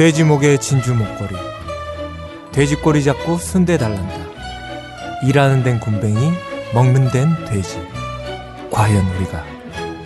돼지 0.00 0.24
목에 0.24 0.56
진주 0.56 0.94
목걸이. 0.94 1.36
돼지 2.52 2.74
꼬리 2.74 3.04
잡고 3.04 3.36
순대 3.36 3.76
달란다. 3.76 4.14
일하는 5.26 5.62
데는 5.62 5.78
굼벵이 5.78 6.14
먹는 6.72 7.10
데는 7.10 7.44
돼지. 7.44 7.76
과연 8.70 9.06
우리가 9.16 9.44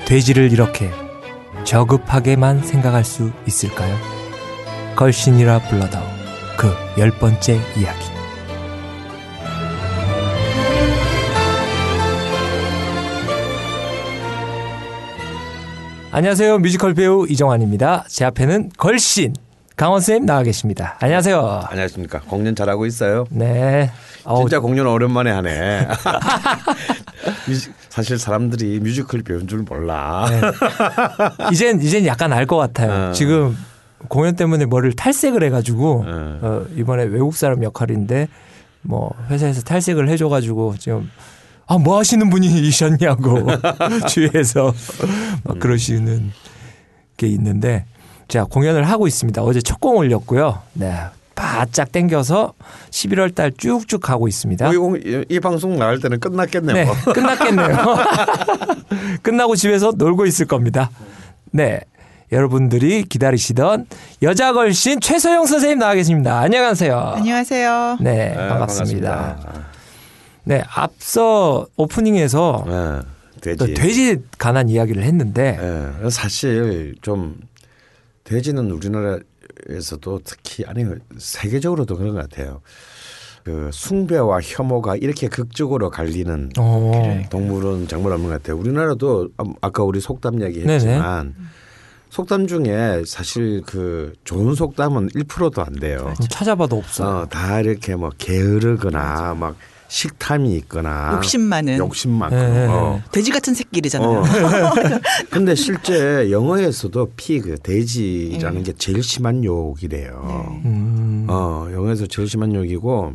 돼지를 0.04 0.50
이렇게 0.50 0.90
저급하게만 1.62 2.64
생각할 2.64 3.04
수 3.04 3.30
있을까요? 3.46 3.96
걸신이라 4.96 5.60
불러다오 5.60 6.04
그 6.56 6.74
열 6.98 7.12
번째 7.12 7.60
이야기. 7.76 8.06
안녕하세요. 16.10 16.58
뮤지컬 16.58 16.94
배우 16.94 17.28
이정환입니다. 17.28 18.06
제 18.08 18.24
앞에는 18.24 18.70
걸신 18.76 19.34
강원 19.76 20.00
선생님 20.00 20.26
나와 20.26 20.42
계십니다 20.44 20.96
안녕하세요 21.00 21.64
안녕하십니까. 21.68 22.20
공연 22.20 22.54
잘하고 22.54 22.86
있어요. 22.86 23.26
네 23.30 23.90
진짜 24.38 24.60
공연 24.60 24.86
오랜만에 24.86 25.30
하네. 25.32 25.88
사실 27.90 28.18
사람들이 28.18 28.80
뮤지컬 28.80 29.22
배우인 29.22 29.46
줄 29.48 29.60
몰라. 29.68 30.26
네. 30.30 30.40
이젠 31.52 31.80
이젠 31.82 32.06
약간 32.06 32.32
알 32.32 32.46
것 32.46 32.56
같아요. 32.56 33.10
어. 33.10 33.12
지금 33.12 33.56
공연 34.08 34.34
때문에 34.36 34.64
머리를 34.66 34.94
탈색을 34.96 35.42
해가지고 35.42 36.04
어. 36.06 36.38
어, 36.42 36.66
이번에 36.76 37.04
외국 37.04 37.34
사람 37.36 37.62
역할인데 37.62 38.28
뭐 38.82 39.10
회사에서 39.28 39.60
탈색을 39.62 40.08
해줘가지고 40.08 40.76
지금 40.78 41.10
아 41.66 41.76
뭐 41.78 41.98
하시는 41.98 42.28
분이셨냐고 42.30 43.46
주위에서 44.08 44.72
막 45.44 45.58
그러시는 45.58 46.30
게 47.16 47.26
있는데 47.26 47.84
자 48.28 48.44
공연을 48.44 48.84
하고 48.84 49.06
있습니다. 49.06 49.42
어제 49.42 49.60
첫 49.60 49.80
공 49.80 49.96
올렸고요. 49.98 50.60
네. 50.74 50.94
바짝 51.34 51.90
땡겨서 51.90 52.52
11월 52.90 53.34
달 53.34 53.50
쭉쭉 53.56 54.00
가고 54.00 54.28
있습니다. 54.28 54.68
어, 54.68 54.72
이, 54.72 54.76
공- 54.76 54.96
이- 54.96 55.24
이 55.28 55.40
방송 55.40 55.76
나갈 55.78 55.98
때는 55.98 56.20
끝났겠네. 56.20 56.72
네, 56.72 56.84
뭐. 56.84 56.94
끝났겠네요. 57.12 57.76
끝나고 59.22 59.56
집에서 59.56 59.92
놀고 59.96 60.26
있을 60.26 60.46
겁니다. 60.46 60.90
네. 61.50 61.80
여러분들이 62.32 63.04
기다리시던 63.04 63.86
여자 64.22 64.52
걸신 64.52 65.00
최소영 65.00 65.46
선생님 65.46 65.78
나와 65.78 65.94
계십니다. 65.94 66.38
안녕하세요. 66.40 66.96
안녕하세요. 67.16 67.98
네, 68.00 68.30
네, 68.30 68.48
반갑습니다. 68.48 69.10
반갑습니다. 69.16 69.64
네, 70.44 70.62
앞서 70.74 71.66
오프닝에서 71.76 72.64
네, 73.42 73.56
또 73.56 73.66
돼지. 73.66 73.74
돼지 73.74 74.22
관한 74.38 74.68
이야기를 74.68 75.02
했는데 75.02 75.58
예, 76.04 76.10
사실 76.10 76.94
좀 77.02 77.36
돼지는 78.24 78.70
우리나라에서도 78.70 80.20
특히 80.24 80.64
아니 80.66 80.84
세계적으로도 81.18 81.96
그런 81.96 82.14
것 82.14 82.28
같아요. 82.28 82.60
그 83.44 83.68
숭배와 83.72 84.40
혐오가 84.42 84.96
이렇게 84.96 85.28
극적으로 85.28 85.90
갈리는 85.90 86.50
어, 86.58 87.22
동물은 87.30 87.88
정말 87.88 88.12
없는 88.12 88.30
것 88.30 88.42
같아요. 88.42 88.56
우리나라도 88.58 89.28
아- 89.36 89.44
아까 89.60 89.82
우리 89.84 90.00
속담 90.00 90.40
얘기했지만 90.42 91.34
속담 92.08 92.46
중에 92.46 93.02
사실 93.06 93.60
그 93.66 94.14
좋은 94.24 94.54
속담은 94.54 95.08
1%도 95.08 95.62
안 95.62 95.74
돼요. 95.74 96.14
찾아봐도 96.30 96.76
없어. 96.78 97.22
어, 97.22 97.26
다 97.28 97.60
이렇게 97.60 97.96
뭐 97.96 98.10
게으르거나 98.16 99.34
막 99.34 99.56
식탐이 99.88 100.56
있거나 100.58 101.12
욕심 101.14 101.42
많은. 101.42 101.78
욕심 101.78 102.12
많고. 102.12 102.34
네. 102.36 102.66
어. 102.68 103.02
돼지 103.12 103.30
같은 103.30 103.54
새끼리잖아요. 103.54 104.18
어. 104.18 104.24
근데 105.30 105.54
실제 105.54 106.30
영어에서도 106.30 107.12
피그 107.16 107.58
돼지라는 107.58 108.62
네. 108.62 108.70
게 108.70 108.72
제일 108.78 109.02
심한 109.02 109.44
욕이래요. 109.44 110.60
음, 110.64 111.26
어, 111.28 111.68
영어에서 111.72 112.06
제일 112.06 112.28
심한 112.28 112.54
욕이고 112.54 113.14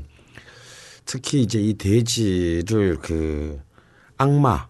특히 1.05 1.41
이제 1.41 1.59
이 1.59 1.73
돼지를 1.73 2.97
그 3.01 3.59
악마 4.17 4.67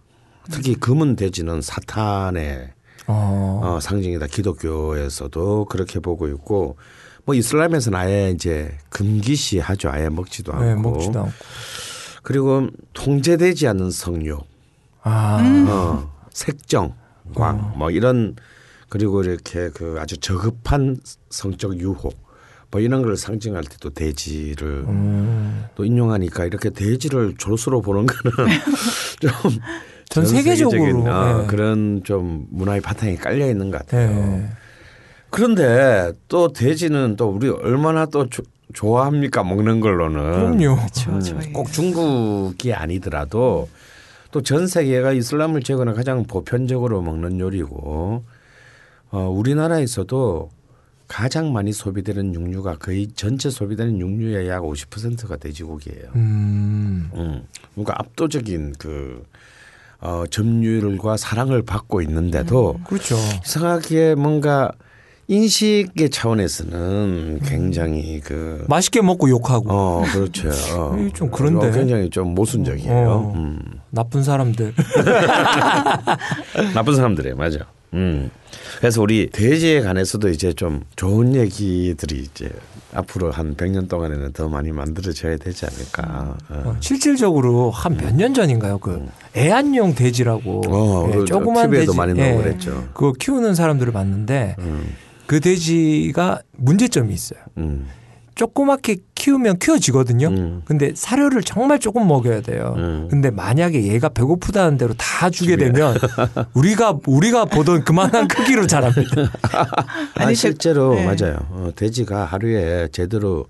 특히 0.52 0.76
금은 0.76 1.16
돼지는 1.16 1.62
사탄의 1.62 2.72
어, 3.08 3.62
어, 3.64 3.80
상징이다. 3.82 4.28
기독교에서도 4.28 5.66
그렇게 5.66 6.00
보고 6.00 6.28
있고 6.28 6.78
뭐 7.26 7.36
이슬람에서는 7.36 7.98
아예 7.98 8.32
이제 8.32 8.76
금기시 8.90 9.60
하죠. 9.60 9.90
아예 9.92 10.10
먹지도 10.10 10.54
않고. 10.54 10.66
네, 10.66 10.76
먹지도 10.76 11.20
않고. 11.20 11.32
그리고 12.30 12.68
통제되지 12.94 13.68
않는 13.70 13.90
성욕, 13.90 14.46
아, 15.02 15.40
어, 15.68 16.14
색정, 16.32 16.94
광, 17.34 17.74
뭐 17.76 17.90
이런 17.90 18.36
그리고 18.88 19.24
이렇게 19.24 19.70
그 19.74 19.98
아주 20.00 20.16
저급한 20.20 20.98
성적 21.32 21.80
유혹, 21.80 22.16
뭐 22.70 22.82
이런 22.82 23.02
걸 23.02 23.18
상징할 23.18 23.64
때도 23.64 23.90
돼지를 23.96 24.86
음, 24.88 25.66
또 25.74 25.84
인용하니까 25.84 26.46
이렇게 26.46 26.70
돼지를 26.70 27.34
조수로 27.36 27.82
보는 27.82 28.06
거는 28.06 28.48
좀전전 29.20 30.26
세계적으로, 30.28 31.12
어, 31.12 31.42
네. 31.42 31.48
그런 31.48 32.04
좀 32.04 32.46
문화의 32.52 32.82
바탕이 32.82 33.18
깔려 33.18 33.50
있는 33.50 33.72
것 33.72 33.80
같아요. 33.80 34.08
네. 34.08 34.50
그런데 35.32 36.12
또 36.28 36.54
돼지는 36.54 37.16
또 37.16 37.30
우리 37.30 37.50
얼마나 37.50 38.06
또 38.06 38.30
조- 38.30 38.44
좋아합니까 38.74 39.44
먹는 39.44 39.80
걸로는 39.80 40.22
그럼요. 40.58 40.76
그렇죠. 40.78 41.12
음. 41.12 41.54
꼭 41.54 41.72
중국이 41.72 42.74
아니더라도 42.74 43.68
또 44.32 44.42
전 44.42 44.68
세계가 44.68 45.14
이슬람을 45.14 45.64
제거는 45.64 45.96
가장 45.96 46.24
보편적으로 46.24 47.02
먹는 47.02 47.40
요리고 47.40 48.24
어, 49.12 49.20
우리나라에서도 49.30 50.52
가장 51.08 51.52
많이 51.52 51.74
소비되는 51.74 52.36
육류가 52.36 52.78
거의 52.78 53.08
전체 53.16 53.50
소비되는 53.50 53.98
육류의 54.00 54.48
약 54.48 54.62
50%가 54.62 55.38
돼지고기예요. 55.38 56.10
음, 56.16 57.10
음, 57.16 57.48
그러니까 57.74 57.96
압도적인 57.98 58.76
그 58.78 59.26
어, 60.02 60.26
점유율과 60.30 61.18
사랑을 61.18 61.64
받고 61.64 62.04
있는데도 62.04 62.80
그렇죠. 62.86 63.16
이상하게 63.44 64.14
뭔가 64.14 64.72
인식의 65.30 66.10
차원에서는 66.10 67.42
굉장히 67.46 68.20
그 68.20 68.66
맛있게 68.68 69.02
먹고 69.02 69.30
욕하고 69.30 69.72
어, 69.72 70.04
그렇죠. 70.12 70.50
어. 70.76 70.98
좀 71.14 71.30
그런데. 71.30 71.68
어, 71.68 71.72
굉장히 71.72 72.10
좀 72.10 72.34
모순적이에요. 72.34 73.10
어. 73.10 73.34
음. 73.36 73.60
나쁜 73.92 74.24
사람들. 74.24 74.74
나쁜 76.74 76.96
사람들이에요. 76.96 77.36
맞아. 77.36 77.60
음. 77.94 78.32
그래서 78.80 79.04
우리 79.04 79.30
돼지에 79.30 79.82
관해서도 79.82 80.30
이제 80.30 80.52
좀 80.54 80.82
좋은 80.96 81.36
얘기들이 81.36 82.22
이제 82.22 82.50
앞으로 82.94 83.30
한 83.30 83.56
100년 83.56 83.88
동안에는 83.88 84.34
더 84.34 84.50
많이 84.50 84.72
만들어져야 84.72 85.38
되지 85.38 85.68
않을까. 85.68 86.38
어. 86.50 86.64
어, 86.66 86.76
실질적으로 86.80 87.70
한 87.70 87.96
몇년 87.98 88.34
전인가요? 88.34 88.80
그 88.80 89.06
애완용 89.38 89.94
돼지라고 89.94 90.62
어, 90.68 91.10
예, 91.12 91.18
그 91.18 91.26
조그만 91.26 91.70
돼지 91.70 91.96
많이 91.96 92.16
나오고 92.16 92.42
그랬죠. 92.42 92.88
그거 92.96 93.14
키우는 93.14 93.54
사람들을 93.54 93.94
봤는데 93.94 94.56
음. 94.58 94.96
그 95.30 95.40
돼지가 95.40 96.42
문제점이 96.58 97.14
있어요. 97.14 97.40
음. 97.60 97.86
조그맣게 98.34 98.96
키우면 99.14 99.60
키워지거든요. 99.60 100.28
음. 100.30 100.62
근데 100.66 100.92
사료를 100.96 101.44
정말 101.44 101.78
조금 101.78 102.08
먹여야 102.08 102.42
돼요. 102.42 102.74
음. 102.78 103.08
근데 103.12 103.30
만약에 103.30 103.84
얘가 103.84 104.10
배고프다는 104.10 104.80
대로 104.80 104.96
다 104.96 105.30
주게 105.30 105.56
되면 105.56 105.96
우리가 106.56 106.98
우리가 107.06 107.46
보던 107.46 107.84
그만한 107.84 108.28
크기로 108.28 108.66
자랍니다. 108.66 109.32
아니 110.16 110.34
실제로 110.34 110.96
네. 110.96 111.06
맞아요. 111.06 111.38
어, 111.52 111.70
돼지가 111.76 112.26
하루에 112.26 112.88
제대로 112.92 113.46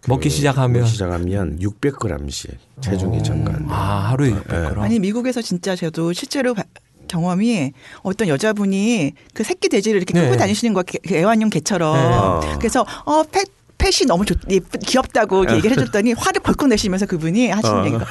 그 0.00 0.08
먹기 0.08 0.30
시작하면 0.30 0.80
먹기 0.80 0.90
시작하면 0.90 1.58
600g씩 1.58 2.48
체중이 2.80 3.22
증가한다. 3.22 3.74
아 3.74 4.10
하루에 4.12 4.30
600g. 4.32 4.78
아니 4.78 4.98
미국에서 4.98 5.42
진짜 5.42 5.76
저도 5.76 6.14
실제로 6.14 6.54
바- 6.54 6.64
경험이 7.10 7.72
어떤 8.02 8.28
여자분이 8.28 9.12
그 9.34 9.42
새끼 9.42 9.68
돼지를 9.68 9.96
이렇게 9.98 10.14
네. 10.14 10.20
끌고 10.22 10.36
다니시는 10.36 10.72
거 10.74 10.82
개- 10.82 10.98
그 11.06 11.14
애완용 11.14 11.50
개처럼 11.50 12.40
네. 12.40 12.54
그래서 12.58 12.86
어 13.04 13.22
펫, 13.24 13.46
펫이 13.78 14.06
너무 14.06 14.24
좋, 14.26 14.36
예쁘, 14.50 14.78
귀엽다고 14.78 15.42
이렇게 15.42 15.56
얘기를 15.56 15.76
해줬더니 15.78 16.12
화를 16.12 16.42
벌컥 16.42 16.68
내시면서 16.68 17.06
그분이 17.06 17.48
하시는 17.50 17.76
어. 17.80 17.86
얘기가 17.86 18.04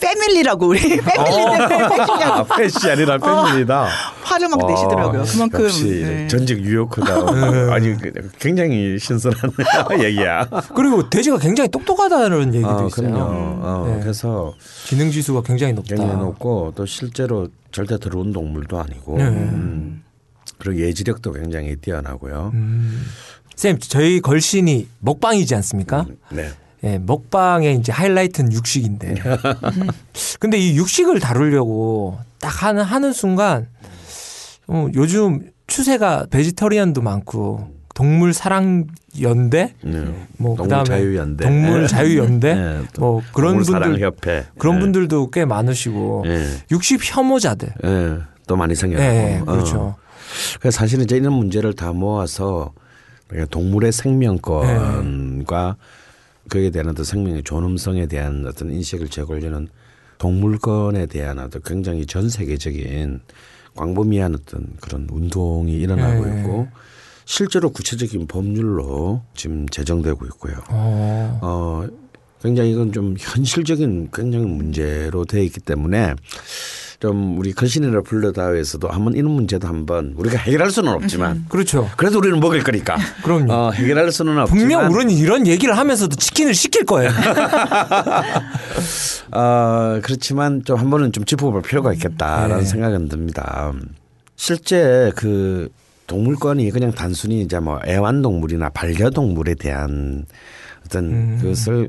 패밀리라고 0.00 0.68
우리 0.68 0.78
패밀리인데 1.02 1.76
왜 1.76 1.82
아, 1.82 1.88
펫이냐고 1.88 2.44
펫이 2.54 2.92
아니라 2.92 3.18
패밀리다. 3.18 3.88
화를 4.22 4.48
막 4.48 4.62
와, 4.62 4.70
내시더라고요. 4.70 5.24
그만큼 5.24 5.64
역시 5.64 5.84
네. 6.04 6.28
전직 6.28 6.62
뉴요커다. 6.62 7.14
아니 7.74 7.96
그- 7.96 8.30
굉장히 8.38 8.98
신선한 9.00 9.40
얘기야. 10.00 10.46
그리고 10.74 11.08
돼지가 11.10 11.38
굉장히 11.38 11.68
똑똑하다는 11.70 12.54
얘기도 12.54 12.70
아, 12.70 12.86
있어요. 12.86 13.10
그럼요. 13.10 13.20
어, 13.62 13.92
네. 13.96 14.00
그래서 14.02 14.54
지능 14.86 15.10
지수가 15.10 15.42
굉장히 15.42 15.72
높다. 15.72 15.96
굉장히 15.96 16.20
높고 16.20 16.72
또 16.76 16.86
실제로 16.86 17.48
절대 17.76 17.98
더러운 17.98 18.32
동물도 18.32 18.80
아니고 18.80 19.18
네. 19.18 19.24
음. 19.24 20.02
그리고 20.56 20.80
예지력도 20.80 21.32
굉장히 21.32 21.76
뛰어나고요. 21.76 22.52
음. 22.54 23.04
쌤, 23.54 23.78
저희 23.78 24.20
걸신이 24.20 24.88
먹방이지 25.00 25.54
않습니까? 25.56 26.06
네. 26.30 26.48
예, 26.84 26.96
먹방의 26.96 27.76
이제 27.76 27.92
하이라이트는 27.92 28.50
육식인데. 28.52 29.16
근데 30.40 30.56
이 30.56 30.74
육식을 30.78 31.20
다루려고 31.20 32.18
딱 32.38 32.62
하는, 32.62 32.82
하는 32.82 33.12
순간, 33.12 33.68
어, 34.68 34.88
요즘 34.94 35.50
추세가 35.66 36.24
베지터리안도 36.30 37.02
많고, 37.02 37.75
동물 37.96 38.34
사랑 38.34 38.88
연대 39.22 39.72
네. 39.80 40.28
뭐 40.36 40.54
동물 40.54 40.64
그다음에 40.64 40.84
자유연대. 40.84 41.44
동물 41.46 41.80
네. 41.80 41.86
자유 41.86 42.18
연대 42.18 42.54
네, 42.54 42.82
또뭐 42.92 43.22
그런 43.32 43.54
분들 43.54 43.72
동물사랑협회. 43.72 44.46
그런 44.58 44.74
네. 44.74 44.80
분들도 44.80 45.30
꽤 45.30 45.46
많으시고 45.46 46.24
네. 46.26 46.44
60 46.70 47.00
혐오자들 47.02 47.72
예, 47.84 48.18
또 48.46 48.54
많이 48.54 48.74
생겼고. 48.74 49.02
네, 49.02 49.40
그렇죠. 49.46 49.96
어. 50.62 50.70
사실은 50.70 51.04
이제 51.04 51.16
이런 51.16 51.32
문제를 51.32 51.72
다 51.72 51.94
모아서 51.94 52.74
그러니까 53.28 53.48
동물의 53.50 53.92
생명권과 53.92 55.76
그에 56.50 56.68
대한 56.68 56.90
어떤 56.90 57.02
생명의 57.02 57.44
존엄성에 57.44 58.08
대한 58.08 58.44
어떤 58.46 58.72
인식을 58.72 59.08
제고하려는 59.08 59.68
동물권에 60.18 61.06
대한 61.06 61.38
어떤 61.38 61.62
굉장히 61.62 62.04
전 62.04 62.28
세계적인 62.28 63.20
광범위한 63.74 64.34
어떤 64.34 64.76
그런 64.82 65.08
운동이 65.10 65.72
일어나고 65.72 66.26
네. 66.26 66.40
있고 66.40 66.68
실제로 67.26 67.70
구체적인 67.70 68.28
법률로 68.28 69.20
지금 69.34 69.68
제정되고 69.68 70.24
있고요. 70.26 70.54
어. 70.68 71.38
어, 71.42 71.86
굉장히 72.40 72.70
이건 72.70 72.92
좀 72.92 73.16
현실적인 73.18 74.10
굉장히 74.14 74.46
문제로 74.46 75.24
되어 75.24 75.42
있기 75.42 75.58
때문에 75.60 76.14
좀 77.00 77.36
우리 77.36 77.52
컨시니라 77.52 78.02
블러다에서도 78.02 78.88
한번 78.88 79.14
이런 79.14 79.32
문제도 79.32 79.66
한번 79.66 80.14
우리가 80.16 80.38
해결할 80.38 80.70
수는 80.70 80.92
없지만 80.92 81.46
그렇죠. 81.48 81.90
그래도 81.96 82.18
우리는 82.18 82.38
먹을 82.38 82.62
거니까 82.62 82.96
그럼요. 83.24 83.52
어, 83.52 83.70
해결할 83.72 84.12
수는 84.12 84.38
없지만 84.38 84.60
분명 84.60 84.92
우리는 84.92 85.12
이런 85.12 85.48
얘기를 85.48 85.76
하면서도 85.76 86.14
치킨을 86.14 86.54
시킬 86.54 86.86
거예요. 86.86 87.10
어, 89.32 89.98
그렇지만 90.02 90.62
좀 90.64 90.78
한번은 90.78 91.10
좀 91.10 91.24
짚어볼 91.24 91.62
필요가 91.62 91.92
있겠다라는 91.92 92.58
네. 92.58 92.64
생각은 92.64 93.08
듭니다. 93.08 93.72
실제 94.36 95.10
그 95.16 95.68
동물권이 96.06 96.70
그냥 96.70 96.92
단순히 96.92 97.40
이제 97.42 97.58
뭐 97.58 97.80
애완동물이나 97.86 98.70
반려동물에 98.70 99.54
대한 99.54 100.24
어떤 100.84 101.04
음. 101.06 101.38
그것을 101.40 101.88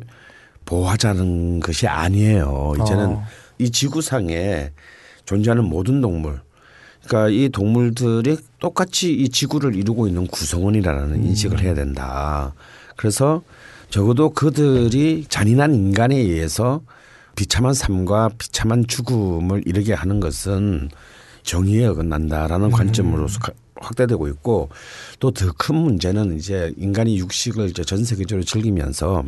보호하자는 0.66 1.60
것이 1.60 1.88
아니에요. 1.88 2.74
이제는 2.82 3.06
어. 3.12 3.24
이 3.60 3.70
지구상에 3.70 4.72
존재하는 5.26 5.66
모든 5.66 6.02
동물 6.02 6.40
그러니까 7.06 7.30
이 7.30 7.50
동물들이 7.50 8.38
똑같이 8.60 9.14
이 9.14 9.30
지구를 9.30 9.76
이루고 9.76 10.08
있는 10.08 10.28
구성원이라는 10.28 11.24
인식을 11.24 11.62
해야 11.62 11.74
된다. 11.74 12.54
그래서 12.96 13.44
적어도 13.90 14.32
그들이 14.32 15.26
잔인한 15.30 15.74
인간에 15.74 16.16
의해서 16.18 16.82
비참한 17.36 17.74
삶과 17.74 18.32
비참한 18.38 18.86
죽음을 18.88 19.64
이르게 19.66 19.94
하는 19.94 20.20
것은 20.20 20.90
정의에 21.44 21.86
어긋난다라는 21.86 22.72
관점으로서 22.72 23.40
가- 23.40 23.54
확대되고 23.82 24.28
있고 24.30 24.70
또 25.20 25.32
더 25.32 25.52
큰 25.58 25.76
문제는 25.76 26.38
이제 26.38 26.74
인간이 26.78 27.18
육식을 27.20 27.70
이제 27.70 27.84
전 27.84 28.04
세계적으로 28.04 28.44
즐기면서 28.44 29.24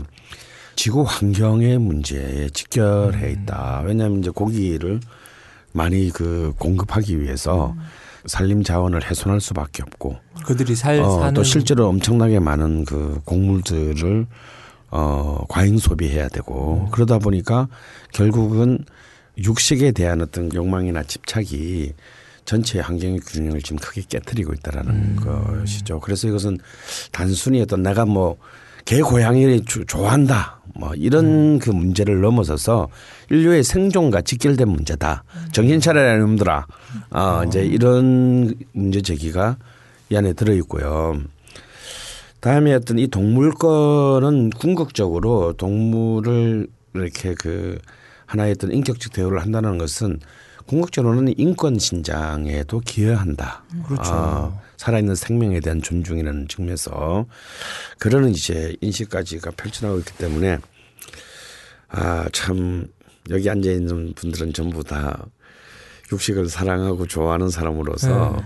지구 0.75 1.03
환경의 1.03 1.77
문제에 1.79 2.49
직결해 2.49 3.31
있다. 3.31 3.83
왜냐하면 3.85 4.19
이제 4.19 4.29
고기를 4.29 4.99
많이 5.73 6.09
그 6.09 6.53
공급하기 6.57 7.19
위해서 7.21 7.75
산림 8.25 8.63
자원을 8.63 9.03
훼손할 9.03 9.39
수밖에 9.41 9.83
없고 9.83 10.17
그들이 10.45 10.75
살 10.75 10.99
어, 10.99 11.19
사는 11.19 11.33
또 11.33 11.43
실제로 11.43 11.87
엄청나게 11.87 12.39
많은 12.39 12.85
그 12.85 13.21
곡물들을 13.25 14.25
어, 14.91 15.45
과잉 15.47 15.77
소비해야 15.77 16.27
되고 16.29 16.85
음. 16.85 16.91
그러다 16.91 17.19
보니까 17.19 17.67
결국은 18.11 18.83
육식에 19.37 19.91
대한 19.91 20.21
어떤 20.21 20.53
욕망이나 20.53 21.03
집착이 21.03 21.93
전체 22.49 22.79
환경의 22.79 23.19
균형을 23.19 23.61
지금 23.61 23.77
크게 23.77 24.01
깨뜨리고 24.09 24.53
있다라는 24.53 24.91
음. 24.91 25.15
것이죠. 25.61 25.99
그래서 25.99 26.27
이것은 26.27 26.57
단순히 27.11 27.61
어떤 27.61 27.83
내가 27.83 28.05
뭐 28.05 28.37
개 28.85 29.01
고양이를 29.03 29.65
주- 29.65 29.85
좋아한다 29.85 30.61
뭐 30.73 30.93
이런 30.95 31.25
음. 31.25 31.59
그 31.59 31.69
문제를 31.69 32.21
넘어서서 32.21 32.87
인류의 33.29 33.63
생존과 33.63 34.21
직결된 34.21 34.67
문제다. 34.67 35.23
정신 35.51 35.79
차려라 35.79 36.17
놈들아. 36.17 36.65
어, 37.11 37.43
이제 37.45 37.63
이런 37.63 38.55
문제 38.71 39.01
제기가 39.03 39.57
이 40.09 40.15
안에 40.15 40.33
들어 40.33 40.53
있고요. 40.55 41.21
다음에 42.39 42.73
어떤 42.73 42.97
이 42.97 43.07
동물권은 43.07 44.51
궁극적으로 44.51 45.53
동물을 45.53 46.65
이렇게 46.95 47.35
그 47.35 47.77
하나의 48.25 48.53
어떤 48.53 48.71
인격적 48.71 49.13
대우를 49.13 49.39
한다는 49.41 49.77
것은 49.77 50.19
궁극적으로는 50.69 51.33
인권 51.39 51.79
신장에도 51.79 52.79
기여한다. 52.81 53.63
그렇죠. 53.87 54.11
어, 54.13 54.61
살아있는 54.77 55.15
생명에 55.15 55.61
대한 55.61 55.81
존중이라는 55.81 56.47
측면에서 56.47 57.25
그런 57.97 58.29
이제 58.29 58.75
인식까지가 58.79 59.49
펼쳐나오고 59.57 59.99
있기 60.01 60.13
때문에 60.19 60.59
아 61.87 62.29
참 62.33 62.87
여기 63.31 63.49
앉아 63.49 63.67
있는 63.71 64.13
분들은 64.13 64.53
전부 64.53 64.83
다 64.83 65.25
육식을 66.11 66.49
사랑하고 66.49 67.07
좋아하는 67.07 67.49
사람으로서 67.49 68.35
네. 68.37 68.43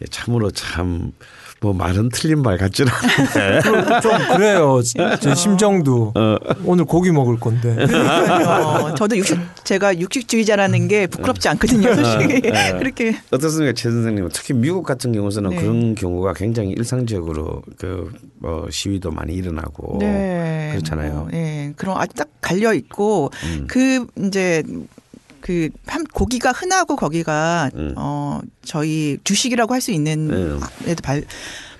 예, 0.00 0.06
참으로 0.06 0.50
참 0.50 1.12
뭐 1.60 1.72
말은 1.72 2.10
틀린 2.12 2.42
말 2.42 2.56
같지는 2.56 2.92
않은데 2.92 3.60
좀 4.00 4.36
그래요. 4.36 4.80
제 5.20 5.34
심정도 5.34 6.12
어. 6.14 6.36
오늘 6.64 6.84
고기 6.84 7.10
먹을 7.10 7.38
건데. 7.38 7.76
어, 8.46 8.94
저도 8.94 9.16
육식 9.16 9.38
제가 9.64 9.98
육식주의자라는 9.98 10.88
게 10.88 11.06
부끄럽지 11.06 11.48
않거든요, 11.48 11.94
솔직히. 11.94 12.40
그렇게 12.78 13.16
어떻습니까, 13.30 13.72
최 13.74 13.90
선생님? 13.90 14.28
특히 14.32 14.54
미국 14.54 14.84
같은 14.84 15.12
경우서는 15.12 15.50
네. 15.50 15.56
그런 15.56 15.94
경우가 15.94 16.34
굉장히 16.34 16.70
일상적으로 16.70 17.62
그 17.76 18.10
뭐 18.40 18.68
시위도 18.70 19.10
많이 19.10 19.34
일어나고 19.34 19.98
네. 20.00 20.70
그렇잖아요. 20.72 21.12
뭐, 21.14 21.28
네. 21.30 21.72
그럼 21.76 21.98
아주 21.98 22.14
딱 22.14 22.28
갈려 22.40 22.72
있고 22.72 23.30
음. 23.44 23.66
그 23.68 24.06
이제 24.26 24.62
그한 25.48 26.04
고기가 26.12 26.52
흔하고 26.52 26.94
거기가 26.96 27.70
음. 27.74 27.94
어 27.96 28.40
저희 28.64 29.16
주식이라고 29.24 29.72
할 29.72 29.80
수 29.80 29.92
있는 29.92 30.28
네. 30.28 30.90
에도 30.90 31.00
발 31.02 31.24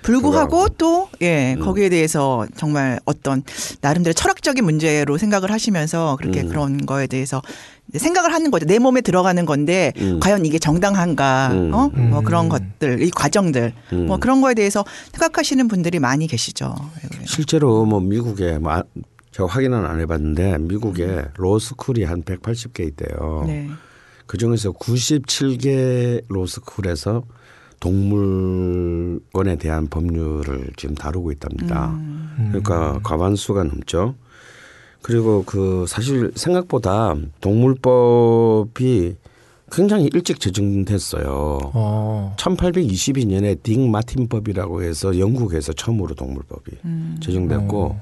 불구하고 0.01 0.69
또 0.69 1.09
예 1.21 1.53
음. 1.55 1.59
거기에 1.59 1.89
대해서 1.89 2.47
정말 2.55 2.99
어떤 3.05 3.43
나름대로 3.81 4.13
철학적인 4.13 4.63
문제로 4.63 5.17
생각을 5.17 5.51
하시면서 5.51 6.15
그렇게 6.19 6.41
음. 6.41 6.47
그런 6.49 6.85
거에 6.85 7.05
대해서 7.07 7.41
생각을 7.93 8.33
하는 8.33 8.49
거죠 8.51 8.65
내 8.65 8.79
몸에 8.79 9.01
들어가는 9.01 9.45
건데 9.45 9.91
음. 9.97 10.19
과연 10.21 10.45
이게 10.45 10.57
정당한가 10.57 11.49
음. 11.51 11.73
어뭐 11.73 11.91
음. 11.95 12.23
그런 12.23 12.47
것들 12.49 13.03
이 13.03 13.11
과정들 13.11 13.73
음. 13.93 14.05
뭐 14.07 14.17
그런 14.17 14.41
거에 14.41 14.53
대해서 14.55 14.83
생각하시는 15.11 15.67
분들이 15.67 15.99
많이 15.99 16.25
계시죠. 16.27 16.73
예. 17.03 17.25
실제로 17.25 17.85
뭐 17.85 17.99
미국에 17.99 18.57
뭐 18.57 18.71
아- 18.71 18.83
제가 19.39 19.47
확인은 19.47 19.85
안 19.85 20.01
해봤는데 20.01 20.57
미국에 20.59 21.23
로스쿨이 21.37 22.03
한 22.03 22.23
180개 22.23 22.85
있대요. 22.89 23.45
네. 23.47 23.69
그 24.25 24.37
중에서 24.37 24.73
97개 24.73 26.23
로스쿨에서 26.27 27.23
동물권에 27.79 29.55
대한 29.55 29.87
법률을 29.87 30.71
지금 30.75 30.93
다루고 30.95 31.31
있답니다. 31.31 31.91
음. 31.91 32.49
그러니까 32.49 32.99
과반수가 33.01 33.63
넘죠. 33.63 34.15
그리고 35.01 35.45
그 35.45 35.85
사실 35.87 36.33
생각보다 36.35 37.15
동물법이 37.39 39.15
굉장히 39.71 40.09
일찍 40.13 40.41
제정됐어요. 40.41 41.59
어. 41.73 42.35
1822년에 42.37 43.63
딩 43.63 43.89
마틴법이라고 43.89 44.83
해서 44.83 45.17
영국에서 45.17 45.71
처음으로 45.71 46.15
동물법이 46.15 46.71
음. 46.83 47.17
제정됐고 47.21 47.99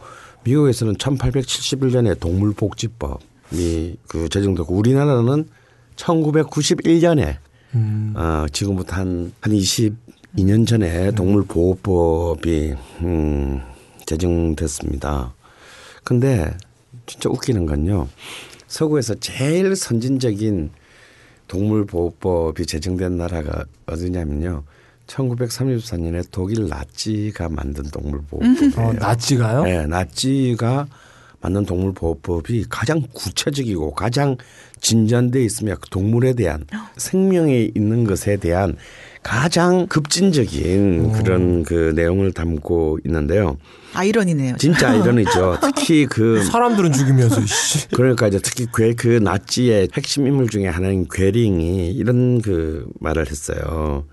미국에서는 0.48 0.96
1871년에 0.96 2.18
동물복지법이 2.20 3.98
그 4.08 4.30
제정됐고 4.30 4.74
우리나라는 4.74 5.50
1991년에 5.98 7.38
음. 7.76 8.14
어, 8.16 8.46
지금부터 8.54 8.96
한, 8.96 9.34
한 9.42 9.54
22년 9.54 10.66
전에 10.66 11.12
동물보호법이 11.12 12.76
음, 13.02 13.62
제정됐습니다. 14.06 15.34
근데 16.06 16.56
진짜 17.06 17.30
웃기는 17.30 17.66
건요. 17.66 18.08
서구에서 18.68 19.16
제일 19.16 19.76
선진적인 19.76 20.72
동물보호법이 21.50 22.66
제정된 22.66 23.18
나라가 23.18 23.66
어디냐면요. 23.86 24.64
1934년에 25.08 26.26
독일 26.32 26.68
나치가 26.68 27.50
만든 27.50 27.84
동물보호법이에요. 27.86 28.72
어, 28.78 28.94
나치가요? 28.94 29.64
네, 29.64 29.88
나치가 29.88 30.88
만든 31.42 31.66
동물보호법이 31.66 32.66
가장 32.70 33.04
구체적이고 33.14 33.94
가장 33.94 34.38
진전돼 34.82 35.44
있으며 35.44 35.76
그 35.80 35.90
동물에 35.90 36.34
대한 36.34 36.66
생명에 36.98 37.72
있는 37.76 38.04
것에 38.06 38.38
대한 38.38 38.76
가장 39.24 39.88
급진적인 39.88 41.12
그런 41.12 41.64
그 41.64 41.92
내용을 41.96 42.32
담고 42.32 43.00
있는데요. 43.06 43.58
아이러니네요. 43.94 44.56
진짜 44.58 44.92
아이러니죠. 44.92 45.58
특히 45.76 46.06
그 46.06 46.44
사람들은 46.44 46.94
죽이면서 46.94 47.46
씨. 47.46 47.88
그러니까 47.96 48.28
이제 48.28 48.40
특히 48.42 48.68
괴, 48.74 48.94
그 48.94 49.08
나치의 49.08 49.90
핵심 49.94 50.28
인물 50.28 50.48
중에 50.50 50.68
하나인 50.68 51.08
괴링이 51.12 51.92
이런 51.92 52.42
그 52.42 52.88
말을 53.00 53.30
했어요. 53.30 54.06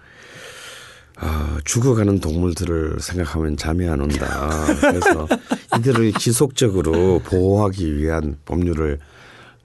아, 1.16 1.58
죽어가는 1.64 2.20
동물들을 2.20 2.98
생각하면 3.00 3.56
잠이 3.56 3.86
안 3.88 4.00
온다. 4.00 4.66
그래서 4.80 5.28
이들을 5.78 6.12
지속적으로 6.14 7.20
보호하기 7.20 7.98
위한 7.98 8.36
법률을 8.44 8.98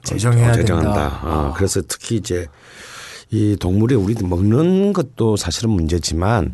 제정해야 0.03 0.51
어, 0.51 0.53
제정한다. 0.53 0.93
된다. 0.93 1.19
어, 1.23 1.53
그래서 1.55 1.81
특히 1.87 2.17
이제 2.17 2.47
이 3.31 3.55
동물이 3.59 3.95
우리 3.95 4.15
먹는 4.23 4.93
것도 4.93 5.35
사실은 5.37 5.71
문제지만 5.71 6.53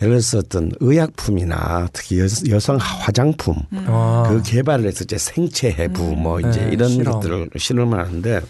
예를 0.00 0.14
들어서 0.14 0.38
어떤 0.38 0.70
의약품이나 0.80 1.88
특히 1.92 2.20
여, 2.20 2.60
성 2.60 2.76
화장품 2.76 3.56
아. 3.86 4.24
그 4.28 4.42
개발을 4.42 4.86
해서 4.86 5.02
이제 5.02 5.18
생체 5.18 5.72
해부 5.72 6.14
뭐 6.14 6.38
이제 6.40 6.66
네, 6.66 6.70
이런 6.72 6.88
실험. 6.88 7.14
것들을 7.14 7.50
실험을 7.56 7.98
하는데 7.98 8.40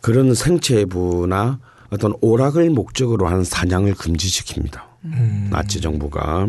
그런 0.00 0.34
생체 0.34 0.78
해부나 0.78 1.58
어떤 1.90 2.14
오락을 2.20 2.70
목적으로 2.70 3.26
하는 3.26 3.42
사냥을 3.42 3.94
금지시킵니다. 3.94 4.89
음. 5.04 5.48
나치 5.50 5.80
정부가 5.80 6.48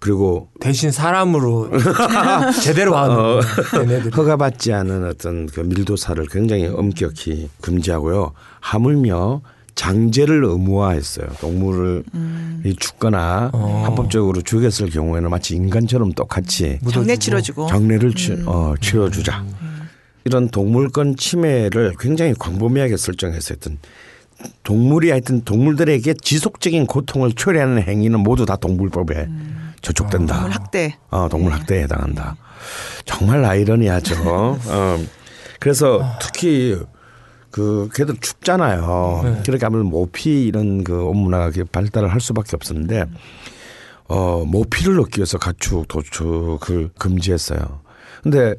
그리고 0.00 0.50
대신 0.60 0.90
사람으로 0.90 1.70
제대로 2.62 2.94
하는 2.96 3.16
어. 3.16 3.40
허가받지 4.14 4.72
않은 4.72 5.06
어떤 5.06 5.46
그 5.46 5.60
밀도사를 5.60 6.22
굉장히 6.30 6.66
엄격히 6.66 7.48
금지하고요. 7.62 8.32
하물며 8.60 9.40
장제를 9.74 10.44
의무화했어요. 10.44 11.26
동물을 11.40 12.04
이 12.64 12.76
죽거나 12.76 13.50
어. 13.54 13.82
합법적으로 13.86 14.42
죽였을 14.42 14.90
경우에는 14.90 15.30
마치 15.30 15.54
인간처럼 15.56 16.12
똑같이 16.12 16.78
장례. 16.90 17.16
치러주고. 17.16 17.66
장례를 17.66 18.14
치, 18.14 18.36
어, 18.46 18.74
치러주자. 18.80 19.42
이런 20.26 20.48
동물권 20.48 21.16
침해를 21.16 21.94
굉장히 21.98 22.34
광범위하게 22.38 22.96
설정해서 22.96 23.54
했던 23.54 23.78
동물이 24.62 25.10
하여튼 25.10 25.42
동물들에게 25.42 26.14
지속적인 26.14 26.86
고통을 26.86 27.32
초래하는 27.32 27.82
행위는 27.82 28.20
모두 28.20 28.46
다 28.46 28.56
동물법에 28.56 29.28
저촉된다. 29.80 30.34
동물 30.34 30.50
학대. 30.52 30.96
어, 31.10 31.28
동물 31.28 31.52
학대에 31.52 31.82
해당한다. 31.82 32.36
정말 33.04 33.44
아이러니하죠. 33.44 34.16
어. 34.24 34.98
그래서 35.60 36.02
특히 36.20 36.78
그 37.50 37.88
걔들 37.94 38.16
춥잖아요. 38.16 39.20
네. 39.22 39.42
그렇게 39.46 39.64
하면 39.64 39.86
모피 39.86 40.44
이런 40.44 40.82
그 40.82 41.04
온문화가 41.04 41.52
발달을 41.70 42.12
할 42.12 42.20
수밖에 42.20 42.56
없었는데 42.56 43.04
어 44.08 44.44
모피를 44.44 44.96
넣기 44.96 45.20
위해서 45.20 45.38
가축 45.38 45.86
도축을 45.86 46.90
금지했어요. 46.98 47.80
근데 48.24 48.54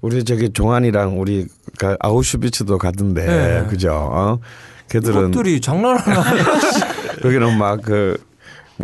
우리 0.00 0.24
저기 0.24 0.50
종안이랑 0.50 1.20
우리 1.20 1.46
가 1.78 1.96
아우슈비츠도 2.00 2.78
가던데 2.78 3.26
네. 3.26 3.66
그죠? 3.68 3.92
어? 3.92 4.38
걔들은 4.90 5.30
것들이 5.30 5.60
장난하나. 5.60 6.24
여기는 7.24 7.58
막그 7.58 8.16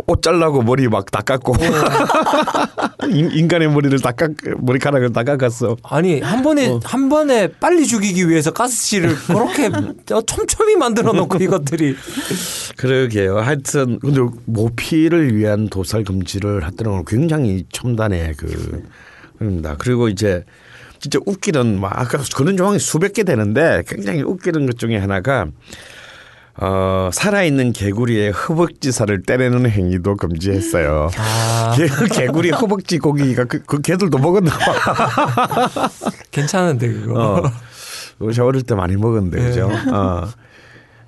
옷 0.07 0.21
잘라고 0.21 0.61
머리 0.61 0.89
막 0.89 1.09
닦았고 1.09 1.53
인- 3.09 3.31
인간의 3.31 3.69
머리를 3.71 3.97
닦아 4.01 4.27
머리카락을 4.57 5.13
닦아갔어. 5.13 5.77
아니 5.83 6.19
한 6.19 6.43
번에 6.43 6.67
어. 6.69 6.79
한 6.83 7.07
번에 7.07 7.47
빨리 7.59 7.85
죽이기 7.87 8.27
위해서 8.27 8.51
가스실을 8.51 9.15
그렇게 9.27 9.69
촘촘히 10.25 10.75
만들어 10.75 11.13
놓고 11.13 11.37
이것들이 11.37 11.95
그러게요. 12.77 13.37
하여튼 13.39 13.99
근데 13.99 14.19
모피를 14.45 15.35
위한 15.35 15.69
도살 15.69 16.03
금지를 16.03 16.61
건 16.75 17.05
굉장히 17.05 17.65
첨단의 17.71 18.33
그 18.37 18.83
입니다. 19.41 19.75
그리고 19.77 20.09
이제 20.09 20.43
진짜 21.05 21.19
웃기는 21.23 21.79
막 21.79 21.91
아까 21.95 22.17
그런 22.35 22.57
조항이 22.57 22.79
수백 22.79 23.13
개 23.13 23.23
되는데 23.23 23.83
굉장히 23.87 24.23
웃기는 24.23 24.65
것 24.65 24.79
중에 24.79 24.97
하나가 24.97 25.45
어 26.55 27.11
살아있는 27.13 27.73
개구리의 27.73 28.31
허벅지살을 28.31 29.21
떼내는 29.21 29.69
행위도 29.69 30.15
금지했어요. 30.17 31.11
아 31.15 31.75
개, 31.77 31.87
개구리 32.07 32.49
허벅지 32.49 32.97
고기가 32.97 33.43
그, 33.43 33.61
그 33.61 33.81
개들도 33.81 34.17
먹었나 34.17 34.49
봐. 34.57 35.89
괜찮은데 36.31 36.91
그거. 36.91 37.21
어. 37.21 37.51
우리 38.17 38.33
저 38.33 38.43
어릴 38.43 38.63
때 38.63 38.73
많이 38.73 38.95
먹었는데 38.95 39.37
그죠? 39.43 39.69
어. 39.93 40.27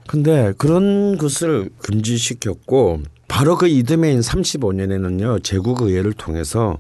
근데 0.05 0.53
그런 0.59 1.17
것을 1.17 1.71
금지시켰고 1.81 3.01
바로 3.27 3.57
그 3.57 3.67
이듬해인 3.67 4.19
35년에는요 4.19 5.43
제국 5.43 5.81
의회를 5.81 6.13
통해서 6.13 6.77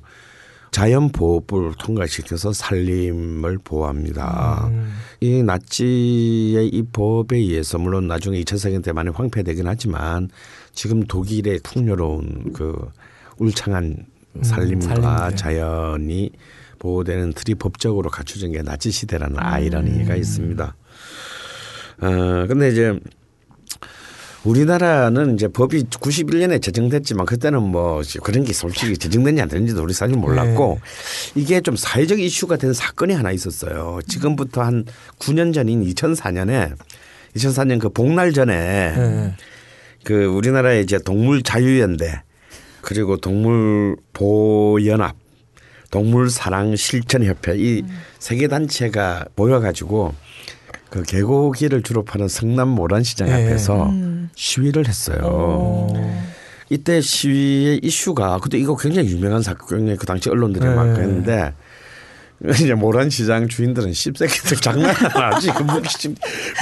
자연보호법을 0.77 1.73
통과시켜서 1.79 2.53
살림을 2.53 3.57
보호합니다. 3.63 4.67
음. 4.67 4.93
이 5.21 5.41
나치의 5.41 6.67
이 6.67 6.83
법에 6.93 7.37
의해서 7.37 7.79
물론 7.79 8.07
나중에 8.07 8.39
2차 8.41 8.59
세계 8.59 8.79
때 8.79 8.91
많이 8.91 9.09
황폐되긴 9.09 9.65
하지만 9.65 10.29
지금 10.73 11.03
독일의 11.03 11.61
풍요로운 11.63 12.53
그 12.53 12.77
울창한 13.39 14.05
살림과 14.43 14.95
살림들. 14.95 15.35
자연이 15.35 16.29
보호되는 16.77 17.33
틀이 17.33 17.55
법적으로 17.55 18.11
갖춰진 18.11 18.51
게 18.51 18.61
나치 18.61 18.91
시대라는 18.91 19.39
아이러니가 19.39 20.15
있습니다. 20.15 20.75
어 22.01 22.45
근데 22.47 22.69
이제 22.69 22.99
우리나라는 24.47 25.35
이제 25.35 25.49
법이 25.49 25.83
91년에 25.83 26.61
제정됐지만 26.61 27.25
그때는 27.25 27.61
뭐 27.63 28.01
그런 28.23 28.45
게 28.45 28.53
솔직히 28.53 28.97
제정된지 28.97 29.41
안 29.41 29.49
되는지도 29.49 29.83
우리 29.83 29.93
사실 29.93 30.15
몰랐고 30.15 30.79
이게 31.35 31.59
좀 31.59 31.75
사회적 31.75 32.19
이슈가 32.19 32.55
된 32.55 32.71
사건이 32.71 33.13
하나 33.13 33.31
있었어요. 33.31 33.99
지금부터 34.07 34.61
한 34.61 34.85
9년 35.19 35.53
전인 35.53 35.83
2004년에 35.83 36.75
2004년 37.35 37.79
그 37.79 37.89
복날 37.89 38.31
전에 38.31 38.53
네. 38.95 39.35
그 40.05 40.25
우리나라의 40.25 40.83
이제 40.83 40.97
동물 40.97 41.43
자유연대 41.43 42.23
그리고 42.81 43.17
동물 43.17 43.97
보호연합 44.13 45.17
동물 45.91 46.29
사랑 46.29 46.75
실천 46.77 47.23
협회 47.25 47.55
이세개 47.57 48.47
단체가 48.47 49.25
모여 49.35 49.59
가지고 49.59 50.13
그 50.89 51.03
개고기를 51.03 51.83
주로 51.83 52.03
파는 52.03 52.27
성남 52.27 52.69
모란시장 52.69 53.27
네. 53.27 53.33
앞에서 53.33 53.91
시위를 54.35 54.87
했어요. 54.87 55.19
어. 55.23 55.93
이때 56.69 56.99
시위의 57.01 57.79
이슈가 57.83 58.39
그때 58.39 58.57
이거 58.57 58.75
굉장히 58.75 59.09
유명한 59.09 59.41
사건에 59.41 59.95
그 59.95 60.05
당시 60.05 60.29
언론들이 60.29 60.65
네. 60.65 60.75
막 60.75 60.85
했는데 60.97 61.53
이제 62.61 62.73
모란시장 62.75 63.47
주인들은 63.47 63.93
씹새끼들 63.93 64.57
묵, 65.65 65.89
씹- 65.89 66.15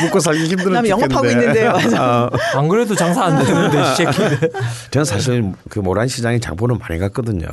묵고 0.03 0.19
살기 0.21 0.45
힘들어 0.45 0.69
남 0.71 0.87
영업하고 0.87 1.27
죽겠는데. 1.27 1.59
있는데요. 1.59 1.71
맞아. 1.73 2.23
어, 2.55 2.59
안 2.59 2.67
그래도 2.69 2.95
장사 2.95 3.25
안 3.25 3.43
되는데 3.43 3.81
이 3.81 3.95
새끼들. 3.95 4.51
저는 4.91 5.03
사실 5.05 5.51
그 5.69 5.79
모란시장에 5.79 6.39
장보러 6.39 6.75
많이 6.77 6.97
갔거든요. 6.99 7.47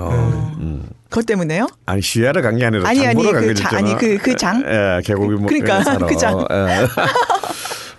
음. 0.61 0.89
그것 1.09 1.27
때문에요? 1.27 1.67
아니 1.87 2.01
시위하러 2.01 2.43
간게 2.43 2.65
아니라 2.65 2.89
아니, 2.89 3.05
아니, 3.07 3.15
장보러 3.25 3.33
그 3.33 3.47
가게 3.47 3.55
자- 3.55 3.69
됐잖아. 3.71 3.79
아니, 3.91 3.99
그- 3.99 4.19
그 4.19 4.37
장? 4.37 4.63
예, 4.69 5.01
개고기 5.05 5.35
뭐 5.35 5.47
그러니까, 5.49 5.83
사러. 5.83 6.07
그 6.07 6.17
장. 6.17 6.47
예. 6.51 6.87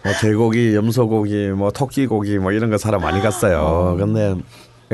뭐 0.05 0.13
개고기, 0.21 0.75
염소고기, 0.75 1.47
뭐 1.49 1.71
토끼고기 1.71 2.37
뭐 2.39 2.51
이런 2.51 2.69
거 2.69 2.77
사러 2.77 2.99
많이 2.99 3.21
갔어요. 3.21 3.95
근데 3.99 4.35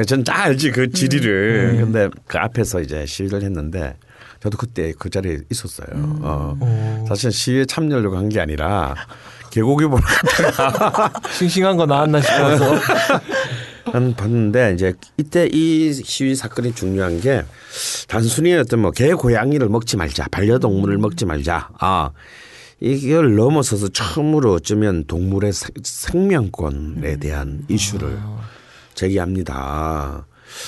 전 0.07 0.23
다 0.23 0.43
알지 0.43 0.71
그 0.71 0.91
지리를. 0.91 1.75
음. 1.75 1.81
근데 1.81 2.09
그 2.27 2.37
앞에서 2.37 2.81
이제 2.81 3.05
시위를 3.05 3.41
했는데 3.43 3.95
저도 4.41 4.57
그때 4.57 4.93
그 4.97 5.09
자리에 5.09 5.39
있었어요. 5.51 5.87
음. 5.93 6.19
어. 6.21 7.05
사실 7.07 7.31
시위에 7.31 7.65
참여하려고 7.65 8.17
한 8.17 8.29
게 8.29 8.39
아니라 8.39 8.95
개고기 9.51 9.85
보러 9.85 10.01
갔다가 10.55 11.11
싱싱한 11.31 11.75
거 11.77 11.85
나왔나 11.85 12.21
싶어서. 12.21 12.75
한 13.91 14.13
봤는데 14.13 14.73
이제 14.75 14.93
이때 15.17 15.49
이 15.51 15.91
시위 15.91 16.35
사건이 16.35 16.75
중요한 16.75 17.19
게 17.21 17.43
단순히 18.07 18.53
어떤 18.53 18.81
뭐 18.81 18.91
개 18.91 19.13
고양이를 19.15 19.67
먹지 19.67 19.97
말자 19.97 20.27
반려동물을 20.29 20.99
먹지 20.99 21.25
말자 21.25 21.69
아 21.79 22.11
이걸 22.79 23.35
넘어서서 23.35 23.87
처음으로 23.87 24.53
어쩌면 24.53 25.05
동물의 25.05 25.51
생- 25.53 25.71
생명권에 25.83 27.17
대한 27.17 27.63
이슈를 27.67 28.19
제기합니다. 28.93 30.25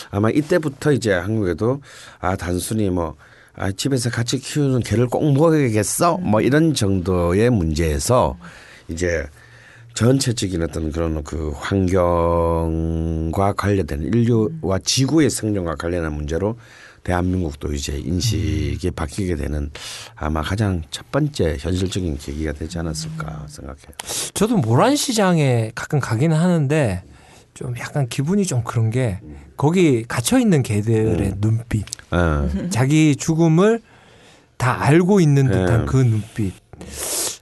아마 0.09 0.29
이때부터 0.31 0.91
이제 0.91 1.13
한국에도 1.13 1.81
아 2.19 2.35
단순히 2.35 2.89
뭐 2.89 3.15
아, 3.55 3.71
집에서 3.71 4.09
같이 4.09 4.39
키우는 4.39 4.81
개를 4.81 5.07
꼭 5.07 5.31
먹어야겠어 5.33 6.17
뭐 6.17 6.41
이런 6.41 6.73
정도의 6.73 7.49
문제에서 7.49 8.37
이제 8.87 9.25
전체적인 9.93 10.63
어떤 10.63 10.91
그런 10.91 11.21
그 11.23 11.51
환경과 11.57 13.53
관련된 13.53 14.03
인류와 14.03 14.79
지구의 14.83 15.29
생존과 15.29 15.75
관련한 15.75 16.13
문제로 16.13 16.57
대한민국도 17.03 17.73
이제 17.73 17.97
인식이 17.97 18.91
바뀌게 18.91 19.35
되는 19.35 19.71
아마 20.15 20.41
가장 20.41 20.83
첫 20.91 21.11
번째 21.11 21.57
현실적인 21.59 22.17
계기가 22.17 22.53
되지 22.53 22.77
않았을까 22.77 23.47
생각해요. 23.49 23.91
저도 24.33 24.57
모란 24.57 24.95
시장에 24.95 25.71
가끔 25.73 25.99
가기는 25.99 26.37
하는데 26.37 27.03
좀 27.61 27.77
약간 27.77 28.07
기분이 28.07 28.45
좀 28.45 28.63
그런 28.63 28.89
게 28.89 29.19
거기 29.55 30.03
갇혀 30.03 30.39
있는 30.39 30.63
개들의 30.63 31.35
눈빛, 31.39 31.85
어. 32.09 32.49
자기 32.71 33.15
죽음을 33.15 33.81
다 34.57 34.81
알고 34.81 35.19
있는 35.19 35.45
듯한 35.45 35.81
네. 35.81 35.85
그 35.85 35.97
눈빛. 35.97 36.53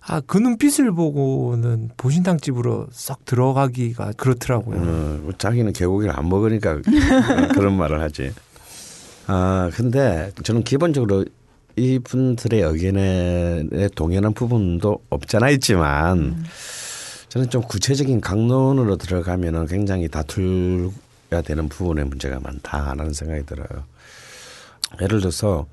아, 0.05 0.21
그 0.25 0.37
눈빛을 0.37 0.91
보고는 0.91 1.91
보신탕 1.95 2.39
집으로 2.39 2.87
썩 2.91 3.23
들어가기가 3.25 4.13
그렇더라고요. 4.17 4.77
어, 4.77 5.19
뭐 5.21 5.33
자기는 5.37 5.71
개고기를 5.71 6.17
안 6.17 6.27
먹으니까 6.27 6.81
그런 7.53 7.77
말을 7.77 8.01
하지. 8.01 8.33
아 9.27 9.69
근데 9.73 10.31
저는 10.43 10.63
기본적으로 10.63 11.23
이분들의 11.75 12.61
의견에 12.61 13.63
동의하는 13.95 14.33
부분도 14.33 14.99
없잖아 15.09 15.49
있지만 15.51 16.43
저는 17.29 17.49
좀 17.49 17.61
구체적인 17.61 18.21
강론으로 18.21 18.97
들어가면은 18.97 19.67
굉장히 19.67 20.07
다툴야 20.07 21.41
되는 21.45 21.69
부분에 21.69 22.03
문제가 22.03 22.39
많다라는 22.39 23.13
생각이 23.13 23.45
들어요. 23.45 23.85
예를 25.01 25.19
들어서 25.19 25.67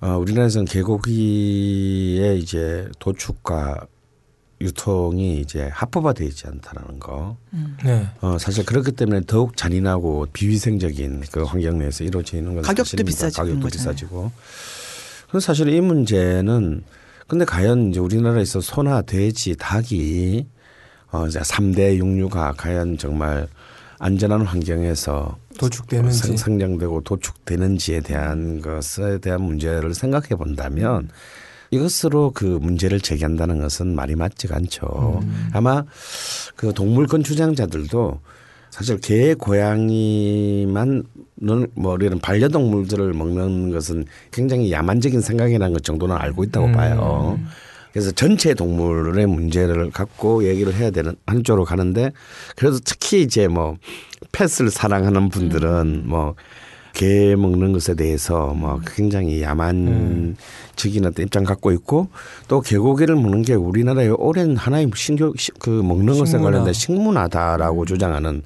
어, 0.00 0.16
우리나라에서는 0.16 0.64
개고기의 0.66 2.38
이제 2.38 2.88
도축과 3.00 3.86
유통이 4.60 5.40
이제 5.40 5.68
합법화되어 5.72 6.26
있지 6.28 6.46
않다라는 6.46 7.00
거. 7.00 7.36
네. 7.84 8.08
어, 8.20 8.38
사실 8.38 8.64
그렇기 8.64 8.92
때문에 8.92 9.22
더욱 9.26 9.56
잔인하고 9.56 10.26
비위생적인 10.32 11.24
그 11.32 11.42
환경 11.42 11.78
내에서 11.78 12.04
이루어지는 12.04 12.54
건 12.54 12.62
가격도 12.62 12.84
사실입니다. 12.84 13.10
비싸지고 13.10 13.42
가격도 13.42 13.62
거잖아요. 13.62 13.92
비싸지고. 13.92 14.32
그래서 15.28 15.46
사실 15.46 15.68
이 15.68 15.80
문제는 15.80 16.82
근데 17.26 17.44
과연 17.44 17.90
이제 17.90 18.00
우리나라에서 18.00 18.60
소나 18.60 19.02
돼지, 19.02 19.54
닭이 19.56 20.46
어 21.10 21.26
이제 21.26 21.38
3대 21.40 21.96
육류가 21.96 22.54
과연 22.56 22.98
정말 22.98 23.48
안전한 23.98 24.42
환경에서 24.42 25.36
도축되는지. 25.58 26.18
생- 26.18 26.36
생장되고 26.36 27.00
도축되는지에 27.02 28.00
대한 28.00 28.60
것에 28.60 29.18
대한 29.18 29.42
문제를 29.42 29.94
생각해 29.94 30.28
본다면 30.36 31.08
이것으로 31.70 32.30
그 32.34 32.44
문제를 32.44 33.00
제기한다는 33.00 33.58
것은 33.60 33.94
말이 33.94 34.14
맞지가 34.14 34.56
않죠. 34.56 35.20
아마 35.52 35.84
그 36.56 36.72
동물권 36.72 37.24
주장자들도 37.24 38.20
사실 38.70 38.98
개, 39.00 39.34
고양이만 39.34 41.02
뭐 41.74 41.96
이런 42.00 42.18
반려동물들을 42.20 43.12
먹는 43.12 43.70
것은 43.72 44.04
굉장히 44.30 44.70
야만적인 44.72 45.20
생각이라는 45.20 45.72
것 45.72 45.82
정도는 45.84 46.16
알고 46.16 46.44
있다고 46.44 46.66
봐요. 46.72 47.38
그래서 47.98 48.12
전체 48.12 48.54
동물의 48.54 49.26
문제를 49.26 49.90
갖고 49.90 50.44
얘기를 50.44 50.72
해야 50.72 50.90
되는 50.92 51.16
한쪽으로 51.26 51.64
가는데 51.64 52.12
그래도 52.54 52.78
특히 52.84 53.22
이제 53.22 53.48
뭐 53.48 53.76
펫을 54.30 54.70
사랑하는 54.70 55.28
분들은 55.30 56.04
뭐 56.06 56.34
개 56.94 57.36
먹는 57.36 57.72
것에 57.72 57.94
대해서 57.94 58.54
뭐 58.56 58.80
굉장히 58.84 59.40
야만적인 59.42 61.04
어떤 61.06 61.24
입장 61.26 61.44
갖고 61.44 61.70
있고 61.70 62.08
또 62.48 62.60
개고기를 62.60 63.14
먹는 63.14 63.42
게 63.42 63.54
우리나라의 63.54 64.10
오랜 64.18 64.56
하나의 64.56 64.90
신교 64.92 65.34
시- 65.36 65.52
그 65.60 65.70
먹는 65.70 66.18
것에 66.18 66.30
식문화. 66.32 66.44
관련된 66.50 66.72
식문화다라고 66.74 67.84
주장하는 67.84 68.42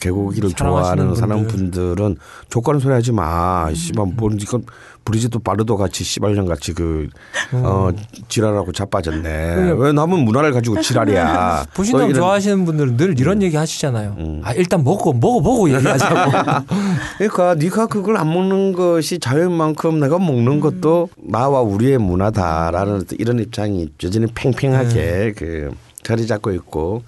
개고기를 0.00 0.50
좋아하는 0.54 1.14
사람 1.14 1.46
분들은 1.46 2.16
족가는 2.48 2.80
소리 2.80 2.92
하지 2.92 3.12
마. 3.12 3.72
씨발 3.72 4.06
뭐 4.16 4.30
이건 4.36 4.64
브리지도 5.04 5.40
빠르도 5.40 5.76
같이 5.76 6.04
씨발년 6.04 6.46
같이 6.46 6.72
그 6.72 7.08
어, 7.52 7.90
지랄하고 8.28 8.72
자빠졌네. 8.72 9.72
왜 9.76 9.92
남은 9.92 10.20
문화를 10.20 10.52
가지고 10.52 10.80
지랄이야. 10.80 11.66
이런- 12.06 12.14
좋아하시는 12.14 12.64
분들은 12.64 12.96
늘 12.96 13.18
이런 13.18 13.42
얘기 13.42 13.56
하시잖아요. 13.56 14.16
아, 14.44 14.52
일단 14.54 14.84
먹고, 14.84 15.12
먹어보고 15.12 15.70
얘기하자고. 15.74 16.30
그러니까 17.18 17.54
네가 17.54 17.86
그걸 17.88 18.16
안 18.16 18.32
먹는 18.32 18.72
것이 18.72 19.18
자연만큼 19.18 20.00
내가 20.00 20.18
먹는 20.18 20.60
것도 20.60 21.08
나와 21.16 21.60
우리의 21.62 21.98
문화다라는 21.98 23.04
이런 23.18 23.38
입장이 23.40 23.88
여전히 24.02 24.26
팽팽하게 24.34 25.34
그 25.36 25.70
자리 26.02 26.26
잡고 26.26 26.52
있고 26.52 27.02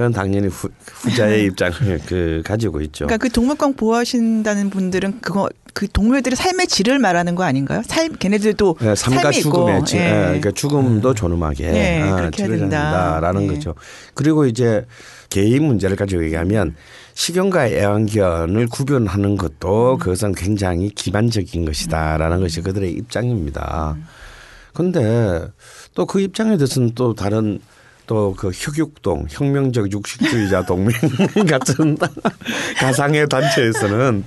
저는 0.00 0.12
당연히 0.14 0.48
후, 0.48 0.70
후자의 1.02 1.44
입장을 1.44 2.00
그 2.06 2.42
가지고 2.42 2.80
있죠. 2.80 3.04
그러니까 3.04 3.18
그 3.18 3.30
동물권 3.30 3.74
보호하신다는 3.74 4.70
분들은 4.70 5.20
그거 5.20 5.50
그 5.74 5.86
동물들의 5.88 6.36
삶의 6.36 6.68
질을 6.68 6.98
말하는 6.98 7.34
거 7.34 7.42
아닌가요? 7.42 7.82
삶 7.84 8.16
걔네들도 8.16 8.78
네, 8.80 8.94
삶과 8.94 9.30
죽음의 9.30 9.84
질, 9.84 10.00
예. 10.00 10.04
예, 10.06 10.10
그러니까 10.10 10.52
죽음도 10.52 11.12
존엄하게 11.12 11.70
네, 11.70 12.00
아, 12.00 12.30
치러야 12.30 12.58
된다. 12.58 12.60
된다라는 12.60 13.46
네. 13.46 13.54
거죠. 13.54 13.74
그리고 14.14 14.46
이제 14.46 14.86
개인 15.28 15.64
문제를 15.64 15.96
가지고 15.96 16.24
얘기하면 16.24 16.76
식용과 17.12 17.68
애완견을 17.68 18.68
구별하는 18.68 19.36
것도 19.36 19.98
그것은 19.98 20.32
굉장히 20.32 20.88
기반적인 20.88 21.66
것이다라는 21.66 22.40
것이 22.40 22.62
그들의 22.62 22.90
입장입니다. 22.90 23.98
그런데 24.72 25.46
또 25.94 26.06
그 26.06 26.20
입장에 26.20 26.56
대해서는 26.56 26.92
또 26.94 27.14
다른 27.14 27.60
또그 28.10 28.50
혁육동 28.52 29.26
혁명적 29.30 29.92
육식주의자 29.92 30.66
동맹 30.66 30.90
같은 31.48 31.96
가상의 32.76 33.28
단체에서는 33.28 34.24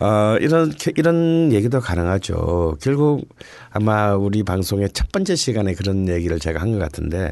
어 0.00 0.36
이런 0.40 0.72
이런 0.96 1.52
얘기도 1.52 1.78
가능하죠. 1.78 2.78
결국 2.82 3.28
아마 3.70 4.16
우리 4.16 4.42
방송의 4.42 4.88
첫 4.92 5.12
번째 5.12 5.36
시간에 5.36 5.74
그런 5.74 6.08
얘기를 6.08 6.40
제가 6.40 6.60
한 6.60 6.72
것 6.72 6.78
같은데 6.80 7.30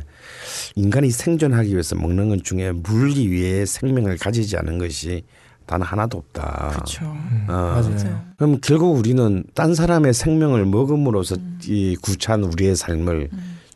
인간이 0.77 1.11
생존하기 1.11 1.73
위해서 1.73 1.97
먹는 1.97 2.29
것 2.29 2.45
중에 2.45 2.71
물리 2.71 3.27
위에 3.27 3.65
생명을 3.65 4.19
가지지 4.19 4.57
않은 4.59 4.79
것이 4.79 5.25
단 5.67 5.83
하나도 5.83 6.19
없다. 6.19 6.69
그렇죠. 6.73 7.07
음, 7.07 7.47
어. 7.49 7.53
맞아요. 7.53 8.23
그럼 8.37 8.61
결국 8.63 8.97
우리는 8.97 9.43
딴 9.55 9.75
사람의 9.75 10.15
생명을 10.15 10.67
먹음으로써 10.67 11.37
이 11.65 11.97
구차한 12.01 12.45
우리의 12.45 12.77
삶을 12.77 13.31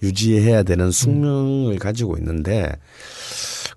유지해야 0.04 0.62
되는 0.62 0.90
숙명을 0.90 1.78
가지고 1.78 2.16
있는데 2.18 2.70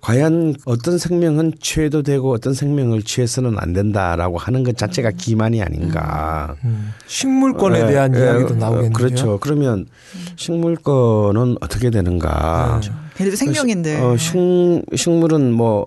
과연 0.00 0.54
어떤 0.64 0.98
생명은 0.98 1.54
취해도 1.60 2.02
되고 2.02 2.32
어떤 2.32 2.54
생명을 2.54 3.02
취해서는 3.02 3.56
안 3.58 3.72
된다라고 3.72 4.38
하는 4.38 4.62
것 4.62 4.76
자체가 4.76 5.10
기만이 5.10 5.60
아닌가. 5.62 6.54
음, 6.64 6.92
식물권에 7.06 7.80
예, 7.80 7.86
대한 7.86 8.14
예, 8.14 8.20
이야기도 8.20 8.54
어, 8.54 8.56
나오겠네요. 8.56 8.92
그렇죠. 8.92 9.38
그러면 9.40 9.86
식물권은 10.36 11.56
어떻게 11.60 11.90
되는가? 11.90 12.80
걔네들 13.16 13.36
생명인데. 13.36 14.00
어, 14.00 14.16
식, 14.16 14.34
식물은 14.94 15.52
뭐 15.52 15.86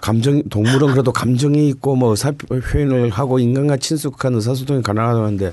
감정 0.00 0.42
동물은 0.48 0.92
그래도 0.92 1.12
감정이 1.12 1.68
있고 1.68 1.96
뭐 1.96 2.10
의사 2.10 2.32
표현을 2.32 3.10
하고 3.10 3.38
인간과 3.38 3.76
친숙한 3.76 4.34
의사소통이 4.34 4.82
가능하다는데 4.82 5.52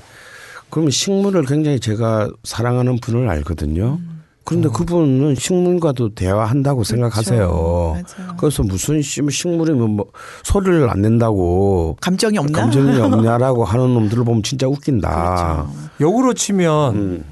그러면 0.70 0.90
식물을 0.90 1.44
굉장히 1.44 1.80
제가 1.80 2.30
사랑하는 2.44 2.98
분을 2.98 3.28
알거든요. 3.28 3.98
그런데 4.46 4.68
그분은 4.68 5.34
식물과도 5.34 6.14
대화한다고 6.14 6.84
생각하세요. 6.84 7.48
맞아요. 7.48 8.36
그래서 8.38 8.62
무슨 8.62 9.02
식- 9.02 9.28
식물이면 9.30 9.90
뭐 9.90 10.06
소리를 10.44 10.88
안 10.88 11.02
낸다고 11.02 11.96
감정이 12.00 12.38
없나? 12.38 12.60
감정이 12.60 12.98
없냐라고 13.00 13.64
하는 13.66 13.92
놈들을 13.94 14.24
보면 14.24 14.42
진짜 14.44 14.68
웃긴다. 14.68 15.66
그렇죠. 15.66 15.88
역으로 16.00 16.32
치면 16.34 16.94
음. 16.94 17.24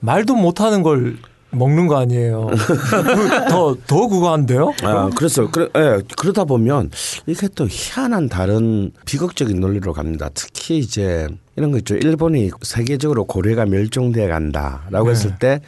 말도 0.00 0.34
못하는 0.34 0.82
걸 0.82 1.18
먹는 1.50 1.86
거 1.88 1.98
아니에요. 1.98 2.48
더, 3.50 3.76
더 3.86 4.08
그거 4.08 4.32
한데요? 4.32 4.72
아, 4.82 5.10
그래서 5.14 5.50
그래, 5.50 5.68
예, 5.76 5.98
그러다 6.16 6.44
보면 6.44 6.90
이게 7.26 7.46
또 7.54 7.66
희한한 7.68 8.30
다른 8.30 8.90
비극적인 9.04 9.60
논리로 9.60 9.92
갑니다. 9.92 10.30
특히 10.32 10.78
이제 10.78 11.28
이런 11.56 11.70
거 11.70 11.76
있죠. 11.78 11.96
일본이 11.96 12.50
세계적으로 12.62 13.24
고래가 13.24 13.66
멸종돼 13.66 14.26
간다라고 14.28 15.04
네. 15.04 15.10
했을 15.10 15.36
때 15.38 15.60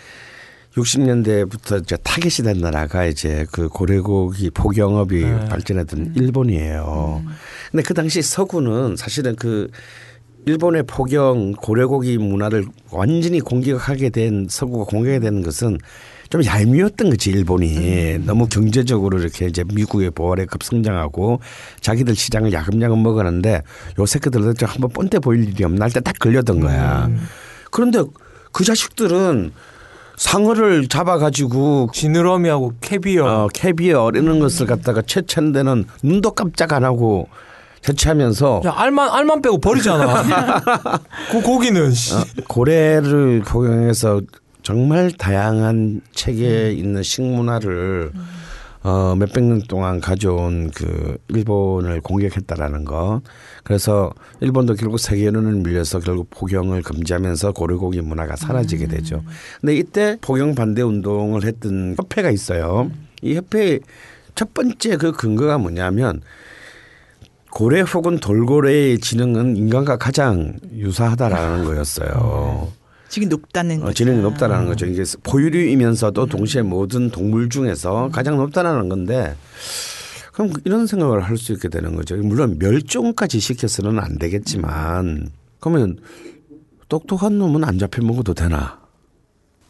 60년대부터 0.76 1.82
이제 1.82 1.96
타겟이 2.02 2.44
된 2.44 2.60
나라가 2.60 3.04
이제 3.06 3.46
그 3.52 3.68
고래고기 3.68 4.50
포경업이 4.50 5.24
네. 5.24 5.48
발전했던 5.48 6.14
일본이에요. 6.16 7.22
근데 7.70 7.82
그 7.82 7.94
당시 7.94 8.22
서구는 8.22 8.96
사실은 8.96 9.36
그 9.36 9.68
일본의 10.46 10.82
포경 10.86 11.52
고래고기 11.52 12.18
문화를 12.18 12.66
완전히 12.90 13.40
공격하게 13.40 14.10
된 14.10 14.46
서구가 14.50 14.84
공격하게 14.84 15.20
된 15.20 15.42
것은 15.42 15.78
좀 16.28 16.44
얄미웠던 16.44 17.10
거지 17.10 17.30
일본이 17.30 18.18
너무 18.26 18.48
경제적으로 18.48 19.18
이렇게 19.20 19.46
이제 19.46 19.62
미국의 19.72 20.10
보활에 20.10 20.44
급성장하고 20.46 21.40
자기들 21.80 22.14
시장을 22.16 22.52
야금야금 22.52 23.02
먹었는데 23.02 23.62
요 23.98 24.06
새끼들은 24.06 24.54
좀 24.54 24.68
한번 24.68 24.90
뻔때 24.90 25.18
보일 25.18 25.44
일이 25.48 25.64
없나 25.64 25.84
할 25.84 25.92
때 25.92 26.00
딱 26.00 26.18
걸렸던 26.18 26.60
거야. 26.60 27.08
그런데 27.70 28.02
그 28.52 28.64
자식들은 28.64 29.52
상어를 30.16 30.88
잡아가지고 30.88 31.90
지느러미하고 31.92 32.74
캐비어. 32.80 33.24
어, 33.26 33.48
캐비어 33.52 34.10
이런 34.14 34.38
것을 34.38 34.66
갖다가 34.66 35.02
채취한데는 35.02 35.84
눈도 36.02 36.30
깜짝 36.32 36.72
안 36.72 36.84
하고 36.84 37.28
채취하면서 37.80 38.62
야, 38.64 38.72
알만, 38.76 39.10
알만 39.10 39.42
빼고 39.42 39.58
버리잖아. 39.58 40.22
그 41.30 41.40
고기는, 41.42 41.92
씨. 41.92 42.14
어, 42.14 42.24
고래를 42.48 43.42
포경해서 43.46 44.22
정말 44.62 45.12
다양한 45.12 46.00
책에 46.14 46.72
있는 46.72 47.02
식문화를 47.02 48.12
어, 48.84 49.14
몇백 49.16 49.42
년 49.44 49.62
동안 49.62 49.98
가져온 49.98 50.70
그 50.70 51.16
일본을 51.28 52.02
공격했다라는 52.02 52.84
거. 52.84 53.22
그래서 53.64 54.12
일본도 54.40 54.74
결국 54.74 54.98
세계연운을 54.98 55.54
밀려서 55.62 56.00
결국 56.00 56.28
포경을 56.28 56.82
금지하면서 56.82 57.52
고래고기 57.52 58.02
문화가 58.02 58.36
사라지게 58.36 58.86
되죠. 58.88 59.24
근데 59.60 59.74
이때 59.74 60.18
포경 60.20 60.54
반대 60.54 60.82
운동을 60.82 61.44
했던 61.44 61.96
협회가 61.98 62.30
있어요. 62.30 62.90
이 63.22 63.34
협회의 63.34 63.80
첫 64.34 64.52
번째 64.52 64.98
그 64.98 65.12
근거가 65.12 65.56
뭐냐면 65.56 66.20
고래 67.50 67.80
혹은 67.80 68.18
돌고래의 68.18 68.98
지능은 68.98 69.56
인간과 69.56 69.96
가장 69.96 70.58
유사하다라는 70.74 71.64
거였어요. 71.64 72.68
지금 73.14 73.28
높다는 73.28 73.80
어. 73.84 73.92
지능이 73.92 74.22
높다라는 74.22 74.66
거죠. 74.66 74.86
이게 74.86 75.04
포유류이면서도 75.22 76.26
동시에 76.26 76.62
모든 76.62 77.10
동물 77.10 77.48
중에서 77.48 78.08
가장 78.10 78.36
높다라는 78.36 78.88
건데 78.88 79.36
그럼 80.32 80.50
이런 80.64 80.88
생각을 80.88 81.20
할 81.20 81.36
수 81.36 81.52
있게 81.52 81.68
되는 81.68 81.94
거죠. 81.94 82.16
물론 82.16 82.56
멸종까지 82.58 83.38
시켜서는 83.38 84.00
안 84.00 84.18
되겠지만 84.18 85.28
그러면 85.60 85.98
똑똑한 86.88 87.38
놈은 87.38 87.62
안 87.62 87.78
잡혀 87.78 88.02
먹어도 88.02 88.34
되나? 88.34 88.80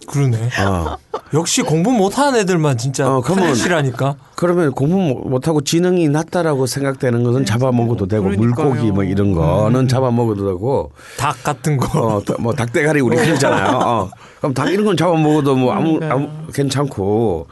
그러네. 0.06 0.50
어. 0.60 0.96
역시 1.32 1.62
공부 1.62 1.90
못하는 1.92 2.38
애들만 2.40 2.78
진짜 2.78 3.08
어, 3.10 3.20
그러면- 3.20 3.50
하시라니까. 3.50 4.16
그러면 4.36 4.72
공부 4.72 5.28
못하고 5.28 5.60
지능이 5.62 6.08
낮다라고 6.08 6.66
생각되는 6.66 7.22
것은 7.24 7.44
잡아먹어도 7.44 8.06
되고 8.06 8.24
그러니까요. 8.24 8.68
물고기 8.68 8.90
뭐 8.92 9.04
이런 9.04 9.32
거는 9.32 9.88
잡아먹어도 9.88 10.46
되고 10.46 10.92
닭 11.16 11.42
같은 11.42 11.76
거. 11.76 12.16
어, 12.16 12.22
뭐 12.38 12.52
닭대가리 12.52 13.00
우리 13.00 13.16
키우잖아요. 13.24 13.76
어. 13.78 14.10
그럼 14.38 14.54
닭 14.54 14.68
이런 14.70 14.84
건 14.84 14.96
잡아먹어도 14.96 15.56
뭐 15.56 15.72
아무, 15.72 15.98
아무 16.02 16.28
괜찮고 16.52 17.46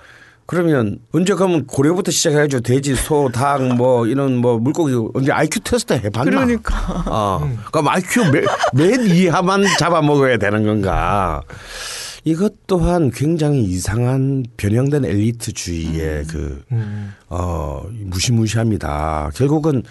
그러면 0.45 0.99
언제 1.15 1.33
가면 1.35 1.67
고래부터 1.67 2.11
시작해가지고 2.11 2.61
돼지, 2.63 2.95
소, 2.95 3.31
닭 3.33 3.63
뭐 3.75 4.07
이런 4.07 4.37
뭐 4.37 4.59
물고기 4.59 4.93
언제 5.15 5.33
IQ 5.33 5.61
테스트 5.61 5.95
해봤나? 5.95 6.25
그러니까. 6.25 7.05
어. 7.07 7.51
그럼 7.71 7.89
IQ 7.89 8.31
맨, 8.33 8.45
맨 8.75 9.07
이하만 9.07 9.65
잡아먹어야 9.79 10.37
되는 10.37 10.65
건가? 10.65 11.41
이것 12.25 12.67
또한 12.67 13.11
굉장히 13.11 13.65
이상한 13.65 14.45
변형된 14.57 15.05
엘리트주의의 15.05 16.25
그, 16.27 16.63
음. 16.71 17.13
어, 17.29 17.85
무시무시합니다. 17.91 19.31
결국은 19.35 19.83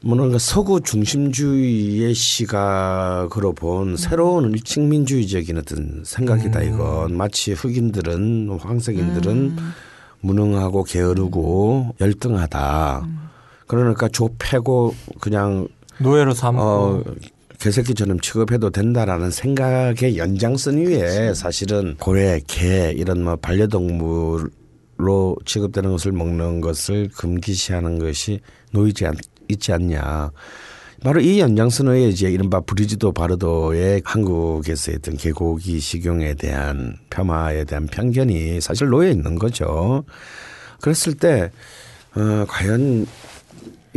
뭔가 0.00 0.38
서구 0.38 0.80
중심주의의 0.80 2.14
시각으로 2.14 3.52
본 3.52 3.96
새로운 3.96 4.52
일식민주의적인 4.52 5.58
어떤 5.58 6.02
생각이다 6.04 6.62
이건 6.62 7.16
마치 7.16 7.52
흑인들은 7.52 8.58
황색인들은 8.60 9.56
무능하고 10.20 10.84
게으르고 10.84 11.96
열등하다. 12.00 13.08
그러니까 13.66 14.08
좁패고 14.08 14.94
그냥 15.20 15.68
노예로 15.98 16.32
삼고. 16.32 16.62
어 16.62 17.02
개새끼처럼 17.58 18.20
취급해도 18.20 18.70
된다라는 18.70 19.30
생각의 19.30 20.16
연장선 20.16 20.78
위에 20.78 21.34
사실은 21.34 21.96
고래, 21.98 22.40
개 22.46 22.92
이런 22.96 23.24
뭐 23.24 23.34
반려동물로 23.36 24.50
취급되는 25.44 25.90
것을 25.90 26.12
먹는 26.12 26.60
것을 26.60 27.08
금기시하는 27.16 27.98
것이 27.98 28.40
놓이지 28.72 29.06
않, 29.06 29.14
있지 29.48 29.72
않냐. 29.72 30.30
바로 31.02 31.20
이 31.20 31.40
연장선 31.40 31.88
위에 31.88 32.08
이제 32.08 32.30
이른바 32.30 32.60
브리지도 32.60 33.12
바르도의 33.12 34.02
한국에서 34.04 34.92
했던 34.92 35.16
개고기 35.16 35.80
식용에 35.80 36.34
대한 36.34 36.96
폄하에 37.10 37.64
대한 37.64 37.86
편견이 37.86 38.60
사실 38.60 38.88
놓여 38.88 39.10
있는 39.10 39.36
거죠. 39.36 40.04
그랬을 40.80 41.14
때 41.14 41.50
어, 42.14 42.44
과연 42.48 43.06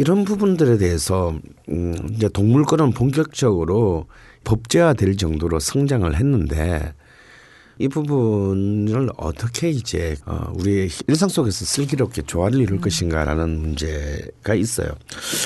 이런 0.01 0.23
부분들에 0.23 0.77
대해서 0.77 1.35
음 1.69 1.95
이제 2.11 2.27
동물권은 2.27 2.91
본격적으로 2.91 4.07
법제화될 4.43 5.17
정도로 5.17 5.59
성장을 5.59 6.13
했는데 6.15 6.93
이 7.77 7.87
부분을 7.87 9.09
어떻게 9.17 9.69
이제 9.69 10.15
어 10.25 10.51
우리의 10.55 10.89
일상 11.07 11.29
속에서 11.29 11.65
슬기롭게 11.65 12.23
조화를 12.23 12.59
이룰 12.59 12.81
것인가라는 12.81 13.59
문제가 13.59 14.55
있어요. 14.55 14.89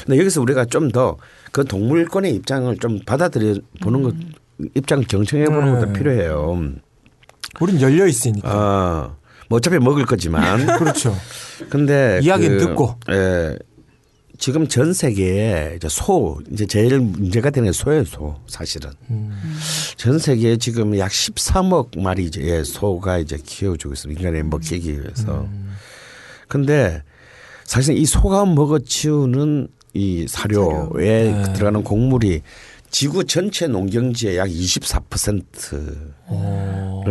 근데 0.05 0.19
여기서 0.19 0.41
우리가 0.41 0.65
좀 0.65 0.91
더 0.91 1.17
그 1.55 1.63
동물권의 1.63 2.35
입장을 2.35 2.77
좀 2.79 2.99
받아들여 3.05 3.55
보는 3.81 4.03
것 4.03 4.13
입장 4.73 4.99
경청해 4.99 5.45
보는 5.45 5.75
것도 5.75 5.85
네. 5.85 5.93
필요해요. 5.93 6.69
우린 7.61 7.79
열려 7.79 8.05
있으니까. 8.07 8.49
어, 8.49 9.15
뭐 9.47 9.55
어차피 9.55 9.79
먹을 9.79 10.05
거지만 10.05 10.65
그렇죠. 10.77 11.15
근데 11.69 12.19
이야기는 12.21 12.57
그, 12.57 12.65
듣고. 12.65 12.95
예. 13.09 13.57
지금 14.45 14.67
전 14.67 14.93
세계에 14.93 15.73
이제 15.75 15.89
소 15.89 16.39
이제 16.51 16.67
제일 16.67 16.99
문제가 16.99 17.49
되는 17.49 17.67
게 17.67 17.71
소예요 17.71 18.05
소 18.05 18.35
사실은 18.45 18.91
음. 19.09 19.31
전 19.97 20.19
세계에 20.19 20.57
지금 20.57 20.95
약 20.99 21.09
13억 21.09 21.99
마리 21.99 22.25
이제 22.25 22.43
예, 22.43 22.63
소가 22.63 23.17
이제 23.17 23.39
키워주고 23.43 23.95
있습니다 23.95 24.21
인간의 24.21 24.43
먹히기 24.43 25.01
위해서 25.01 25.49
근데 26.47 27.01
사실 27.63 27.97
이 27.97 28.05
소가 28.05 28.45
먹어치우는 28.45 29.67
이 29.95 30.27
사료에 30.29 31.31
네. 31.31 31.53
들어가는 31.53 31.83
곡물이 31.83 32.43
지구 32.91 33.25
전체 33.25 33.65
농경지의 33.65 34.37
약 34.37 34.47
24%를 34.47 36.11
어. 36.27 37.03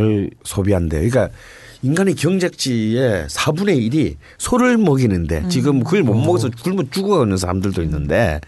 소비한대요. 0.45 1.11
그러니까 1.11 1.37
인간의 1.85 2.15
경작지의 2.15 3.27
4분의 3.27 3.93
1이 3.93 4.17
소를 4.39 4.79
먹이는데 4.79 5.49
지금 5.51 5.85
그걸 5.85 6.03
못 6.03 6.15
먹어서 6.15 6.49
굶어 6.63 6.83
죽어가는 6.91 7.37
사람들도 7.37 7.83
있는데 7.83 8.41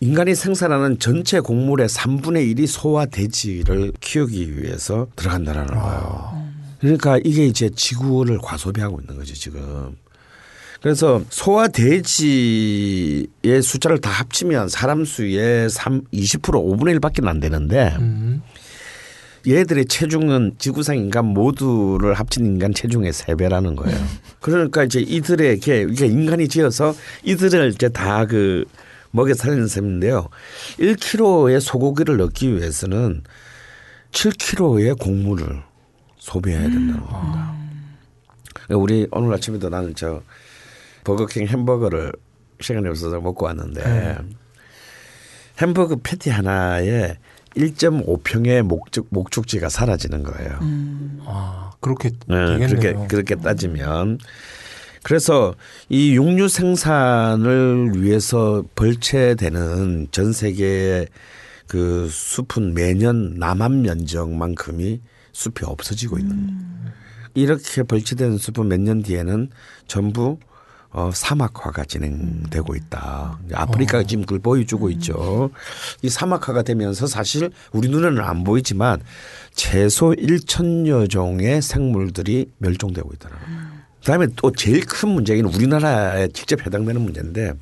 인간이 0.00 0.34
생산하는 0.34 0.98
전체 0.98 1.38
곡물의 1.38 1.86
3분의 1.86 2.52
1이 2.52 2.66
소와 2.66 3.06
돼지를 3.06 3.92
키우기 4.00 4.60
위해서 4.60 5.06
들어간다라는 5.14 5.68
거예요. 5.68 6.44
그러니까 6.80 7.18
이게 7.24 7.46
이제 7.46 7.70
지구를 7.70 8.38
과소비하고 8.38 9.00
있는 9.00 9.16
거죠 9.16 9.34
지금. 9.34 9.96
그래서 10.82 11.22
소와 11.30 11.68
돼지의 11.68 13.28
숫자를 13.62 14.00
다 14.00 14.10
합치면 14.10 14.68
사람 14.68 15.04
수의 15.04 15.70
3, 15.70 16.02
20% 16.12 16.40
5분의 16.42 16.98
1밖에 16.98 17.24
안 17.24 17.38
되는데 17.38 17.94
음. 18.00 18.42
얘들의 19.46 19.86
체중은 19.86 20.56
지구상 20.58 20.96
인간 20.96 21.26
모두를 21.26 22.14
합친 22.14 22.46
인간 22.46 22.72
체중의 22.72 23.12
세 23.12 23.34
배라는 23.34 23.76
거예요. 23.76 23.98
그러니까 24.40 24.84
이제 24.84 25.00
이들에게 25.00 25.86
이게 25.90 26.06
인간이 26.06 26.48
지어서 26.48 26.94
이들을 27.24 27.70
이제 27.74 27.88
다 27.88 28.26
그 28.26 28.64
먹여 29.14 29.32
살리는 29.32 29.68
셈인데요. 29.68 30.28
1kg의 30.78 31.60
소고기를 31.60 32.16
넣기 32.16 32.56
위해서는 32.56 33.22
7kg의 34.10 34.98
곡물을 34.98 35.62
소비해야 36.18 36.62
된다는 36.62 37.00
겁니다. 37.00 37.54
우리 38.70 39.06
오늘 39.12 39.32
아침에도 39.32 39.68
나는 39.68 39.94
저 39.94 40.20
버거킹 41.04 41.46
햄버거를 41.46 42.12
시간이 42.60 42.88
없어서 42.88 43.20
먹고 43.20 43.46
왔는데 43.46 44.18
햄버거 45.60 45.96
패티 46.02 46.30
하나에 46.30 47.16
1.5평의 47.56 48.62
목적 48.62 49.06
목축지가 49.10 49.68
사라지는 49.68 50.22
거예요. 50.22 50.58
아 51.26 51.72
그렇게 51.80 52.10
네. 52.26 52.66
그렇게 52.66 52.94
그렇게 53.08 53.34
따지면 53.36 54.18
그래서 55.02 55.54
이 55.88 56.14
육류 56.14 56.48
생산을 56.48 57.92
위해서 58.02 58.64
벌채되는 58.74 60.08
전 60.10 60.32
세계의 60.32 61.08
그 61.66 62.08
숲은 62.10 62.74
매년 62.74 63.34
남한 63.38 63.82
면적만큼이 63.82 65.00
숲이 65.32 65.64
없어지고 65.64 66.18
있는 66.18 66.56
이렇게 67.34 67.82
벌채되는 67.82 68.38
숲은 68.38 68.68
몇 68.68 68.80
년 68.80 69.02
뒤에는 69.02 69.50
전부 69.86 70.38
어, 70.94 71.10
사막화가 71.12 71.84
진행되고 71.86 72.76
있다. 72.76 73.40
이제 73.46 73.54
아프리카가 73.56 74.04
지금 74.04 74.22
그걸 74.22 74.38
보여주고 74.38 74.90
있죠. 74.90 75.50
이 76.02 76.08
사막화가 76.08 76.62
되면서 76.62 77.08
사실 77.08 77.50
우리 77.72 77.88
눈에는 77.88 78.20
안 78.20 78.44
보이지만 78.44 79.00
최소 79.54 80.12
1천여 80.12 81.10
종의 81.10 81.62
생물들이 81.62 82.48
멸종되고 82.58 83.10
있더라고요. 83.14 83.56
그다음에 83.98 84.28
또 84.36 84.52
제일 84.52 84.86
큰 84.86 85.08
문제는 85.08 85.46
우리나라에 85.46 86.28
직접 86.28 86.64
해당되는 86.64 87.00
문제인데 87.00 87.54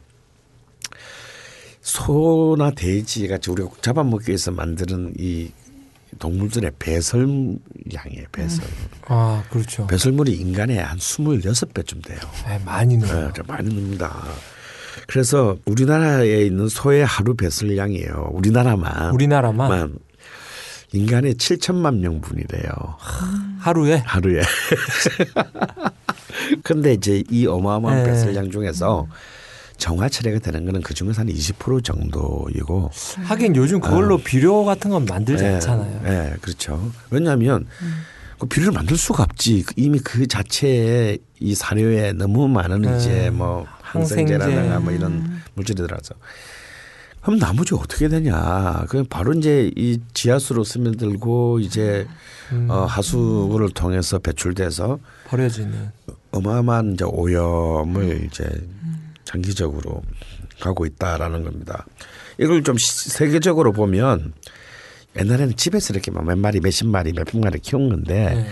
소나 1.80 2.72
돼지 2.72 3.26
같이 3.28 3.50
우리가 3.50 3.70
잡아먹기 3.80 4.28
위해서 4.28 4.50
만드는 4.50 5.14
이 5.18 5.50
동물들의 6.18 6.72
배설량이에요. 6.78 8.26
배설. 8.32 8.64
아 9.06 9.42
그렇죠. 9.50 9.86
배설물이 9.86 10.32
인간의 10.32 10.78
한 10.78 10.98
26배쯤 10.98 12.04
돼요. 12.04 12.18
네, 12.46 12.60
많이 12.64 12.96
네, 12.96 13.06
넣어요. 13.06 13.32
좀 13.32 13.44
많이 13.46 13.68
늡니다. 13.68 14.24
그래서 15.06 15.56
우리나라에 15.64 16.44
있는 16.46 16.68
소의 16.68 17.04
하루 17.04 17.34
배설량이에요. 17.34 18.30
우리나라만. 18.32 19.12
우리나라만 19.12 19.68
만 19.68 19.98
인간의 20.92 21.34
7천만 21.34 21.98
명분이래요. 21.98 22.70
하루에 23.58 23.96
하루에. 23.96 24.42
근데 26.62 26.94
이제 26.94 27.22
이 27.30 27.46
어마어마한 27.46 28.02
네. 28.02 28.10
뱃살량 28.10 28.50
중에서 28.50 29.06
정화 29.82 30.08
처리가 30.08 30.38
되는 30.38 30.64
거는 30.64 30.80
그 30.80 30.94
중에서 30.94 31.22
한 31.22 31.26
20% 31.28 31.82
정도이고 31.82 32.92
하긴 33.24 33.56
요즘 33.56 33.80
그걸로 33.80 34.16
비료 34.16 34.64
같은 34.64 34.92
건 34.92 35.04
만들지 35.06 35.42
예, 35.42 35.54
않잖아요. 35.54 36.02
예, 36.06 36.36
그렇죠. 36.40 36.92
왜냐하면 37.10 37.66
그 38.38 38.46
비료를 38.46 38.72
만들 38.72 38.96
수가 38.96 39.24
없지. 39.24 39.64
그 39.64 39.74
이미 39.76 39.98
그 39.98 40.28
자체에 40.28 41.18
이 41.40 41.56
사료에 41.56 42.12
너무 42.12 42.46
많은 42.46 42.82
네. 42.82 42.96
이제 42.96 43.30
뭐 43.30 43.66
항생제라든가 43.80 44.74
항생제. 44.74 44.84
뭐 44.84 44.92
이런 44.92 45.42
물질이 45.54 45.82
들어서 45.82 46.14
그럼 47.20 47.40
나머지 47.40 47.74
어떻게 47.74 48.06
되냐? 48.06 48.84
그 48.88 49.02
바로 49.02 49.32
이제 49.32 49.68
이 49.74 49.98
지하수로 50.14 50.62
스며들고 50.62 51.58
이제 51.58 52.06
음. 52.52 52.70
어, 52.70 52.84
하수구를 52.84 53.70
통해서 53.70 54.20
배출돼서 54.20 55.00
버려지는. 55.26 55.90
어마어마한 56.30 56.94
이제 56.94 57.04
오염을 57.04 58.26
이제 58.26 58.48
장기적으로 59.32 60.02
가고 60.60 60.84
있다라는 60.86 61.42
겁니다. 61.44 61.86
이걸 62.38 62.62
좀 62.62 62.76
시- 62.76 63.10
세계적으로 63.10 63.72
보면 63.72 64.32
옛날에는 65.18 65.56
집에서 65.56 65.92
이렇게 65.92 66.10
몇 66.10 66.36
마리, 66.36 66.60
몇십 66.60 66.86
마리, 66.88 67.12
몇백 67.12 67.40
마리 67.40 67.58
키운 67.58 67.88
건데 67.88 68.30
네. 68.34 68.46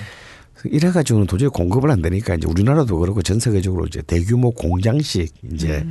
이래가지고는 0.64 1.26
도저히 1.26 1.48
공급을 1.48 1.90
안 1.90 2.02
되니까 2.02 2.34
이제 2.34 2.46
우리나라도 2.46 2.98
그렇고 2.98 3.22
전 3.22 3.40
세계적으로 3.40 3.86
이제 3.86 4.02
대규모 4.02 4.50
공장식 4.50 5.32
이제 5.54 5.86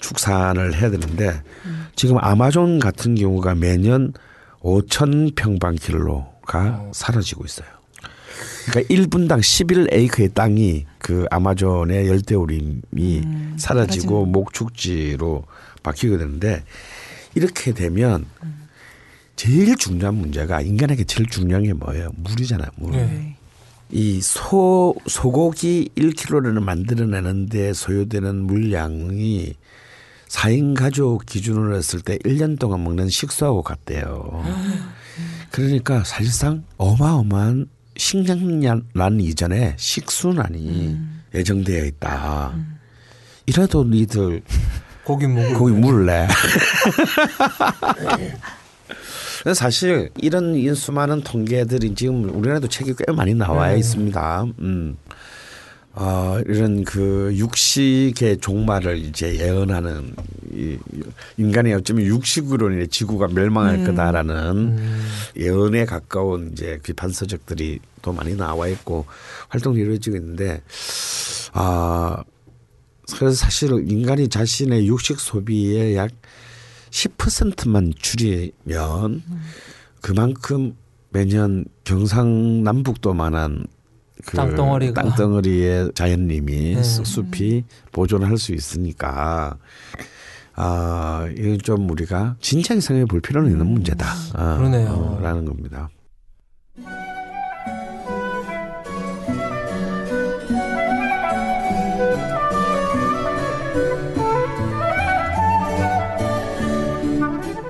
축산을 0.00 0.74
해야 0.74 0.90
되는데 0.90 1.42
지금 1.96 2.16
아마존 2.18 2.78
같은 2.78 3.14
경우가 3.14 3.54
매년 3.56 4.14
5천 4.60 5.34
평방킬로가 5.34 6.90
사라지고 6.92 7.44
있어요. 7.44 7.68
그러니까 8.70 8.94
1분당 8.94 9.40
11에이크의 9.40 10.32
땅이 10.34 10.86
그 10.98 11.26
아마존의 11.30 12.06
열대우림이 12.08 13.22
사라지고 13.56 14.26
목축지로 14.26 15.44
바뀌게 15.82 16.16
되는데 16.18 16.64
이렇게 17.34 17.72
되면 17.72 18.26
제일 19.36 19.76
중요한 19.76 20.14
문제가 20.16 20.60
인간에게 20.60 21.04
제일 21.04 21.28
중요한 21.28 21.64
게 21.64 21.72
뭐예요? 21.72 22.10
물이잖아요. 22.16 22.68
물. 22.76 22.92
네. 22.92 23.36
이소 23.90 24.94
소고기 25.06 25.90
1kg를 25.96 26.62
만들어내는데 26.62 27.72
소요되는 27.72 28.36
물량이 28.44 29.54
4인 30.28 30.76
가족 30.76 31.26
기준으로 31.26 31.74
했을 31.74 32.00
때 32.00 32.18
1년 32.18 32.56
동안 32.56 32.84
먹는 32.84 33.08
식수하고 33.08 33.62
같대요. 33.62 34.44
그러니까 35.50 36.04
사실상 36.04 36.62
어마어마한 36.76 37.66
식량난 38.00 39.20
이전에 39.20 39.74
식수난이 39.76 40.96
예정되어 41.34 41.84
있다. 41.84 42.54
이래도 43.44 43.84
니들 43.84 44.40
고기 45.04 45.26
먹을 45.26 45.52
거기 45.52 45.72
물래. 45.72 46.26
근데 49.42 49.54
사실 49.54 50.08
이런 50.16 50.54
이 50.54 50.74
수많은 50.74 51.20
통계들이 51.20 51.94
지금 51.94 52.24
우리나라도 52.34 52.68
책이 52.68 52.94
꽤 52.96 53.12
많이 53.12 53.34
나와 53.34 53.72
있습니다. 53.72 54.44
음. 54.60 54.96
어, 55.92 56.40
이런 56.46 56.84
그 56.84 57.32
육식의 57.34 58.38
종말을 58.40 58.98
이제 58.98 59.34
예언하는 59.36 60.14
이 60.52 60.78
인간이 61.36 61.72
어쩌면 61.72 62.06
육식으로 62.06 62.70
인해 62.70 62.86
지구가 62.86 63.28
멸망할 63.28 63.84
거다라는 63.84 64.78
예언에 65.36 65.84
가까운 65.86 66.50
이제 66.52 66.78
비판 66.82 67.10
서적들이 67.10 67.80
또 68.02 68.12
많이 68.12 68.36
나와 68.36 68.68
있고 68.68 69.06
활동이 69.48 69.80
이루어지고 69.80 70.16
있는데 70.16 70.62
아 71.52 72.22
그래서 73.16 73.34
사실 73.34 73.70
인간이 73.88 74.28
자신의 74.28 74.86
육식 74.86 75.18
소비의 75.18 75.96
약 75.96 76.10
10%만 76.90 77.92
줄이면 77.98 79.22
그만큼 80.00 80.76
매년 81.10 81.64
경상남북도만한 81.84 83.66
그 84.24 84.36
땅덩어리가. 84.36 85.02
땅덩어리의 85.02 85.92
자연림이 85.94 86.74
네. 86.76 86.82
수- 86.82 87.04
숲이 87.04 87.64
보존할 87.92 88.36
수 88.38 88.52
있으니까 88.52 89.56
아 90.56 91.26
이건 91.36 91.58
좀 91.58 91.88
우리가 91.90 92.36
진지하게 92.40 92.80
생각해 92.80 93.06
볼 93.06 93.20
필요는 93.20 93.50
있는 93.50 93.66
문제다. 93.66 94.06
아, 94.34 94.56
그러네요. 94.56 94.88
어, 94.90 95.20
라는 95.22 95.44
겁니다. 95.44 95.88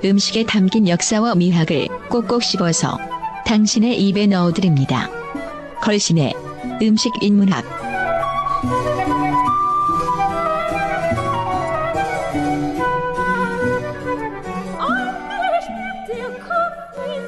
음식에 0.03 0.45
담긴 0.45 0.87
역사와 0.87 1.35
미학을 1.35 1.87
꼭꼭 2.09 2.43
씹어서 2.43 2.97
당신의 3.45 4.01
입에 4.07 4.27
넣어드립니다. 4.27 5.09
걸신의 5.81 6.33
음식 6.81 7.11
인문학. 7.21 7.65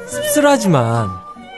씁쓸하지만 0.08 1.10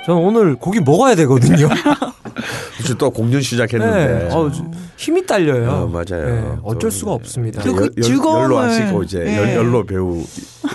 저는 0.06 0.22
오늘 0.22 0.56
고기 0.56 0.80
먹어야 0.80 1.16
되거든요. 1.16 1.68
혹시 2.78 2.96
또 2.98 3.10
공연 3.10 3.42
시작했는데 3.42 4.28
네. 4.28 4.34
어, 4.34 4.52
저- 4.52 4.64
힘이 4.98 5.26
딸려요. 5.26 5.70
어, 5.70 5.88
맞아요. 5.88 6.26
네, 6.26 6.52
어쩔 6.64 6.90
또, 6.90 6.96
수가 6.96 7.12
없습니다. 7.14 7.62
그- 7.64 7.90
즐거움을, 8.02 8.44
열로 8.44 8.58
하시고 8.60 9.04
이제 9.04 9.20
네. 9.20 9.38
열, 9.38 9.56
열로 9.56 9.84
배우 9.86 10.24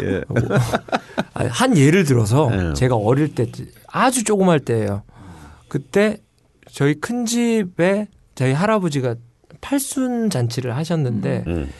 예. 0.02 0.22
아니, 1.34 1.48
한 1.48 1.76
예를 1.76 2.04
들어서 2.04 2.50
네. 2.50 2.74
제가 2.74 2.96
어릴 2.96 3.34
때 3.34 3.46
아주 3.86 4.24
조그말 4.24 4.60
때예요. 4.60 5.02
그때 5.70 6.18
저희 6.70 6.94
큰 6.94 7.24
집에 7.24 8.08
저희 8.34 8.52
할아버지가 8.52 9.14
팔순 9.60 10.28
잔치를 10.30 10.76
하셨는데 10.76 11.44
음, 11.46 11.70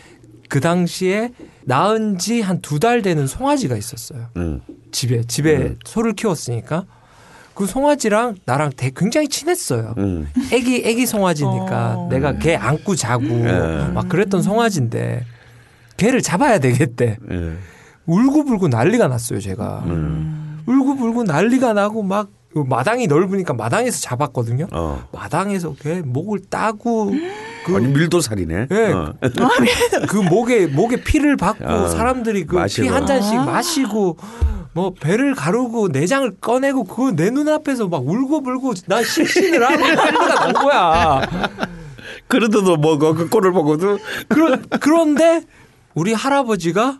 그 0.48 0.60
당시에 0.60 1.32
낳은 1.64 2.18
지 2.18 2.40
한 2.42 2.60
두 2.62 2.78
달 2.78 3.02
되는 3.02 3.26
송아지가 3.26 3.76
있었어요. 3.76 4.28
음, 4.36 4.60
집에 4.92 5.22
집에 5.24 5.56
음. 5.56 5.78
소를 5.84 6.14
키웠으니까 6.14 6.86
그 7.54 7.66
송아지랑 7.66 8.36
나랑 8.46 8.70
되, 8.76 8.90
굉장히 8.94 9.28
친했어요. 9.28 9.94
음. 9.98 10.28
애기 10.52 10.82
애기 10.86 11.04
송아지니까 11.06 11.94
어. 11.98 12.08
내가 12.10 12.38
걔 12.38 12.54
안고 12.56 12.94
자고 12.94 13.24
예. 13.24 13.88
막 13.92 14.08
그랬던 14.08 14.42
송아지인데 14.42 15.24
걔를 15.96 16.22
잡아야 16.22 16.58
되겠대. 16.60 17.18
예. 17.30 17.52
울고불고 18.06 18.68
난리가 18.68 19.08
났어요, 19.08 19.40
제가. 19.40 19.82
음. 19.86 20.62
울고불고 20.66 21.24
난리가 21.24 21.74
나고 21.74 22.02
막 22.02 22.30
마당이 22.54 23.06
넓으니까 23.06 23.54
마당에서 23.54 24.00
잡았거든요. 24.00 24.66
어. 24.72 25.06
마당에서 25.12 25.74
걔 25.80 26.02
목을 26.04 26.40
따고 26.50 27.12
그, 27.64 27.76
아니 27.76 27.86
밀도살이네. 27.86 28.66
예. 28.70 28.92
어. 28.92 29.14
그 30.08 30.16
목에 30.16 30.66
목에 30.66 31.02
피를 31.02 31.36
받고 31.36 31.64
어, 31.64 31.88
사람들이 31.88 32.46
그 32.46 32.62
피. 32.66 32.88
한 32.88 33.06
잔씩 33.06 33.38
아. 33.38 33.44
마시고 33.44 34.16
뭐 34.72 34.94
배를 34.98 35.34
가르고 35.34 35.88
내장을 35.88 36.30
꺼내고 36.40 36.84
그거 36.84 37.12
내 37.12 37.30
눈앞에서 37.30 37.88
막 37.88 38.06
울고불고 38.06 38.74
나 38.86 39.02
실신을 39.02 39.62
하고 39.64 39.76
난리가 39.76 40.34
난 40.34 40.52
거야. 40.52 41.20
그래도 42.26 42.76
먹어 42.76 43.14
그 43.14 43.28
꼴을 43.28 43.52
보고도 43.52 43.98
그런 44.28 44.64
그런데 44.80 45.42
우리 45.94 46.12
할아버지가 46.12 46.98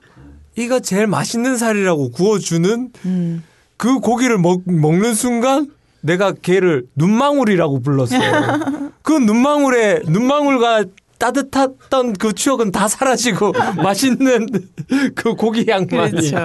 이거 0.57 0.81
제일 0.81 1.07
맛있는 1.07 1.57
살이라고 1.57 2.11
구워주는 2.11 2.91
음. 3.05 3.43
그 3.81 3.99
고기를 3.99 4.37
먹, 4.37 4.61
먹는 4.67 5.15
순간 5.15 5.71
내가 6.03 6.33
걔를 6.33 6.85
눈망울이라고 6.97 7.81
불렀어요. 7.81 8.91
그 9.01 9.13
눈망울에 9.15 10.03
눈망울과 10.07 10.85
따뜻했던 11.17 12.13
그 12.15 12.35
추억은 12.35 12.73
다 12.73 12.89
사라지고 12.89 13.53
맛있는 13.83 14.49
그 15.15 15.35
고기 15.35 15.65
향만이 15.67 16.11
그렇죠. 16.11 16.37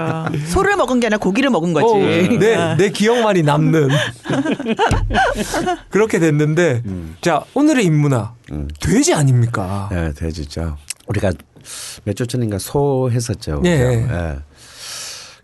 소를 0.48 0.78
먹은 0.78 1.02
게 1.02 1.08
아니라 1.08 1.18
고기를 1.18 1.50
먹은 1.50 1.74
거지. 1.74 1.86
어, 1.86 2.38
내, 2.40 2.56
아. 2.56 2.78
내 2.78 2.90
기억만이 2.90 3.44
남는 3.44 3.90
그렇게 5.92 6.20
됐는데 6.20 6.84
자 7.20 7.44
오늘의 7.54 7.84
인문학 7.84 8.36
음. 8.54 8.70
돼지 8.80 9.14
아닙니까? 9.14 9.90
예, 9.92 10.14
돼지죠. 10.16 10.78
우리가 11.08 11.32
몇 12.06 12.14
주 12.16 12.28
전인가 12.28 12.60
소 12.60 13.10
했었죠. 13.12 13.62
예. 13.66 13.78
그죠? 13.78 14.14
예. 14.14 14.36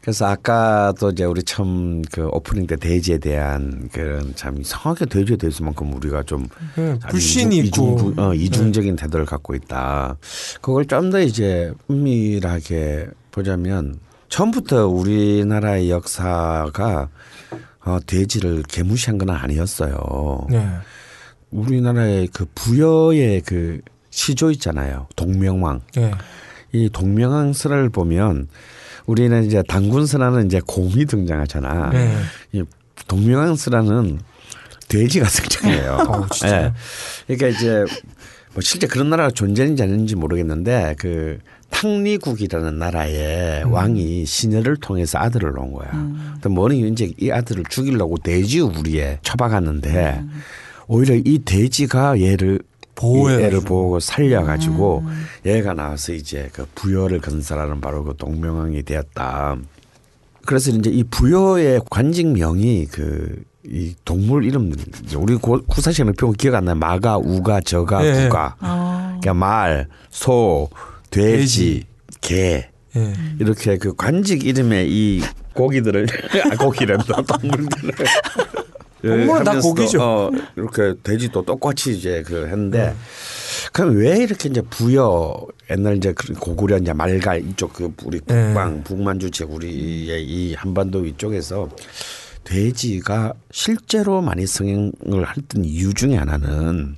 그래서 0.02 0.26
아까도 0.26 1.12
이제 1.12 1.26
우리 1.26 1.44
처음 1.44 2.02
그 2.12 2.28
오프닝 2.28 2.66
때 2.66 2.76
돼지에 2.76 3.20
대한 3.20 3.88
그런 3.94 4.34
참 4.36 4.60
이상하게 4.60 5.06
돼지에 5.06 5.38
대해서만큼 5.38 5.94
우리가 5.94 6.24
좀 6.24 6.48
예, 6.80 6.92
아주 7.04 7.08
불신이 7.10 7.60
이중, 7.60 7.68
있고 7.68 8.10
이중, 8.12 8.14
어, 8.24 8.34
이중적인 8.34 8.96
태도를 8.96 9.26
갖고 9.26 9.54
있다. 9.54 10.18
그걸 10.62 10.86
좀 10.86 11.12
더 11.12 11.20
이제 11.20 11.72
은밀하게 11.90 13.08
보자면 13.32 14.00
처음부터 14.30 14.88
우리나라의 14.88 15.92
역사가 15.92 17.10
어, 17.84 18.00
돼지를 18.06 18.64
개무시한 18.64 19.18
건 19.18 19.30
아니었어요. 19.32 20.48
네. 20.50 20.68
우리나라의 21.52 22.28
그 22.28 22.46
부여의 22.56 23.42
그 23.42 23.82
시조 24.10 24.52
있잖아요. 24.52 25.08
동명왕. 25.16 25.82
예. 25.98 26.12
이 26.72 26.90
동명왕설을 26.90 27.90
보면 27.90 28.48
우리는 29.06 29.44
이제 29.46 29.64
당군설하는 29.68 30.46
이제 30.46 30.62
곰이 30.66 31.06
등장하잖아. 31.06 31.92
예. 31.94 32.16
이 32.54 32.64
동명왕설하는 33.08 34.20
돼지가 34.88 35.28
등장해요. 35.28 35.94
어? 36.08 36.28
예. 36.46 36.74
그러니까 37.28 37.48
이제 37.48 37.86
뭐 38.54 38.62
실제 38.62 38.88
그런 38.88 39.10
나라가 39.10 39.32
존재하는지 39.32 39.82
아닌지 39.84 40.16
모르겠는데 40.16 40.96
그 41.00 41.40
탕리국이라는 41.70 42.78
나라의 42.78 43.64
음. 43.64 43.72
왕이 43.72 44.26
시녀를 44.26 44.78
통해서 44.78 45.18
아들을 45.18 45.54
낳은 45.54 45.72
거야. 45.72 45.90
근데 46.34 46.50
뭐니 46.50 46.88
이제 46.90 47.12
이 47.18 47.32
아들을 47.32 47.64
죽이려고 47.70 48.18
돼지 48.18 48.60
우리에 48.60 49.20
처박았는데 49.24 50.20
음. 50.20 50.42
오히려 50.88 51.16
이 51.16 51.40
돼지가 51.40 52.20
얘를 52.20 52.60
이 53.02 53.44
애를 53.44 53.62
보고 53.62 54.00
살려가지고 54.00 55.04
음. 55.06 55.26
얘가 55.46 55.74
나와서 55.74 56.14
이제 56.14 56.50
그 56.54 56.66
부여를 56.76 57.20
건설하는 57.22 57.82
바로 57.82 58.04
그 58.04 58.16
동명왕이 58.18 58.84
되었다. 58.84 59.58
그래서 60.46 60.72
이제 60.72 60.90
이 60.90 61.04
부여의 61.04 61.82
관직명이 61.90 62.86
그 62.88 63.44
이 63.64 63.94
동물 64.06 64.44
이름들 64.44 64.84
우리 65.18 65.36
고- 65.36 65.62
구사시험에 65.68 66.14
표면 66.14 66.34
기억 66.34 66.56
안 66.56 66.66
나요. 66.66 66.74
마가, 66.78 67.18
우가, 67.20 67.62
저가, 67.62 68.04
예, 68.04 68.10
예. 68.10 68.24
구가. 68.24 68.56
어. 68.60 69.18
그러니까 69.22 69.34
말, 69.36 69.88
소, 70.10 70.68
돼지, 71.12 71.84
개 72.22 72.68
예. 72.96 73.14
이렇게 73.40 73.78
그 73.78 73.94
관직 73.96 74.48
이름의 74.48 74.90
이 74.92 75.22
고기들을 75.54 76.08
아, 76.52 76.56
고기란다 76.58 77.22
동물들을 77.22 77.94
동물은 79.02 79.44
다 79.44 79.52
하면서도, 79.52 79.76
고기죠. 79.76 80.02
어, 80.02 80.32
이렇게 80.56 80.94
돼지도 81.02 81.44
똑같이 81.44 81.98
이제 81.98 82.24
그 82.26 82.48
했는데 82.48 82.96
그럼 83.74 83.98
왜 83.98 84.18
이렇게 84.18 84.50
이제 84.50 84.62
부여 84.62 85.46
옛날 85.70 85.98
이제 85.98 86.14
그 86.14 86.34
고구려 86.34 86.78
이제 86.78 86.94
말갈 86.94 87.46
이쪽 87.48 87.74
그 87.74 87.94
우리 88.04 88.20
네. 88.22 88.48
북방 88.48 88.84
북만주책 88.84 89.52
우리의 89.52 90.24
이 90.24 90.54
한반도 90.54 91.06
이쪽에서 91.06 91.70
돼지가 92.44 93.34
실제로 93.52 94.22
많이 94.22 94.46
성행을 94.46 95.28
했던 95.38 95.64
이유 95.64 95.94
중에 95.94 96.16
하나는 96.16 96.98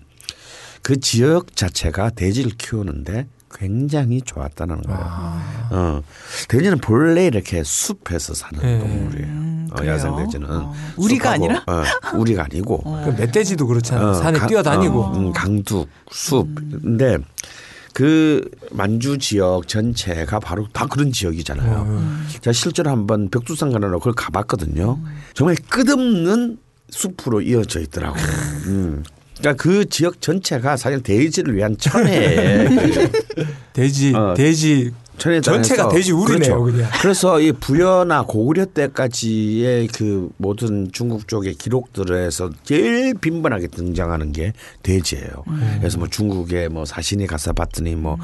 그 0.81 0.99
지역 0.99 1.55
자체가 1.55 2.11
돼지를 2.11 2.51
키우는데 2.57 3.27
굉장히 3.55 4.21
좋았다는 4.21 4.81
거예요. 4.81 4.99
아. 5.03 5.67
어, 5.71 6.01
돼지는 6.47 6.79
본래 6.79 7.25
이렇게 7.27 7.63
숲에서 7.63 8.33
사는 8.33 8.59
네. 8.61 8.79
동물이에요. 8.79 9.27
어, 9.71 9.75
그래요? 9.75 9.91
야생 9.93 10.15
돼지는 10.17 10.49
어. 10.49 10.73
우리가 10.97 11.31
아니라? 11.31 11.63
어, 11.67 11.83
우리가 12.17 12.43
아니고 12.45 12.83
그 12.83 13.09
멧돼지도 13.21 13.65
그렇잖아요. 13.67 14.09
어, 14.09 14.13
산에 14.13 14.39
강- 14.39 14.47
뛰어다니고. 14.49 15.01
어, 15.03 15.17
음, 15.17 15.31
강둑, 15.33 15.87
숲. 16.11 16.47
근데 16.55 17.17
그 17.93 18.49
만주 18.71 19.19
지역 19.19 19.67
전체가 19.67 20.39
바로 20.39 20.67
다 20.73 20.87
그런 20.87 21.11
지역이잖아요. 21.11 21.85
어. 21.87 22.23
제가 22.29 22.51
실제로 22.51 22.89
한번 22.91 23.29
벽두산 23.29 23.71
가느라 23.71 23.93
그걸 23.99 24.13
가봤거든요. 24.13 24.99
정말 25.33 25.55
끝없는 25.69 26.57
숲으로 26.89 27.41
이어져 27.41 27.79
있더라고. 27.81 28.15
음. 28.67 29.03
그러니까 29.39 29.61
그 29.61 29.87
지역 29.89 30.21
전체가 30.21 30.77
사실 30.77 31.01
돼지를 31.01 31.55
위한 31.55 31.77
천혜예요. 31.77 32.69
돼지, 33.73 34.13
어. 34.15 34.33
돼지 34.35 34.91
천혜 35.17 35.41
전체가 35.41 35.89
돼지 35.89 36.11
우리네요, 36.11 36.63
그냥. 36.63 36.89
그래서 37.01 37.39
이 37.39 37.51
부여나 37.51 38.23
고구려 38.23 38.65
때까지의 38.65 39.87
그 39.87 40.29
모든 40.37 40.91
중국 40.91 41.27
쪽의 41.27 41.55
기록들에서 41.55 42.49
제일 42.63 43.13
빈번하게 43.13 43.67
등장하는 43.67 44.31
게 44.31 44.53
돼지예요. 44.81 45.43
음. 45.47 45.77
그래서 45.79 45.97
뭐 45.97 46.07
중국에 46.07 46.67
뭐 46.67 46.85
사신이 46.85 47.27
가서 47.27 47.53
봤더니 47.53 47.95
뭐 47.95 48.17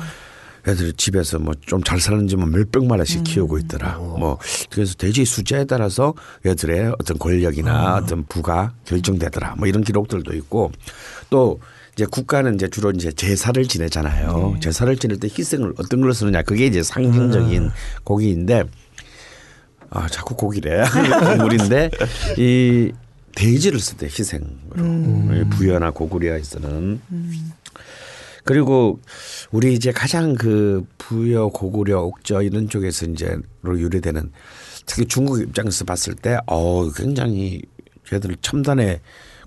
애들이 0.68 0.94
집에서 0.94 1.40
뭐 1.40 1.54
좀 1.66 1.82
잘 1.84 2.00
사는지 2.00 2.36
뭐 2.36 2.46
몇백 2.48 2.86
마리씩 2.86 3.24
키우고 3.24 3.58
있더라. 3.60 3.98
뭐 3.98 4.38
그래서 4.70 4.94
돼지 4.96 5.26
숫자에 5.26 5.66
따라서 5.66 6.14
얘들의 6.46 6.94
어떤 7.00 7.18
권력이나 7.18 7.96
어떤 7.96 8.26
부가 8.26 8.74
결정되더라. 8.86 9.56
뭐 9.58 9.68
이런 9.68 9.84
기록들도 9.84 10.34
있고 10.36 10.72
또 11.30 11.60
이제 11.94 12.06
국가는 12.06 12.54
이제 12.56 12.68
주로 12.70 12.92
이제 12.92 13.12
제사를 13.12 13.62
지내잖아요. 13.66 14.58
제사를 14.62 14.96
지낼 14.98 15.18
때 15.20 15.28
희생을 15.28 15.74
어떤 15.78 16.02
걸 16.02 16.14
쓰느냐. 16.14 16.42
그게 16.44 16.66
이제 16.68 16.82
상징적인 16.84 17.70
고기인데 18.04 18.64
아 19.90 20.08
자꾸 20.08 20.36
고기래. 20.36 20.84
동물인데 21.24 21.90
이 22.38 22.92
돼지를 23.36 23.80
쓸 23.80 23.98
때 23.98 24.06
희생으로 24.08 25.36
이 25.36 25.44
부여나 25.50 25.92
고구려에서는 25.92 27.00
그리고 28.44 29.00
우리 29.52 29.74
이제 29.74 29.92
가장 29.92 30.36
그 30.36 30.86
부여 30.98 31.48
고구려 31.48 32.02
옥저 32.02 32.42
이런 32.42 32.70
쪽에서 32.70 33.06
이제로 33.08 33.42
유래되는 33.66 34.32
특히 34.86 35.06
중국 35.06 35.42
입장에서 35.42 35.86
봤을 35.86 36.16
때 36.16 36.38
어 36.48 36.90
굉장히 36.92 37.62
걔들 38.06 38.36
첨단의 38.42 39.00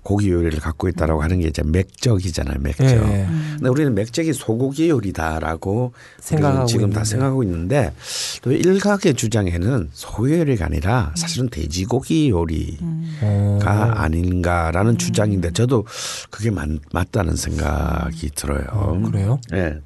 고기 0.03 0.29
요리를 0.29 0.59
갖고 0.59 0.89
있다라고 0.89 1.23
하는 1.23 1.39
게 1.39 1.47
이제 1.47 1.63
맥적이잖아요, 1.65 2.57
맥적. 2.59 2.85
예. 2.85 3.27
근데 3.55 3.69
우리는 3.69 3.95
맥적이 3.95 4.33
소고기 4.33 4.89
요리다라고 4.89 5.93
생각하고 6.19 6.65
지금 6.65 6.89
다 6.89 6.99
있는데. 6.99 7.09
생각하고 7.09 7.43
있는데 7.43 7.93
또 8.41 8.51
일각의 8.51 9.13
주장에는 9.13 9.89
소고기 9.93 10.39
요리가 10.39 10.65
아니라 10.65 11.13
사실은 11.15 11.49
돼지고기 11.49 12.29
요리가 12.29 12.77
어. 13.21 13.59
아닌가라는 13.95 14.97
주장인데 14.97 15.51
저도 15.51 15.85
그게 16.29 16.51
맞, 16.51 16.67
맞다는 16.91 17.35
생각이 17.35 18.29
들어요. 18.35 18.65
어, 18.71 19.01
그래요? 19.09 19.39
예. 19.53 19.79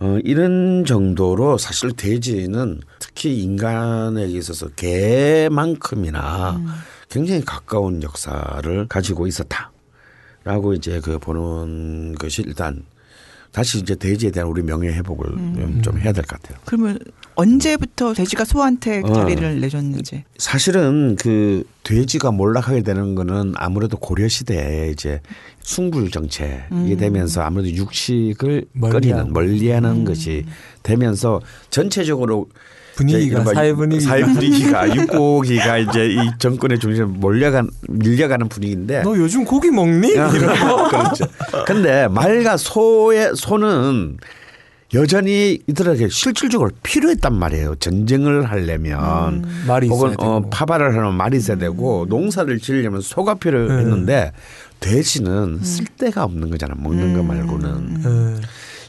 어, 0.00 0.18
이런 0.24 0.84
정도로 0.84 1.58
사실 1.58 1.92
돼지는 1.92 2.80
특히 2.98 3.40
인간에게 3.42 4.36
있어서 4.38 4.68
개만큼이나 4.76 6.60
굉장히 7.14 7.44
가까운 7.44 8.02
역사를 8.02 8.88
가지고 8.88 9.28
있었다라고 9.28 10.74
이제 10.74 11.00
그 11.00 11.20
보는 11.20 12.16
것이 12.16 12.42
일단 12.42 12.84
다시 13.52 13.78
이제 13.78 13.94
돼지에 13.94 14.32
대한 14.32 14.48
우리 14.48 14.62
명예 14.62 14.88
회복을 14.88 15.28
좀 15.82 15.96
해야 16.00 16.12
될 16.12 16.24
것 16.24 16.42
같아요. 16.42 16.58
그러면 16.64 16.98
언제부터 17.34 18.14
돼지가 18.14 18.44
소한테 18.44 19.02
어. 19.04 19.12
자리를 19.12 19.60
내줬는지. 19.60 20.24
사실은 20.38 21.16
그 21.16 21.64
돼지가 21.82 22.30
몰락하게 22.30 22.82
되는 22.82 23.14
거는 23.14 23.54
아무래도 23.56 23.96
고려 23.96 24.28
시대에 24.28 24.90
이제 24.90 25.20
숭불 25.62 26.10
정책이 26.10 26.96
되면서 26.98 27.42
아무래도 27.42 27.70
육식을. 27.74 28.66
끓이는 28.90 29.32
멀리하는 29.32 30.04
것이 30.04 30.44
되면서 30.82 31.40
전체적으로 31.70 32.48
분위기가 32.96 33.42
사회 33.44 33.72
분위기가 33.72 34.10
사회 34.10 34.22
분위기가 34.24 34.94
육고기가 34.94 35.78
이제 35.78 36.06
이 36.10 36.16
정권의 36.38 36.78
중심에 36.78 37.04
몰려간 37.06 37.68
밀려가는 37.88 38.48
분위기인데 38.48 39.02
너 39.02 39.16
요즘 39.16 39.44
고기 39.44 39.70
먹니? 39.70 40.08
이런 40.10 40.30
거. 40.30 40.88
그렇죠. 40.88 41.24
근데 41.66 42.06
말과 42.08 42.56
소의 42.56 43.32
소는 43.34 44.18
여전히 44.92 45.58
이들에게 45.66 46.08
실질적으로 46.08 46.70
필요했단 46.82 47.34
말이에요. 47.34 47.74
전쟁을 47.76 48.44
하려면 48.50 49.44
말이 49.66 49.86
있어야 49.86 49.98
혹은. 49.98 50.14
어, 50.18 50.42
파발을 50.50 50.92
하려면 50.92 51.14
말이 51.16 51.38
있어야 51.38 51.56
되고 51.56 52.06
농사를 52.08 52.56
지으려면 52.60 53.00
소가 53.00 53.34
필요했는데 53.34 54.32
돼지는 54.80 55.60
쓸 55.62 55.86
데가 55.98 56.24
없는 56.24 56.50
거잖아. 56.50 56.74
먹는 56.76 57.14
거 57.16 57.22
말고는. 57.22 58.36
예. 58.38 58.40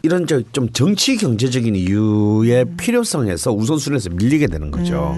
이런 0.04 0.28
저 0.28 0.44
좀 0.52 0.70
정치 0.72 1.18
경제적인 1.18 1.76
이유의 1.76 2.66
필요성에서 2.78 3.52
우선순위에서 3.54 4.10
밀리게 4.12 4.48
되는 4.48 4.70
거죠. 4.70 5.18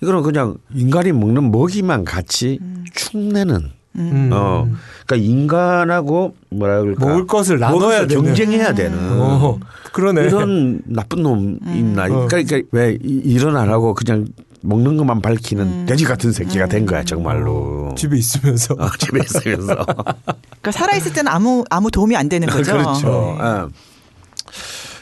이거는 0.00 0.22
그냥 0.22 0.56
인간이 0.74 1.12
먹는 1.12 1.50
먹이만 1.50 2.04
같이 2.04 2.58
축내는 2.94 3.72
음. 3.98 4.30
어 4.32 4.68
그러니까 5.06 5.16
인간하고 5.28 6.34
뭐라 6.50 6.80
그럴까 6.80 7.06
먹을 7.06 7.26
것을 7.26 7.58
나눠야 7.58 8.06
되는. 8.06 8.24
경쟁해야 8.24 8.74
되는 8.74 8.96
어, 9.20 9.58
그러네. 9.92 10.22
이런 10.24 10.80
나쁜 10.86 11.22
놈 11.22 11.58
있나 11.66 12.04
어. 12.04 12.26
그러니까 12.28 12.60
왜 12.72 12.96
이- 13.02 13.20
일은 13.24 13.56
안 13.56 13.68
하고 13.70 13.94
그냥 13.94 14.26
먹는 14.60 14.96
것만 14.96 15.22
밝히는 15.22 15.86
돼지 15.86 16.04
같은 16.04 16.32
새끼가 16.32 16.66
된 16.66 16.84
거야 16.84 17.04
정말로 17.04 17.94
집에 17.96 18.16
있으면서. 18.18 18.74
어, 18.74 18.88
집에 18.98 19.20
있으면서 19.24 19.74
그러니까 19.86 20.72
살아 20.72 20.96
있을 20.96 21.12
때는 21.12 21.30
아무 21.30 21.64
아무 21.70 21.90
도움이 21.90 22.16
안 22.16 22.28
되는 22.28 22.48
거죠. 22.48 22.72
그렇죠. 22.72 23.38
예. 23.40 23.68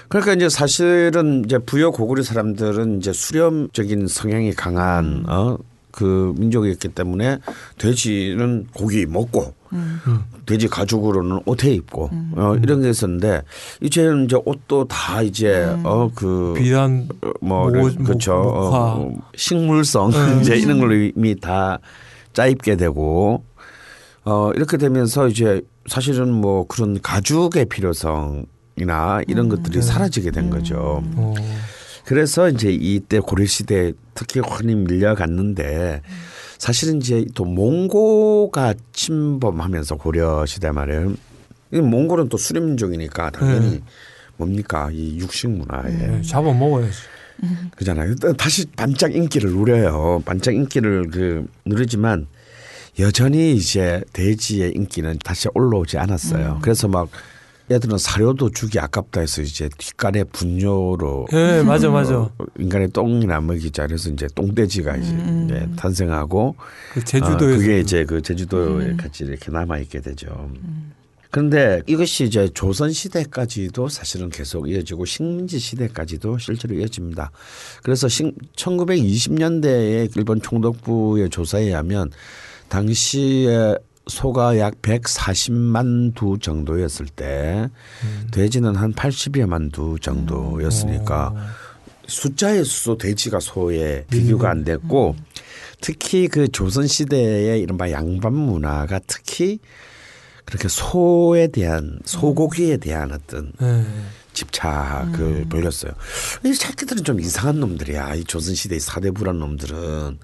그러니까 0.09 0.35
이제 0.35 0.49
사실은 0.49 1.43
이제 1.45 1.59
부여 1.59 1.91
고구려 1.91 2.23
사람들은 2.23 2.99
이제 2.99 3.13
수렴적인 3.13 4.07
성향이 4.09 4.53
강한 4.53 5.25
어. 5.27 5.57
그 5.97 6.35
민족이었기 6.37 6.89
때문에 6.89 7.39
돼지는 7.79 8.67
고기 8.75 9.07
먹고 9.07 9.55
돼지 10.45 10.69
가죽으로는 10.69 11.41
옷에 11.47 11.73
입고 11.73 12.11
어, 12.37 12.55
이런 12.63 12.83
게 12.83 12.91
있었는데 12.91 13.43
이제는 13.81 14.27
이제 14.27 14.37
옷도 14.45 14.87
다 14.87 15.23
이제 15.23 15.75
어그 15.85 16.55
비단 16.59 17.09
뭐 17.41 17.71
모- 17.71 18.05
그렇죠. 18.05 18.35
어, 18.35 19.11
식물성 19.35 20.11
이제 20.43 20.57
이런 20.57 20.79
걸로 20.79 20.95
이미 20.95 21.35
다 21.41 21.79
짜입게 22.35 22.77
되고 22.77 23.43
어 24.27 24.51
이렇게 24.55 24.77
되면서 24.77 25.29
이제 25.29 25.63
사실은 25.87 26.31
뭐 26.31 26.67
그런 26.67 27.01
가죽의 27.01 27.65
필요성이나 27.67 29.23
이런 29.29 29.49
것들이 29.49 29.81
사라지게 29.81 30.31
된 30.31 30.51
거죠. 30.51 31.03
어. 31.17 31.35
그래서 32.07 32.49
이제 32.49 32.71
이때 32.71 33.19
고려 33.19 33.45
시대 33.47 33.93
특히 34.15 34.41
흔히 34.41 34.77
밀려갔는데 34.77 36.03
사실은 36.57 36.99
이제 36.99 37.25
또 37.35 37.45
몽고가 37.45 38.75
침범하면서 38.93 39.97
고려 39.97 40.47
시대 40.47 40.71
말에 40.71 41.05
이 41.73 41.81
몽골은 41.81 42.29
또 42.29 42.37
수림민족이니까 42.37 43.31
당연히 43.31 43.71
네. 43.73 43.83
뭡니까 44.37 44.89
이 44.93 45.19
육식 45.19 45.51
문화에 45.51 45.91
네, 45.91 46.23
잡아 46.23 46.53
먹어야지. 46.53 46.97
그잖아요. 47.77 48.15
또 48.15 48.33
다시 48.33 48.67
반짝 48.77 49.15
인기를 49.15 49.51
누려요. 49.51 50.23
반짝 50.25 50.55
인기를 50.55 51.11
그 51.11 51.47
누리지만 51.65 52.29
여전히 53.01 53.55
이제 53.55 54.03
돼지의 54.13 54.73
인기는 54.77 55.19
다시 55.25 55.49
올라오지 55.55 55.99
않았어요. 55.99 56.61
그래서 56.63 56.89
막 56.89 57.09
얘들은 57.71 57.99
사료도 57.99 58.51
주기 58.51 58.79
아깝다 58.79 59.21
해서 59.21 59.43
이제 59.43 59.69
뒷간에 59.77 60.23
분뇨로 60.25 61.27
예, 61.33 61.63
맞아, 61.63 61.91
맞아. 61.91 62.19
어, 62.19 62.31
인간의 62.59 62.93
똥이나 62.93 63.41
먹이자 63.41 63.89
그래서 63.89 64.09
이제 64.11 64.29
똥돼지가 64.35 64.97
이제 64.97 65.13
네, 65.13 65.69
탄생하고 65.77 66.55
그 66.93 67.01
어, 67.01 67.05
제주도에서 67.05 67.59
그게 67.59 67.81
이제 67.81 68.05
그 68.05 68.23
제주도에 68.23 68.95
같이 68.97 69.25
이렇게 69.25 69.51
남아 69.51 69.79
있게 69.79 70.01
되죠. 70.01 70.49
그런데 71.31 71.83
이것이 71.87 72.25
이제 72.25 72.49
조선 72.55 72.93
시대까지도 72.93 73.89
사실은 73.89 74.31
계속 74.31 74.71
이어지고 74.71 75.05
식민지 75.05 75.59
시대까지도 75.59 76.39
실제로 76.39 76.77
이어집니다. 76.77 77.33
그래서 77.83 78.07
1920년대에 78.07 80.17
일본 80.17 80.41
총독부의 80.41 81.31
조사에 81.31 81.65
의하면 81.65 82.13
당시에 82.69 83.75
소가 84.07 84.59
약 84.59 84.81
140만 84.83 86.15
두 86.15 86.39
정도였을 86.39 87.07
때 87.07 87.69
돼지는 88.31 88.77
한 88.77 88.93
80여만 88.93 89.73
두 89.73 89.99
정도였으니까 90.01 91.35
숫자에서 92.07 92.97
돼지가 92.99 93.41
소에 93.41 94.05
비교가 94.09 94.51
안 94.51 94.65
됐고 94.65 95.17
특히 95.81 96.29
그 96.29 96.49
조선 96.49 96.87
시대의 96.87 97.61
이른바 97.61 97.91
양반 97.91 98.33
문화가 98.33 99.01
특히 99.07 99.59
그렇게 100.45 100.69
소에 100.69 101.49
대한 101.49 101.99
소고기에 102.05 102.77
대한 102.77 103.11
어떤 103.11 103.53
예. 103.61 103.85
집착을 104.33 105.47
벌였어요. 105.49 105.93
이 106.45 106.53
새끼들은 106.53 107.03
좀 107.05 107.19
이상한 107.19 107.59
놈들이야. 107.59 108.15
이 108.15 108.25
조선시대의 108.25 108.81
사대부란 108.81 109.39
놈들은. 109.39 110.19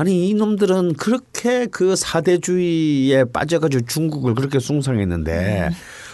아니 0.00 0.30
이 0.30 0.34
놈들은 0.34 0.94
그렇게 0.94 1.66
그 1.66 1.94
사대주의에 1.94 3.24
빠져가지고 3.24 3.84
중국을 3.84 4.34
그렇게 4.34 4.58
숭상했는데 4.58 5.68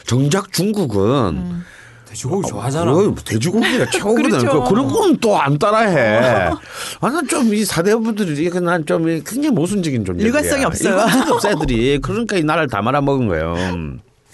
정작 0.04 0.52
중국은 0.52 1.62
돼지고기 2.04 2.48
좋아하잖아. 2.48 2.92
어, 2.92 3.14
돼지고기가 3.24 3.88
최고거든. 3.90 4.30
그렇죠. 4.30 4.64
그 4.64 4.70
그런 4.70 4.88
건또안 4.88 5.56
따라해. 5.60 6.50
아, 7.00 7.08
난좀이 7.08 7.64
사대부들이 7.64 8.50
난좀 8.50 9.04
굉장히 9.04 9.50
모순적인 9.50 10.04
존재들이야. 10.04 10.26
일관성이 10.26 10.64
없어요. 10.64 10.90
일관성이 10.94 11.30
없어 11.30 11.50
애들이. 11.50 12.00
그러니까 12.00 12.36
이 12.38 12.42
나라를 12.42 12.68
다 12.68 12.82
말아먹은 12.82 13.28
거예요. 13.28 13.54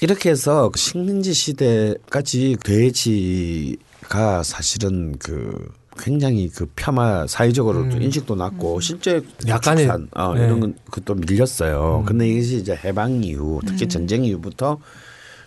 이렇게 0.01 0.31
해서 0.31 0.71
식민지 0.75 1.35
시대까지 1.35 2.57
돼지가 2.65 4.43
사실은 4.45 5.17
그 5.19 5.69
굉장히 5.99 6.49
그 6.49 6.67
폄하 6.75 7.27
사회적으로도 7.29 7.99
인식도 7.99 8.35
낮고 8.35 8.81
실제 8.81 9.17
음. 9.17 9.23
약간의- 9.47 9.79
축산, 9.79 10.09
어, 10.13 10.35
네. 10.35 10.45
이런 10.45 10.61
건 10.61 10.75
그것도 10.91 11.15
밀렸어요. 11.15 12.01
음. 12.01 12.05
근데 12.05 12.29
이것이 12.29 12.57
이제 12.59 12.75
해방 12.85 13.23
이후 13.25 13.61
특히 13.67 13.87
전쟁 13.89 14.25
이후부터 14.25 14.79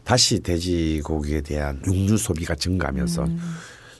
다시 0.03 0.39
돼지고기에 0.41 1.41
대한 1.41 1.81
육류 1.85 2.17
소비가 2.17 2.53
증가하면서 2.55 3.23
음. 3.23 3.39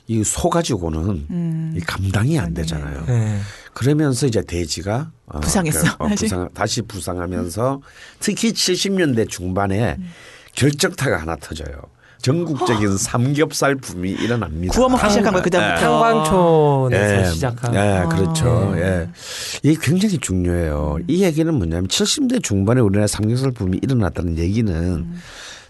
이소 0.08 0.48
가지고는 0.50 1.74
이 1.76 1.80
감당이 1.80 2.38
안 2.38 2.54
되잖아요. 2.54 3.04
예. 3.08 3.38
그러면서 3.72 4.28
이제 4.28 4.40
돼지가 4.40 5.10
어, 5.26 5.40
부상했어, 5.40 5.96
그, 5.98 6.04
어. 6.04 6.08
부상, 6.16 6.48
다시 6.54 6.80
부상하면서 6.82 7.82
특히 8.20 8.52
70년대 8.52 9.28
중반에 9.28 9.96
결정타가 10.54 11.20
하나 11.20 11.34
터져요. 11.34 11.82
전국적인 12.30 12.96
삼겹살 12.96 13.76
붐이 13.76 14.10
일어납니다. 14.10 14.74
구워 14.74 14.88
먹기 14.88 15.08
시작한 15.10 15.32
거예요 15.32 15.44
그다음부터. 15.44 15.80
탄광촌에서 15.80 17.20
예, 17.20 17.32
시작한. 17.32 17.74
예, 17.74 18.04
그렇죠. 18.08 18.72
예. 18.76 18.80
예. 18.80 19.08
이게 19.62 19.78
굉장히 19.80 20.18
중요해요. 20.18 20.98
이 21.06 21.22
얘기는 21.22 21.52
뭐냐면 21.54 21.86
70대 21.86 22.42
중반에 22.42 22.80
우리나라 22.80 23.06
삼겹살 23.06 23.52
붐이 23.52 23.78
일어났다는 23.80 24.38
얘기는 24.38 25.06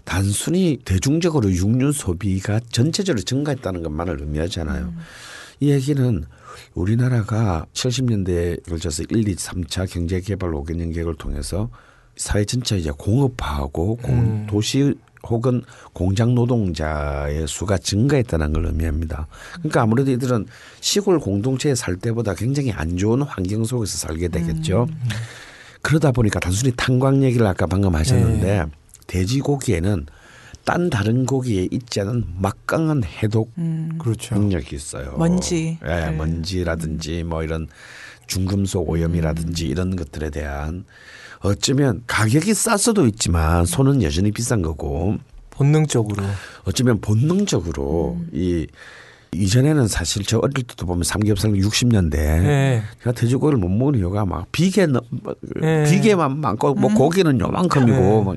단순히 0.03 0.79
대중적으로 0.83 1.51
육류 1.51 1.91
소비가 1.91 2.59
전체적으로 2.71 3.21
증가했다는 3.23 3.83
것만을 3.83 4.17
의미하잖아요. 4.21 4.93
이 5.59 5.69
얘기는 5.71 6.23
우리나라가 6.73 7.65
70년대에 7.73 8.67
걸쳐서 8.67 9.03
1, 9.09 9.27
2, 9.27 9.35
3차 9.35 9.91
경제개발 9.91 10.49
5개년 10.51 10.91
계획을 10.91 11.15
통해서 11.17 11.69
사회 12.15 12.45
전체 12.45 12.77
이제 12.77 12.89
공업화하고 12.97 13.97
공- 13.97 14.15
음. 14.19 14.47
도시 14.49 14.95
혹은 15.29 15.63
공장 15.93 16.35
노동자의 16.35 17.47
수가 17.47 17.77
증가했다는 17.77 18.53
걸 18.53 18.65
의미합니다. 18.65 19.27
그러니까 19.55 19.81
아무래도 19.81 20.11
이들은 20.11 20.45
시골 20.79 21.19
공동체에 21.19 21.75
살 21.75 21.95
때보다 21.97 22.33
굉장히 22.33 22.71
안 22.71 22.97
좋은 22.97 23.21
환경 23.21 23.63
속에서 23.63 23.97
살게 23.97 24.27
되겠죠. 24.29 24.87
그러다 25.81 26.11
보니까 26.11 26.39
단순히 26.39 26.73
탄광 26.75 27.23
얘기를 27.23 27.45
아까 27.45 27.65
방금 27.65 27.95
하셨는데 27.95 28.65
돼지고기에는 29.07 30.05
딴 30.65 30.89
다른 30.89 31.25
고기에 31.25 31.69
있지 31.71 32.01
않은 32.01 32.25
막강한 32.39 33.03
해독 33.03 33.53
그렇죠. 33.99 34.35
능력이 34.35 34.75
있어요. 34.75 35.15
먼지. 35.17 35.79
예, 35.81 35.87
네. 35.87 36.11
먼지라든지 36.11 37.23
뭐 37.23 37.41
이런 37.41 37.69
중금속 38.27 38.89
오염이라든지 38.89 39.65
이런 39.65 39.95
것들에 39.95 40.29
대한 40.29 40.83
어쩌면 41.41 42.01
가격이 42.07 42.53
쌀 42.53 42.77
수도 42.77 43.05
있지만 43.07 43.65
손은 43.65 44.01
여전히 44.03 44.31
비싼 44.31 44.61
거고 44.61 45.17
본능적으로. 45.51 46.23
어쩌면 46.65 46.99
본능적으로 47.01 48.17
이 48.31 48.67
이전에는 49.33 49.87
사실 49.87 50.23
저 50.23 50.37
어릴 50.39 50.63
때도 50.63 50.85
보면 50.85 51.03
삼겹살 51.03 51.51
60년대 51.51 52.15
예. 52.17 52.83
제가 53.03 53.11
돼지고기를 53.11 53.59
못 53.59 53.67
먹는 53.67 53.99
이유가 53.99 54.25
막 54.25 54.47
비계 54.51 54.85
너- 54.87 55.01
뭐, 55.09 55.35
예. 55.63 55.83
비계만 55.89 56.39
많고 56.39 56.75
뭐 56.75 56.93
고기는 56.93 57.39
요만큼이고 57.39 57.97
예. 57.97 58.01
뭐. 58.01 58.35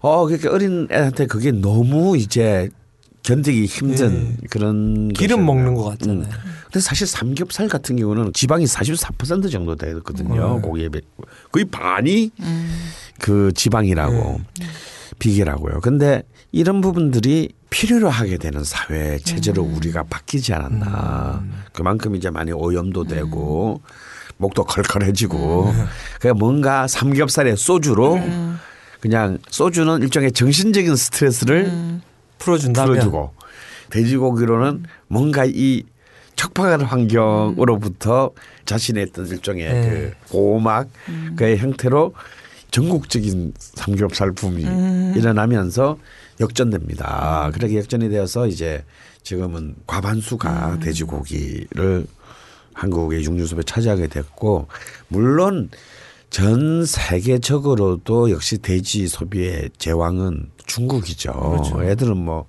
어 0.00 0.26
그러니까 0.26 0.50
어린 0.50 0.88
애한테 0.90 1.26
그게 1.26 1.52
너무 1.52 2.16
이제 2.16 2.68
견디기 3.22 3.66
힘든 3.66 4.36
그런 4.50 5.08
기름? 5.10 5.46
먹는 5.46 5.74
것 5.74 5.84
같잖아요. 5.84 6.26
음. 6.26 6.52
근데 6.64 6.80
사실 6.80 7.06
삼겹살 7.06 7.68
같은 7.68 7.96
경우는 7.96 8.32
지방이 8.32 8.64
44% 8.64 9.50
정도 9.50 9.76
되거든요. 9.76 10.56
네. 10.56 10.60
고기에 10.62 10.88
비- 10.88 11.00
거의 11.52 11.64
반이 11.66 12.30
그 13.20 13.52
지방이라고 13.54 14.40
비계라고요. 15.18 15.80
근데 15.80 16.22
이런 16.50 16.80
부분들이 16.80 17.50
필요로 17.70 18.10
하게 18.10 18.36
되는 18.38 18.64
사회 18.64 19.18
체제로 19.18 19.62
우리가 19.62 20.02
바뀌지 20.04 20.52
않았나. 20.52 21.42
그만큼 21.72 22.16
이제 22.16 22.28
많이 22.30 22.52
오염도 22.52 23.04
되고 23.04 23.80
목도 24.38 24.64
컬컬해지고 24.64 25.72
그러니까 26.20 26.38
뭔가 26.38 26.86
삼겹살에 26.88 27.54
소주로 27.56 28.18
그냥 29.00 29.38
소주는 29.48 30.02
일종의 30.02 30.32
정신적인 30.32 30.96
스트레스를 30.96 32.00
풀어준다면. 32.42 32.92
풀어주고 32.94 33.32
돼지고기로는 33.90 34.84
뭔가 35.08 35.44
이 35.46 35.84
척박한 36.36 36.80
환경으로부터 36.80 38.30
자신의 38.64 39.08
어떤 39.10 39.26
일종의 39.28 39.72
네. 39.72 39.88
그 39.88 40.12
보호막 40.30 40.88
그의 41.36 41.58
형태로 41.58 42.14
전국적인 42.70 43.52
삼겹살 43.58 44.32
붐이 44.32 44.62
일어나면서 45.16 45.98
역전됩니다. 46.40 47.50
그렇게 47.52 47.76
역전이 47.76 48.08
되어서 48.08 48.46
이제 48.46 48.82
지금은 49.22 49.76
과반수가 49.86 50.78
돼지고기를 50.80 52.06
한국의 52.72 53.22
육류소비에 53.24 53.62
차지하게 53.64 54.06
됐고 54.08 54.68
물론 55.08 55.68
전 56.32 56.86
세계적으로도 56.86 58.30
역시 58.30 58.56
돼지 58.58 59.06
소비의 59.06 59.68
제왕은 59.76 60.50
중국이죠. 60.66 61.82
애들은 61.84 62.16
뭐 62.16 62.46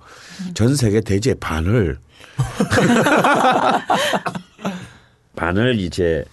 전 0.54 0.74
세계 0.74 1.00
돼지의 1.02 1.34
반을 1.36 1.98
반을 5.36 5.78
이제 5.78 6.24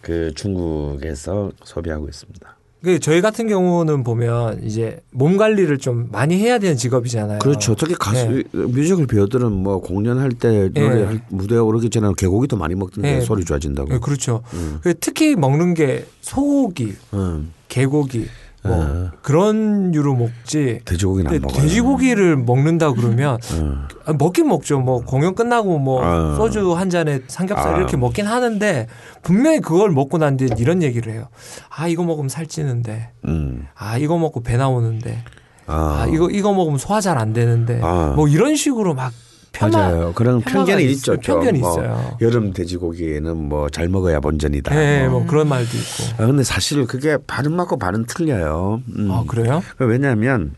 그 0.00 0.32
중국에서 0.34 1.52
소비하고 1.64 2.08
있습니다. 2.08 2.55
그 2.86 3.00
저희 3.00 3.20
같은 3.20 3.48
경우는 3.48 4.04
보면 4.04 4.62
이제 4.62 5.00
몸 5.10 5.36
관리를 5.36 5.78
좀 5.78 6.08
많이 6.12 6.38
해야 6.38 6.60
되는 6.60 6.76
직업이잖아요. 6.76 7.40
그렇죠. 7.40 7.74
특히 7.74 7.96
가수 7.98 8.28
네. 8.28 8.44
뮤지컬 8.52 9.08
배우들은 9.08 9.50
뭐 9.50 9.80
공연할 9.80 10.30
때 10.30 10.70
네. 10.72 10.80
노래 10.80 11.02
할 11.02 11.20
무대에 11.28 11.58
오르기 11.58 11.90
전에 11.90 12.08
개고기도 12.16 12.56
많이 12.56 12.76
먹던데 12.76 13.16
네. 13.16 13.20
소리 13.22 13.44
좋아진다고. 13.44 13.88
네, 13.88 13.98
그렇죠. 13.98 14.44
음. 14.54 14.78
그 14.82 14.94
특히 15.00 15.34
먹는 15.34 15.74
게 15.74 16.06
소고기, 16.20 16.94
음. 17.12 17.52
개고기, 17.66 18.28
뭐 18.66 19.10
그런 19.22 19.94
유로 19.94 20.14
먹지. 20.14 20.80
돼지고기는 20.84 21.30
안 21.32 21.40
먹어요. 21.40 21.60
돼지고기를 21.62 22.36
먹는다 22.36 22.92
그러면 22.92 23.34
어. 23.34 23.86
아, 24.04 24.12
먹긴 24.12 24.48
먹죠. 24.48 24.80
뭐 24.80 25.04
공연 25.04 25.34
끝나고 25.34 25.78
뭐 25.78 26.02
어. 26.04 26.36
소주 26.36 26.72
한 26.74 26.90
잔에 26.90 27.20
삼겹살 27.28 27.74
아. 27.74 27.78
이렇게 27.78 27.96
먹긴 27.96 28.26
하는데 28.26 28.86
분명히 29.22 29.60
그걸 29.60 29.90
먹고 29.90 30.18
난 30.18 30.36
뒤에 30.36 30.48
이런 30.58 30.82
얘기를 30.82 31.12
해요. 31.12 31.28
아 31.74 31.88
이거 31.88 32.04
먹으면 32.04 32.28
살찌는데, 32.28 33.10
음. 33.26 33.66
아 33.74 33.98
이거 33.98 34.16
먹고 34.18 34.42
배 34.42 34.56
나오는데, 34.56 35.24
아, 35.66 36.02
아 36.02 36.06
이거 36.06 36.30
이거 36.30 36.52
먹으면 36.52 36.78
소화 36.78 37.00
잘 37.00 37.18
안 37.18 37.32
되는데, 37.32 37.80
아. 37.82 38.12
뭐 38.14 38.28
이런 38.28 38.54
식으로 38.56 38.94
막 38.94 39.12
맞아요. 39.60 40.12
그런 40.14 40.40
편견이 40.40 40.84
있- 40.84 40.90
있죠. 40.92 41.16
좀. 41.20 41.36
편견이 41.40 41.58
뭐 41.60 41.70
있어요. 41.72 42.16
여름 42.20 42.52
돼지고기에는 42.52 43.36
뭐 43.36 43.68
잘 43.70 43.88
먹어야 43.88 44.20
본전이다. 44.20 44.74
예, 44.76 45.08
뭐. 45.08 45.20
뭐 45.20 45.26
그런 45.28 45.48
말도 45.48 45.70
있고. 45.76 46.22
아, 46.22 46.26
근데 46.26 46.42
사실 46.44 46.86
그게 46.86 47.16
반은 47.26 47.52
맞고 47.52 47.78
반은 47.78 48.06
틀려요. 48.06 48.82
음. 48.96 49.10
아 49.10 49.24
그래요? 49.26 49.62
왜냐하면 49.78 50.54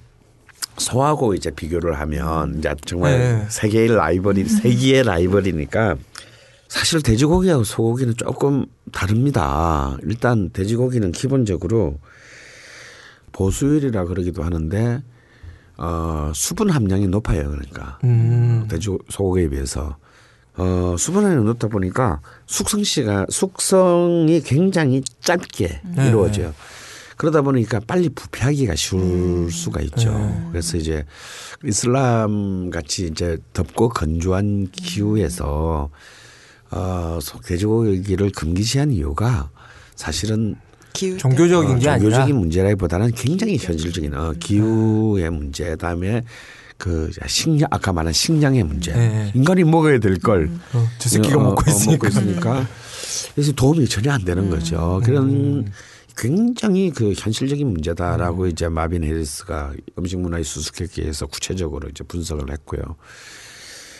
소하고 0.77 1.35
이제 1.35 1.51
비교를 1.51 1.99
하면 2.01 2.59
이제 2.59 2.73
정말 2.87 3.19
네. 3.19 3.47
세계의 3.49 3.95
라이벌이 3.97 4.45
세계의 4.45 5.03
라이벌이니까 5.05 5.97
사실 6.69 7.03
돼지고기하고 7.03 7.65
소고기는 7.65 8.15
조금 8.17 8.67
다릅니다. 8.93 9.97
일단 10.05 10.51
돼지고기는 10.53 11.13
기본적으로 11.13 11.99
보수율이라 13.33 14.05
그러기도 14.05 14.43
하는데 14.43 15.03
어, 15.79 16.33
수분 16.35 16.70
함량이 16.70 17.07
높아요. 17.09 17.49
그러니까 17.51 17.99
음. 18.05 18.66
돼지 18.68 18.89
소고기에 19.09 19.49
비해서 19.49 19.97
어, 20.57 20.97
수분 20.99 21.24
함량이 21.24 21.45
높다 21.45 21.68
보니까 21.68 22.20
숙성 22.47 22.83
시가 22.83 23.26
숙성이 23.31 24.41
굉장히 24.43 25.03
짧게 25.20 25.81
네. 25.97 26.09
이루어져요. 26.09 26.53
그러다 27.16 27.43
보니까 27.43 27.81
빨리 27.85 28.09
부패하기가 28.11 28.74
쉬울 28.76 29.51
수가 29.51 29.81
있죠. 29.83 30.11
네. 30.16 30.47
그래서 30.51 30.76
이제 30.76 31.05
이슬람 31.64 32.70
같이 32.70 33.07
이제 33.07 33.39
덥고 33.53 33.89
건조한 33.91 34.68
기후에서 34.72 35.91
어, 36.70 37.18
소- 37.22 37.41
돼지고기를 37.41 38.31
금기시한 38.33 38.93
이유가 38.93 39.51
사실은 39.97 40.57
기후 40.99 41.17
종교적인 41.17 41.77
어, 41.77 41.79
게 41.79 41.89
아니라 41.89 42.11
종교적인 42.11 42.37
문제라기보다는 42.37 43.13
굉장히 43.13 43.57
현실적인 43.57 44.15
어, 44.15 44.35
기후의 44.39 45.31
문제, 45.31 45.71
그다음에 45.71 46.23
그 46.77 47.11
식량 47.27 47.69
아까 47.71 47.93
말한 47.93 48.13
식량의 48.13 48.65
문제. 48.65 48.93
네. 48.93 49.31
인간이 49.35 49.63
먹어야 49.65 50.01
될 50.01 50.19
걸. 50.19 50.51
어, 50.73 50.89
저 50.99 51.09
새끼가 51.09 51.39
어, 51.39 51.43
먹고 51.43 51.61
어, 51.61 51.65
있으니까. 51.71 52.09
먹고 52.09 52.09
있으니까. 52.09 52.67
그래서 53.35 53.53
도움이 53.53 53.87
전혀 53.87 54.13
안 54.13 54.25
되는 54.25 54.51
거죠. 54.51 55.01
그런 55.05 55.71
굉장히 56.17 56.91
그 56.91 57.15
현실적인 57.17 57.69
문제다라고 57.69 58.45
음. 58.45 58.49
이제 58.49 58.69
마빈 58.69 59.05
해리스가 59.05 59.73
음식 59.97 60.19
문화의 60.19 60.43
수수께끼에서 60.43 61.27
구체적으로 61.27 61.89
이제 61.89 62.03
분석을 62.03 62.51
했고요. 62.51 62.83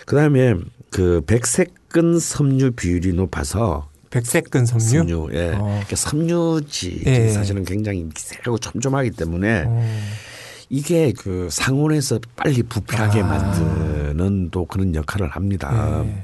그다음에 0.05 0.55
그 0.91 1.21
백색근 1.27 2.19
섬유 2.19 2.73
비율이 2.73 3.13
높아서 3.13 3.89
백색근 4.11 4.67
섬유. 4.67 5.09
섬유, 5.09 5.29
예, 5.33 5.53
어. 5.55 5.65
그러니까 5.65 5.97
섬유질이 5.97 7.03
예. 7.07 7.29
사실은 7.29 7.65
굉장히 7.65 8.05
미세하고 8.05 8.59
촘촘하기 8.59 9.11
때문에 9.13 9.65
어. 9.67 9.85
이게 10.71 11.13
그 11.13 11.49
상온에서 11.51 12.19
빨리 12.37 12.63
부패하게 12.63 13.21
아. 13.21 13.27
만드는 13.27 14.51
또 14.51 14.65
그런 14.67 14.95
역할을 14.95 15.29
합니다. 15.29 16.05
예. 16.05 16.23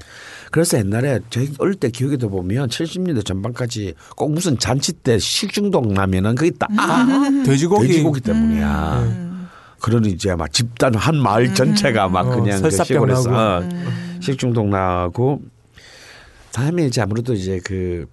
그래서 0.51 0.79
옛날에 0.79 1.19
저희 1.31 1.53
어릴 1.59 1.75
때 1.75 1.91
기억에도 1.91 2.29
보면 2.31 2.69
70년대 2.69 3.25
전반까지 3.25 3.95
꼭 4.17 4.33
무슨 4.33 4.57
잔치 4.57 4.93
때 4.93 5.19
식중독 5.19 5.93
나면은 5.93 6.37
그게 6.37 6.53
딱 6.57 6.71
아, 6.79 7.05
돼지고기. 7.45 7.89
돼지고기 7.89 8.21
때문이야. 8.21 9.35
그러니 9.81 10.11
이제 10.11 10.35
막 10.37 10.53
집단 10.53 10.95
한 10.95 11.17
마을 11.17 11.53
전체가 11.55 12.09
막 12.09 12.29
어, 12.29 12.37
그냥 12.37 12.63
그 12.63 12.71
설사병 12.71 12.85
시골에서 12.87 13.31
나고. 13.31 13.67
어, 13.67 13.69
식중독 14.21 14.69
나고 14.69 15.43
다음에 16.55 16.87
이제 16.87 17.03
아무래도 17.03 17.35
이제 17.35 17.61
그 17.65 18.07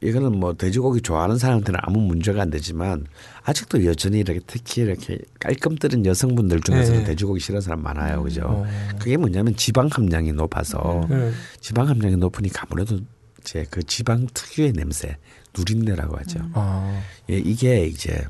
이거는 0.00 0.38
뭐 0.38 0.54
돼지고기 0.54 1.00
좋아하는 1.00 1.38
사람한테는 1.38 1.80
아무 1.82 1.98
문제가 2.00 2.40
안 2.40 2.48
되지만 2.48 3.04
아직도 3.42 3.84
여전히 3.84 4.20
이렇게 4.20 4.38
특히 4.46 4.82
이렇게 4.82 5.18
깔끔 5.40 5.74
뜨는 5.74 6.06
여성분들 6.06 6.60
중에서는 6.60 7.00
네. 7.00 7.04
돼지고기 7.04 7.40
싫어하는 7.40 7.60
사람 7.60 7.82
많아요, 7.82 8.22
그죠? 8.22 8.42
어. 8.46 8.66
그게 9.00 9.16
뭐냐면 9.16 9.56
지방 9.56 9.88
함량이 9.90 10.32
높아서 10.34 11.04
네. 11.10 11.32
지방 11.60 11.88
함량이 11.88 12.14
높으니까 12.16 12.64
아무래도 12.68 13.00
이제 13.40 13.66
그 13.68 13.82
지방 13.82 14.28
특유의 14.32 14.72
냄새 14.74 15.16
누린내라고 15.58 16.16
하죠. 16.18 16.38
어, 16.54 17.02
예, 17.28 17.38
이게 17.38 17.86
이제 17.86 18.24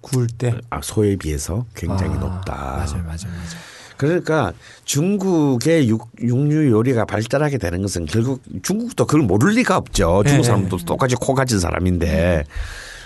구울 0.00 0.26
때. 0.26 0.58
아, 0.70 0.80
소에 0.82 1.16
비해서 1.16 1.66
굉장히 1.74 2.16
아, 2.16 2.20
높다. 2.20 2.54
맞아요, 2.54 3.02
맞아요, 3.04 3.26
맞아요. 3.26 3.79
그러니까 4.00 4.54
중국의 4.86 5.90
육, 5.90 6.08
육류 6.18 6.70
요리가 6.70 7.04
발달하게 7.04 7.58
되는 7.58 7.82
것은 7.82 8.06
결국 8.06 8.40
중국도 8.62 9.04
그걸 9.04 9.26
모를 9.26 9.52
리가 9.52 9.76
없죠. 9.76 10.22
중국 10.24 10.38
네. 10.38 10.42
사람도 10.42 10.78
똑같이 10.86 11.16
코 11.16 11.34
가진 11.34 11.60
사람인데 11.60 12.44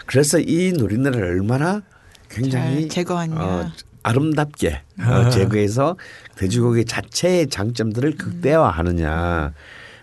그래서 0.07 0.39
이 0.39 0.73
누린내를 0.73 1.21
얼마나 1.21 1.83
굉장히 2.29 2.83
잘 2.83 2.89
제거하냐. 2.91 3.35
어, 3.37 3.73
아름답게 4.05 4.83
어, 5.01 5.31
제거해서 5.31 5.97
돼지고기 6.37 6.85
자체의 6.85 7.49
장점들을 7.49 8.17
극대화하느냐 8.17 9.53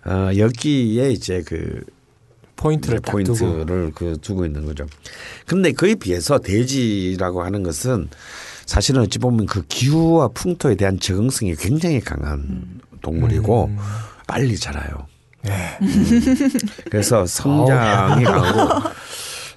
어, 0.08 0.30
여기에 0.36 1.12
이제 1.12 1.42
그 1.46 1.86
포인트를 2.58 3.00
네, 3.00 3.12
딱 3.12 3.24
두고. 3.24 3.46
포인트를 3.46 3.92
그 3.96 4.18
두고 4.20 4.46
있는 4.46 4.66
거죠. 4.66 4.88
근데 5.46 5.72
그에 5.72 5.96
비해서 5.96 6.38
돼지라고 6.40 7.44
하는 7.44 7.64
것은 7.64 8.10
사실은 8.72 9.02
어찌 9.02 9.20
보면 9.20 9.48
그 9.48 9.66
기후와 9.68 10.30
풍토에 10.30 10.76
대한 10.76 10.98
적응성이 10.98 11.56
굉장히 11.58 12.00
강한 12.00 12.80
동물이고 13.02 13.66
음. 13.66 13.78
빨리 14.26 14.58
자라요. 14.58 15.08
예. 15.46 15.78
그래서 16.90 17.26
성장이 17.28 18.24
강하고 18.24 18.90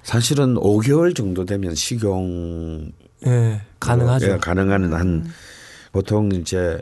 사실은 0.03 0.55
5개월 0.55 1.15
정도 1.15 1.45
되면 1.45 1.73
식용 1.75 2.91
예, 3.25 3.61
가능하죠. 3.79 4.33
예, 4.33 4.37
가능한 4.37 4.91
한 4.91 5.31
보통 5.93 6.29
이제 6.33 6.77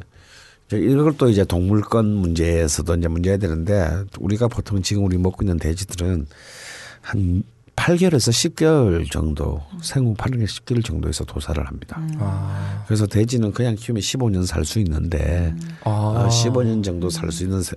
이제 0.66 0.80
이걸 0.80 1.16
또 1.16 1.30
이제 1.30 1.46
동물권 1.46 2.08
문제에서도 2.08 2.96
이제 2.96 3.08
문제가 3.10 3.38
되는데 3.38 4.06
우리가 4.20 4.48
보통 4.48 4.82
지금 4.82 5.06
우리 5.06 5.20
먹고 5.20 5.44
있는 5.44 5.58
돼지들은 5.58 6.26
한 7.02 7.44
8개월에서 7.76 8.32
10개월 8.32 9.10
정도 9.12 9.62
생후 9.82 10.14
8개월 10.16 10.46
10개월 10.46 10.84
정도에서 10.86 11.26
도살을 11.26 11.66
합니다. 11.68 12.00
아, 12.20 12.84
그래서 12.88 13.08
돼지는 13.08 13.52
그냥 13.52 13.76
키우면 13.76 14.02
15년 14.02 14.46
살 14.46 14.64
수 14.64 14.80
있는데 14.80 15.54
아. 15.84 15.90
어, 15.90 16.30
15년 16.30 16.84
정도 16.84 17.10
살 17.10 17.32
수 17.32 17.44
있는 17.44 17.62
세-. 17.62 17.76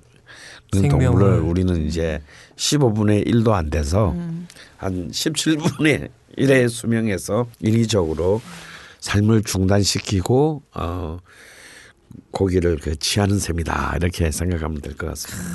동물을 0.72 1.40
우리는 1.40 1.86
이제 1.86 2.20
15분의 2.56 3.26
1도 3.28 3.52
안 3.52 3.70
돼서 3.70 4.14
한 4.76 5.08
17분의 5.10 6.10
1의 6.36 6.68
수명에서 6.68 7.46
인위적으로 7.60 8.42
삶을 9.00 9.44
중단시키고 9.44 10.62
어 10.74 11.18
고기를 12.32 12.78
그 12.78 12.96
취하는 12.98 13.38
셈이다 13.38 13.94
이렇게 13.96 14.30
생각하면 14.30 14.80
될 14.80 14.96
것 14.96 15.06
같습니다. 15.08 15.48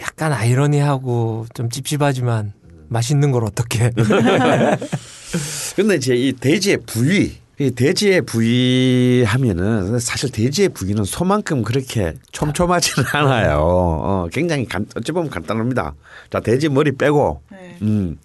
약간 0.00 0.32
아이러니하고 0.32 1.46
좀 1.54 1.68
찝찝하지만 1.68 2.52
맛있는 2.88 3.30
걸 3.30 3.44
어떻게? 3.44 3.90
근데 5.76 5.96
이제 5.96 6.14
이 6.14 6.32
돼지의 6.32 6.78
부위, 6.86 7.32
이 7.58 7.70
돼지의 7.70 8.22
부위 8.22 9.24
하면은 9.26 9.98
사실 9.98 10.30
돼지의 10.30 10.70
부위는 10.70 11.04
소만큼 11.04 11.62
그렇게 11.62 12.14
촘촘하지는 12.32 13.08
않아요. 13.12 13.58
어, 13.60 14.28
굉장히 14.32 14.66
간, 14.66 14.86
어찌 14.96 15.12
보면 15.12 15.30
간단합니다. 15.30 15.94
자, 16.30 16.40
돼지 16.40 16.68
머리 16.68 16.92
빼고, 16.92 17.40
네. 17.50 17.76
음, 17.82 18.18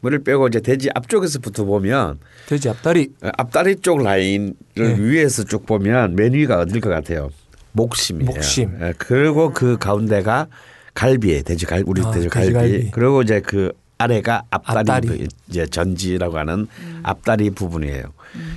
머리를 0.00 0.22
빼고 0.24 0.48
이제 0.48 0.60
돼지 0.60 0.88
앞쪽에서부터 0.94 1.64
보면 1.64 2.18
돼지 2.46 2.68
앞다리. 2.68 3.10
어, 3.22 3.30
앞다리 3.36 3.76
쪽 3.76 4.02
라인을 4.02 4.54
네. 4.76 4.96
위에서 4.98 5.44
쭉 5.44 5.66
보면 5.66 6.14
맨 6.14 6.32
위가 6.34 6.58
어딜 6.60 6.80
것 6.80 6.88
같아요? 6.90 7.30
목심이에요. 7.72 8.30
목심. 8.30 8.78
예, 8.80 8.94
그리고 8.98 9.52
그 9.52 9.76
가운데가 9.78 10.46
갈비에 10.94 11.42
돼지 11.42 11.64
갈 11.66 11.82
우리 11.86 12.00
아, 12.02 12.10
돼지 12.10 12.28
돼지 12.28 12.28
갈비. 12.28 12.52
갈비. 12.52 12.90
그리고 12.92 13.22
이제 13.22 13.40
그 13.40 13.72
아래가 14.02 14.44
앞다리, 14.50 14.78
앞다리. 14.78 15.08
부- 15.08 15.26
이제 15.48 15.66
전지라고 15.66 16.38
하는 16.38 16.68
앞다리 17.02 17.50
부분이에요. 17.50 18.04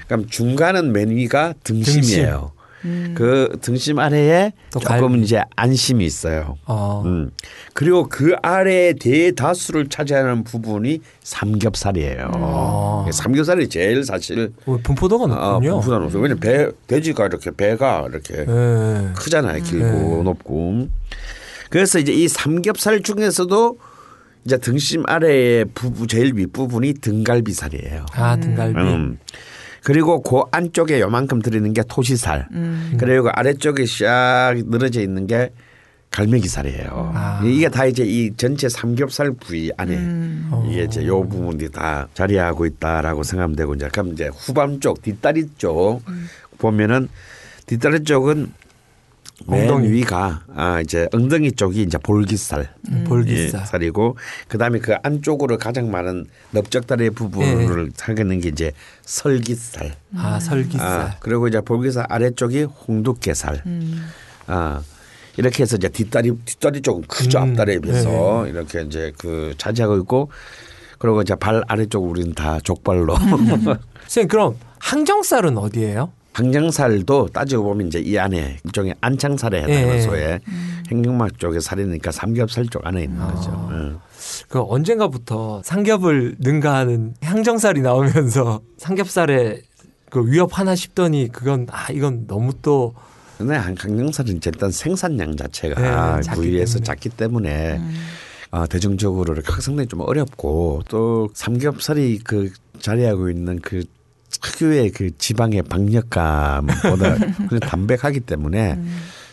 그럼 0.07 0.27
중간은 0.27 0.91
맨 0.91 1.09
위가 1.09 1.53
등심이에요. 1.63 2.51
그 3.13 3.57
등심 3.61 3.99
아래에 3.99 4.53
또 4.71 4.79
조금 4.79 5.09
갈비. 5.09 5.21
이제 5.21 5.41
안심이 5.55 6.03
있어요. 6.03 6.57
어. 6.65 7.03
음. 7.05 7.29
그리고 7.73 8.07
그 8.09 8.35
아래에 8.41 8.93
대다수를 8.93 9.87
차지하는 9.87 10.43
부분이 10.43 11.01
삼겹살이에요. 11.23 12.31
아. 12.33 13.05
삼겹살이 13.11 13.69
제일 13.69 14.03
사실 14.03 14.51
어, 14.65 14.77
분포도가 14.81 15.25
아, 15.25 15.51
높군요. 15.53 15.79
부담 15.79 16.03
없어요. 16.03 16.21
왜냐면 16.23 16.39
배 16.39 16.69
돼지가 16.87 17.27
이렇게 17.27 17.51
배가 17.51 18.07
이렇게 18.09 18.45
예. 18.47 19.09
크잖아요. 19.15 19.61
길고 19.63 19.85
네. 20.17 20.23
높고. 20.23 20.87
그래서 21.69 21.99
이제 21.99 22.11
이 22.11 22.27
삼겹살 22.27 23.01
중에서도 23.03 23.77
이제 24.45 24.57
등심 24.57 25.03
아래의 25.07 25.65
부부 25.73 26.07
제일 26.07 26.33
윗부분이 26.35 26.95
등갈비살이에요. 26.95 28.05
아 28.13 28.35
등갈비. 28.37 28.79
음. 28.79 29.19
그리고 29.83 30.21
그 30.21 30.43
안쪽에 30.51 30.99
요만큼 30.99 31.41
들어있는 31.41 31.73
게 31.73 31.83
토시살. 31.87 32.47
그리고 32.97 33.29
아래쪽에 33.33 33.83
샥 33.83 34.67
늘어져 34.67 35.01
있는 35.01 35.25
게 35.27 35.51
갈매기살이에요. 36.11 37.11
아. 37.15 37.41
이게 37.43 37.69
다 37.69 37.85
이제 37.85 38.03
이 38.03 38.31
전체 38.35 38.67
삼겹살 38.67 39.31
부위 39.31 39.71
안에 39.77 39.97
이게 40.69 40.83
이제 40.83 41.05
요 41.07 41.27
부분이 41.27 41.69
다 41.71 42.07
자리하고 42.13 42.65
있다라고 42.65 43.23
생각하면 43.23 43.55
되고 43.55 43.73
이제 43.73 43.87
그럼 43.91 44.11
이제 44.11 44.29
후반 44.33 44.79
쪽 44.81 45.01
뒷다리 45.01 45.49
쪽 45.57 46.01
보면은 46.57 47.07
뒷다리 47.65 48.03
쪽은 48.03 48.39
맨 48.41 48.53
엉덩이. 49.47 49.89
위가 49.89 50.43
아 50.55 50.81
이제 50.81 51.07
엉덩이 51.13 51.51
쪽이 51.53 51.81
이제 51.83 51.97
볼깃살. 51.97 52.69
음. 52.89 53.03
볼기살. 53.07 53.61
예, 53.61 53.65
살이고 53.65 54.17
그다음에 54.47 54.79
그 54.79 54.95
안쪽으로 55.03 55.57
가장 55.57 55.91
많은 55.91 56.25
넓적다리 56.51 57.09
부분을 57.11 57.91
하겠는 57.99 58.39
게 58.39 58.49
이제 58.49 58.71
설깃살. 59.03 59.95
아 60.15 60.39
설기살. 60.39 60.87
아, 60.87 61.15
그리고 61.19 61.47
이제 61.47 61.61
볼깃살 61.61 62.05
아래쪽이 62.09 62.63
홍두깨살. 62.63 63.63
아 64.47 64.81
이렇게 65.37 65.63
해서 65.63 65.77
이제 65.77 65.87
뒷다리 65.89 66.31
뒷다리 66.45 66.81
쪽은 66.81 67.03
크죠 67.07 67.39
음, 67.39 67.51
앞다리에 67.51 67.79
비해서 67.79 68.47
이렇게 68.47 68.81
이제 68.81 69.11
그 69.17 69.53
차지하고 69.57 69.97
있고 69.99 70.29
그리고 70.99 71.21
이제 71.21 71.35
발 71.35 71.63
아래쪽 71.67 72.03
우리는 72.03 72.33
다 72.33 72.59
족발로 72.63 73.15
선생님 74.07 74.27
그럼 74.27 74.57
항정살은 74.79 75.57
어디예요? 75.57 76.11
항정살도 76.33 77.27
따지고 77.27 77.63
보면 77.63 77.87
이제 77.87 77.99
이 77.99 78.17
안에 78.17 78.57
일종의 78.63 78.95
안창살에 79.01 79.63
해당하는 79.63 79.95
예. 79.95 80.01
소에 80.01 80.39
행경막 80.89 81.39
쪽에 81.39 81.59
살이니까 81.59 82.11
삼겹살 82.11 82.65
쪽 82.67 82.85
안에 82.85 83.03
있는 83.03 83.19
거죠. 83.19 83.69
예. 83.73 83.93
그 84.47 84.61
언젠가부터 84.61 85.61
삼겹을 85.63 86.35
능가하는 86.39 87.15
향정살이 87.21 87.81
나오면서 87.81 88.61
삼겹살에 88.77 89.61
그 90.09 90.25
위협 90.25 90.57
하나 90.57 90.75
싶더니 90.75 91.29
그건 91.31 91.67
아 91.69 91.91
이건 91.91 92.27
너무 92.27 92.53
또 92.61 92.93
근데 93.37 93.55
항정살은 93.55 94.39
일단 94.45 94.71
생산량 94.71 95.35
자체가 95.35 96.21
네, 96.21 96.31
부위에서 96.31 96.75
때문에. 96.75 96.85
작기 96.85 97.09
때문에 97.09 97.81
어, 98.51 98.67
대중적으로 98.67 99.33
이렇게 99.33 99.51
확산되기 99.51 99.87
좀 99.87 100.01
어렵고 100.01 100.83
또 100.89 101.29
삼겹살이 101.33 102.19
그 102.23 102.51
자리하고 102.79 103.29
있는 103.29 103.59
그 103.59 103.83
특유의 104.41 104.91
그 104.91 105.17
지방의 105.17 105.63
박력감보다 105.63 107.15
그냥 107.47 107.59
담백하기 107.61 108.21
때문에 108.21 108.79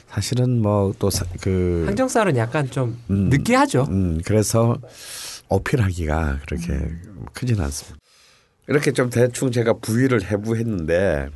사실은 0.09 0.61
뭐 0.63 0.95
또그 0.99 1.85
항정살은 1.87 2.37
약간 2.37 2.71
좀 2.71 2.99
음. 3.11 3.29
느끼하죠. 3.29 3.87
음, 3.91 4.21
그래서 4.25 4.79
어필하기가 5.49 6.41
그렇게 6.47 6.91
크지는 7.33 7.65
않습니다. 7.65 7.99
이렇게 8.69 8.93
좀 8.93 9.11
대충 9.11 9.51
제가 9.51 9.75
부위를 9.75 10.25
해부했는데 10.25 11.29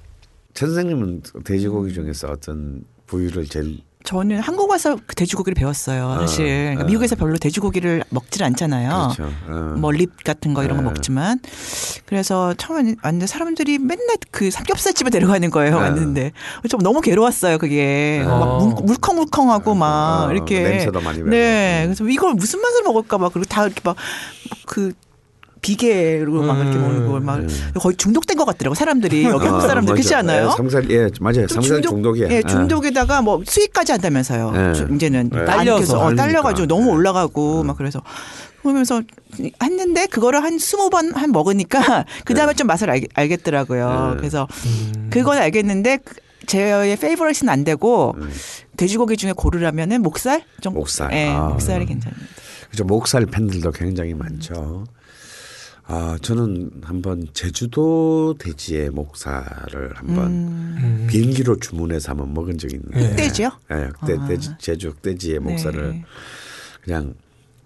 천 0.54 0.68
선생님은 0.68 1.22
돼지고기 1.44 1.94
중에서 1.94 2.28
어떤 2.28 2.84
부위를 3.06 3.46
제일 3.46 3.80
저는 4.04 4.40
한국 4.40 4.68
와서 4.70 4.96
그 5.06 5.14
돼지고기를 5.14 5.54
배웠어요. 5.54 6.16
사실 6.20 6.44
그러니까 6.46 6.82
아. 6.82 6.86
미국에서 6.86 7.14
별로 7.16 7.36
돼지고기를 7.38 8.02
먹질 8.10 8.42
않잖아요. 8.44 9.12
그렇죠. 9.16 9.32
어. 9.48 9.74
뭐립 9.78 10.24
같은 10.24 10.54
거 10.54 10.64
이런 10.64 10.76
거 10.78 10.82
네. 10.82 10.88
먹지만 10.88 11.38
그래서 12.06 12.52
처음에 12.54 12.96
왔는데 13.02 13.26
사람들이 13.26 13.78
맨날 13.78 14.16
그 14.30 14.50
삼겹살 14.50 14.92
집에 14.94 15.10
데려가는 15.10 15.50
거예요. 15.50 15.76
네. 15.76 15.80
왔는데 15.82 16.32
좀 16.68 16.80
너무 16.80 17.00
괴로웠어요. 17.00 17.58
그게 17.58 18.22
어. 18.26 18.38
막 18.38 18.58
물- 18.74 18.84
물컹물컹하고 18.84 19.74
막 19.74 20.26
어, 20.28 20.32
이렇게 20.32 20.60
냄새도 20.62 21.00
많이 21.00 21.18
배고. 21.18 21.30
네, 21.30 21.82
그래서 21.84 22.04
이걸 22.08 22.34
무슨 22.34 22.60
맛을 22.60 22.82
먹을까 22.82 23.18
봐 23.18 23.28
그리고 23.28 23.46
다 23.48 23.64
이렇게 23.64 23.80
막 23.84 23.96
그 24.66 24.92
비계로 25.62 26.42
막 26.42 26.58
이렇게 26.58 26.76
음. 26.76 26.82
먹는 26.82 27.06
걸 27.08 27.20
막 27.22 27.40
거의 27.80 27.96
중독된 27.96 28.36
것 28.36 28.44
같더라고 28.44 28.74
사람들이 28.74 29.22
여기 29.24 29.46
한국 29.46 29.64
아, 29.64 29.68
사람들 29.68 29.94
그렇지 29.94 30.08
맞아. 30.08 30.18
않아요? 30.18 30.46
예, 30.48 30.50
삼겹살 30.56 30.90
예 30.90 31.08
맞아요. 31.20 31.46
또 31.46 31.54
삼겹살 31.54 31.82
중독이에요. 31.82 32.28
예, 32.32 32.42
중독에다가 32.42 33.22
뭐 33.22 33.40
수익까지 33.46 33.92
한다면서요. 33.92 34.50
네. 34.50 34.72
주- 34.74 34.88
이제는 34.92 35.30
네. 35.32 35.44
딸려서 35.44 36.00
어. 36.06 36.14
딸려가지고 36.14 36.66
너무 36.66 36.86
네. 36.86 36.90
올라가고 36.92 37.62
막 37.62 37.78
그래서 37.78 38.02
그러면서 38.62 39.02
했는데 39.62 40.06
그거를 40.06 40.42
한 40.42 40.58
스무 40.58 40.90
번 40.90 41.12
한 41.14 41.30
먹으니까 41.30 42.04
그 42.24 42.34
다음에 42.34 42.54
좀 42.54 42.66
맛을 42.66 42.90
알, 42.90 43.02
알겠더라고요. 43.14 44.10
네. 44.14 44.16
그래서 44.18 44.48
그건 45.10 45.38
알겠는데 45.38 45.98
그- 46.04 46.14
제 46.44 46.96
페이버릿은 47.00 47.48
안 47.48 47.62
되고 47.62 48.16
돼지고기 48.76 49.16
중에 49.16 49.32
고르라면은 49.32 50.02
목살 50.02 50.42
좀 50.60 50.74
목살. 50.74 51.12
예, 51.12 51.28
아. 51.30 51.44
목살이 51.50 51.86
괜찮습니다. 51.86 52.32
그죠 52.68 52.84
목살 52.84 53.26
팬들도 53.26 53.70
굉장히 53.70 54.12
많죠. 54.14 54.84
아 55.94 56.16
저는 56.22 56.70
한번 56.82 57.28
제주도 57.34 58.34
돼지의 58.38 58.88
목살을 58.88 59.92
한번 59.94 60.26
음. 60.26 61.06
비행기로 61.10 61.56
주문해서 61.56 62.12
한번 62.12 62.32
먹은 62.32 62.56
적이 62.56 62.76
있는데. 62.76 63.10
흑돼지요? 63.10 63.50
예, 63.72 63.90
흑돼, 64.00 64.16
아. 64.18 64.26
돼지, 64.26 64.50
제주 64.58 64.88
흑돼지의 64.88 65.40
목살을 65.40 65.90
네. 65.90 66.04
그냥 66.82 67.12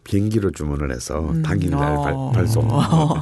비행기로 0.02 0.50
주문을 0.50 0.92
해서 0.92 1.32
당일날 1.44 1.96
어. 1.96 2.02
발, 2.32 2.40
발송. 2.42 2.68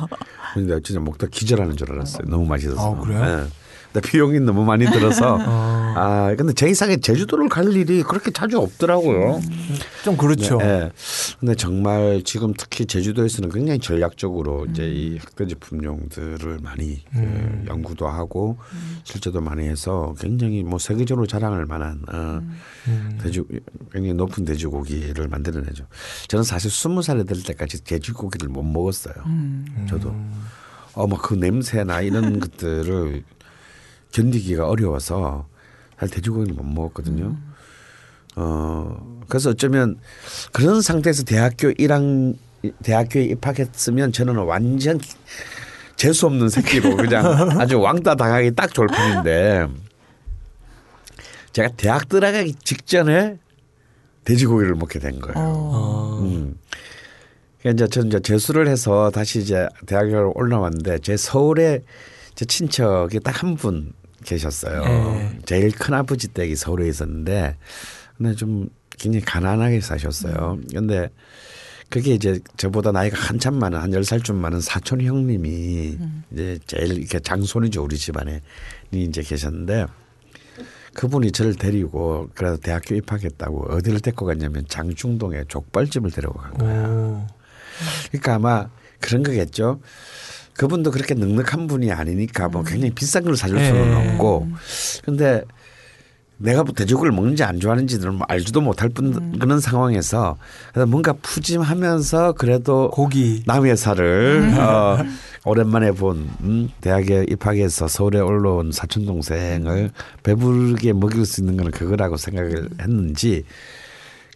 근데 0.55 0.81
진짜 0.81 0.99
먹다 1.01 1.27
기절하는 1.31 1.77
줄 1.77 1.93
알았어요. 1.93 2.23
너무 2.27 2.47
맛있어서. 2.47 2.95
아, 2.95 2.99
그래요? 2.99 3.21
예. 3.21 3.64
비용이 4.01 4.41
너무 4.41 4.65
많이 4.65 4.85
들어서 4.87 5.37
어, 5.41 5.95
아 5.97 6.35
근데 6.37 6.53
제 6.53 6.69
이상에 6.69 6.97
제주도를 6.97 7.49
갈 7.49 7.73
일이 7.73 8.03
그렇게 8.03 8.31
자주 8.31 8.59
없더라고요. 8.59 9.41
좀 10.05 10.17
그렇죠. 10.17 10.59
예. 10.63 10.91
근데 11.41 11.55
정말 11.55 12.23
지금 12.25 12.53
특히 12.57 12.87
제주도에서는 12.87 13.51
굉장히 13.51 13.79
전략적으로 13.79 14.67
이제 14.67 14.85
이 14.85 15.19
흑돼지 15.19 15.55
품종들을 15.57 16.59
많이 16.63 17.03
그 17.13 17.65
연구도 17.69 18.09
하고 18.09 18.59
실제도 19.05 19.41
많이 19.41 19.67
해서 19.67 20.15
굉장히 20.19 20.63
뭐 20.63 20.79
세계적으로 20.79 21.27
자랑할 21.27 21.65
만한 21.67 22.03
어, 22.13 22.41
돼지 23.23 23.43
굉장히 23.93 24.15
높은 24.15 24.45
돼지고기를 24.45 25.29
만들어내죠. 25.29 25.87
저는 26.29 26.43
사실 26.45 26.71
스무 26.71 27.03
살에 27.03 27.25
될 27.25 27.43
때까지 27.43 27.85
돼지고기를 27.85 28.49
못 28.49 28.63
먹었어요. 28.63 29.15
저도 29.89 30.15
어막 30.95 31.23
그 31.23 31.35
냄새나 31.35 32.01
이런 32.01 32.39
것들을 32.41 33.23
견디기가 34.15 34.67
어려워서 34.69 35.47
사실 35.99 36.15
돼지고기를 36.15 36.55
못 36.55 36.65
먹었거든요. 36.65 37.37
어 38.37 39.21
그래서 39.29 39.51
어쩌면 39.51 39.99
그런 40.53 40.81
상태에서 40.81 41.25
대학교 41.25 41.71
1학 41.73 42.37
대학교에 42.83 43.25
입학했으면 43.25 44.13
저는 44.13 44.37
완전 44.39 44.99
재수 45.97 46.27
없는 46.27 46.49
새끼로 46.49 46.97
그냥 46.97 47.25
아주 47.61 47.79
왕따 47.81 48.15
당하기 48.15 48.53
딱 48.55 48.73
좋을 48.73 48.87
판인데 48.89 49.69
제가 51.53 51.69
대학 51.77 52.09
들어가기 52.09 52.55
직전에 52.65 53.39
돼지고기를 54.25 54.75
먹게 54.77 54.99
된 54.99 55.21
거예요. 55.21 55.35
어. 55.37 56.19
음. 56.23 56.57
그러니까 57.61 57.85
이제 57.85 57.89
저는 57.93 58.09
이제 58.09 58.21
재수를 58.21 58.69
해서 58.69 59.11
다시 59.11 59.41
이제 59.41 59.69
대학교로 59.87 60.33
올라왔는데 60.35 60.99
제 61.01 61.17
서울에 61.17 61.83
제 62.35 62.45
친척이 62.45 63.21
딱 63.21 63.43
한 63.43 63.55
분 63.57 63.93
계셨어요. 64.25 64.83
네. 64.85 65.39
제일 65.47 65.71
큰 65.73 65.95
아버지 65.95 66.29
댁이 66.29 66.57
서울에 66.57 66.89
있었는데 66.89 67.57
근데 68.17 68.35
좀 68.35 68.69
굉장히 68.99 69.25
가난하게 69.25 69.81
사셨어요. 69.81 70.59
근데 70.73 71.09
그게 71.91 72.15
이제 72.15 72.41
저보다 72.57 72.91
나이가 72.93 73.17
한참 73.21 73.55
많은 73.59 73.79
한 73.79 73.93
열 73.93 74.03
살쯤 74.05 74.37
많은 74.37 74.61
사촌 74.61 75.01
형님이 75.03 75.99
이제 76.33 76.59
제일 76.67 76.99
이렇게 76.99 77.21
장손이죠 77.21 77.85
우리 77.85 77.97
집안에 77.97 78.41
이제 78.91 79.23
계셨는데 79.23 79.87
그분이 80.95 81.33
저를 81.33 81.55
데리고 81.57 82.31
그래서 82.35 82.57
대학교 82.57 82.95
입학했다고 82.95 83.75
어디를 83.75 84.01
데리고 84.01 84.27
갔냐면 84.27 84.65
장충동에 84.69 85.45
족발집을 85.49 86.11
데리고 86.13 86.35
간 86.35 86.55
거예요. 86.55 86.83
오. 86.83 87.27
그러니까 88.11 88.35
아마 88.37 88.69
그런 89.01 89.23
거겠죠. 89.25 89.81
그분도 90.55 90.91
그렇게 90.91 91.15
넉넉한 91.15 91.67
분이 91.67 91.91
아니니까 91.93 92.49
뭐 92.49 92.63
굉장히 92.63 92.93
비싼 92.95 93.25
걸 93.25 93.37
사줄 93.37 93.59
수는 93.65 93.87
예. 93.87 94.13
없고. 94.13 94.49
근데 95.05 95.43
내가 96.37 96.65
뭐 96.65 96.75
돼지고기를 96.75 97.13
먹는지 97.13 97.45
안 97.45 97.61
좋아하는지는 97.61 98.15
뭐 98.15 98.27
알지도 98.29 98.61
못할 98.61 98.89
뿐 98.89 99.39
그런 99.39 99.61
상황에서 99.61 100.37
그래서 100.73 100.87
뭔가 100.87 101.13
푸짐하면서 101.13 102.33
그래도 102.33 102.91
고기. 102.91 103.43
남의 103.47 103.77
살을 103.77 104.55
어, 104.59 104.99
오랜만에 105.45 105.93
본 105.93 106.29
음, 106.43 106.71
대학에 106.81 107.25
입학해서 107.29 107.87
서울에 107.89 108.19
올라온 108.21 108.73
사촌 108.73 109.07
동생을 109.07 109.91
배부르게 110.23 110.93
먹일 110.93 111.25
수 111.25 111.41
있는 111.41 111.57
건 111.57 111.71
그거라고 111.71 112.17
생각을 112.17 112.69
했는지 112.81 113.45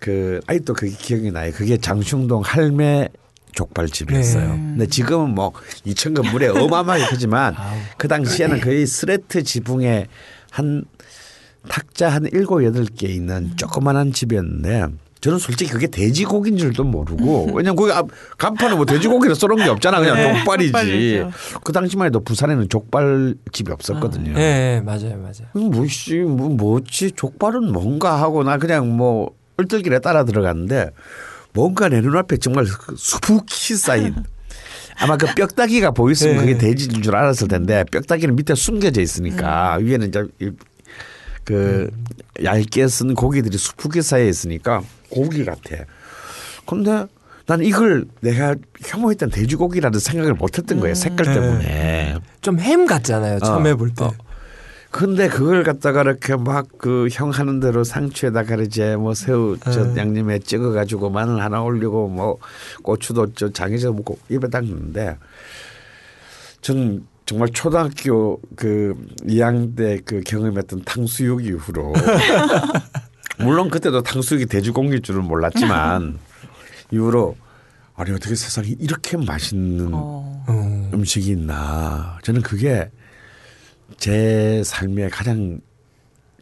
그 0.00 0.40
아직도 0.46 0.74
그게 0.74 0.92
기억이 0.96 1.32
나요. 1.32 1.50
그게 1.52 1.76
장충동 1.76 2.42
할매 2.44 3.08
족발집이었어요. 3.62 4.44
네. 4.44 4.48
근데 4.56 4.86
지금은 4.86 5.34
뭐 5.34 5.52
2천 5.86 6.14
건물에 6.14 6.48
어마어마하게 6.56 7.06
크지만 7.09 7.54
그 7.96 8.06
당시에는 8.09 8.61
거의 8.61 8.86
스레트 8.86 9.42
지붕에 9.42 10.06
한 10.50 10.84
탁자 11.68 12.09
한 12.09 12.26
일곱 12.32 12.64
여덟 12.64 12.84
개 12.86 13.09
있는 13.09 13.56
조그만한 13.56 14.12
집이었는데 14.12 14.86
저는 15.20 15.38
솔직히 15.38 15.72
그게 15.72 15.88
돼지고기인 15.88 16.56
줄도 16.56 16.84
모르고 16.84 17.50
왜냐면 17.54 17.74
거기 17.74 17.90
앞- 17.92 18.06
간판에 18.38 18.76
뭐 18.76 18.84
돼지고기를 18.86 19.34
써놓은 19.34 19.64
게 19.64 19.68
없잖아 19.68 19.98
그냥 19.98 20.14
네, 20.14 20.38
족발이지. 20.38 20.70
족발이죠. 20.72 21.30
그 21.64 21.72
당시만 21.72 22.06
해도 22.06 22.20
부산에는 22.20 22.68
족발집이 22.68 23.72
없었거든요. 23.72 24.34
예, 24.38 24.76
예, 24.76 24.80
맞아요, 24.80 25.16
맞아요. 25.18 25.68
뭐씨 25.70 26.18
뭐 26.20 26.48
뭐지 26.50 27.11
족발은 27.16 27.72
뭔가 27.72 28.20
하고 28.22 28.44
나 28.44 28.59
그냥 28.59 28.96
뭐 28.96 29.32
얼떨결에 29.56 29.98
따라 29.98 30.24
들어갔는데 30.24 30.90
뭔가 31.59 31.88
내 31.88 32.00
눈앞에 32.00 32.36
정말 32.36 32.64
그 32.66 32.94
수북히 32.96 33.74
쌓인 33.74 34.14
아마 35.00 35.16
그 35.16 35.26
뼈다귀가 35.34 35.90
보였으면 35.90 36.36
네. 36.36 36.40
그게 36.40 36.59
돼지인 36.59 37.02
줄 37.02 37.16
알았을 37.16 37.48
텐데 37.48 37.82
뼈다귀는 37.90 38.36
밑에 38.36 38.54
숨겨져 38.54 39.00
있으니까 39.00 39.76
위에는 39.80 40.09
이제 40.09 40.24
이- 40.40 40.52
그 41.44 41.90
얇게 42.44 42.86
쓴 42.86 43.14
고기들이 43.14 43.56
수북히 43.59 44.02
쌓여 44.02 44.24
있으니까 44.28 44.82
고기 45.09 45.44
같아. 45.44 45.84
근데 46.66 47.06
난 47.46 47.64
이걸 47.64 48.04
내가 48.20 48.54
혐오했던 48.84 49.30
돼지고기라는 49.30 49.98
생각을 49.98 50.34
못했던 50.34 50.78
거예요 50.78 50.94
색깔 50.94 51.26
네. 51.26 51.34
때문에. 51.34 52.16
좀 52.42 52.59
햄 52.61 52.86
같잖아요. 52.86 53.40
처음에 53.40 53.70
어, 53.70 53.76
볼 53.76 53.90
때. 53.94 54.04
어. 54.04 54.12
근데 54.91 55.28
그걸 55.28 55.64
갖다가 55.64 56.01
이렇게 56.03 56.34
막 56.36 56.66
그 56.78 57.09
형 57.11 57.30
하는 57.30 57.61
대로 57.61 57.84
상추에다가 57.84 58.57
이제 58.57 58.97
뭐 58.97 59.12
새우 59.14 59.57
저 59.59 59.84
네. 59.93 60.01
양념에 60.01 60.39
찍어 60.39 60.70
가지고 60.72 61.11
마늘 61.11 61.43
하나 61.43 61.62
올리고 61.62 62.09
뭐 62.09 62.39
고추도 62.82 63.32
저 63.34 63.53
장에서 63.53 63.93
먹고 63.93 64.18
입에 64.30 64.49
딱 64.49 64.64
넣는데 64.64 65.18
전 66.62 67.07
정말 67.26 67.51
초등학교 67.51 68.41
그 68.57 68.95
2학년 69.26 69.76
때 69.76 70.01
그 70.05 70.20
경험했던 70.22 70.82
탕수육 70.84 71.45
이후로 71.45 71.93
물론 73.41 73.68
그때도 73.70 74.03
탕수육이 74.03 74.47
돼지고기일 74.47 75.03
줄은 75.03 75.24
몰랐지만 75.24 76.18
이후로 76.91 77.36
아니 77.95 78.12
어떻게 78.12 78.34
세상에 78.34 78.68
이렇게 78.78 79.16
맛있는 79.18 79.91
어. 79.93 80.45
음. 80.49 80.91
음식이 80.95 81.30
있나. 81.32 82.18
저는 82.22 82.41
그게 82.43 82.91
제 83.97 84.62
삶의 84.64 85.11
가장 85.11 85.61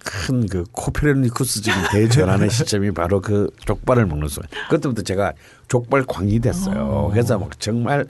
큰 0.05 0.47
그 0.49 0.63
코페르니쿠스적인 0.71 1.83
대전환의 1.91 2.49
시점이 2.51 2.93
바로 2.93 3.21
그 3.21 3.51
족발을 3.67 4.07
먹는 4.07 4.29
순간. 4.29 4.49
그때부터 4.71 5.03
제가 5.03 5.33
족발 5.67 6.05
광이 6.07 6.39
됐어요. 6.41 7.09
그래서 7.13 7.37
막 7.39 7.59
정말 7.59 8.07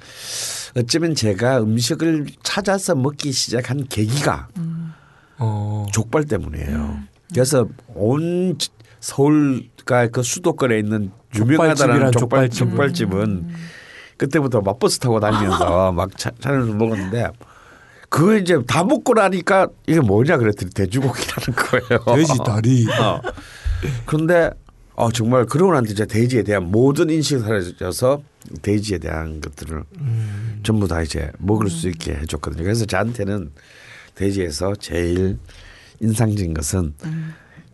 어쩌면 0.76 1.14
제가 1.14 1.60
음식을 1.62 2.26
찾아서 2.42 2.94
먹기 2.94 3.32
시작한 3.32 3.86
계기가 3.88 4.48
어. 5.38 5.86
족발 5.90 6.24
때문이에요. 6.26 6.98
그래서 7.32 7.66
온 7.94 8.58
서울가 9.00 10.08
그 10.08 10.22
수도권에 10.22 10.78
있는 10.78 11.12
유명하다는 11.34 12.12
족발집이란 12.12 12.12
족발 12.12 12.50
족발집은. 12.50 12.70
족발집은 12.70 13.48
그때부터 14.18 14.60
막 14.60 14.78
버스 14.78 14.98
타고 14.98 15.18
다니면서 15.18 15.92
막 15.96 16.16
차- 16.18 16.30
차려서 16.40 16.72
먹었는데 16.74 17.28
그걸 18.08 18.40
이제 18.40 18.58
다 18.66 18.84
먹고 18.84 19.14
나니까 19.14 19.68
이게 19.86 20.00
뭐냐 20.00 20.38
그랬더니 20.38 20.70
돼지고기라는 20.72 21.54
거예요. 21.56 22.16
돼지 22.16 22.38
다리. 22.44 22.86
어. 23.00 23.20
그런데 24.04 24.50
어 24.94 25.10
정말 25.10 25.44
그러고 25.44 25.72
난 25.74 25.84
뒤에 25.84 26.06
돼지에 26.06 26.42
대한 26.42 26.70
모든 26.70 27.10
인식이 27.10 27.40
사라져서 27.40 28.22
돼지에 28.62 28.98
대한 28.98 29.40
것들을 29.40 29.82
음. 30.00 30.60
전부 30.62 30.88
다 30.88 31.02
이제 31.02 31.30
먹을 31.38 31.68
수 31.68 31.88
있게 31.88 32.14
해줬거든요. 32.14 32.62
그래서 32.62 32.86
저한테는 32.86 33.52
돼지에서 34.14 34.74
제일 34.76 35.38
인상적인 36.00 36.54
것은 36.54 36.94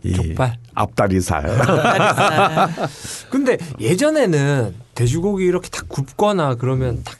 이 0.02 0.12
족발. 0.12 0.58
앞다리살. 0.74 1.44
근데 3.30 3.56
예전에는 3.78 4.74
돼지고기 4.94 5.44
이렇게 5.44 5.68
딱 5.70 5.88
굽거나 5.88 6.56
그러면 6.56 7.02
딱 7.04 7.16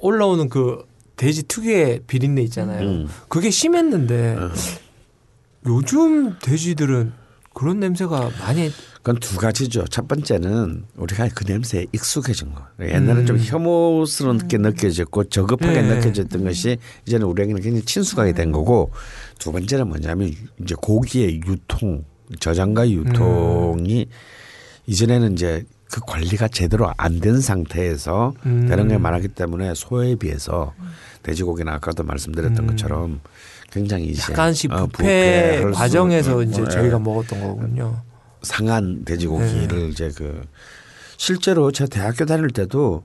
올라오는 0.00 0.48
그 0.48 0.84
돼지 1.16 1.44
특유의 1.44 2.00
비린내 2.06 2.42
있잖아요. 2.42 2.88
음. 2.88 3.08
그게 3.28 3.50
심했는데 3.50 4.36
어. 4.38 4.50
요즘 5.66 6.38
돼지들은 6.40 7.12
그런 7.54 7.80
냄새가 7.80 8.30
많이 8.40 8.70
그건 8.96 9.20
두 9.20 9.36
가지죠. 9.36 9.84
첫 9.88 10.08
번째는 10.08 10.84
우리가 10.96 11.28
그 11.34 11.44
냄새에 11.46 11.86
익숙해진 11.92 12.52
거. 12.54 12.66
옛날에 12.80 13.24
좀 13.24 13.36
음. 13.36 13.42
혐오스럽게 13.42 14.58
느껴졌고 14.58 15.24
저급하게 15.24 15.82
네. 15.82 15.94
느껴졌던 15.94 16.42
것이 16.42 16.78
이제는 17.06 17.26
우리에게는 17.26 17.62
굉장히 17.62 17.84
친숙하게 17.84 18.32
된 18.32 18.50
거고 18.50 18.90
두 19.38 19.52
번째는 19.52 19.88
뭐냐면 19.88 20.32
이제 20.62 20.74
고기의 20.80 21.42
유통, 21.46 22.04
저장과 22.40 22.90
유통이 22.90 24.08
이전에는 24.86 25.34
이제 25.34 25.64
그 25.90 26.00
관리가 26.06 26.48
제대로 26.48 26.90
안 26.96 27.20
된 27.20 27.40
상태에서 27.40 28.34
음. 28.46 28.66
되는 28.68 28.88
게 28.88 28.98
많았기 28.98 29.28
때문에 29.28 29.74
소에 29.74 30.14
비해서 30.16 30.72
돼지고기는 31.22 31.72
아까도 31.72 32.02
말씀드렸던 32.02 32.58
음. 32.58 32.66
것처럼 32.68 33.20
굉장히 33.70 34.06
이제 34.06 34.22
약간씩 34.32 34.72
어, 34.72 34.86
부패 34.86 34.96
부패할 35.58 35.74
수- 35.74 35.78
과정에서 35.78 36.36
어, 36.38 36.42
이제 36.42 36.62
어, 36.62 36.68
저희가 36.68 36.96
예. 36.96 37.00
먹었던 37.00 37.40
거군요. 37.40 38.00
상한 38.42 39.04
돼지고기를 39.04 39.78
네. 39.78 39.88
이제 39.88 40.10
그 40.16 40.42
실제로 41.16 41.70
제가 41.72 41.88
대학교 41.88 42.24
다닐 42.26 42.48
때도 42.50 43.04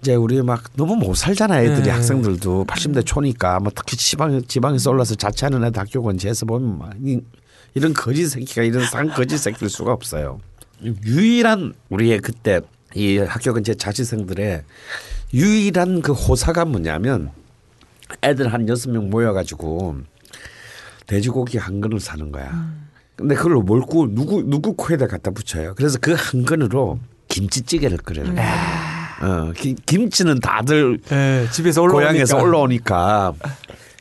이제 0.00 0.14
우리 0.14 0.40
막 0.42 0.62
너무 0.76 0.96
못 0.96 1.14
살잖아 1.14 1.62
애들이 1.62 1.82
네. 1.84 1.90
학생들도 1.90 2.64
80대 2.66 3.04
초니까 3.04 3.60
뭐 3.60 3.72
특히 3.74 3.96
지방 3.96 4.40
지방에서 4.46 4.90
올라서 4.90 5.14
자취하는 5.16 5.64
애들 5.64 5.80
학교 5.80 6.02
근처에서 6.02 6.46
보면 6.46 6.78
막 6.78 6.92
이- 7.04 7.20
이런 7.74 7.92
거지 7.92 8.26
새끼가 8.26 8.62
이런 8.62 8.86
상 8.86 9.08
거지 9.08 9.36
새끼일 9.36 9.68
수가 9.68 9.92
없어요. 9.92 10.38
유일한 10.82 11.72
우리의 11.88 12.20
그때 12.20 12.60
이 12.94 13.18
학교 13.18 13.52
근처 13.52 13.74
자취생들의 13.74 14.62
유일한 15.32 16.00
그 16.02 16.12
호사가 16.12 16.64
뭐냐면 16.64 17.30
애들 18.22 18.52
한 18.52 18.68
여섯 18.68 18.90
명 18.90 19.10
모여가지고 19.10 19.96
돼지고기 21.06 21.58
한 21.58 21.80
근을 21.80 22.00
사는 22.00 22.30
거야. 22.30 22.70
근데 23.16 23.34
그걸 23.34 23.54
뭘 23.56 23.80
구, 23.82 24.08
누구 24.10 24.42
누구 24.42 24.74
코에다 24.74 25.06
갖다 25.06 25.30
붙여요. 25.30 25.74
그래서 25.76 25.98
그 25.98 26.14
한 26.14 26.44
근으로 26.44 26.98
김치찌개를 27.28 27.98
끓여요. 27.98 28.34
어, 29.22 29.52
김, 29.56 29.76
김치는 29.86 30.40
다들 30.40 30.98
예, 31.12 31.46
집에서 31.52 31.82
올라오니까. 31.82 32.10
고향에서 32.10 32.38
올라오니까 32.38 33.32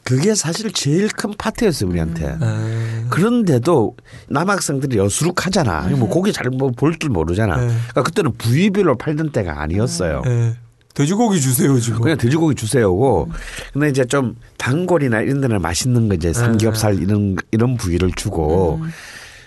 그게 0.03 0.35
사실 0.35 0.71
제일 0.73 1.07
큰 1.07 1.33
파트였어요 1.37 1.89
우리한테. 1.89 2.35
아, 2.41 3.05
그런데도 3.09 3.95
남학생들이 4.29 4.97
여수룩하잖아. 4.97 5.87
뭐 5.97 6.09
고기 6.09 6.33
잘 6.33 6.49
볼 6.49 6.97
줄 6.99 7.09
모르잖아. 7.09 7.55
네. 7.57 7.67
그러니까 7.67 8.03
그때는 8.03 8.33
부위별로 8.37 8.97
팔던 8.97 9.31
때가 9.31 9.61
아니었어요. 9.61 10.21
예. 10.27 10.55
돼지고기 10.93 11.39
주세요 11.41 11.79
지금. 11.79 12.01
그냥 12.01 12.17
돼지고기 12.17 12.53
주세요고. 12.55 13.31
근데 13.71 13.89
이제 13.89 14.05
좀 14.05 14.35
단골이나 14.57 15.21
이런 15.21 15.41
데는 15.41 15.61
맛있는 15.61 16.09
거 16.09 16.15
이제 16.15 16.33
삼겹살 16.33 17.01
이런 17.01 17.35
이런 17.51 17.77
부위를 17.77 18.11
주고 18.15 18.81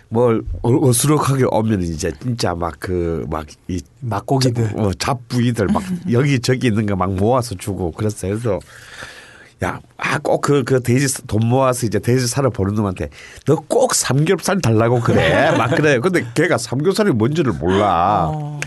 뭘 0.09 0.43
어- 0.63 0.89
어수룩하게 0.89 1.45
오면 1.51 1.83
이제 1.83 2.11
진짜 2.21 2.55
막 2.55 2.81
그 2.81 3.27
막 3.29 3.47
이 3.69 3.81
막고기들. 4.01 4.73
어, 4.77 4.91
잡부위들 4.99 5.67
막 5.67 5.83
여기 6.13 6.41
저기 6.41 6.69
있는 6.69 6.87
거 6.87 6.97
막 6.97 7.13
모아서 7.15 7.55
주고 7.57 7.91
그랬어요. 7.93 8.33
그래서 8.33 8.59
야, 9.65 9.81
아, 9.97 10.19
꼭 10.19 10.43
그, 10.43 10.65
그 10.65 10.83
돼지 10.83 11.27
돈 11.27 11.47
모아서 11.47 11.87
이제 11.87 11.99
돼지 11.99 12.27
사러 12.27 12.51
보는 12.51 12.75
놈한테 12.75 13.09
너 13.47 13.57
꼭 13.69 13.95
삼겹살 13.95 14.61
달라고 14.61 15.01
그래. 15.01 15.51
막 15.57 15.75
그래. 15.75 15.99
근데 15.99 16.25
걔가 16.35 16.59
삼겹살이 16.59 17.11
뭔지를 17.13 17.53
몰라. 17.53 18.29
어. 18.33 18.61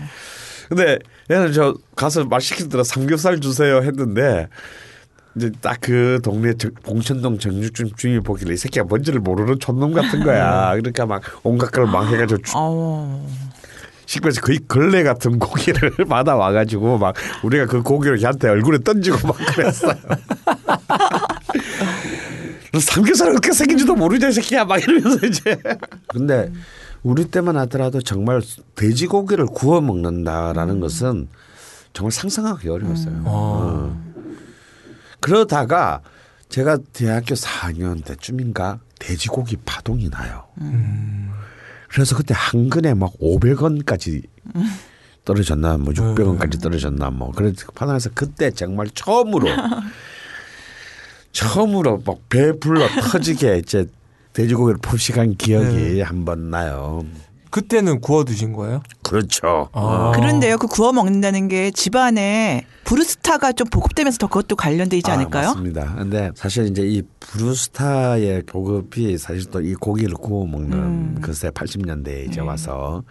근데 0.68 0.98
얘는 1.30 1.52
저 1.52 1.74
가서 1.96 2.24
말 2.24 2.40
시키더라 2.40 2.82
삼겹살 2.84 3.40
주세요 3.40 3.82
했는데 3.82 4.48
이제 5.36 5.50
딱 5.60 5.78
그 5.80 6.18
동네 6.24 6.54
정- 6.54 6.72
봉천동 6.82 7.38
정육점 7.38 7.90
주인이 7.96 8.20
보길래 8.20 8.54
이 8.54 8.56
새끼가 8.56 8.84
뭔지를 8.84 9.20
모르는 9.20 9.58
촌놈 9.60 9.92
같은 9.92 10.24
거야. 10.24 10.70
그러니까 10.74 11.06
막 11.06 11.22
온갖 11.44 11.70
걸막 11.70 12.08
해가지고 12.12 12.42
주- 12.42 12.52
어. 12.56 13.28
식당에서 14.06 14.40
거의 14.40 14.58
걸레 14.66 15.04
같은 15.04 15.38
고기를 15.38 15.92
받아 16.10 16.34
와가지고 16.34 16.98
막 16.98 17.14
우리가 17.44 17.66
그 17.66 17.82
고기를 17.82 18.18
걔한테 18.18 18.48
얼굴에 18.48 18.78
던지고 18.78 19.28
막 19.28 19.36
그랬어요. 19.54 19.94
너 22.72 22.78
삼겹살 22.78 23.30
어떻게 23.30 23.52
생긴지도 23.52 23.94
모르냐 23.96 24.28
이 24.28 24.32
새끼야 24.32 24.64
막 24.64 24.78
이러면서 24.78 25.26
이제. 25.26 25.60
근데 26.08 26.52
우리 27.02 27.24
때만 27.24 27.56
하더라도 27.58 28.00
정말 28.00 28.42
돼지고기를 28.76 29.46
구워 29.46 29.80
먹는다라는 29.80 30.80
것은 30.80 31.28
정말 31.92 32.12
상상하기 32.12 32.68
어려웠어요. 32.68 33.22
어. 33.24 34.10
그러다가 35.20 36.00
제가 36.48 36.78
대학교 36.92 37.34
4학년 37.34 38.04
때쯤인가 38.04 38.80
돼지고기 38.98 39.56
파동이 39.64 40.10
나요. 40.10 40.44
그래서 41.88 42.16
그때 42.16 42.34
한 42.36 42.68
근에 42.68 42.94
막 42.94 43.12
500원까지 43.20 44.24
떨어졌나 45.24 45.76
뭐 45.78 45.92
600원까지 45.92 46.60
떨어졌나 46.62 47.10
뭐 47.10 47.32
그래서 47.32 47.66
파동해서 47.74 48.10
그때 48.14 48.50
정말 48.50 48.88
처음으로 48.94 49.48
처음으로 51.32 52.02
막 52.04 52.18
배 52.28 52.52
불러 52.58 52.86
터지게 53.10 53.58
이제 53.58 53.86
돼지고기를 54.32 54.78
포식한 54.82 55.36
기억이 55.36 56.00
한번 56.00 56.50
나요. 56.50 57.04
그때는 57.50 58.00
구워 58.00 58.24
드신 58.24 58.52
거예요? 58.52 58.80
그렇죠. 59.02 59.68
아. 59.72 60.12
그런데요, 60.14 60.56
그 60.56 60.68
구워 60.68 60.92
먹는다는 60.92 61.48
게 61.48 61.72
집안에 61.72 62.64
브루스타가 62.84 63.50
좀 63.52 63.66
보급되면서 63.68 64.18
더 64.18 64.28
그것도 64.28 64.54
관련돼 64.54 64.96
있지 64.98 65.10
아, 65.10 65.14
않을까요? 65.14 65.48
맞습니다. 65.48 65.94
근데 65.96 66.30
사실 66.36 66.66
이제 66.66 66.82
이 66.86 67.02
브루스타의 67.18 68.42
보급이 68.44 69.18
사실 69.18 69.50
또 69.50 69.60
이 69.60 69.74
고기를 69.74 70.14
구워 70.14 70.46
먹는 70.46 70.78
음. 70.78 71.18
글쎄 71.20 71.50
80년대에 71.50 72.28
이제 72.28 72.40
네. 72.40 72.46
와서 72.46 73.02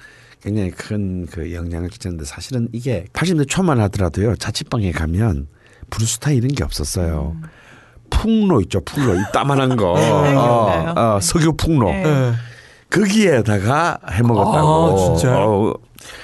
굉장히 0.41 0.71
큰 0.71 1.27
그 1.29 1.53
영향을 1.53 1.89
끼쳤는데 1.89 2.23
사실은 2.23 2.69
이게 2.71 3.05
80년대 3.11 3.49
초만 3.49 3.79
하더라도요 3.81 4.37
자취방에 4.37 4.93
가면 4.93 5.47
브루스타 5.89 6.31
이런 6.31 6.47
게 6.49 6.63
없었어요. 6.63 7.35
음. 7.35 7.43
풍로 8.09 8.61
있죠, 8.61 8.81
풍로 8.81 9.15
이따만한 9.15 9.75
거, 9.75 9.93
네, 9.97 10.35
어. 10.35 10.93
어, 10.95 11.19
석유 11.21 11.53
풍로. 11.53 11.89
네. 11.89 12.03
예. 12.05 12.33
거기에다가 12.89 13.99
해 14.11 14.21
먹었다고. 14.23 14.67
아, 14.67 14.95
진짜요? 14.95 15.35
어, 15.37 15.73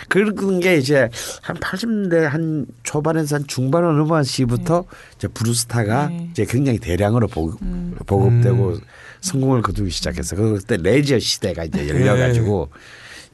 그런 0.09 0.59
게 0.59 0.77
이제 0.77 1.09
한 1.41 1.57
80년대 1.57 2.21
한 2.21 2.65
초반에서 2.83 3.35
한 3.35 3.43
중반 3.47 3.85
어느 3.85 4.23
시부터 4.23 4.85
이제 5.15 5.27
브루스타가 5.27 6.07
네. 6.07 6.29
이제 6.31 6.45
굉장히 6.45 6.79
대량으로 6.79 7.27
보급, 7.27 7.61
음. 7.61 7.95
보급되고 8.05 8.69
음. 8.69 8.79
성공을 9.21 9.61
거두기 9.61 9.89
시작했어. 9.89 10.35
그때 10.35 10.77
레저 10.77 11.19
시대가 11.19 11.63
이제 11.63 11.87
열려가지고 11.87 12.69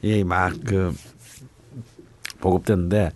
이게 0.02 0.24
막그 0.24 0.94
보급됐는데 2.40 3.12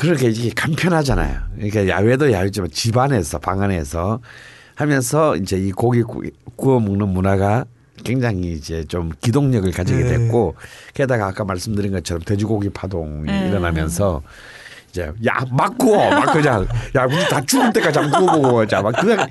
그렇게 0.00 0.30
이게 0.30 0.50
간편하잖아요. 0.54 1.38
그러니까 1.56 1.86
야외도 1.88 2.32
야외지만 2.32 2.70
집 2.70 2.96
안에서 2.96 3.38
방 3.38 3.60
안에서 3.60 4.20
하면서 4.74 5.36
이제 5.36 5.58
이 5.58 5.72
고기 5.72 6.02
구- 6.02 6.22
구워 6.56 6.80
먹는 6.80 7.06
문화가 7.08 7.66
굉장히 8.02 8.52
이제 8.54 8.82
좀 8.84 9.12
기동력을 9.20 9.70
가지게 9.70 10.04
네. 10.04 10.08
됐고 10.16 10.54
게다가 10.94 11.26
아까 11.26 11.44
말씀드린 11.44 11.92
것처럼 11.92 12.22
돼지고기 12.22 12.70
파동이 12.70 13.30
음. 13.30 13.46
일어나면서 13.48 14.22
이제 14.88 15.12
야막 15.22 15.76
구워 15.76 16.08
막 16.08 16.32
그냥 16.32 16.66
야 16.96 17.04
우리 17.04 17.16
다 17.28 17.42
죽을 17.44 17.70
때까지 17.74 17.98
안 17.98 18.10
구워 18.10 18.38
먹어자 18.38 18.80
막 18.80 18.92
그냥 18.92 19.28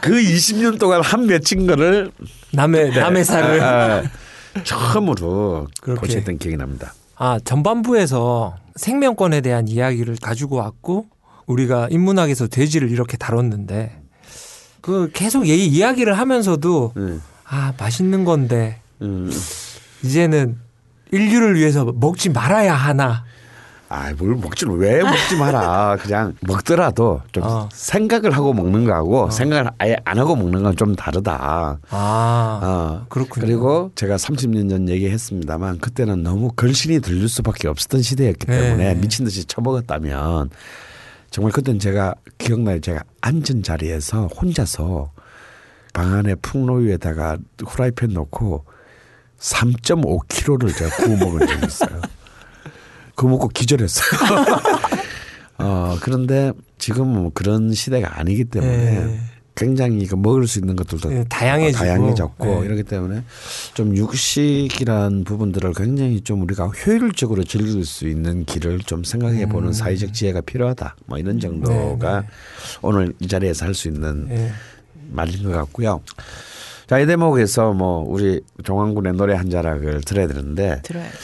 그 0.00 0.12
20년 0.12 0.78
동안 0.78 1.02
한 1.02 1.26
맺힌 1.26 1.66
거를 1.66 2.12
남의 2.52 2.90
남의 2.94 3.24
살을 3.24 3.60
아, 3.60 3.96
아, 3.96 4.02
처음으로 4.62 5.66
그렇게. 5.80 6.06
고쳤던 6.06 6.38
기억이 6.38 6.56
납니다. 6.56 6.94
아 7.16 7.40
전반부에서 7.44 8.62
생명권에 8.76 9.40
대한 9.40 9.68
이야기를 9.68 10.16
가지고 10.20 10.56
왔고 10.56 11.06
우리가 11.46 11.88
인문학에서 11.90 12.48
돼지를 12.48 12.90
이렇게 12.90 13.16
다뤘는데 13.16 14.02
그 14.80 15.10
계속 15.12 15.48
이 15.48 15.66
이야기를 15.66 16.18
하면서도 16.18 16.92
음, 16.96 17.22
아 17.44 17.72
맛있는 17.78 18.24
건데 18.24 18.80
음. 19.02 19.30
이제는 20.02 20.58
인류를 21.12 21.56
위해서 21.56 21.84
먹지 21.84 22.30
말아야 22.30 22.74
하나 22.74 23.24
아뭘 23.88 24.36
먹지 24.36 24.64
왜 24.68 25.02
먹지 25.02 25.36
마라 25.36 25.96
그냥 26.00 26.34
먹더라도 26.40 27.20
좀 27.32 27.44
어. 27.44 27.68
생각을 27.72 28.32
하고 28.36 28.52
먹는 28.52 28.84
거하고 28.86 29.30
생각을 29.30 29.70
아예 29.78 29.96
안 30.04 30.18
하고 30.18 30.34
먹는 30.36 30.62
건 30.62 30.74
좀 30.76 30.96
다르다. 30.96 31.78
아 31.90 32.60
어. 32.62 33.06
그렇군요. 33.08 33.46
그리고 33.46 33.92
제가 33.94 34.16
30년 34.16 34.68
전 34.68 34.88
얘기했습니다만 34.88 35.78
그때는 35.78 36.22
너무 36.22 36.50
걸신이 36.56 37.00
들릴 37.00 37.28
수밖에 37.28 37.68
없었던 37.68 38.02
시대였기 38.02 38.46
때문에 38.46 38.94
네. 38.94 39.00
미친 39.00 39.24
듯이 39.24 39.44
처먹었다면 39.44 40.50
정말 41.30 41.52
그때는 41.52 41.78
제가 41.78 42.14
기억나요. 42.38 42.80
제가 42.80 43.02
앉은 43.20 43.62
자리에서 43.62 44.26
혼자서 44.26 45.12
방 45.92 46.12
안에 46.14 46.34
풍로 46.36 46.74
위에다가 46.76 47.36
후라이팬 47.64 48.14
넣고 48.14 48.64
3.5kg를 49.38 50.74
제가 50.76 50.96
구워 50.96 51.16
먹은 51.16 51.46
적이 51.46 51.66
있어요. 51.66 52.00
그거 53.14 53.28
먹고 53.28 53.48
기절했어요. 53.48 54.20
어, 55.58 55.96
그런데 56.00 56.52
지금은 56.78 57.22
뭐 57.22 57.30
그런 57.32 57.72
시대가 57.72 58.18
아니기 58.18 58.44
때문에 58.44 58.76
네. 58.76 59.20
굉장히 59.56 60.04
그 60.06 60.16
먹을 60.16 60.48
수 60.48 60.58
있는 60.58 60.74
것들도 60.74 61.08
네, 61.10 61.24
다양해지고. 61.28 61.78
다양해졌고 61.84 62.44
네. 62.44 62.66
이렇기 62.66 62.82
때문에 62.82 63.22
좀 63.74 63.96
육식이란 63.96 65.22
부분들을 65.22 65.72
굉장히 65.74 66.20
좀 66.22 66.42
우리가 66.42 66.66
효율적으로 66.66 67.44
즐길 67.44 67.84
수 67.84 68.08
있는 68.08 68.44
길을 68.44 68.80
좀 68.80 69.04
생각해 69.04 69.46
보는 69.46 69.68
음. 69.68 69.72
사회적 69.72 70.12
지혜가 70.12 70.40
필요하다. 70.40 70.96
뭐 71.06 71.18
이런 71.18 71.38
정도가 71.38 72.20
네, 72.22 72.26
오늘 72.82 73.12
이 73.20 73.28
자리에서 73.28 73.64
할 73.66 73.74
수 73.74 73.86
있는 73.88 74.26
예. 74.30 74.50
말인 75.10 75.44
것 75.44 75.52
같고요. 75.52 76.00
자, 76.88 76.98
이 76.98 77.06
대목에서 77.06 77.72
뭐 77.74 78.04
우리 78.06 78.40
종환군의 78.64 79.12
노래 79.14 79.34
한 79.34 79.50
자락을 79.50 80.00
들어야 80.02 80.26
되는데 80.26 80.80
들어야죠. 80.82 81.16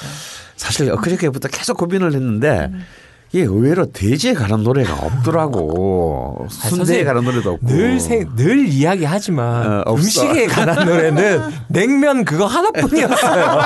사실 0.61 0.92
엊그저께부터 0.92 1.48
계속 1.48 1.78
고민을 1.78 2.12
했는데 2.12 2.68
음. 2.70 2.84
이게 3.32 3.44
의외로 3.44 3.90
돼지에 3.90 4.34
관한 4.34 4.62
노래가 4.62 4.92
없더라고. 4.92 6.46
순대에 6.52 7.02
관한 7.04 7.24
노래도 7.24 7.52
없고. 7.52 7.66
늘, 7.66 7.98
생, 7.98 8.28
늘 8.36 8.66
이야기하지만 8.66 9.84
어. 9.86 9.94
음식에 9.94 10.46
관한 10.48 10.86
노래는 10.86 11.40
냉면 11.68 12.26
그거 12.26 12.44
하나뿐이었어요. 12.44 13.61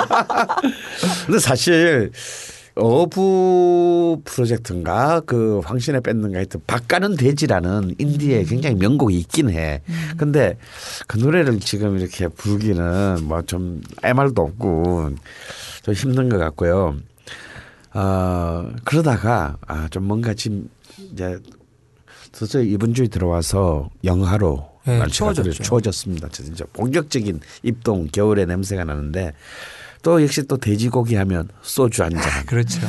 근데 1.27 1.39
사실 1.41 2.13
어부 2.77 4.21
프로젝트인가 4.25 5.21
그 5.27 5.61
황신의 5.65 6.01
밴드인가 6.01 6.39
하여튼 6.39 6.61
박가는 6.67 7.17
돼지라는 7.17 7.97
인디에 7.99 8.45
굉장히 8.45 8.77
명곡이 8.77 9.19
있긴 9.19 9.51
해. 9.51 9.81
근데 10.17 10.59
그 11.09 11.19
노래를 11.19 11.59
지금 11.59 11.99
이렇게 11.99 12.29
부르기는 12.29 13.25
뭐 13.25 13.43
좀 13.47 13.81
애말도 14.05 14.43
없고 14.43 15.11
좀 15.85 15.95
힘든 15.95 16.29
것 16.29 16.39
같고요. 16.39 16.97
어, 17.93 18.73
그러다가 18.85 19.57
아, 19.67 19.87
좀 19.89 20.05
뭔가 20.05 20.35
지금 20.35 20.69
이제 21.13 21.39
서서히 22.33 22.73
이번 22.73 22.95
주에 22.95 23.07
들어와서 23.07 23.91
영하로 24.03 24.69
네, 24.87 24.99
날씨가 24.99 25.33
추워졌죠. 25.33 25.63
추워졌습니다. 25.63 26.29
진짜 26.31 26.65
본격적인 26.73 27.41
입동 27.63 28.09
겨울의 28.09 28.47
냄새가 28.47 28.85
나는데 28.85 29.33
또 30.03 30.21
역시 30.23 30.43
또 30.49 30.57
돼지고기 30.57 31.15
하면 31.15 31.49
소주 31.63 32.03
한 32.03 32.11
잔. 32.11 32.47
그렇죠. 32.47 32.81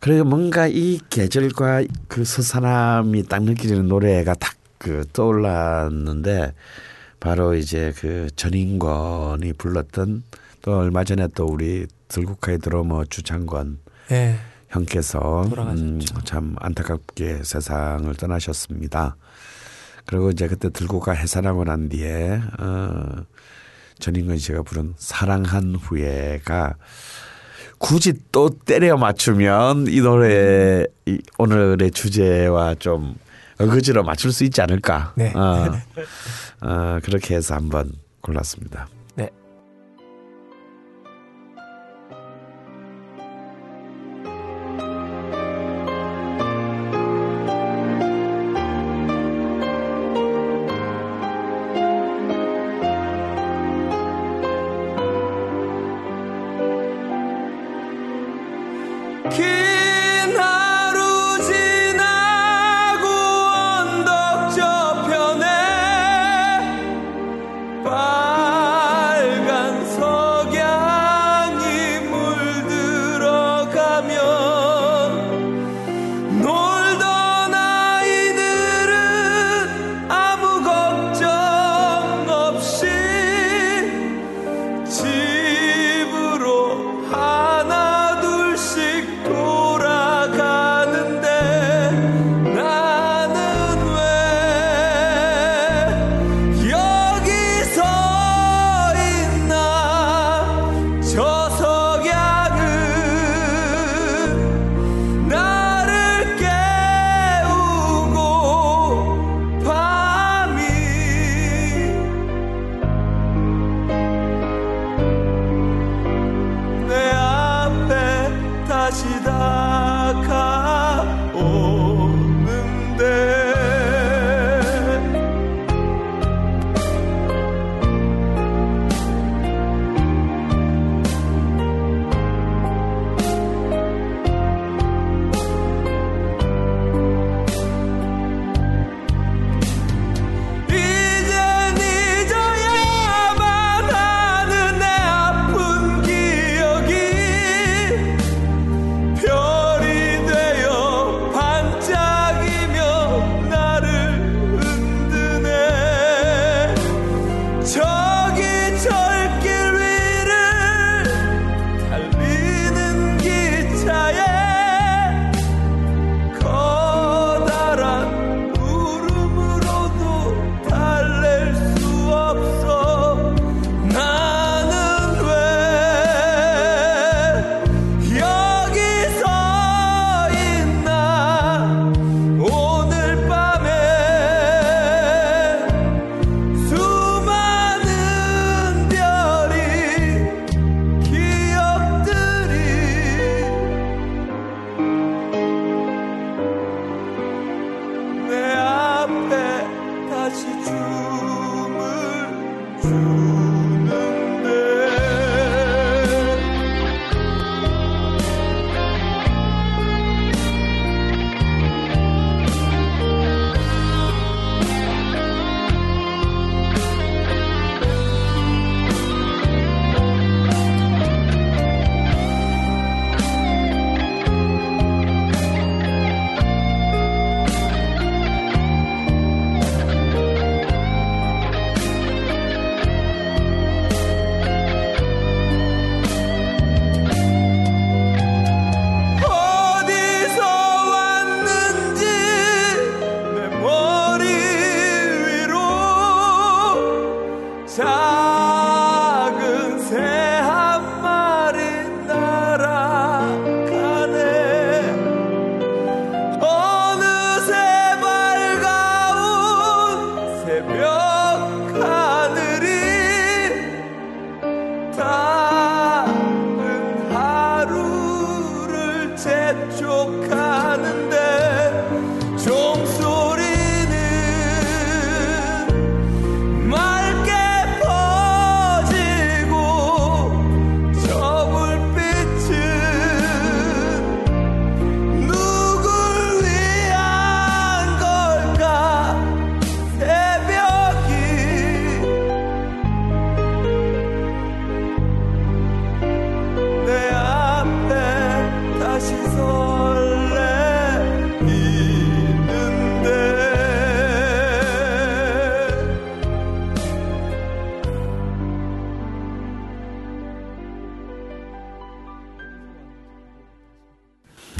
그리고 0.00 0.24
뭔가 0.24 0.66
이 0.66 0.98
계절과 1.08 1.84
그 2.08 2.24
서산함이 2.24 3.28
딱 3.28 3.44
느껴지는 3.44 3.86
노래가 3.86 4.34
딱 4.34 4.56
그 4.82 5.04
떠올랐는데 5.12 6.54
바로 7.20 7.54
이제 7.54 7.92
그 7.96 8.26
전인권이 8.34 9.52
불렀던 9.52 10.24
또 10.62 10.78
얼마 10.78 11.04
전에 11.04 11.28
또 11.34 11.46
우리 11.46 11.86
들국화의 12.08 12.58
드러머 12.58 13.04
주창권 13.04 13.78
예. 14.12 14.36
형께서. 14.68 15.42
음, 15.42 16.00
참 16.24 16.56
안타깝게 16.58 17.42
세상을 17.44 18.12
떠나셨습니다. 18.14 19.16
그리고 20.06 20.30
이제 20.30 20.48
그때 20.48 20.70
들고가 20.70 21.12
해산하고 21.12 21.64
난 21.64 21.88
뒤에 21.88 22.40
어, 22.58 23.24
전인권 23.98 24.38
씨가 24.38 24.62
부른 24.62 24.94
사랑한 24.96 25.76
후에가 25.76 26.74
굳이 27.78 28.14
또 28.30 28.48
때려 28.50 28.96
맞추면 28.96 29.88
이 29.88 30.00
노래 30.00 30.84
이 31.06 31.20
오늘의 31.38 31.90
주제와 31.90 32.76
좀 32.76 33.16
어거지로 33.58 34.02
맞출 34.02 34.32
수 34.32 34.44
있지 34.44 34.60
않을까. 34.60 35.12
네. 35.16 35.32
어, 35.34 35.72
어, 36.60 36.98
그렇게 37.02 37.34
해서 37.34 37.54
한번 37.54 37.92
골랐습니다. 38.20 38.88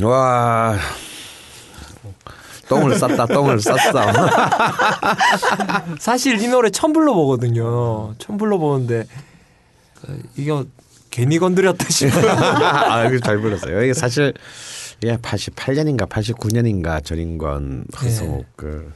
와 0.02 0.76
똥을 2.68 2.98
쌌다 2.98 3.26
똥을 3.26 3.60
쌌어. 3.60 3.76
사실 5.98 6.40
이 6.40 6.48
노래 6.48 6.70
처음 6.70 6.92
불러보거든요. 6.92 8.14
처음 8.18 8.38
불러보는데 8.38 9.04
그, 10.00 10.22
이거 10.36 10.64
괜히 11.10 11.38
건드렸다 11.38 11.88
싶어요. 11.88 12.30
아, 12.32 13.08
잘 13.20 13.38
불렀어요. 13.38 13.82
이게 13.82 13.92
사실 13.92 14.32
이게 15.02 15.16
88년인가 15.16 16.08
89년인가 16.08 17.04
전인권 17.04 17.86
허성욱 18.00 18.38
네. 18.38 18.46
그 18.56 18.92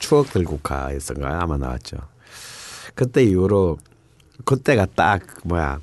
추억들 0.00 0.44
국화에서인가 0.44 1.42
아마 1.42 1.56
나왔죠. 1.56 1.98
그때 2.94 3.22
이후로 3.22 3.78
그때가 4.44 4.86
딱 4.94 5.22
뭐야 5.44 5.78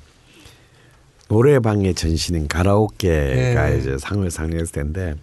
노래방의 1.28 1.94
전신인 1.94 2.48
가라오케가 2.48 3.68
네. 3.70 3.78
이제 3.78 3.96
상을 3.98 4.28
상영했을 4.30 4.72
텐데 4.72 5.14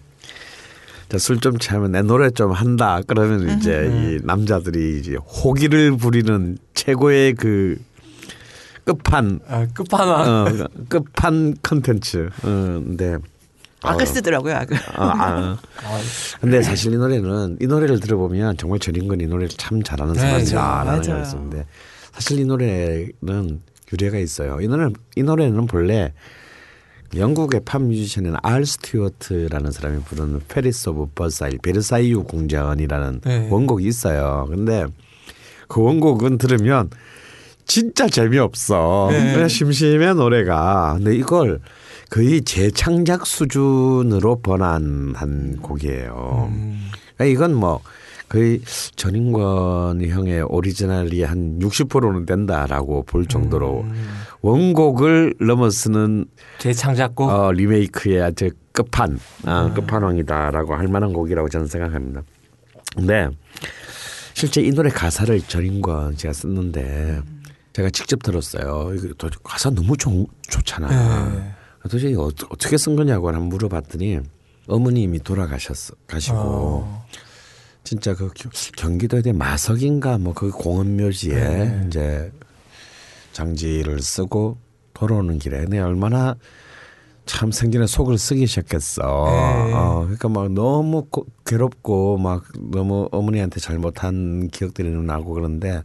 술 1.18 1.38
좀 1.40 1.58
취하면 1.58 1.92
내 1.92 2.02
노래 2.02 2.30
좀 2.30 2.50
한다 2.52 3.00
그러면 3.06 3.58
이제 3.58 3.88
이 3.92 4.26
남자들이 4.26 4.98
이제 4.98 5.14
호기를 5.16 5.96
부리는 5.96 6.58
최고의 6.74 7.34
그 7.34 7.78
끝판 8.84 9.40
아, 9.48 9.66
끝판왕. 9.74 10.28
어, 10.46 10.66
끝판 10.88 11.56
컨텐츠. 11.62 12.28
어, 12.42 12.46
근데 12.84 13.16
악을 13.82 14.02
어, 14.02 14.06
쓰더라고요 14.06 14.54
악을. 14.56 14.76
어, 14.76 14.80
아. 14.98 15.58
근데 16.40 16.62
사실 16.62 16.92
이 16.92 16.96
노래는 16.96 17.58
이 17.60 17.66
노래를 17.66 18.00
들어보면 18.00 18.56
정말 18.56 18.78
전인권 18.80 19.20
이 19.20 19.26
노래를 19.26 19.48
참 19.56 19.82
잘하는 19.82 20.14
네, 20.14 20.20
사람이다라는 20.20 20.86
맞아요. 20.86 21.02
생각이 21.02 21.28
있었는데 21.28 21.66
사실 22.12 22.40
이 22.40 22.44
노래는 22.44 23.60
유래가 23.92 24.18
있어요. 24.18 24.60
이 24.60 24.68
노래 24.68 24.90
이 25.14 25.22
노래는 25.22 25.66
본래 25.66 26.12
영국의 27.14 27.60
팝 27.64 27.80
뮤지션인 27.82 28.34
알 28.42 28.66
스튜어트라는 28.66 29.70
사람이 29.70 30.02
부르는 30.02 30.40
Palace 30.48 30.88
of 30.88 31.10
Versailles 31.14 31.58
베르사유 31.58 32.24
궁전이라는 32.24 33.20
네. 33.24 33.48
원곡이 33.50 33.86
있어요. 33.86 34.46
근데 34.48 34.86
그 35.68 35.80
원곡은 35.80 36.38
들으면 36.38 36.90
진짜 37.64 38.08
재미없어. 38.08 39.08
네. 39.10 39.48
심심해 39.48 40.12
노래가. 40.14 40.94
근데 40.96 41.16
이걸 41.16 41.60
거의 42.10 42.42
재창작 42.42 43.26
수준으로 43.26 44.40
번안한 44.40 45.58
곡이에요. 45.62 46.48
음. 46.50 46.90
그러니까 47.16 47.24
이건 47.24 47.54
뭐 47.54 47.80
거의 48.28 48.60
전인권 48.96 50.04
형의 50.08 50.42
오리지널이 50.42 51.22
한 51.22 51.58
60%는 51.60 52.26
된다라고 52.26 53.04
볼 53.04 53.26
정도로 53.26 53.82
음. 53.82 54.08
원곡을 54.42 55.34
넘어서는 55.40 56.26
재창작곡. 56.58 57.28
어, 57.30 57.52
리메이크의 57.52 58.22
아주 58.22 58.50
끝판, 58.72 59.18
아, 59.44 59.72
끝판왕이다라고 59.74 60.74
할 60.74 60.88
만한 60.88 61.12
곡이라고 61.12 61.48
저는 61.48 61.66
생각합니다. 61.68 62.22
근데 62.96 63.28
실제 64.34 64.60
이 64.60 64.70
노래 64.70 64.90
가사를 64.90 65.40
전인권 65.42 66.16
제가 66.16 66.32
썼는데 66.34 67.20
제가 67.72 67.90
직접 67.90 68.22
들었어요. 68.22 68.92
이거 68.94 69.14
도- 69.16 69.30
가사 69.44 69.70
너무 69.70 69.96
좋, 69.96 70.26
좋잖아. 70.48 70.88
네. 70.88 71.52
도대체 71.84 72.14
어- 72.16 72.26
어떻게 72.50 72.76
쓴 72.76 72.96
거냐고 72.96 73.28
한번 73.28 73.44
물어봤더니 73.50 74.18
어머님이 74.66 75.20
돌아가셨어 75.20 75.94
가시고 76.08 76.36
어. 76.38 77.06
진짜 77.86 78.14
그 78.14 78.28
겨- 78.34 78.50
경기도에 78.76 79.22
대한 79.22 79.38
마석인가 79.38 80.18
뭐 80.18 80.34
그 80.34 80.50
공원 80.50 80.96
묘지에 80.96 81.34
네. 81.34 81.84
이제 81.86 82.32
장지를 83.32 84.00
쓰고 84.00 84.56
돌아오는 84.92 85.38
길에 85.38 85.64
내 85.66 85.78
얼마나 85.78 86.34
참 87.26 87.50
생전에 87.52 87.86
속을 87.86 88.18
쓰기셨겠어. 88.18 89.02
네. 89.02 89.72
어, 89.72 90.00
그러니까 90.04 90.28
막 90.28 90.50
너무 90.52 91.04
고- 91.10 91.26
괴롭고 91.44 92.18
막 92.18 92.44
너무 92.58 93.08
어머니한테 93.12 93.60
잘못한 93.60 94.48
기억들이 94.48 94.90
나고 94.90 95.34
그런데 95.34 95.82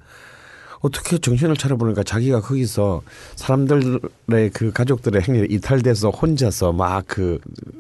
어떻게 0.82 1.18
정신을 1.20 1.56
차려보니까 1.58 2.02
자기가 2.04 2.42
거기서 2.42 3.04
사람들의 3.36 4.50
그 4.54 4.72
가족들의 4.72 5.22
행위에 5.22 5.46
이탈돼서 5.50 6.10
혼자서 6.10 6.74
막 6.74 7.04
그 7.08 7.40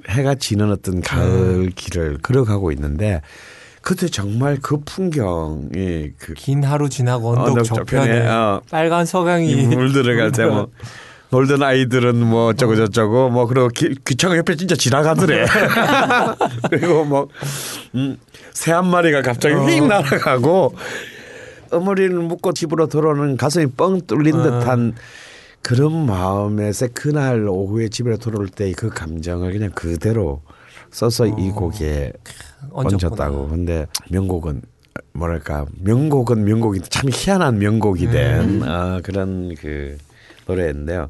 해가 0.09 0.35
지는 0.35 0.71
어떤 0.71 1.01
가을 1.01 1.71
길을 1.71 2.19
걸어가고 2.19 2.71
있는데 2.73 3.21
그때 3.81 4.07
정말 4.07 4.57
그 4.61 4.77
풍경이 4.85 6.11
그 6.17 6.33
긴 6.35 6.63
하루 6.63 6.87
지나고 6.89 7.31
언덕 7.31 7.47
언덕 7.47 7.63
저편에 7.63 8.05
저편에, 8.05 8.27
어. 8.27 8.61
빨간 8.69 9.05
서강이 9.05 9.55
물 9.67 9.91
들어갈 9.91 10.31
때뭐 10.31 10.69
놀던 11.31 11.63
아이들은 11.63 12.17
뭐 12.17 12.47
어쩌고 12.47 12.75
저쩌고 12.75 13.29
뭐 13.29 13.47
그리고 13.47 13.69
기, 13.69 13.95
기차가 14.05 14.35
옆에 14.37 14.55
진짜 14.55 14.75
지나가더래. 14.75 15.45
그리고 16.69 17.05
뭐 17.05 17.27
음, 17.95 18.17
새 18.53 18.71
한 18.73 18.85
마리가 18.87 19.21
갑자기 19.21 19.55
휙 19.55 19.87
날아가고 19.87 20.75
어머니를 21.71 22.09
묶고 22.19 22.51
집으로 22.53 22.87
돌아오는 22.87 23.37
가슴이 23.37 23.67
뻥 23.77 24.01
뚫린 24.05 24.35
어. 24.35 24.43
듯한 24.43 24.93
그런 25.63 26.05
마음에서 26.05 26.87
그날 26.93 27.47
오후에 27.47 27.87
집에 27.89 28.17
돌아올 28.17 28.49
때 28.49 28.73
그 28.73 28.89
감정을 28.89 29.53
그냥 29.53 29.71
그대로 29.73 30.41
써서 30.91 31.25
이 31.25 31.49
곡에 31.51 32.11
얹었구나. 32.71 33.07
얹었다고. 33.07 33.47
근데 33.49 33.87
명곡은 34.09 34.61
뭐랄까 35.13 35.65
명곡은 35.79 36.43
명곡이 36.43 36.81
참 36.89 37.09
희한한 37.11 37.59
명곡이 37.59 38.07
된 38.09 38.63
어, 38.63 38.99
그런 39.03 39.55
그 39.55 39.97
노래인데요. 40.47 41.07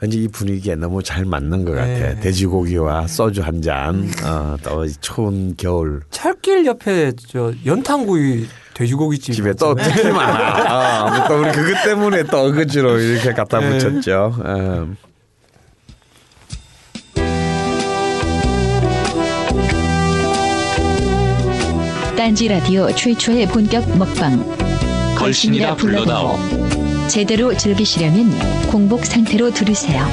왠지 0.00 0.22
이 0.22 0.28
분위기에 0.28 0.74
너무 0.76 1.02
잘 1.02 1.24
맞는 1.24 1.64
것 1.64 1.72
같아. 1.72 1.86
네. 1.86 2.20
돼지고기와 2.20 3.06
소주 3.06 3.42
한 3.42 3.62
잔, 3.62 4.08
어, 4.24 4.56
또 4.62 4.86
추운 5.00 5.54
겨울. 5.56 6.02
철길 6.10 6.66
옆에 6.66 7.12
저 7.28 7.52
연탄구이 7.64 8.46
돼지고기집 8.74 9.34
집에 9.34 9.52
또 9.54 9.74
특히 9.74 10.10
많아. 10.10 11.24
어, 11.24 11.28
또 11.28 11.40
우리 11.40 11.50
그것 11.52 11.82
때문에 11.84 12.24
또 12.24 12.46
어거지로 12.46 12.98
이렇게 12.98 13.32
갖다 13.32 13.58
네. 13.60 13.78
붙였죠. 13.78 14.34
어. 14.44 14.88
딴지 22.28 22.46
라디오 22.46 22.94
최초의 22.94 23.48
본격 23.48 23.96
먹방. 23.96 24.44
걸신이라 25.16 25.76
불러다오. 25.76 26.36
제대로 27.08 27.56
즐기시려면 27.56 28.30
공복 28.70 29.06
상태로 29.06 29.50
들으세요. 29.50 30.04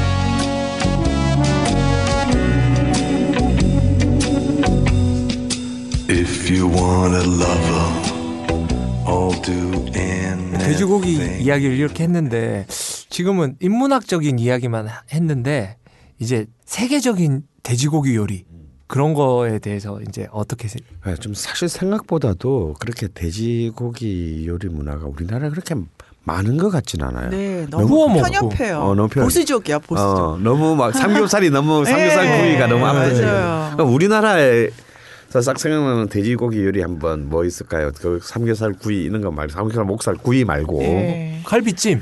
If 6.09 6.49
you 6.49 6.71
want 6.71 7.17
a 7.17 7.25
lover, 7.27 7.85
I'll 9.05 9.43
do 9.43 9.85
anything. 9.93 10.57
돼지고기 10.59 11.41
이야기를 11.41 11.75
이렇게 11.75 12.05
했는데 12.05 12.65
지금은 13.09 13.57
인문학적인 13.59 14.39
이야기만 14.39 14.87
했는데 15.11 15.75
이제 16.19 16.45
세계적인 16.63 17.41
돼지고기 17.61 18.15
요리 18.15 18.45
그런 18.87 19.13
거에 19.13 19.59
대해서 19.59 19.99
이제 20.07 20.27
어떻게 20.31 20.67
세- 20.67 20.79
네, 21.05 21.15
좀 21.15 21.33
사실 21.33 21.67
생각보다도 21.69 22.75
그렇게 22.79 23.07
돼지고기 23.13 24.45
요리 24.47 24.67
문화가 24.69 25.07
우리나라에 25.07 25.49
그렇게 25.49 25.75
많은 26.23 26.57
것 26.57 26.69
같진 26.69 27.03
않아요. 27.03 27.29
네, 27.29 27.65
너무 27.69 28.07
먹고. 28.09 28.21
편협해요. 28.21 28.79
어, 28.79 28.95
너무 28.95 29.07
편협- 29.09 29.23
보수적이야, 29.23 29.79
보수적. 29.79 30.17
어, 30.17 30.37
너무 30.37 30.75
막 30.75 30.93
삼겹살이 30.93 31.49
너무 31.49 31.81
네. 31.85 31.91
삼겹살 31.91 32.41
구이가 32.41 32.67
너무 32.67 32.81
맞아요. 32.81 33.11
그러니까 33.75 33.83
우리나라에서 33.83 35.41
싹 35.41 35.59
생각나는 35.59 36.07
돼지고기 36.09 36.63
요리 36.63 36.81
한번 36.81 37.27
뭐 37.29 37.43
있을까요? 37.43 37.91
그 37.99 38.19
삼겹살 38.23 38.73
구이 38.73 39.03
이런 39.03 39.21
거 39.21 39.31
말고 39.31 39.51
삼겹살 39.51 39.83
목살 39.83 40.15
구이 40.15 40.43
말고 40.45 40.79
네. 40.79 41.41
갈비찜 41.45 42.01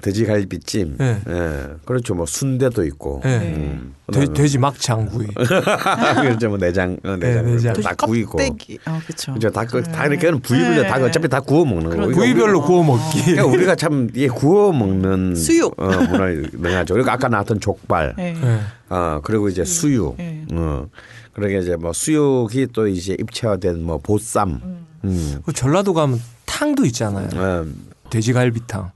돼지갈비찜, 0.00 0.96
네. 0.98 1.20
예, 1.28 1.66
그렇죠. 1.84 2.14
뭐 2.14 2.24
순대도 2.26 2.84
있고, 2.86 3.20
네. 3.24 3.54
음. 3.56 3.94
돼, 4.12 4.24
돼지 4.32 4.58
막창구이 4.58 5.26
그렇죠. 6.22 6.48
뭐 6.48 6.58
내장, 6.58 6.96
어, 7.04 7.16
내장, 7.16 7.44
네, 7.46 7.52
내장. 7.52 7.74
다 7.74 7.94
구이고, 7.94 8.32
껍데기. 8.38 8.78
어, 8.86 8.98
그렇죠. 9.04 9.34
그죠. 9.34 9.50
다, 9.50 9.64
그- 9.64 9.82
다 9.82 10.06
이렇게 10.06 10.30
부위별로 10.30 10.82
네. 10.82 10.88
다 10.88 10.96
어차피 11.04 11.28
다 11.28 11.40
구워 11.40 11.64
먹는 11.64 11.84
거고. 11.84 11.96
그러니까 11.96 12.16
부위별로 12.16 12.60
우리가- 12.60 12.66
구워 12.66 12.84
먹기 12.84 13.22
그러니까 13.24 13.46
우리가 13.46 13.74
참 13.76 14.08
이게 14.14 14.28
구워 14.28 14.72
먹는 14.72 15.34
수육. 15.36 15.74
어, 15.80 15.86
문화를 15.86 16.50
능하죠. 16.52 16.94
그리고 16.94 17.10
아까 17.10 17.28
나왔던 17.28 17.60
족발, 17.60 18.14
네. 18.16 18.32
네. 18.40 18.58
어 18.88 19.20
그리고 19.22 19.48
이제 19.48 19.64
수육, 19.64 20.16
네. 20.18 20.44
어 20.52 20.86
그러게 21.32 21.58
이제 21.58 21.76
뭐 21.76 21.92
수육이 21.92 22.68
또 22.74 22.86
이제 22.86 23.16
입체화된 23.18 23.82
뭐 23.82 23.98
보쌈, 23.98 24.60
음, 25.04 25.40
그 25.46 25.52
전라도 25.52 25.94
가면 25.94 26.20
탕도 26.44 26.84
있잖아요 26.86 27.28
어, 27.34 27.64
돼지갈비탕 28.10 28.90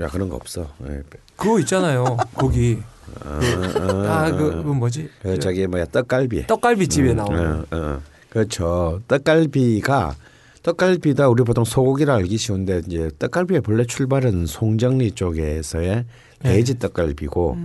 야 0.00 0.08
그런 0.08 0.28
거 0.28 0.36
없어. 0.36 0.68
예. 0.88 1.02
그거 1.36 1.58
있잖아요 1.60 2.16
거기 2.34 2.78
아그 3.24 4.62
그 4.64 4.68
뭐지 4.68 5.08
그 5.22 5.38
저기 5.38 5.66
뭐야 5.66 5.86
떡갈비. 5.86 6.46
떡갈비 6.46 6.88
집에 6.88 7.10
음, 7.10 7.16
나오는 7.16 7.60
어, 7.60 7.64
어. 7.70 8.00
그렇죠. 8.30 9.00
떡갈비가 9.08 10.14
떡갈비다 10.62 11.28
우리 11.28 11.44
보통 11.44 11.64
소고기를 11.64 12.12
알기 12.12 12.36
쉬운데 12.36 12.82
이제 12.86 13.10
떡갈비의 13.18 13.60
본래 13.62 13.84
출발은 13.84 14.46
송정리 14.46 15.12
쪽에서의 15.12 16.04
네. 16.40 16.52
돼지 16.52 16.78
떡갈비고 16.78 17.58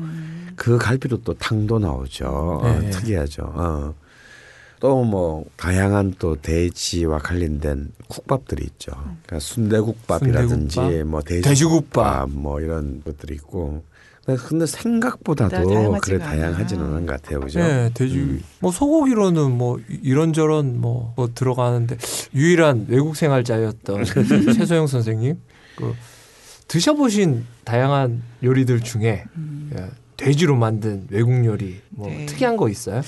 그 0.55 0.77
갈비로 0.77 1.21
또 1.23 1.33
탕도 1.33 1.79
나오죠. 1.79 2.25
어, 2.27 2.79
네. 2.79 2.89
특이하죠. 2.91 3.43
어. 3.53 3.93
또 4.83 5.05
뭐 5.05 5.45
다양한 5.55 6.13
또 6.19 6.35
돼지와 6.35 7.19
관련된 7.19 7.91
국밥들이 8.09 8.65
있죠. 8.65 8.91
그러니까 8.91 9.39
순대국밥이라든지 9.39 10.75
순대국밥, 10.75 11.07
뭐 11.07 11.21
돼지국밥. 11.21 11.49
돼지국밥 11.49 12.29
뭐 12.31 12.59
이런 12.59 13.01
것들이 13.05 13.35
있고. 13.35 13.81
근데- 14.25 14.65
생각보다도 14.65 15.49
다양하지가 15.67 15.99
그래. 15.99 16.17
다양하지는 16.19 16.85
않은 16.85 17.05
것 17.05 17.21
같아요, 17.21 17.39
그죠? 17.41 17.59
네, 17.59 17.89
돼지 17.93 18.41
뭐 18.59 18.71
소고기로는 18.71 19.51
뭐 19.51 19.79
이런저런 20.01 20.79
뭐, 20.79 21.13
뭐 21.17 21.29
들어가는데 21.33 21.97
유일한 22.33 22.85
외국 22.89 23.15
생활자였던 23.17 24.03
최소영 24.55 24.87
선생님 24.87 25.39
그 25.77 25.93
드셔보신 26.69 27.45
다양한 27.65 28.21
요리들 28.43 28.79
중에 28.81 29.25
예, 29.77 29.87
돼지로 30.15 30.55
만든 30.55 31.05
외국 31.09 31.45
요리 31.45 31.81
뭐 31.89 32.07
네. 32.07 32.25
특이한 32.25 32.55
거 32.55 32.69
있어요? 32.69 33.01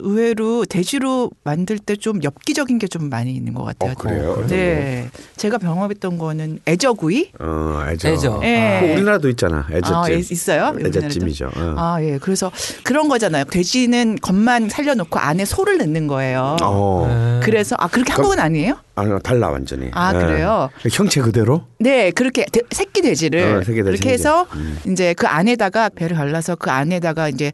의외로 0.00 0.64
돼지로 0.64 1.30
만들 1.44 1.78
때 1.78 1.94
좀 1.96 2.22
엽기적인 2.22 2.78
게 2.78 2.86
좀 2.88 3.08
많이 3.08 3.32
있는 3.34 3.54
것 3.54 3.64
같아요. 3.64 3.92
어, 3.92 3.94
그래요? 3.94 4.32
어떤 4.32 4.46
네, 4.48 5.08
제가 5.36 5.58
경험했던 5.58 6.18
거는 6.18 6.58
애저구이. 6.66 7.30
어, 7.40 7.84
애저. 7.88 8.08
애저. 8.10 8.40
예. 8.44 8.80
뭐 8.82 8.92
우리나라도 8.94 9.28
있잖아. 9.30 9.66
애저찜. 9.70 9.94
아, 9.94 10.10
예, 10.10 10.16
있어요? 10.18 10.76
애저찜이죠. 10.84 11.46
어. 11.56 11.74
아, 11.78 11.98
예. 12.02 12.18
그래서 12.18 12.50
그런 12.82 13.08
거잖아요. 13.08 13.44
돼지는 13.44 14.16
겉만 14.20 14.68
살려놓고 14.68 15.18
안에 15.18 15.44
소를 15.44 15.78
넣는 15.78 16.06
거예요. 16.08 16.56
어. 16.62 17.06
네. 17.08 17.40
그래서 17.44 17.74
아 17.78 17.88
그렇게 17.88 18.12
한국은 18.12 18.38
아니에요? 18.38 18.76
아, 18.96 19.18
달라 19.22 19.48
완전히. 19.50 19.88
아, 19.92 20.12
예. 20.14 20.18
그래요? 20.18 20.70
형체 20.92 21.20
그대로? 21.20 21.64
네, 21.80 22.10
그렇게 22.10 22.44
돼- 22.52 22.60
새끼 22.70 23.02
돼지를 23.02 23.40
어, 23.56 23.58
새끼 23.62 23.78
돼지 23.78 23.82
그렇게 23.82 23.96
이제. 23.96 24.10
해서 24.12 24.46
음. 24.54 24.78
이제 24.88 25.14
그 25.14 25.26
안에다가 25.26 25.88
배를 25.88 26.16
갈라서 26.16 26.54
그 26.56 26.70
안에다가 26.70 27.28
이제 27.28 27.50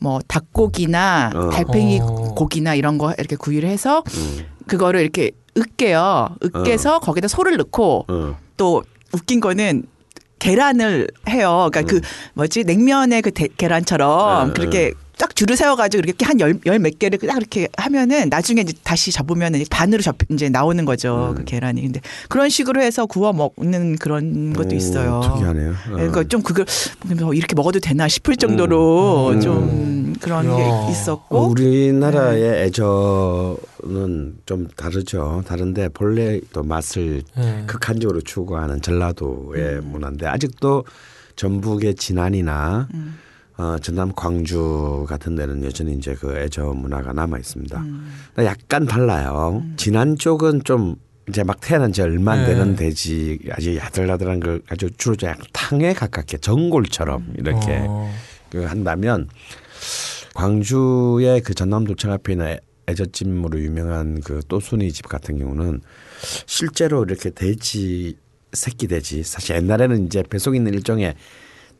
뭐 0.00 0.20
닭고기나 0.28 1.30
어. 1.34 1.50
달팽이 1.50 2.00
어. 2.00 2.34
고기나 2.36 2.74
이런 2.74 2.98
거 2.98 3.12
이렇게 3.18 3.36
구이를 3.36 3.68
해서 3.68 4.02
음. 4.14 4.46
그거를 4.66 5.00
이렇게 5.00 5.32
으깨요. 5.56 6.28
으깨서 6.44 7.00
거기다 7.00 7.26
소를 7.28 7.56
넣고 7.56 8.04
어. 8.08 8.36
또 8.56 8.82
웃긴 9.12 9.40
거는 9.40 9.84
계란을 10.38 11.08
해요. 11.28 11.68
그러니까 11.72 11.82
그 11.82 12.00
뭐지 12.34 12.62
냉면의 12.64 13.22
그 13.22 13.32
대- 13.32 13.48
계란처럼 13.56 14.48
음, 14.50 14.54
그렇게 14.54 14.92
딱 15.18 15.34
줄을 15.36 15.56
세워가지고 15.56 16.02
이렇게 16.06 16.24
한 16.24 16.38
열 16.40 16.58
열몇 16.64 16.98
개를 17.00 17.18
딱 17.18 17.36
이렇게 17.36 17.68
하면은 17.76 18.28
나중에 18.28 18.60
이제 18.60 18.72
다시 18.84 19.10
잡으면은 19.10 19.60
이제 19.60 19.68
반으로 19.70 20.00
잡 20.02 20.16
이제 20.30 20.48
나오는 20.48 20.84
거죠 20.84 21.34
그 21.36 21.44
계란이. 21.44 21.82
근데 21.82 22.00
그런 22.28 22.48
식으로 22.48 22.80
해서 22.80 23.06
구워 23.06 23.32
먹는 23.32 23.96
그런 23.96 24.52
것도 24.52 24.74
오, 24.74 24.76
있어요. 24.76 25.20
특이하네요. 25.24 25.70
어. 25.70 25.90
그러니까 25.92 26.24
좀 26.24 26.42
그걸 26.42 26.64
뭐 27.20 27.34
이렇게 27.34 27.54
먹어도 27.56 27.80
되나 27.80 28.06
싶을 28.08 28.36
정도로 28.36 29.30
음. 29.30 29.40
좀 29.40 30.14
그런 30.20 30.46
야. 30.46 30.56
게 30.56 30.90
있었고. 30.92 31.36
어, 31.36 31.46
우리나라의 31.48 32.62
애저는 32.66 34.36
좀 34.46 34.68
다르죠. 34.76 35.42
다른데 35.46 35.88
본래 35.90 36.40
또 36.52 36.62
맛을 36.62 37.22
네. 37.36 37.64
극한적으로 37.66 38.20
추구하는 38.20 38.80
전라도의 38.80 39.80
문화인데 39.82 40.26
아직도 40.26 40.84
전북의 41.36 41.94
진안이나 41.96 42.88
음. 42.94 43.18
어, 43.58 43.76
전남 43.80 44.12
광주 44.14 45.04
같은 45.08 45.34
데는 45.34 45.64
여전히 45.64 45.94
이제 45.94 46.14
그 46.14 46.36
애저 46.38 46.62
문화가 46.74 47.12
남아 47.12 47.38
있습니다. 47.38 47.80
음. 47.80 48.08
약간 48.38 48.86
달라요. 48.86 49.64
진안 49.76 50.16
쪽은 50.16 50.62
좀 50.64 50.94
이제 51.28 51.42
막 51.42 51.60
태어난 51.60 51.92
지 51.92 52.00
얼마 52.00 52.32
안 52.32 52.38
네. 52.42 52.46
되는 52.54 52.76
돼지 52.76 53.38
아주 53.50 53.76
야들야들한 53.76 54.38
걸 54.40 54.62
아주 54.68 54.88
주로 54.96 55.16
좀 55.16 55.28
약간 55.30 55.44
탕에 55.52 55.92
가깝게 55.92 56.38
전골처럼 56.38 57.34
이렇게 57.36 57.84
어. 57.86 58.10
그 58.48 58.62
한다면 58.64 59.28
광주의 60.34 61.40
그 61.42 61.52
전남도청 61.52 62.12
앞에 62.12 62.32
있는 62.34 62.46
애- 62.46 62.60
애저찜으로 62.88 63.58
유명한 63.60 64.20
그 64.20 64.40
또순이 64.48 64.92
집 64.92 65.08
같은 65.08 65.36
경우는 65.36 65.80
실제로 66.46 67.02
이렇게 67.02 67.30
돼지 67.30 68.16
새끼 68.52 68.86
돼지 68.86 69.22
사실 69.24 69.56
옛날에는 69.56 70.06
이제 70.06 70.22
배속 70.22 70.54
있는 70.56 70.72
일종의 70.72 71.14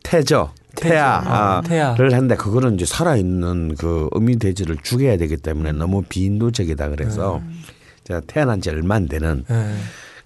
태저 0.03 0.53
태아를 0.75 1.27
아, 1.27 1.61
태아. 1.65 1.95
했는데 1.99 2.35
그거는 2.35 2.75
이제 2.75 2.85
살아있는 2.85 3.75
그 3.75 4.07
어미 4.11 4.37
돼지를 4.39 4.77
죽여야 4.83 5.17
되기 5.17 5.35
때문에 5.37 5.71
너무 5.73 6.03
비인도적이다 6.07 6.89
그래서 6.89 7.41
제가 8.05 8.21
태어난 8.27 8.61
지 8.61 8.69
얼마 8.69 8.95
안 8.95 9.07
되는 9.07 9.43
네. 9.49 9.75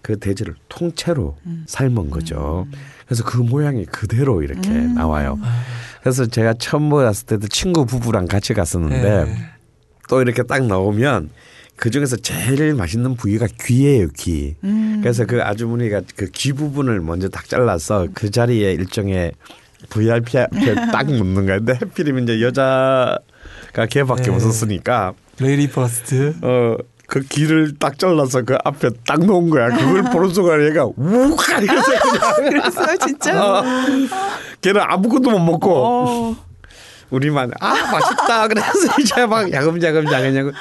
그 0.01 0.19
돼지를 0.19 0.55
통째로 0.69 1.37
삶은 1.65 2.09
거죠. 2.09 2.67
그래서 3.05 3.23
그 3.23 3.37
모양이 3.37 3.85
그대로 3.85 4.41
이렇게 4.43 4.69
나와요. 4.69 5.39
그래서 6.01 6.25
제가 6.25 6.55
처음 6.55 6.83
모였을 6.83 7.25
때도 7.25 7.47
친구 7.47 7.85
부부랑 7.85 8.27
같이 8.27 8.53
갔었는데 8.53 9.23
네. 9.25 9.35
또 10.09 10.21
이렇게 10.21 10.43
딱 10.43 10.65
나오면 10.65 11.29
그 11.77 11.89
중에서 11.89 12.17
제일 12.17 12.73
맛있는 12.75 13.15
부위가 13.15 13.47
귀예요, 13.61 14.07
귀. 14.17 14.55
그래서 15.01 15.25
그 15.25 15.41
아주머니가 15.41 16.01
그 16.15 16.27
귀 16.27 16.53
부분을 16.53 16.99
먼저 17.01 17.29
딱 17.29 17.47
잘라서 17.49 18.07
그 18.13 18.29
자리에 18.29 18.73
일종의 18.73 19.31
VIP 19.89 20.39
앞에 20.39 20.75
딱 20.91 21.05
묻는 21.07 21.45
거야. 21.45 21.57
근데 21.57 21.73
하필이면 21.73 22.23
이제 22.23 22.41
여자가 22.41 23.19
걔밖에 23.89 24.23
네. 24.23 24.29
없었으니까 24.31 25.13
lady 25.39 25.69
first. 25.69 26.35
어. 26.41 26.77
그 27.05 27.21
귀를 27.21 27.77
딱 27.77 27.99
잘라서 27.99 28.41
그 28.41 28.57
앞에 28.63 28.89
딱 29.05 29.23
놓은 29.23 29.49
거야. 29.49 29.69
그걸 29.69 30.03
보는 30.03 30.29
순간 30.29 30.65
얘가 30.65 30.85
우하리서 30.85 31.73
그냥 32.41 32.49
그랬어요 32.49 32.97
진짜. 32.97 33.59
어, 33.59 33.63
걔는 34.61 34.81
아무것도 34.81 35.29
못 35.29 35.39
먹고 35.39 35.85
어. 35.85 36.35
우리만 37.11 37.51
아 37.59 37.73
맛있다 37.91 38.47
그래서 38.47 38.69
이제 38.99 39.25
막 39.27 39.51
야금야금 39.51 40.11
야금야금 40.11 40.51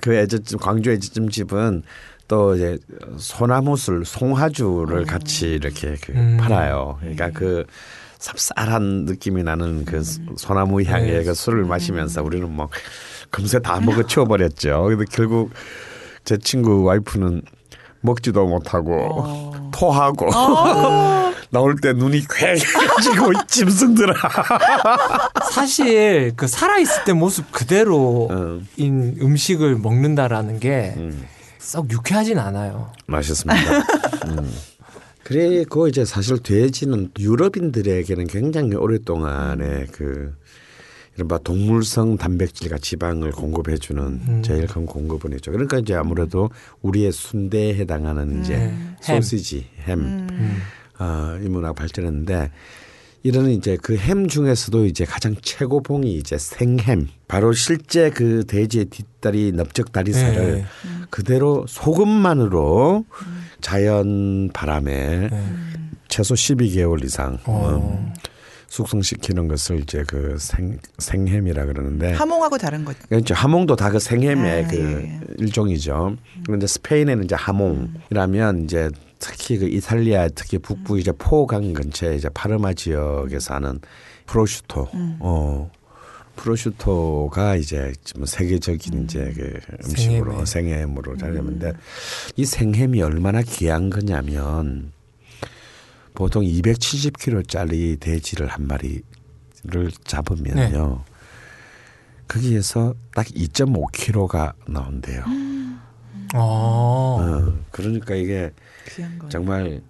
그 0.00 0.14
애저찜 0.14 0.58
광주 0.58 0.92
애저찜 0.92 1.30
집은 1.30 1.82
또 2.28 2.54
이제 2.54 2.78
소나무술 3.16 4.04
송화주를 4.04 5.06
같이 5.06 5.54
이렇게 5.54 5.96
그 6.00 6.12
음. 6.12 6.36
팔아요. 6.40 6.98
그러니까 7.00 7.30
그 7.30 7.64
쌉쌀한 8.18 9.04
느낌이 9.04 9.42
나는 9.42 9.84
그 9.84 10.02
소나무 10.36 10.82
향의 10.82 11.12
네. 11.12 11.24
그 11.24 11.34
술을 11.34 11.64
마시면서 11.64 12.22
우리는 12.22 12.50
막 12.54 12.70
금세 13.30 13.60
다 13.60 13.80
먹어 13.80 14.02
치워버렸죠. 14.04 14.84
근데 14.84 15.04
결국 15.10 15.50
제 16.24 16.36
친구 16.38 16.82
와이프는 16.84 17.42
먹지도 18.00 18.46
못하고 18.46 19.52
토하고 19.72 20.28
나올 21.50 21.76
때 21.76 21.92
눈이 21.92 22.22
쾌해지고 22.28 23.32
짐승들아. 23.46 24.14
사실 25.52 26.32
그 26.36 26.46
살아 26.46 26.78
있을 26.78 27.04
때 27.04 27.12
모습 27.12 27.50
그대로인 27.52 28.30
어. 28.30 28.60
음식을 28.78 29.76
먹는다라는 29.76 30.60
게 30.60 30.94
음. 30.96 31.26
썩 31.58 31.90
유쾌하진 31.90 32.38
않아요. 32.38 32.92
맛있습니다. 33.06 33.60
음. 34.26 34.54
그리고 35.26 35.88
이제 35.88 36.04
사실 36.04 36.38
돼지는 36.38 37.10
유럽인들에게는 37.18 38.28
굉장히 38.28 38.76
오랫동안에 38.76 39.86
그 39.90 40.32
이른바 41.16 41.38
동물성 41.38 42.16
단백질과 42.16 42.78
지방을 42.78 43.32
공급해주는 43.32 44.02
음. 44.04 44.42
제일 44.44 44.68
큰 44.68 44.86
공급원이죠. 44.86 45.50
그러니까 45.50 45.78
이제 45.78 45.94
아무래도 45.94 46.50
우리의 46.82 47.10
순대에 47.10 47.74
해당하는 47.74 48.40
이제 48.40 48.54
음. 48.54 48.94
햄. 49.08 49.20
소시지, 49.20 49.66
햄, 49.80 49.98
음. 49.98 50.58
어, 51.00 51.36
이 51.42 51.48
문화가 51.48 51.72
발전했는데 51.72 52.52
이런 53.24 53.50
이제 53.50 53.76
그 53.82 53.96
햄 53.96 54.28
중에서도 54.28 54.86
이제 54.86 55.04
가장 55.04 55.34
최고봉이 55.42 56.14
이제 56.14 56.38
생햄. 56.38 57.08
바로 57.26 57.52
실제 57.52 58.10
그 58.10 58.44
돼지의 58.46 58.84
뒷다리 58.84 59.50
넓적 59.50 59.90
다리살을 59.90 60.52
네. 60.52 60.64
그대로 61.10 61.64
소금만으로 61.66 63.04
자연 63.60 64.50
바람에 64.52 65.28
네. 65.30 65.42
최소 66.08 66.34
12개월 66.34 67.04
이상 67.04 67.38
어. 67.44 67.70
음, 67.70 68.12
숙성시키는 68.68 69.48
것을 69.48 69.80
이제 69.80 70.04
그 70.06 70.36
생, 70.38 70.78
생햄이라 70.98 71.66
그러는데 71.66 72.12
하몽하고 72.12 72.58
다른 72.58 72.84
거. 72.84 72.92
그러니까 73.08 73.34
하몽도 73.34 73.76
다 73.76 73.90
그 73.90 73.98
생햄의 73.98 74.64
아, 74.64 74.68
그 74.68 74.76
예. 74.76 75.20
일종이죠. 75.38 76.16
그런데 76.44 76.66
스페인에는 76.66 77.24
이제 77.24 77.34
하몽이라면 77.34 78.64
이제 78.64 78.90
특히 79.18 79.56
그 79.58 79.66
이탈리아 79.66 80.28
특히 80.28 80.58
북부 80.58 80.98
이제 80.98 81.12
포강 81.16 81.72
근처에 81.72 82.16
이제 82.16 82.28
파르마 82.34 82.74
지역에 82.74 83.38
사는 83.40 83.80
프로슈토. 84.26 84.88
어. 85.20 85.70
프로슈토가 86.36 87.56
이제 87.56 87.92
좀 88.04 88.24
세계적인 88.24 89.04
이제 89.04 89.32
그 89.34 89.58
음식으로 89.84 90.44
생햄에. 90.44 90.76
생햄으로 90.76 91.16
자리했는데 91.16 91.72
이 92.36 92.44
생햄이 92.44 93.02
얼마나 93.02 93.42
귀한 93.42 93.90
거냐면 93.90 94.92
보통 96.14 96.44
270kg짜리 96.44 97.98
돼지를 98.00 98.46
한 98.46 98.66
마리를 98.66 99.02
잡으면요. 100.04 101.04
거기에서 102.28 102.94
딱 103.14 103.26
2.5kg가 103.26 104.54
나온대요. 104.68 105.24
어. 106.34 107.18
어, 107.20 107.58
그러니까 107.70 108.14
이게. 108.14 108.52
정말 109.28 109.80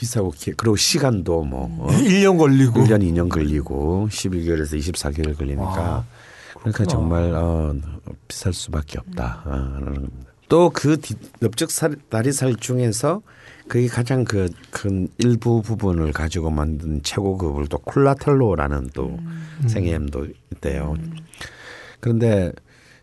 비싸고 0.00 0.30
기, 0.30 0.52
그리고 0.52 0.76
시간도 0.76 1.42
뭐 1.44 1.68
어, 1.78 1.88
1년 1.90 2.38
걸리고 2.38 2.80
1년 2.80 3.02
2년 3.02 3.28
걸리고 3.28 4.08
12개월에서 4.10 4.78
24개월 4.78 5.36
걸리니까 5.36 5.64
아, 5.76 6.04
그러니까. 6.58 6.86
정말 6.86 7.34
어, 7.34 7.74
비쌀 8.26 8.54
수밖에 8.54 8.98
없다. 8.98 9.42
어, 9.44 9.50
하는 9.50 9.84
겁니다. 9.94 10.30
또 10.48 10.70
그 10.70 10.96
넓적 11.38 11.70
살, 11.70 11.94
다리살 12.08 12.56
중에서 12.56 13.20
그게 13.68 13.86
가장 13.86 14.24
그 14.24 14.48
큰 14.70 15.08
일부 15.18 15.60
부분을 15.62 16.12
가지고 16.12 16.50
만든 16.50 17.02
최고급을 17.02 17.66
또 17.68 17.76
콜라텔로라는 17.78 18.90
또 18.94 19.16
생햄도 19.68 20.26
있대요. 20.54 20.96
그런데 22.00 22.52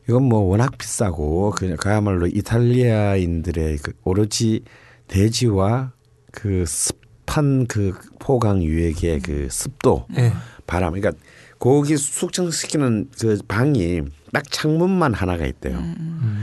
이건 0.09 0.23
뭐 0.23 0.39
워낙 0.39 0.77
비싸고 0.77 1.51
그냥 1.51 1.77
그야말로 1.77 2.25
이탈리아인들의 2.27 3.77
그 3.77 3.93
오로지 4.03 4.63
돼지와 5.07 5.91
그 6.37 6.65
습한 6.67 7.65
그 7.65 7.97
포강 8.19 8.61
유액의 8.61 9.21
그 9.21 9.47
습도 9.49 10.05
예. 10.17 10.31
바람 10.67 10.93
그러니까 10.93 11.19
고기 11.57 11.97
숙성시키는 11.97 13.09
그 13.19 13.39
방이 13.47 14.03
딱 14.31 14.43
창문만 14.51 15.15
하나가 15.15 15.47
있대요. 15.47 15.81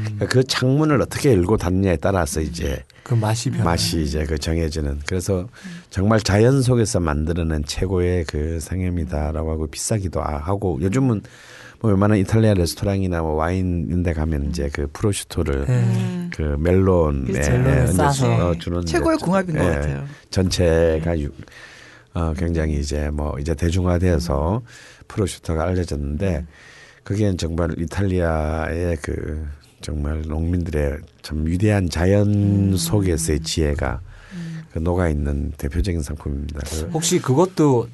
그러니까 0.03 0.27
그 0.27 0.43
창문을 0.43 1.01
어떻게 1.01 1.31
열고 1.31 1.59
닫느냐에 1.59 1.99
따라서 1.99 2.41
이제 2.41 2.83
그 3.05 3.15
맛이 3.15 3.51
변 3.51 3.63
맛이 3.65 4.03
이제 4.03 4.25
그 4.25 4.37
정해지는 4.37 5.03
그래서 5.07 5.47
정말 5.91 6.19
자연 6.19 6.61
속에서 6.61 6.99
만들어낸 6.99 7.63
최고의 7.65 8.25
그 8.25 8.59
생햄이다라고 8.59 9.53
하고 9.53 9.67
비싸기도 9.69 10.21
하고 10.21 10.81
요즘은 10.83 11.07
뭐 11.07 11.21
웬만한 11.89 12.19
이탈리아 12.19 12.55
레스토랑이나 12.55 13.21
뭐 13.21 13.35
와인인데 13.35 14.13
가면 14.15 14.49
이제 14.49 14.71
그 14.73 14.89
프로슈토를 14.93 15.67
예. 15.69 16.29
그 16.33 16.57
멜론에 16.59 17.25
그렇죠. 17.25 17.53
얹어서. 17.53 18.49
어, 18.49 18.55
주는 18.59 18.85
최고의 18.85 19.19
궁합인 19.19 19.57
것 19.57 19.65
예, 19.65 19.69
같아요. 19.71 20.05
전체가 20.31 21.21
유, 21.21 21.31
어, 22.15 22.33
굉장히 22.35 22.79
이제 22.79 23.11
뭐 23.11 23.39
이제 23.39 23.55
대중화되어서 23.55 24.63
프로슈터가 25.09 25.65
알려졌는데 25.65 26.47
그게 27.03 27.37
정말 27.37 27.79
이탈리아의 27.79 28.97
그 29.03 29.47
정말 29.81 30.23
농민들의 30.23 30.99
참 31.23 31.45
위대한 31.47 31.91
자연 31.91 32.77
속에서의 32.77 33.41
지혜가 33.41 34.01
그 34.73 34.79
녹아 34.79 35.09
있는 35.11 35.53
대표적인 35.59 36.03
상품입니다. 36.03 36.61
그 36.65 36.91
혹시 36.93 37.21
그것도 37.21 37.89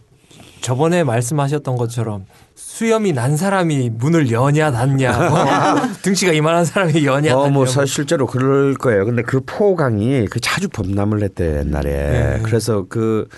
저번에 0.61 1.05
말씀하셨던 1.05 1.77
것처럼 1.77 2.27
수염이 2.55 3.13
난 3.13 3.37
사람이 3.37 3.91
문을 3.91 4.31
여냐 4.31 4.71
닫냐 4.71 5.29
뭐 5.29 5.45
등치가 6.03 6.33
이만한 6.33 6.65
사람이 6.65 7.05
여냐 7.05 7.37
어, 7.37 7.43
닫냐 7.43 7.55
뭐 7.55 7.67
사실 7.67 7.95
실제로 7.95 8.27
그럴 8.27 8.75
거예요. 8.75 9.05
근데 9.05 9.23
그 9.23 9.41
포강이 9.45 10.27
그 10.27 10.41
자주 10.41 10.69
범람을 10.69 11.23
했대 11.23 11.59
옛날에. 11.59 11.91
네. 11.91 12.41
그래서 12.43 12.87
그 12.89 13.29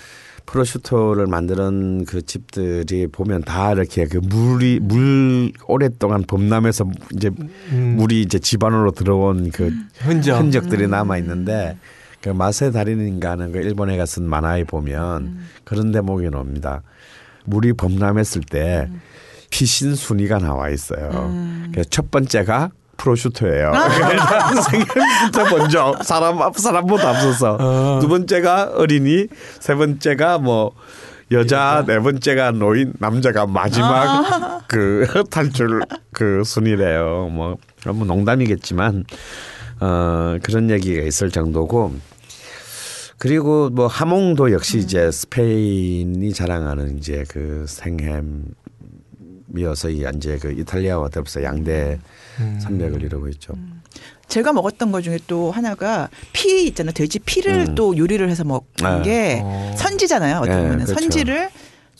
프로슈토를 0.45 1.25
만드는 1.27 2.05
그 2.05 2.21
집들이 2.21 3.07
보면 3.07 3.41
다 3.43 3.71
이렇게 3.71 4.05
그 4.05 4.17
물이 4.17 4.79
물 4.81 5.51
오랫동안 5.67 6.23
범람해서 6.23 6.85
이제 7.15 7.31
음, 7.71 7.95
물이 7.97 8.21
이제 8.21 8.39
집안으로 8.39 8.91
들어온 8.91 9.51
그 9.51 9.71
흔적 9.99 10.39
흔적들이 10.39 10.87
남아 10.87 11.17
있는데 11.19 11.77
그 12.21 12.29
맛의 12.29 12.71
달인인가 12.71 13.31
하는 13.31 13.51
그 13.51 13.59
일본에 13.59 13.97
가서 13.97 14.21
만화에 14.21 14.63
보면 14.63 15.39
그런 15.63 15.91
대목이 15.91 16.29
나옵니다. 16.29 16.81
물이 17.45 17.73
범람했을 17.73 18.41
때 18.41 18.89
피신 19.49 19.95
순위가 19.95 20.39
나와 20.39 20.69
있어요. 20.69 21.31
그래서 21.71 21.89
첫 21.89 22.09
번째가 22.09 22.71
프로슈토예요. 22.97 23.71
일단 24.11 24.61
생일부터 24.61 25.57
먼저 25.57 25.95
사람 26.03 26.41
앞 26.41 26.57
사람보다 26.57 27.09
앞서서 27.09 27.57
어. 27.59 27.99
두 28.01 28.07
번째가 28.07 28.71
어린이, 28.75 29.27
세 29.59 29.75
번째가 29.75 30.37
뭐 30.37 30.71
여자, 31.31 31.83
네 31.87 31.99
번째가 31.99 32.51
노인, 32.51 32.93
남자가 32.99 33.45
마지막 33.45 34.67
그 34.67 35.23
탈출 35.29 35.81
그 36.13 36.43
순위래요. 36.45 37.29
뭐, 37.31 37.57
뭐 37.85 38.05
농담이겠지만 38.05 39.05
어 39.79 40.37
그런 40.43 40.69
얘기가 40.69 41.03
있을 41.03 41.31
정도고 41.31 41.93
그리고 43.23 43.69
뭐 43.69 43.87
하몽도 43.87 44.51
역시 44.51 44.79
이제 44.79 45.09
스페인이 45.09 46.33
자랑하는 46.33 46.97
이제 46.97 47.23
그 47.29 47.65
생햄이어서 47.69 48.51
이 49.91 50.05
이제 50.17 50.37
그 50.37 50.51
이탈리아와 50.51 51.07
더불어서 51.07 51.41
양대 51.41 51.99
음. 52.41 52.59
산맥을 52.61 53.01
이루고 53.01 53.29
있죠. 53.29 53.53
제가 54.27 54.51
먹었던 54.51 54.91
것 54.91 55.03
중에 55.03 55.19
또 55.25 55.51
하나가 55.51 56.09
피 56.33 56.65
있잖아요. 56.67 56.91
돼지 56.91 57.19
피를 57.19 57.67
음. 57.69 57.75
또 57.75 57.95
요리를 57.97 58.29
해서 58.29 58.43
먹는 58.43 58.65
아. 58.81 59.01
게 59.03 59.39
어. 59.41 59.73
선지잖아요. 59.77 60.39
어떻게 60.39 60.55
네, 60.55 60.61
보면 60.61 60.83
그렇죠. 60.83 60.93
선지를 60.93 61.49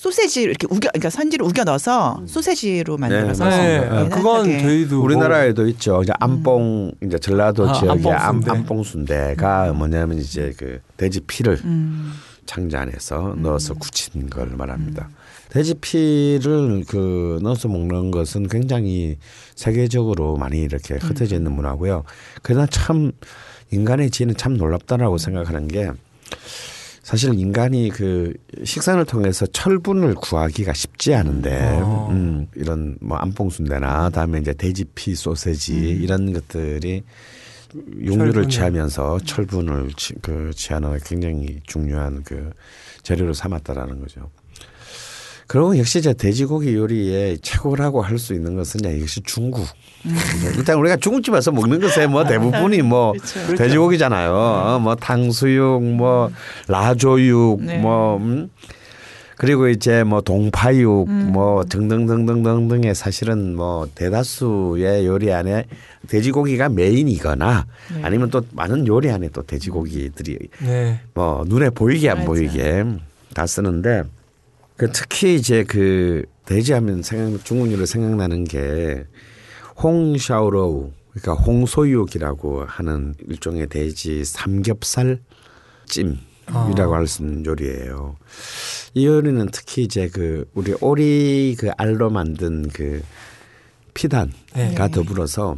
소세지 0.03 0.41
이렇게 0.41 0.67
우겨 0.69 0.89
그러니까 0.89 1.09
선지를 1.09 1.45
우겨 1.45 1.63
넣어서 1.63 2.21
소세지로 2.27 2.97
만들어서 2.97 3.47
네, 3.47 3.79
네, 3.79 3.85
먹어요. 3.85 4.09
그건. 4.09 4.59
저희도 4.59 4.97
뭐 4.97 5.05
우리나라에도 5.05 5.65
있죠. 5.69 6.01
이제 6.03 6.11
안뽕 6.19 6.91
이제 7.05 7.17
전라도 7.17 7.69
아, 7.69 7.71
지역의 7.71 8.11
안, 8.11 8.21
안뽕순대. 8.21 8.51
안뽕순대가 8.51 9.71
뭐냐면 9.71 10.17
이제 10.17 10.53
그 10.57 10.81
돼지 10.97 11.21
피를 11.21 11.57
음. 11.63 12.11
창자 12.45 12.81
안에서 12.81 13.35
넣어서 13.37 13.75
굳힌 13.75 14.29
걸 14.29 14.47
말합니다. 14.47 15.07
돼지 15.47 15.73
피를 15.75 16.83
그 16.85 17.39
넣어서 17.41 17.69
먹는 17.69 18.11
것은 18.11 18.49
굉장히 18.49 19.17
세계적으로 19.55 20.35
많이 20.35 20.57
이렇게 20.63 20.95
흩어져 20.95 21.37
있는 21.37 21.53
문화고요. 21.53 22.03
그러나 22.41 22.65
참 22.65 23.13
인간의 23.71 24.11
지혜는 24.11 24.35
참 24.35 24.57
놀랍다라고 24.57 25.17
생각하는 25.17 25.69
게 25.69 25.91
사실 27.03 27.37
인간이 27.37 27.89
그 27.89 28.33
식산을 28.63 29.05
통해서 29.05 29.45
철분을 29.45 30.15
구하기가 30.15 30.73
쉽지 30.73 31.13
않은데 31.13 31.79
어. 31.81 32.07
음, 32.11 32.47
이런 32.55 32.97
뭐 33.01 33.17
안뽕순대나 33.17 34.09
다음에 34.09 34.39
이제 34.39 34.53
돼지피 34.53 35.13
소세지 35.13 35.73
이런 35.73 36.31
것들이 36.31 37.03
육류를. 37.99 38.47
취하면서 38.47 39.19
철분을 39.25 39.91
취, 39.97 40.13
그 40.21 40.51
취하는 40.55 40.97
굉장히 41.03 41.59
중요한 41.63 42.23
그 42.23 42.51
재료로 43.01 43.33
삼았다라는 43.33 43.99
거죠. 43.99 44.29
그리고 45.53 45.77
역시 45.77 45.99
이제 45.99 46.13
돼지고기 46.15 46.73
요리의 46.73 47.37
최고라고 47.43 48.01
할 48.01 48.17
수 48.17 48.33
있는 48.33 48.55
것은 48.55 48.79
역시 48.99 49.21
중국. 49.23 49.67
일단 50.57 50.79
우리가 50.79 50.95
중국집 50.97 51.31
와서 51.31 51.51
먹는 51.51 51.79
것에 51.79 52.07
뭐 52.07 52.23
대부분이 52.23 52.81
뭐 52.81 53.11
그렇죠. 53.11 53.55
돼지고기잖아요. 53.55 54.33
어, 54.33 54.79
뭐 54.79 54.95
탕수육, 54.95 55.83
뭐 55.83 56.31
라조육, 56.67 57.61
네. 57.65 57.77
뭐 57.77 58.17
음? 58.17 58.49
그리고 59.37 59.67
이제 59.67 60.03
뭐 60.03 60.21
동파육, 60.21 61.07
뭐 61.07 61.63
등등등등등등의 61.65 62.95
사실은 62.95 63.55
뭐 63.55 63.87
대다수의 63.93 65.05
요리 65.05 65.31
안에 65.31 65.65
돼지고기가 66.07 66.69
메인이거나 66.69 67.67
아니면 68.01 68.31
또 68.31 68.41
많은 68.53 68.87
요리 68.87 69.11
안에 69.11 69.29
또 69.29 69.43
돼지고기들이 69.43 70.39
네. 70.65 70.99
뭐 71.13 71.43
눈에 71.45 71.69
보이게 71.69 72.09
안 72.09 72.17
맞아. 72.17 72.25
보이게 72.27 72.83
다 73.35 73.45
쓰는데 73.45 74.01
그 74.77 74.91
특히 74.91 75.35
이제 75.35 75.63
그 75.63 76.25
돼지하면 76.45 77.03
생각 77.03 77.43
중국 77.45 77.71
요리 77.71 77.85
생각나는 77.85 78.43
게 78.43 79.05
홍샤오로우 79.81 80.91
그러니까 81.11 81.33
홍소육이라고 81.43 82.65
하는 82.65 83.13
일종의 83.27 83.67
돼지 83.67 84.25
삼겹살 84.25 85.19
찜이라고 85.85 86.95
할수 86.95 87.21
있는 87.21 87.45
요리예요. 87.45 88.15
이 88.95 89.05
요리는 89.05 89.47
특히 89.51 89.83
이제 89.83 90.09
그 90.09 90.49
우리 90.53 90.73
오리 90.81 91.55
그 91.57 91.69
알로 91.77 92.09
만든 92.09 92.67
그 92.69 93.03
피단과 93.93 94.31
네. 94.55 94.91
더불어서 94.91 95.57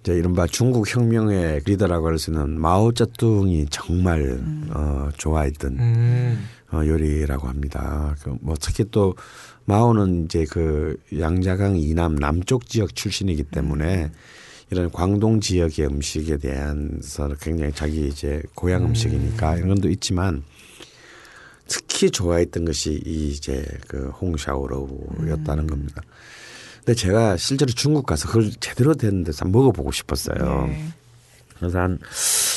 이제 0.00 0.14
이른바 0.14 0.46
중국 0.46 0.88
혁명의 0.88 1.60
리더라고 1.66 2.08
할 2.08 2.18
수 2.18 2.30
있는 2.30 2.58
마오쩌둥이 2.58 3.66
정말 3.70 4.40
어, 4.70 5.10
좋아했던 5.16 5.78
음. 5.78 6.48
어, 6.72 6.86
요리라고 6.86 7.48
합니다. 7.48 8.16
그뭐 8.22 8.54
특히 8.60 8.84
또 8.90 9.14
마오는 9.66 10.24
이제 10.24 10.44
그 10.50 10.96
양자강 11.18 11.76
이남 11.76 12.16
남쪽 12.16 12.66
지역 12.66 12.94
출신이기 12.94 13.44
때문에 13.44 14.10
이런 14.70 14.90
광동 14.90 15.40
지역의 15.40 15.86
음식에 15.86 16.38
대해서 16.38 17.28
굉장히 17.40 17.72
자기 17.72 18.08
이제 18.08 18.42
고향 18.54 18.86
음식이니까 18.86 19.56
이런 19.56 19.74
것도 19.74 19.90
있지만 19.90 20.42
특히 21.68 22.10
좋아했던 22.10 22.64
것이 22.64 23.02
이 23.04 23.28
이제 23.28 23.66
그 23.86 24.08
홍샤오로우였다는 24.08 25.66
겁니다. 25.66 26.00
근데 26.78 26.94
제가 26.94 27.36
실제로 27.36 27.70
중국 27.70 28.06
가서 28.06 28.28
그걸 28.28 28.50
제대로 28.60 28.94
된 28.94 29.24
데서 29.24 29.44
먹어보고 29.44 29.92
싶었어요. 29.92 30.66
네. 30.66 30.84
그래서 31.58 31.78
한 31.78 31.98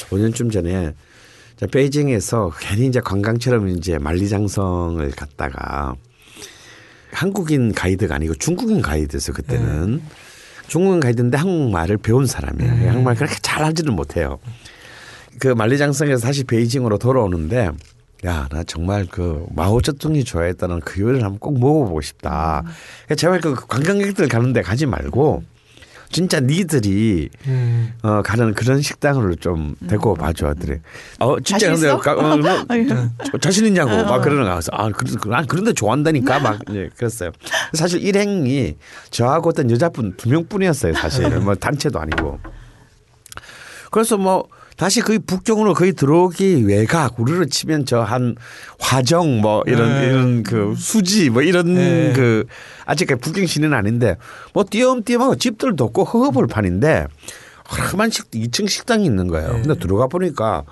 5년쯤 0.09 0.51
전에 0.51 0.95
이제 1.55 1.67
베이징에서 1.67 2.51
괜히 2.59 2.87
이제 2.87 2.99
관광처럼 2.99 3.69
이제 3.69 3.97
만리장성을 3.97 5.09
갔다가 5.11 5.95
한국인 7.11 7.73
가이드가 7.73 8.15
아니고 8.15 8.35
중국인 8.35 8.81
가이드였어 8.81 9.31
그때는 9.31 10.01
중국인 10.67 10.99
가이드인데 10.99 11.37
한국말을 11.37 11.97
배운 11.97 12.25
사람이에요. 12.25 12.89
한국말 12.89 13.15
그렇게 13.15 13.35
잘 13.41 13.63
하지는 13.63 13.93
못해요. 13.93 14.39
그 15.39 15.47
만리장성에서 15.49 16.25
다시 16.25 16.43
베이징으로 16.43 16.97
돌아오는데 16.97 17.71
야, 18.25 18.47
나 18.51 18.63
정말 18.63 19.05
그 19.05 19.45
마오쩌둥이 19.55 20.23
좋아했다는 20.23 20.79
그 20.81 21.01
요리를 21.01 21.23
한번 21.23 21.39
꼭 21.39 21.59
먹어보고 21.59 22.01
싶다. 22.01 22.63
그러니까 23.05 23.15
제발 23.15 23.39
그 23.41 23.53
관광객들 23.67 24.27
가는데 24.27 24.61
가지 24.61 24.85
말고 24.85 25.43
진짜 26.15 26.39
니들이 26.39 27.27
음. 27.47 27.93
어, 28.01 28.21
가는 28.21 28.53
그런 28.53 28.81
식당으로 28.81 29.35
좀 29.35 29.75
데리고 29.85 30.13
봐줘. 30.13 30.53
들이 30.53 30.79
어, 31.19 31.37
진짜 31.41 31.67
자신 31.67 31.73
근데 31.73 31.87
있어? 31.87 31.97
가, 31.99 32.13
어, 32.13 32.37
뭐. 32.37 32.65
저- 33.31 33.37
자신 33.37 33.65
있냐고 33.65 33.89
막 34.05 34.21
그러는 34.21 34.45
거서 34.45 34.69
아, 34.71 34.87
그래서 34.91 35.19
난 35.27 35.45
그런데 35.45 35.73
좋아한다니까 35.73 36.39
막 36.39 36.59
예, 36.73 36.87
그랬어요. 36.95 37.31
사실 37.73 38.01
일행이 38.01 38.77
저하고 39.09 39.49
어떤 39.49 39.69
여자분 39.71 40.15
두 40.15 40.29
명뿐이었어요. 40.29 40.93
사실 40.93 41.29
뭐 41.41 41.53
단체도 41.53 41.99
아니고. 41.99 42.39
그래서 43.91 44.15
뭐 44.15 44.47
다시 44.75 45.01
거의 45.01 45.19
북경으로 45.19 45.73
거의 45.73 45.93
들어오기 45.93 46.65
외곽 46.67 47.19
우리로 47.19 47.45
치면 47.45 47.85
저 47.85 48.03
한 48.03 48.35
화정 48.79 49.41
뭐 49.41 49.63
이런 49.65 49.89
네. 50.01 50.07
이런 50.07 50.43
그 50.43 50.75
수지 50.77 51.29
뭐 51.29 51.41
이런 51.41 51.73
네. 51.73 52.13
그 52.15 52.45
아직까지 52.85 53.21
북경 53.21 53.45
시는 53.45 53.73
아닌데 53.73 54.17
뭐 54.53 54.65
띄엄띄엄하고 54.69 55.35
집들도 55.35 55.83
없고 55.85 56.03
허허벌판인데 56.03 57.07
험한 57.93 58.11
식 58.11 58.29
2층 58.31 58.69
식당이 58.69 59.05
있는 59.05 59.27
거예요. 59.27 59.53
네. 59.53 59.61
근데 59.63 59.79
들어가 59.79 60.07
보니까 60.07 60.63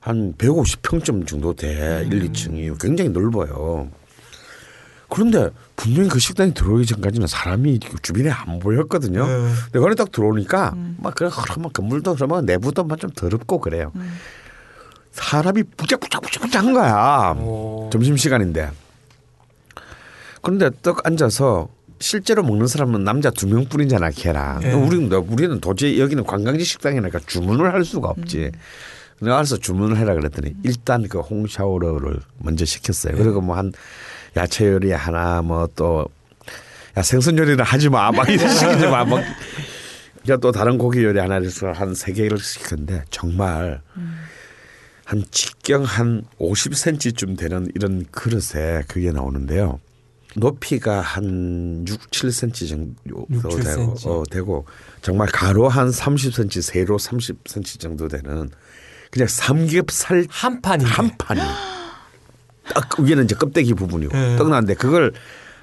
한 0.00 0.34
150평점 0.36 1.26
정도 1.26 1.54
돼. 1.54 2.04
1, 2.10 2.32
2층이 2.32 2.80
굉장히 2.80 3.10
넓어요. 3.10 3.88
그런데 5.12 5.50
분명히 5.76 6.08
그 6.08 6.18
식당에 6.18 6.54
들어오기 6.54 6.86
전까지는 6.86 7.26
사람이 7.26 7.80
주변에 8.00 8.30
안 8.30 8.58
보였거든요. 8.58 9.26
네. 9.26 9.48
근데 9.64 9.78
거기 9.78 9.94
딱 9.94 10.10
들어오니까 10.10 10.74
막 10.96 11.14
그런 11.14 11.30
그러면 11.30 11.70
건물도 11.70 12.14
그러면 12.14 12.46
내부도 12.46 12.82
막 12.82 12.98
좀 12.98 13.10
더럽고 13.10 13.60
그래요. 13.60 13.92
사람이 15.12 15.64
부작부작부작한 15.76 16.72
거야. 16.72 17.34
오. 17.38 17.90
점심 17.92 18.16
시간인데. 18.16 18.70
그런데 20.40 20.70
딱 20.80 21.06
앉아서 21.06 21.68
실제로 21.98 22.42
먹는 22.42 22.66
사람은 22.66 23.04
남자 23.04 23.28
두 23.30 23.46
명뿐이잖아, 23.46 24.10
걔랑. 24.12 24.62
예. 24.62 24.72
우리는 24.72 25.12
우리는 25.12 25.60
도저히 25.60 26.00
여기는 26.00 26.24
관광지 26.24 26.64
식당이니까 26.64 27.20
주문을 27.26 27.74
할 27.74 27.84
수가 27.84 28.08
없지. 28.08 28.50
내가 29.20 29.36
알아서 29.36 29.58
주문을 29.58 29.98
해라 29.98 30.14
그랬더니 30.14 30.54
일단 30.62 31.06
그 31.06 31.20
홍샤오러를 31.20 32.20
먼저 32.38 32.64
시켰어요. 32.64 33.14
그리고 33.16 33.42
뭐 33.42 33.56
한 33.56 33.72
야채 34.36 34.66
요리 34.68 34.92
하나 34.92 35.42
뭐 35.42 35.66
또 35.74 36.08
야 36.96 37.02
생선 37.02 37.38
요리는 37.38 37.64
하지 37.64 37.88
마. 37.88 38.10
막 38.12 38.28
이런 38.28 38.48
식이지 38.52 38.86
마. 38.86 39.04
막 39.04 39.22
그러니까 40.22 40.36
또 40.40 40.52
다른 40.52 40.76
고기 40.78 41.02
요리 41.02 41.18
하나를 41.18 41.46
해서 41.46 41.72
한 41.72 41.94
세 41.94 42.12
개를 42.12 42.38
시켰는데 42.38 43.04
정말 43.10 43.80
한 45.04 45.24
직경 45.30 45.84
한 45.84 46.22
50cm쯤 46.38 47.38
되는 47.38 47.66
이런 47.74 48.04
그릇에 48.10 48.82
그게 48.88 49.10
나오는데요. 49.10 49.80
높이가 50.36 51.00
한 51.00 51.84
6, 51.86 52.10
7cm 52.10 52.68
정도 52.68 53.26
6, 53.30 53.42
되고, 53.42 53.94
7cm. 53.94 54.06
어, 54.06 54.22
되고 54.30 54.66
정말 55.02 55.28
가로 55.28 55.68
한 55.68 55.90
30cm, 55.90 56.62
세로 56.62 56.98
30cm 56.98 57.80
정도 57.80 58.08
되는 58.08 58.48
그냥 59.10 59.28
삼겹살 59.28 60.26
한 60.30 60.60
판이 60.62 60.84
한 60.84 61.10
판이 61.18 61.40
딱 62.74 63.00
위에는 63.00 63.24
이제 63.24 63.34
껍데기 63.34 63.74
부분이고 63.74 64.16
네. 64.16 64.36
떡 64.36 64.48
나는데 64.48 64.74
그걸 64.74 65.12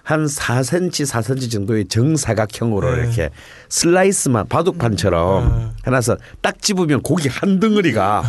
한 0.04 0.26
4cm, 0.26 1.06
4cm 1.06 1.52
정도의 1.52 1.86
정사각형으로 1.88 2.96
네. 2.96 3.02
이렇게 3.02 3.30
슬라이스만 3.70 4.48
바둑판처럼 4.48 5.58
네. 5.58 5.70
해놔서 5.88 6.18
딱 6.42 6.62
집으면 6.62 7.02
고기 7.02 7.30
한 7.30 7.60
덩어리가 7.60 8.24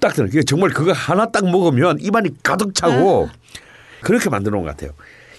딱 0.00 0.14
들어. 0.14 0.26
그게 0.26 0.42
정말 0.42 0.70
그거 0.70 0.92
하나 0.92 1.26
딱 1.26 1.44
먹으면 1.44 1.98
입안이 2.00 2.30
가득 2.42 2.74
차고 2.74 3.28
그렇게 4.00 4.30
만들어 4.30 4.56
놓은 4.56 4.64
것 4.64 4.70
같아요. 4.70 4.92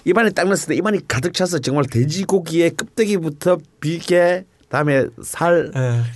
입안에 0.04 0.30
딱 0.30 0.44
넣었을 0.44 0.68
때 0.68 0.74
입안이 0.76 1.06
가득 1.08 1.34
차서 1.34 1.58
정말 1.58 1.84
돼지고기의 1.86 2.76
껍데기부터 2.76 3.58
비계 3.80 4.44
다음에 4.68 5.06
살에 5.22 5.70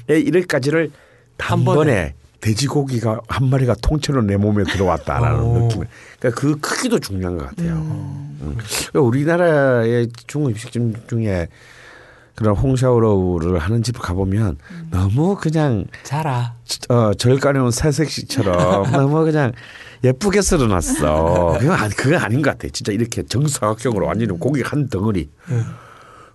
네. 0.06 0.20
이럴까지를 0.20 0.90
한한 1.38 1.64
번에. 1.64 2.14
돼지고기가 2.40 3.20
한 3.28 3.50
마리가 3.50 3.74
통째로 3.82 4.22
내 4.22 4.36
몸에 4.36 4.64
들어왔다라는 4.64 5.40
오. 5.40 5.58
느낌. 5.68 5.84
그러니까 6.18 6.40
그 6.40 6.58
크기도 6.60 6.98
중요한 6.98 7.36
것 7.36 7.48
같아요. 7.48 7.74
음. 7.74 8.56
그러니까 8.58 9.00
우리나라의 9.00 10.08
중국 10.26 10.50
음식점 10.50 10.94
중에 11.08 11.48
그런 12.36 12.54
홍샤오로우를 12.54 13.58
하는 13.58 13.82
집을 13.82 14.00
가보면 14.00 14.58
너무 14.92 15.34
그냥 15.34 15.86
자라. 16.04 16.54
어, 16.88 17.12
절가려운 17.14 17.72
새색시처럼 17.72 18.90
너무 18.92 19.24
그냥 19.24 19.50
예쁘게 20.04 20.40
쓸어놨어. 20.42 21.56
그건, 21.58 21.76
아니, 21.76 21.94
그건 21.94 22.20
아닌 22.20 22.40
것 22.40 22.50
같아. 22.50 22.68
진짜 22.72 22.92
이렇게 22.92 23.24
정사각형으로 23.24 24.06
완전히 24.06 24.38
고기 24.38 24.62
한 24.62 24.88
덩어리. 24.88 25.28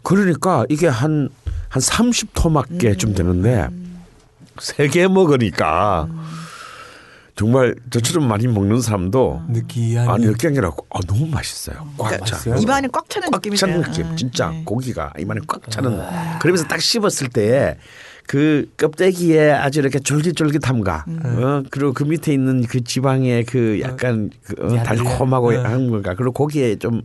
그러니까 0.03 0.65
이게 0.67 0.87
한, 0.87 1.29
한 1.69 1.81
30토막게쯤 1.81 3.15
되는데 3.15 3.69
세개 4.59 5.07
먹으니까 5.07 6.07
정말 7.35 7.75
저처럼 7.89 8.27
많이 8.27 8.47
먹는 8.47 8.81
사람도 8.81 9.43
느끼한. 9.49 10.07
아니 10.07 10.23
이렇게 10.25 10.47
아니라고 10.47 10.85
아, 10.91 10.99
너무 11.07 11.25
맛있어요. 11.27 11.87
꽉 11.97 12.25
차. 12.25 12.37
입안에 12.57 12.87
꽉 12.91 13.09
차는 13.09 13.31
꽉 13.31 13.37
느낌이 13.37 13.57
차는. 13.57 13.81
느낌. 13.81 14.05
아, 14.05 14.15
진짜 14.15 14.49
네. 14.49 14.61
고기가 14.65 15.11
입안에 15.17 15.41
꽉 15.47 15.69
차는. 15.69 15.99
그러면서 16.39 16.67
딱 16.67 16.79
씹었을 16.81 17.29
때 17.29 17.77
그 18.27 18.71
껍데기에 18.77 19.51
아주 19.51 19.79
이렇게 19.79 19.99
쫄깃쫄깃함과 19.99 21.05
어, 21.07 21.63
그리고 21.69 21.93
그 21.93 22.03
밑에 22.03 22.33
있는 22.33 22.63
그 22.65 22.83
지방의 22.83 23.43
그 23.45 23.79
약간 23.81 24.29
그 24.45 24.55
어. 24.61 24.83
달콤하고 24.83 25.49
어. 25.49 25.59
한 25.63 25.89
건가 25.89 26.15
그리고 26.15 26.31
고기에 26.31 26.77
좀 26.77 27.01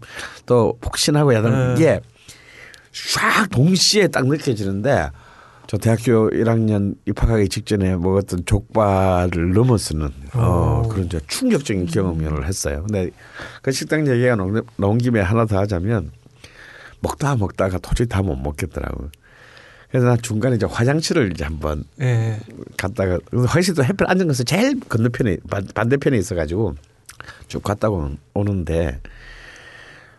또 0.46 0.78
폭신하고 0.80 1.34
야단 1.34 1.52
어. 1.52 1.74
이게 1.74 2.00
쫙 3.14 3.48
동시에 3.50 4.08
딱 4.08 4.26
느껴지는데 4.26 5.10
저 5.68 5.76
대학교 5.76 6.30
1학년 6.30 6.94
입학하기 7.04 7.50
직전에 7.50 7.94
먹었던 7.96 8.46
족발을 8.46 9.52
넘어서는 9.52 10.08
어, 10.32 10.82
오. 10.82 10.88
그런 10.88 11.04
이제 11.04 11.20
충격적인 11.26 11.84
경험을 11.86 12.46
했어요. 12.46 12.84
근데 12.86 13.10
그 13.60 13.70
식당 13.70 14.06
얘기가 14.08 14.34
나온, 14.34 14.62
나온 14.78 14.96
김에 14.96 15.20
하나 15.20 15.44
더 15.44 15.58
하자면 15.58 16.10
먹다 17.00 17.36
먹다가 17.36 17.76
도저히 17.78 18.06
다 18.08 18.22
못 18.22 18.34
먹겠더라고요. 18.36 19.10
그래서 19.90 20.06
나 20.06 20.16
중간에 20.16 20.56
이제 20.56 20.64
화장실을 20.64 21.32
이제 21.32 21.44
한번 21.44 21.84
예. 22.00 22.40
갔다가 22.78 23.18
화장실 23.32 23.74
또 23.74 23.84
햇볕 23.84 24.08
앉은 24.08 24.26
것은 24.26 24.46
제일 24.46 24.80
건너편에 24.80 25.36
반- 25.50 25.66
반대편에 25.74 26.16
있어가지고 26.16 26.76
쭉 27.48 27.62
갔다 27.62 27.90
오- 27.90 28.16
오는데 28.32 29.00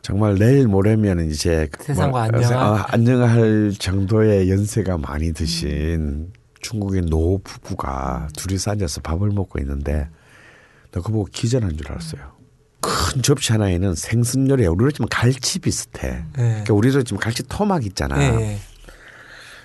정말 0.01 0.35
내일 0.35 0.67
모레면 0.67 1.29
이제 1.29 1.67
그 1.71 1.83
세상과 1.83 2.11
뭐, 2.11 2.19
안녕할? 2.21 2.57
어, 2.57 2.85
안녕할 2.87 3.73
정도의 3.77 4.49
연세가 4.49 4.97
많이 4.97 5.33
드신 5.33 6.31
중국의 6.61 7.03
노 7.03 7.39
부부가 7.43 8.27
둘이서 8.35 8.71
앉아서 8.71 9.01
밥을 9.01 9.29
먹고 9.29 9.59
있는데 9.59 10.09
나 10.91 11.01
그거 11.01 11.11
보고 11.11 11.25
기절한 11.25 11.77
줄 11.77 11.91
알았어요. 11.91 12.21
큰 12.81 13.21
접시 13.21 13.51
하나에는 13.51 13.95
생선 13.95 14.49
요리 14.49 14.65
우리로 14.65 14.91
치면 14.91 15.09
갈치 15.09 15.59
비슷해. 15.59 16.23
예. 16.37 16.41
그러니까 16.41 16.73
우리로 16.73 17.03
치면 17.03 17.19
갈치 17.19 17.43
토막 17.47 17.85
있잖아. 17.85 18.21
예, 18.21 18.41
예. 18.41 18.57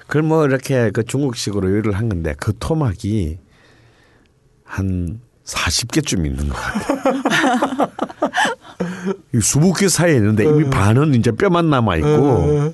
그걸 0.07 0.23
뭐 0.23 0.45
이렇게 0.45 0.91
그 0.91 1.05
중국식으로 1.05 1.71
요리를 1.71 1.93
한 1.93 2.09
건데 2.09 2.35
그 2.39 2.53
토막이 2.59 3.39
한 4.65 5.21
40개쯤 5.45 6.27
있는 6.27 6.49
것 6.49 6.55
같아. 6.57 7.91
이 9.35 9.39
20개 9.39 9.89
사이에 9.89 10.17
있는데 10.17 10.45
이미 10.45 10.69
반은 10.71 11.15
이제 11.15 11.31
뼈만 11.33 11.69
남아 11.71 11.97
있고 11.97 12.73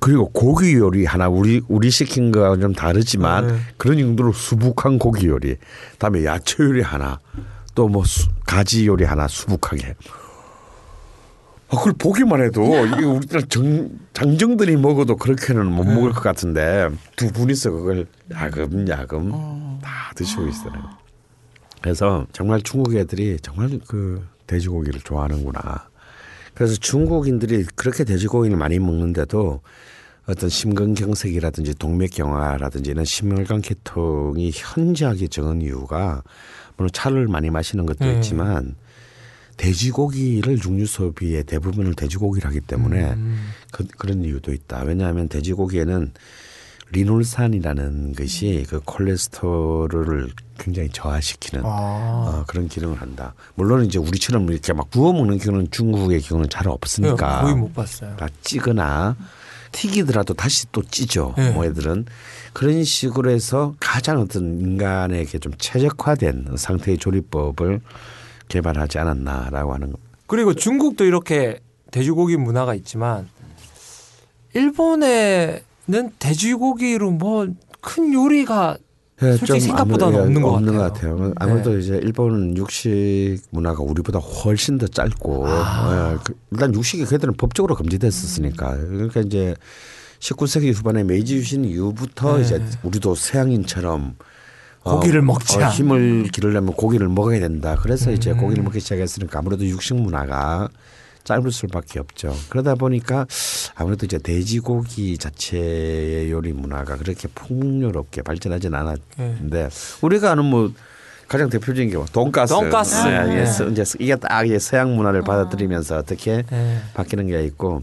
그리고 0.00 0.28
고기 0.30 0.74
요리 0.74 1.06
하나 1.06 1.28
우리 1.28 1.62
우리 1.68 1.90
시킨 1.90 2.30
거하고 2.32 2.60
좀 2.60 2.72
다르지만 2.74 3.60
그런 3.78 3.98
정도로 3.98 4.32
수북한 4.32 4.98
고기 4.98 5.28
요리. 5.28 5.56
그다음에 5.92 6.24
야채 6.24 6.62
요리 6.64 6.82
하나. 6.82 7.20
또 7.74 7.88
뭐 7.88 8.04
가지 8.46 8.86
요리 8.86 9.04
하나 9.04 9.26
수북하게. 9.26 9.94
아, 11.70 11.76
그걸 11.76 11.92
보기만 11.98 12.42
해도 12.42 12.62
이게 12.86 13.04
우리나라 13.04 13.40
정, 13.48 13.88
장정들이 14.12 14.76
먹어도 14.76 15.16
그렇게는 15.16 15.66
못 15.66 15.84
먹을 15.84 16.12
것 16.12 16.22
같은데 16.22 16.88
두 17.16 17.32
분이서 17.32 17.70
그걸 17.70 18.06
야금야금 18.30 19.78
다 19.82 20.12
드시고 20.14 20.46
있어요. 20.48 20.72
그래서 21.84 22.26
정말 22.32 22.62
중국 22.62 22.96
애들이 22.96 23.36
정말 23.42 23.78
그 23.86 24.26
돼지고기를 24.46 25.00
좋아하는구나. 25.00 25.86
그래서 26.54 26.76
중국인들이 26.76 27.64
그렇게 27.74 28.04
돼지고기를 28.04 28.56
많이 28.56 28.78
먹는데도 28.78 29.60
어떤 30.26 30.48
심근경색이라든지 30.48 31.74
동맥경화라든지 31.74 32.90
이런 32.90 33.04
심혈관 33.04 33.60
계통이 33.60 34.50
현저하게 34.54 35.26
적은 35.26 35.60
이유가 35.60 36.22
물론 36.78 36.88
차를 36.90 37.28
많이 37.28 37.50
마시는 37.50 37.84
것도 37.84 38.06
네. 38.06 38.14
있지만 38.14 38.76
돼지고기를 39.58 40.64
육류 40.64 40.86
소비의 40.86 41.44
대부분을 41.44 41.92
돼지고기를 41.96 42.48
하기 42.48 42.62
때문에 42.62 43.12
음. 43.12 43.50
그, 43.70 43.86
그런 43.98 44.24
이유도 44.24 44.54
있다. 44.54 44.84
왜냐하면 44.84 45.28
돼지고기에는 45.28 46.12
리놀산이라는 46.94 48.14
것이 48.14 48.64
그 48.68 48.80
콜레스테롤을 48.84 50.28
굉장히 50.58 50.88
저하시키는 50.90 51.64
아. 51.64 51.68
어, 51.68 52.44
그런 52.46 52.68
기능을 52.68 53.00
한다. 53.00 53.34
물론 53.56 53.84
이제 53.84 53.98
우리처럼 53.98 54.48
이렇게 54.48 54.72
막 54.72 54.90
구워 54.90 55.12
먹는 55.12 55.38
경우는 55.38 55.70
중국의 55.70 56.22
경우는 56.22 56.48
잘 56.48 56.68
없으니까 56.68 57.42
거의 57.42 57.54
못 57.54 57.74
봤어요. 57.74 58.16
다 58.16 58.28
찌거나 58.42 59.16
튀기더라도 59.72 60.34
다시 60.34 60.70
또 60.70 60.82
찌죠. 60.82 61.34
네. 61.36 61.50
뭐 61.50 61.64
애들은 61.64 62.06
그런 62.52 62.84
식으로 62.84 63.30
해서 63.30 63.74
가장 63.80 64.20
어떤 64.20 64.60
인간에게 64.60 65.38
좀 65.38 65.52
최적화된 65.58 66.54
상태의 66.56 66.98
조리법을 66.98 67.80
개발하지 68.46 68.98
않았나라고 69.00 69.74
하는 69.74 69.90
거. 69.90 69.98
그리고 70.28 70.54
중국도 70.54 71.04
이렇게 71.04 71.58
돼지고기 71.90 72.36
문화가 72.36 72.74
있지만 72.74 73.28
일본에 74.52 75.64
는 75.86 76.10
돼지고기로 76.18 77.10
뭐 77.12 77.46
큰 77.80 78.14
요리가 78.14 78.78
예, 79.20 79.32
솔직히 79.36 79.46
좀 79.46 79.60
생각보다는 79.60 80.14
아무- 80.14 80.24
없는 80.24 80.42
것 80.42 80.48
없는 80.54 80.78
같아요. 80.78 81.16
같아요. 81.18 81.32
아무래도 81.36 81.72
네. 81.74 81.80
이제 81.80 81.96
일본은 82.02 82.56
육식 82.56 83.42
문화가 83.50 83.82
우리보다 83.82 84.18
훨씬 84.20 84.78
더 84.78 84.86
짧고 84.88 85.46
아. 85.46 86.14
예, 86.14 86.18
그- 86.24 86.34
일단 86.50 86.74
육식이 86.74 87.04
그들은 87.04 87.34
법적으로 87.34 87.74
금지됐었으니까 87.76 88.76
그러니까 88.78 89.20
이제 89.20 89.54
19세기 90.18 90.72
후반에 90.72 91.04
메이지 91.04 91.36
유신 91.36 91.66
이후부터 91.66 92.38
네. 92.38 92.42
이제 92.44 92.62
우리도 92.82 93.14
서양인처럼 93.14 94.16
어, 94.84 94.94
고기를 94.96 95.20
먹자. 95.20 95.68
어, 95.68 95.70
힘을 95.70 96.30
기르려면 96.32 96.72
고기를 96.72 97.08
먹어야 97.10 97.38
된다. 97.40 97.76
그래서 97.82 98.10
이제 98.12 98.30
음. 98.32 98.38
고기를 98.38 98.64
먹기 98.64 98.80
시작했으니까 98.80 99.40
아무래도 99.40 99.66
육식 99.66 99.96
문화가 99.96 100.70
짧을 101.24 101.50
수밖에 101.50 101.98
없죠. 101.98 102.34
그러다 102.50 102.74
보니까 102.74 103.26
아무래도 103.74 104.06
이제 104.06 104.18
돼지고기 104.18 105.16
자체의 105.18 106.30
요리 106.30 106.52
문화가 106.52 106.96
그렇게 106.96 107.28
풍요롭게 107.34 108.22
발전하지는 108.22 108.78
않았는데 108.78 109.70
우리가 110.02 110.32
아는 110.32 110.44
뭐 110.44 110.70
가장 111.26 111.48
대표적인 111.48 111.90
게뭐 111.90 112.04
돈가스. 112.12 112.52
돈가스. 112.52 112.96
아, 112.96 113.24
이게 113.24 113.34
네. 113.36 113.46
서- 113.46 113.66
이제 113.68 113.82
이게 113.98 114.14
딱 114.16 114.44
이게 114.46 114.58
서양 114.58 114.94
문화를 114.94 115.22
받아들이면서 115.22 115.96
어떻게 115.96 116.44
예. 116.52 116.78
바뀌는 116.92 117.26
게 117.28 117.42
있고 117.44 117.82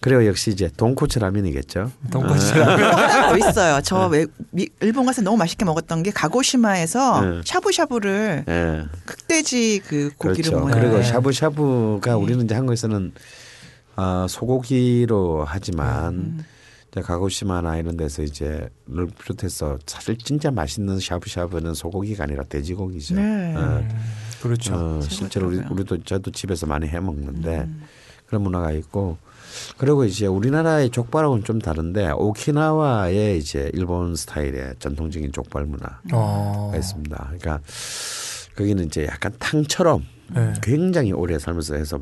그리고 0.00 0.26
역시 0.26 0.50
이제 0.50 0.70
돈코츠 0.76 1.18
라면이겠죠. 1.18 1.92
돈까스 2.10 2.54
아. 2.54 3.28
더 3.28 3.36
있어요. 3.36 3.80
저 3.82 4.06
외, 4.06 4.26
미, 4.50 4.66
일본 4.80 5.04
가서 5.04 5.20
너무 5.20 5.36
맛있게 5.36 5.64
먹었던 5.66 6.02
게 6.02 6.10
가고시마에서 6.10 7.20
네. 7.20 7.40
샤브샤브를 7.44 8.44
예. 8.48 8.84
흑돼지 9.06 9.82
그 9.86 10.10
고기를 10.16 10.50
그렇죠. 10.50 10.58
먹는 10.58 10.80
그리고 10.80 10.96
네. 10.96 11.02
샤브샤브가 11.02 12.16
우리는 12.16 12.44
이제 12.44 12.54
한국에서는 12.54 13.12
아, 13.96 14.26
소고기로 14.28 15.44
하지만 15.46 16.14
음. 16.14 16.44
이제 16.90 17.02
가고시마나 17.02 17.76
이런 17.76 17.98
데서 17.98 18.22
이제 18.22 18.70
를 18.86 19.06
비롯해서 19.06 19.78
사실 19.84 20.16
진짜 20.16 20.50
맛있는 20.50 20.98
샤브샤브는 20.98 21.74
소고기가 21.74 22.24
아니라 22.24 22.42
돼지고기죠. 22.44 23.16
네. 23.16 23.54
어, 23.54 23.86
그렇죠. 24.40 24.74
어, 24.74 25.00
실제로 25.02 25.48
우리. 25.48 25.58
우리도 25.58 26.04
저도 26.04 26.32
집에서 26.32 26.66
많이 26.66 26.88
해 26.88 26.98
먹는데 26.98 27.58
음. 27.60 27.82
그런 28.26 28.42
문화가 28.42 28.72
있고 28.72 29.18
그리고 29.76 30.04
이제 30.04 30.26
우리나라의 30.26 30.90
족발하고는 30.90 31.44
좀 31.44 31.58
다른데 31.58 32.12
오키나와의 32.12 33.38
이제 33.38 33.70
일본 33.74 34.16
스타일의 34.16 34.74
전통적인 34.78 35.32
족발 35.32 35.64
문화가 35.64 36.00
어. 36.12 36.72
있습니다. 36.74 37.16
그러니까 37.16 37.60
거기는 38.56 38.84
이제 38.84 39.06
약간 39.06 39.32
탕처럼 39.38 40.04
네. 40.34 40.52
굉장히 40.62 41.12
오래 41.12 41.38
살면서 41.38 41.76
해서 41.76 42.00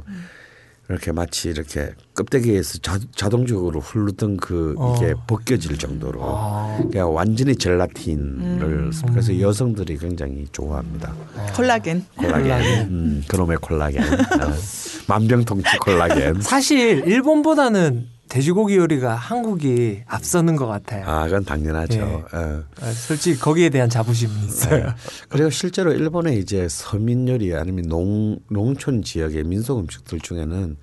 이렇게 0.89 1.13
마치 1.13 1.51
이렇게 1.51 1.93
껍데기에서 2.15 2.79
자, 2.79 3.29
동적으로 3.29 3.79
흐르던 3.81 4.39
그 4.39 4.75
이게 4.97 5.13
어. 5.13 5.23
벗겨질 5.27 5.77
정도로 5.77 6.21
아. 6.23 6.77
그러니까 6.79 7.07
완전히 7.09 7.55
젤라틴을 7.55 8.63
음. 8.63 8.91
그래서 9.11 9.39
여성들이 9.39 9.99
굉장히 9.99 10.47
좋아합니다. 10.51 11.13
콜라겐. 11.55 12.07
콜라겐, 12.17 12.43
콜라겐. 12.43 12.89
음, 12.89 13.25
그놈의 13.29 13.59
콜라겐, 13.59 14.03
어, 14.03 14.07
만병통치 15.07 15.79
콜라겐. 15.79 16.41
사실 16.41 17.07
일본보다는 17.07 18.07
돼지고기 18.29 18.77
요리가 18.77 19.15
한국이 19.15 20.03
앞서는 20.07 20.57
것 20.57 20.67
같아요. 20.67 21.05
아, 21.07 21.25
그건 21.25 21.45
당연하죠. 21.45 21.99
예. 21.99 22.37
어. 22.37 22.65
아, 22.81 22.93
솔직히 22.93 23.39
거기에 23.39 23.71
대한 23.71 23.89
자부심이 23.89 24.33
있어요. 24.47 24.87
네. 24.87 24.93
그리고 25.29 25.51
실제로 25.51 25.93
일본의 25.93 26.39
이제 26.39 26.67
서민 26.69 27.29
요리 27.29 27.55
아니면 27.55 27.87
농 27.89 28.39
농촌 28.51 29.03
지역의 29.03 29.45
민속 29.45 29.79
음식들 29.81 30.21
중에는 30.21 30.77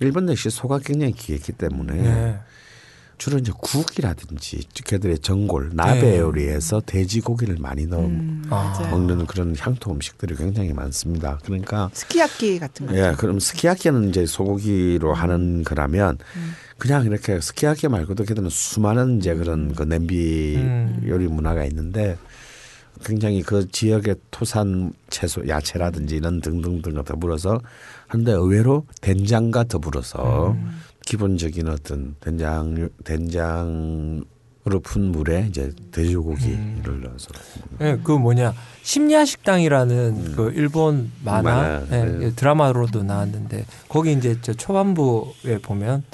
일본 0.00 0.28
역시 0.28 0.50
소가 0.50 0.78
굉장히 0.78 1.12
귀했기 1.12 1.52
때문에 1.52 1.94
네. 1.94 2.38
주로 3.22 3.38
이제 3.38 3.52
국이라든지 3.56 4.66
걔들의 4.84 5.20
전골 5.20 5.70
나베 5.74 6.00
네. 6.00 6.18
요리에서 6.18 6.82
돼지고기를 6.84 7.58
많이 7.60 7.86
넣어 7.86 8.00
음. 8.00 8.42
먹는 8.90 9.26
그런 9.26 9.54
향토 9.56 9.92
음식들이 9.92 10.34
굉장히 10.34 10.72
많습니다. 10.72 11.38
그러니까 11.44 11.88
스키야키 11.92 12.58
같은 12.58 12.86
거. 12.86 12.96
예, 12.96 13.14
그럼 13.16 13.38
스키야키는 13.38 14.08
이제 14.08 14.26
소고기로 14.26 15.14
하는 15.14 15.62
거라면 15.62 16.18
그냥 16.82 17.04
이렇게 17.04 17.40
스키야키 17.40 17.86
말고도 17.86 18.24
걔들은 18.24 18.50
수많은 18.50 19.18
이제 19.18 19.36
그런 19.36 19.72
그 19.72 19.84
냄비 19.84 20.56
음. 20.56 21.00
요리 21.06 21.28
문화가 21.28 21.64
있는데 21.66 22.18
굉장히 23.04 23.40
그 23.40 23.70
지역의 23.70 24.16
토산 24.32 24.92
채소, 25.08 25.46
야채라든지 25.46 26.16
이런 26.16 26.40
등등등과 26.40 27.04
더불어서 27.04 27.60
한데 28.08 28.32
의외로 28.32 28.84
된장과 29.00 29.64
더불어서 29.64 30.56
기본적인 31.06 31.68
어떤 31.68 32.16
된장 32.18 32.88
된장 33.04 34.24
으로 34.66 34.78
푼 34.78 35.10
물에 35.10 35.46
이제 35.48 35.72
돼지고기를 35.90 37.00
넣어서 37.02 37.28
네, 37.80 37.98
그 38.02 38.12
뭐냐 38.12 38.54
심야 38.82 39.24
식당이라는 39.24 40.36
그 40.36 40.52
일본 40.54 41.10
만화 41.24 41.42
만화, 41.42 41.84
네, 41.90 42.04
네. 42.04 42.30
드라마로도 42.30 43.02
나왔는데 43.02 43.66
거기 43.88 44.12
이제 44.12 44.38
저 44.40 44.52
초반부에 44.52 45.58
보면 45.62 46.04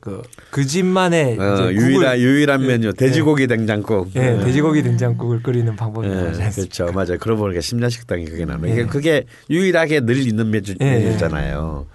그 0.00 0.22
그 0.50 0.64
집만의 0.64 1.38
어, 1.38 1.70
유일한 1.72 2.16
국을- 2.16 2.20
유일한 2.20 2.66
메뉴 2.66 2.92
돼지고기 2.92 3.46
냉장국. 3.46 4.10
예, 4.16 4.28
어. 4.30 4.44
돼지고기 4.44 4.82
된장국을 4.82 5.42
끓이는 5.42 5.74
방법이 5.76 6.06
예, 6.08 6.14
나오지 6.14 6.42
않습니까? 6.42 6.74
그렇죠. 6.76 6.92
맞아요. 6.92 7.18
그러고 7.18 7.42
보니까 7.42 7.60
심야식당이 7.60 8.24
그게 8.26 8.44
나오네. 8.44 8.76
예. 8.76 8.80
요 8.80 8.86
그게 8.86 9.24
유일하게 9.50 10.00
늘 10.00 10.16
있는 10.18 10.50
메뉴, 10.50 10.74
예, 10.80 10.84
메뉴 10.84 11.18
잖아요. 11.18 11.86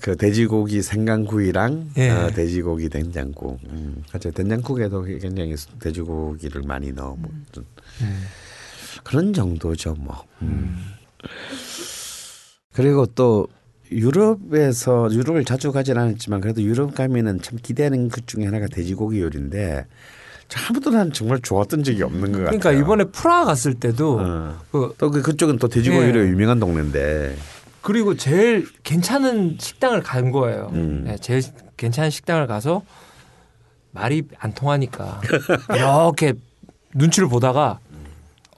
그 0.00 0.16
돼지고기 0.16 0.82
생강구이랑 0.82 1.90
예. 1.98 2.10
어, 2.10 2.30
돼지고기 2.30 2.88
된장국. 2.88 3.58
음, 3.70 4.02
그렇죠. 4.08 4.30
된장국에도 4.30 5.02
굉장히 5.02 5.54
돼지고기를 5.80 6.62
많이 6.62 6.92
넣어 6.92 7.16
먹는 7.16 7.30
음. 8.02 8.24
그런 9.04 9.32
정도죠, 9.32 9.94
뭐. 9.98 10.22
음. 10.42 10.76
그리고 12.74 13.06
또 13.06 13.46
유럽에서 13.92 15.12
유럽을 15.12 15.44
자주 15.44 15.72
가진 15.72 15.98
않았지만 15.98 16.40
그래도 16.40 16.62
유럽 16.62 16.94
가면은 16.94 17.40
참 17.42 17.58
기대하는 17.62 18.08
것 18.08 18.26
중에 18.26 18.44
하나가 18.44 18.66
돼지고기 18.66 19.20
요리인데 19.20 19.86
아무도 20.68 20.90
난 20.90 21.12
정말 21.12 21.40
좋았던 21.40 21.82
적이 21.82 22.02
없는 22.02 22.32
것 22.32 22.38
같아요. 22.44 22.58
그러니까 22.58 22.72
이번에 22.72 23.04
프라하 23.04 23.44
갔을 23.44 23.74
때도 23.74 24.18
어. 24.20 24.60
그 24.70 24.94
또그 24.98 25.22
그쪽은 25.22 25.58
또 25.58 25.68
돼지고기로 25.68 26.20
예. 26.20 26.28
유명한 26.28 26.60
동네인데 26.60 27.36
그리고 27.80 28.16
제일 28.16 28.66
괜찮은 28.82 29.56
식당을 29.58 30.02
간 30.02 30.30
거예요. 30.30 30.70
음. 30.74 31.04
네, 31.06 31.16
제일 31.18 31.42
괜찮은 31.76 32.10
식당을 32.10 32.46
가서 32.46 32.82
말이 33.90 34.22
안 34.38 34.54
통하니까 34.54 35.20
이렇게 35.74 36.34
눈치를 36.94 37.28
보다가 37.28 37.80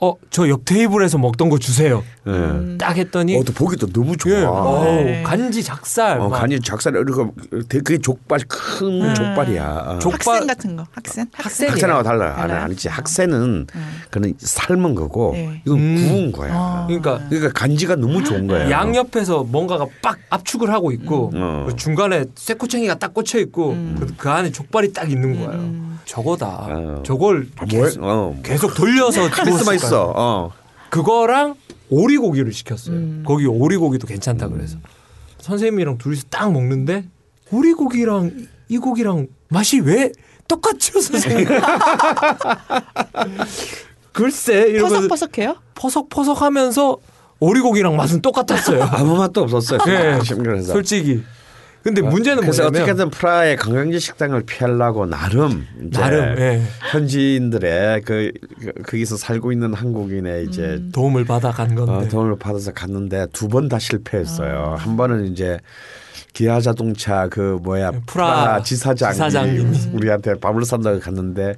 어 0.05 0.17
저 0.31 0.49
옆 0.49 0.65
테이블에서 0.65 1.19
먹던 1.19 1.49
거 1.49 1.59
주세요. 1.59 2.03
예. 2.27 2.77
딱 2.79 2.97
했더니 2.97 3.37
어, 3.39 3.43
또 3.45 3.53
보기도 3.53 3.87
너무 3.87 4.17
좋아. 4.17 4.33
예, 4.33 4.43
어우, 4.45 4.85
네. 4.85 5.23
간지 5.23 5.63
작살, 5.63 6.21
어, 6.21 6.29
막 6.29 6.41
간이 6.41 6.61
작살이 6.61 6.97
이렇게 6.99 7.31
그게 7.69 7.99
족발 7.99 8.41
큰 8.49 9.03
음. 9.03 9.15
족발이야. 9.15 9.85
어. 9.87 9.99
족- 10.01 10.13
학생 10.15 10.35
족발- 10.35 10.47
같은 10.47 10.77
거 10.77 10.85
학생 10.93 11.27
학생이에요. 11.33 11.73
학생하고 11.73 12.03
달라. 12.03 12.27
아니, 12.37 12.37
달라요? 12.49 12.65
아니지. 12.65 12.89
학생은 12.89 13.67
그는 14.11 14.35
삶은 14.39 14.95
거고 14.95 15.33
네. 15.35 15.63
이건 15.67 15.79
음. 15.79 15.97
구운 16.09 16.33
거야. 16.33 16.53
어. 16.55 16.85
그러니까 16.89 17.21
그러니까 17.29 17.53
간지가 17.53 17.97
너무 17.97 18.23
좋은 18.25 18.47
거야. 18.47 18.71
양옆에서 18.71 19.45
뭔가가 19.45 19.87
빡 20.03 20.19
압축을 20.31 20.71
하고 20.73 20.91
있고 20.93 21.31
어. 21.35 21.65
그 21.69 21.77
중간에 21.77 22.25
쇠꼬챙이가 22.35 22.95
딱 22.99 23.15
꽂혀 23.15 23.39
있고 23.41 23.77
그, 23.99 24.07
그 24.17 24.31
안에 24.31 24.51
족발이 24.51 24.93
딱 24.93 25.11
있는 25.11 25.45
거예요. 25.45 25.95
저거다. 26.07 26.47
어. 26.69 27.03
저걸 27.05 27.47
아, 27.57 27.65
뭐, 27.65 27.69
계속, 27.85 28.03
어. 28.05 28.37
계속 28.43 28.75
돌려서 28.75 29.29
카리스마 29.31 29.65
구 29.71 29.75
있어. 29.95 30.13
거예요. 30.13 30.13
어. 30.17 30.51
그거랑 30.91 31.55
오리고기를 31.91 32.53
시켰어요. 32.53 33.23
거기 33.25 33.47
오리고기도 33.47 34.07
괜찮다 34.07 34.49
그래서 34.49 34.79
선생님이랑 35.39 35.99
둘이서 35.99 36.25
딱 36.31 36.53
먹는데 36.53 37.05
오리고기랑 37.51 38.47
이 38.69 38.79
고기랑 38.79 39.27
맛이 39.49 39.81
왜 39.81 40.11
똑같죠 40.49 41.01
선생님? 41.01 41.47
글쎄 44.13 44.69
이러면서 44.69 44.97
퍼석퍼석해요? 44.97 45.57
퍼석퍼석하면서 45.75 46.99
오리고기랑 47.41 47.97
맛은 47.97 48.23
똑같았어요. 48.23 48.85
아무 48.85 49.17
맛도 49.17 49.43
없었어요. 49.43 49.81
예, 49.89 50.19
그래서. 50.43 50.73
솔직히. 50.73 51.23
근데 51.85 52.01
문제는 52.01 52.41
그래서 52.41 52.63
뭐냐면 52.63 52.83
어떻게든 52.83 53.11
프라하의 53.11 53.57
관광지 53.57 54.01
식당을 54.01 54.45
피하려고 54.47 55.05
나름 55.07 55.67
이제 55.87 56.01
나름 56.01 56.39
예, 56.39 56.63
현지인들의 56.91 58.01
그, 58.03 58.33
그 58.61 58.73
거기서 58.83 59.17
살고 59.19 59.53
있는 59.53 59.75
한국인의 59.75 60.47
이제 60.47 60.63
음. 60.63 60.91
도움을 60.93 61.25
받아 61.27 61.51
간 61.51 61.75
건데 61.75 61.93
어, 61.93 62.09
도움을 62.09 62.39
받아서 62.39 62.73
갔는데 62.73 63.27
두 63.33 63.49
번 63.49 63.69
다 63.69 63.79
실패했어요. 63.79 64.77
한 64.79 64.97
번은 64.97 65.27
이제 65.27 65.59
기아 66.33 66.61
자동차 66.61 67.29
그 67.29 67.59
뭐야 67.63 67.91
프라 67.91 68.01
프라 68.07 68.63
지사장이, 68.63 69.13
지사장님이. 69.13 69.79
우리한테 69.93 70.35
밥을 70.41 70.65
산다고 70.65 70.99
갔는데 71.01 71.55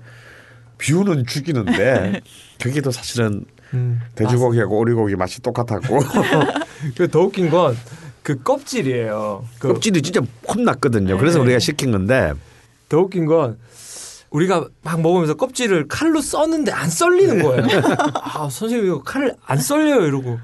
비유는 0.78 1.24
죽이는데 1.27 2.20
거기도 2.61 2.90
사실은 2.90 3.44
음, 3.74 4.01
돼지고기하고 4.16 4.78
오리고기 4.78 5.15
맛이 5.16 5.40
똑같았고 5.40 5.98
그 6.98 7.09
더 7.09 7.20
웃긴 7.20 7.48
건 7.48 7.77
그 8.27 8.43
껍질이에요. 8.43 9.44
그 9.61 9.69
껍질이 9.69 10.03
진짜 10.03 10.20
혼났거든요. 10.48 11.16
그래서 11.16 11.39
네. 11.39 11.44
우리가 11.44 11.61
시킨 11.61 11.93
건데 11.93 12.32
더 12.89 12.98
웃긴 12.98 13.24
건 13.24 13.57
우리가 14.31 14.66
막 14.82 15.01
먹으면서 15.01 15.35
껍질을 15.35 15.86
칼로 15.86 16.20
써는데 16.20 16.73
안 16.73 16.90
썰리는 16.90 17.40
거예요. 17.40 17.62
아 18.20 18.48
선생님 18.51 18.85
이거 18.89 19.03
칼 19.03 19.32
안 19.47 19.59
썰려요 19.59 20.05
이러고 20.07 20.40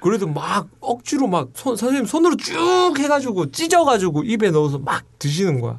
그래도 0.00 0.26
막 0.26 0.66
억지로 0.80 1.28
막 1.28 1.50
손, 1.54 1.76
선생님 1.76 2.06
손으로 2.06 2.36
쭉 2.36 2.94
해가지고 2.98 3.52
찢어가지고 3.52 4.24
입에 4.24 4.50
넣어서 4.50 4.78
막 4.78 5.04
드시는 5.20 5.60
거야. 5.60 5.78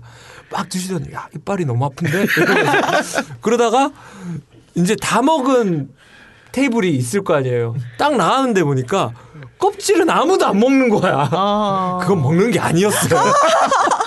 막 0.53 0.69
드시더니 0.69 1.11
야 1.11 1.27
이빨이 1.35 1.65
너무 1.65 1.83
아픈데 1.83 2.27
그러다가 3.41 3.91
이제 4.75 4.95
다 4.95 5.21
먹은 5.21 5.89
테이블이 6.51 6.89
있을 6.91 7.23
거 7.23 7.35
아니에요. 7.35 7.75
딱 7.97 8.15
나왔는데 8.15 8.63
보니까 8.63 9.11
껍질은 9.57 10.09
아무도 10.09 10.45
안 10.47 10.59
먹는 10.59 10.89
거야. 10.89 11.29
어. 11.31 11.99
그건 12.01 12.21
먹는 12.21 12.51
게 12.51 12.59
아니었어요. 12.59 13.19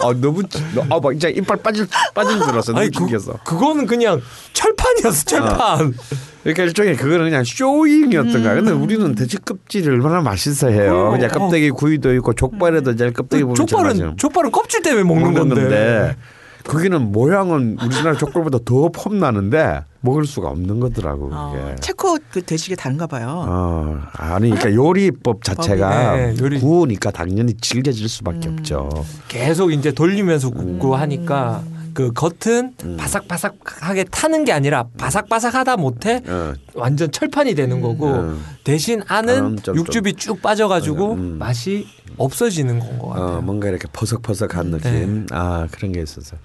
아 0.03 0.13
너무 0.21 0.43
아막 0.91 1.13
진짜 1.13 1.29
이빨 1.29 1.57
빠질 1.59 1.87
빠질 2.13 2.39
줄 2.39 2.51
알았어. 2.51 2.73
너무 2.73 2.81
아니 2.81 2.91
그, 2.91 2.99
죽겠어. 2.99 3.35
그거는 3.45 3.87
그냥 3.87 4.21
철판이었어 4.53 5.25
철판. 5.25 5.95
그러니까 6.43 6.63
일종의 6.65 6.97
그거는 6.97 7.27
그냥 7.27 7.45
쇼잉이었던가. 7.45 8.55
근데 8.55 8.73
음. 8.73 8.83
우리는 8.83 9.15
돼지 9.15 9.39
껍질을 9.39 9.95
얼마나 9.95 10.21
맛있어 10.21 10.69
해요. 10.69 11.11
그냥 11.13 11.31
껍데기 11.31 11.71
구이도 11.71 12.13
있고 12.17 12.35
족발에도 12.35 12.91
이제 12.91 13.11
껍데기 13.13 13.45
보면 13.45 13.57
맛있어요. 13.59 13.67
족발은 13.67 14.17
족발은 14.17 14.51
껍질 14.51 14.83
때문에 14.83 15.05
먹는, 15.05 15.33
먹는 15.33 15.49
건데. 15.49 15.61
건데 15.63 16.17
거기는 16.65 17.13
모양은 17.13 17.79
우리나라 17.81 18.17
족발보다 18.17 18.59
더 18.65 18.89
폼나는데 18.89 19.85
먹을 20.01 20.25
수가 20.27 20.49
없는 20.49 20.81
거더라고 20.81 21.29
그게. 21.29 21.37
어, 21.37 21.77
체코 21.81 22.19
그 22.31 22.43
돼지게 22.43 22.75
다른가 22.77 23.07
봐요. 23.07 23.45
어, 23.47 23.99
아니 24.15 24.51
그러니까 24.51 24.75
요리법 24.75 25.45
자체가 25.45 26.11
법이, 26.11 26.21
네, 26.23 26.35
요리. 26.41 26.61
구우니까 26.61 27.11
당연히 27.11 27.55
질겨질 27.55 28.09
수밖에 28.09 28.49
음. 28.49 28.57
없죠. 28.59 28.89
계속 29.29 29.73
이제 29.73 29.93
돌리면서 29.93 30.51
굽고 30.51 30.97
하니까 30.97 31.63
그 31.95 32.13
겉은 32.13 32.75
음. 32.85 32.97
바삭바삭하게 32.99 34.05
타는 34.05 34.45
게 34.45 34.53
아니라 34.53 34.89
바삭바삭하다 34.99 35.77
못해 35.77 36.23
어, 36.27 36.53
완전 36.75 37.11
철판이 37.11 37.55
되는 37.55 37.81
거고 37.81 38.13
음. 38.13 38.45
대신 38.65 39.03
안은 39.07 39.45
음, 39.45 39.59
좀, 39.59 39.77
육즙이 39.77 40.15
쭉 40.15 40.43
빠져가지고 40.43 41.13
음. 41.15 41.39
맛이 41.39 41.87
없어지는 42.19 42.79
건 42.81 42.99
것 42.99 43.09
같아요. 43.11 43.39
어, 43.39 43.41
뭔가 43.41 43.69
이렇게 43.69 43.89
퍼석퍼석한 43.93 44.71
네. 44.73 44.79
느낌. 44.79 45.27
아 45.31 45.67
그런 45.71 45.93
게 45.93 46.03
있어서. 46.03 46.37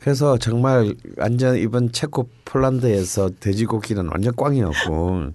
그래서 0.00 0.38
정말 0.38 0.94
완전 1.16 1.56
이번 1.56 1.92
체코 1.92 2.28
폴란드에서 2.44 3.30
돼지고기는 3.40 4.08
완전 4.08 4.32
꽝이었고 4.36 5.32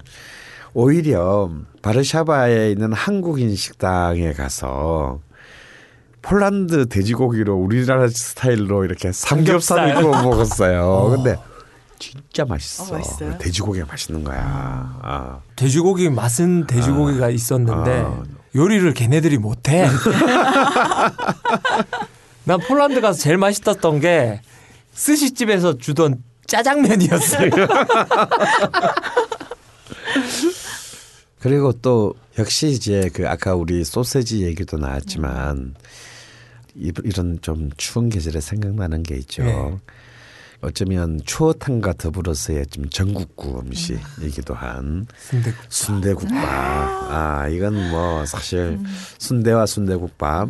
오히려 0.74 1.52
바르샤바에 1.82 2.72
있는 2.72 2.94
한국인 2.94 3.56
식당에 3.56 4.32
가서 4.34 5.20
폴란드 6.24 6.88
돼지고기로 6.90 7.54
우리나라 7.56 8.08
스타일로 8.08 8.86
이렇게 8.86 9.12
삼겹살을 9.12 9.94
삼겹살. 9.94 10.02
구워 10.02 10.22
먹었어요. 10.24 11.12
근데 11.22 11.36
진짜 12.00 12.46
맛있어. 12.46 12.86
어, 12.86 12.98
맛있어요? 12.98 13.38
돼지고기가 13.38 13.86
맛있는 13.86 14.24
거야. 14.24 14.42
아. 15.04 15.42
돼지고기 15.56 16.10
맛은 16.10 16.66
돼지고기가 16.66 17.30
있었는데 17.30 17.92
아. 18.06 18.24
요리를 18.56 18.94
걔네들이 18.94 19.38
못해. 19.38 19.88
난 22.46 22.60
폴란드 22.60 23.00
가서 23.02 23.20
제일 23.20 23.38
맛있었던 23.38 24.00
게 24.00 24.42
스시집에서 24.94 25.78
주던 25.78 26.24
짜장면이었어요. 26.48 27.50
그리고 31.40 31.74
또 31.74 32.14
역시 32.40 32.68
이제 32.70 33.10
그 33.14 33.28
아까 33.28 33.56
우리 33.56 33.84
소세지 33.84 34.44
얘기도 34.44 34.78
나왔지만 34.78 35.74
이- 35.78 35.84
이런 36.76 37.40
좀 37.42 37.70
추운 37.78 38.10
계절에 38.10 38.42
생각나는 38.42 39.04
게 39.04 39.16
있죠. 39.18 39.44
네. 39.44 39.78
어쩌면 40.62 41.20
추어탕과 41.26 41.94
더불어서의 41.94 42.66
좀 42.68 42.90
전국구 42.90 43.60
음식이기도 43.60 44.54
한 44.54 45.06
순대국. 45.18 45.60
순대국밥. 45.68 46.38
아 46.42 47.48
이건 47.50 47.92
뭐 47.92 48.26
사실 48.26 48.80
순대와 49.18 49.66
순대국밥 49.66 50.50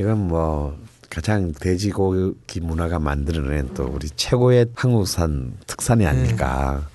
이건 0.00 0.28
뭐 0.28 0.78
가장 1.10 1.52
돼지고기 1.52 2.60
문화가 2.60 2.98
만들어낸 2.98 3.72
또 3.74 3.84
우리 3.84 4.08
최고의 4.08 4.66
한국산 4.74 5.54
특산이 5.66 6.06
아닐까. 6.06 6.88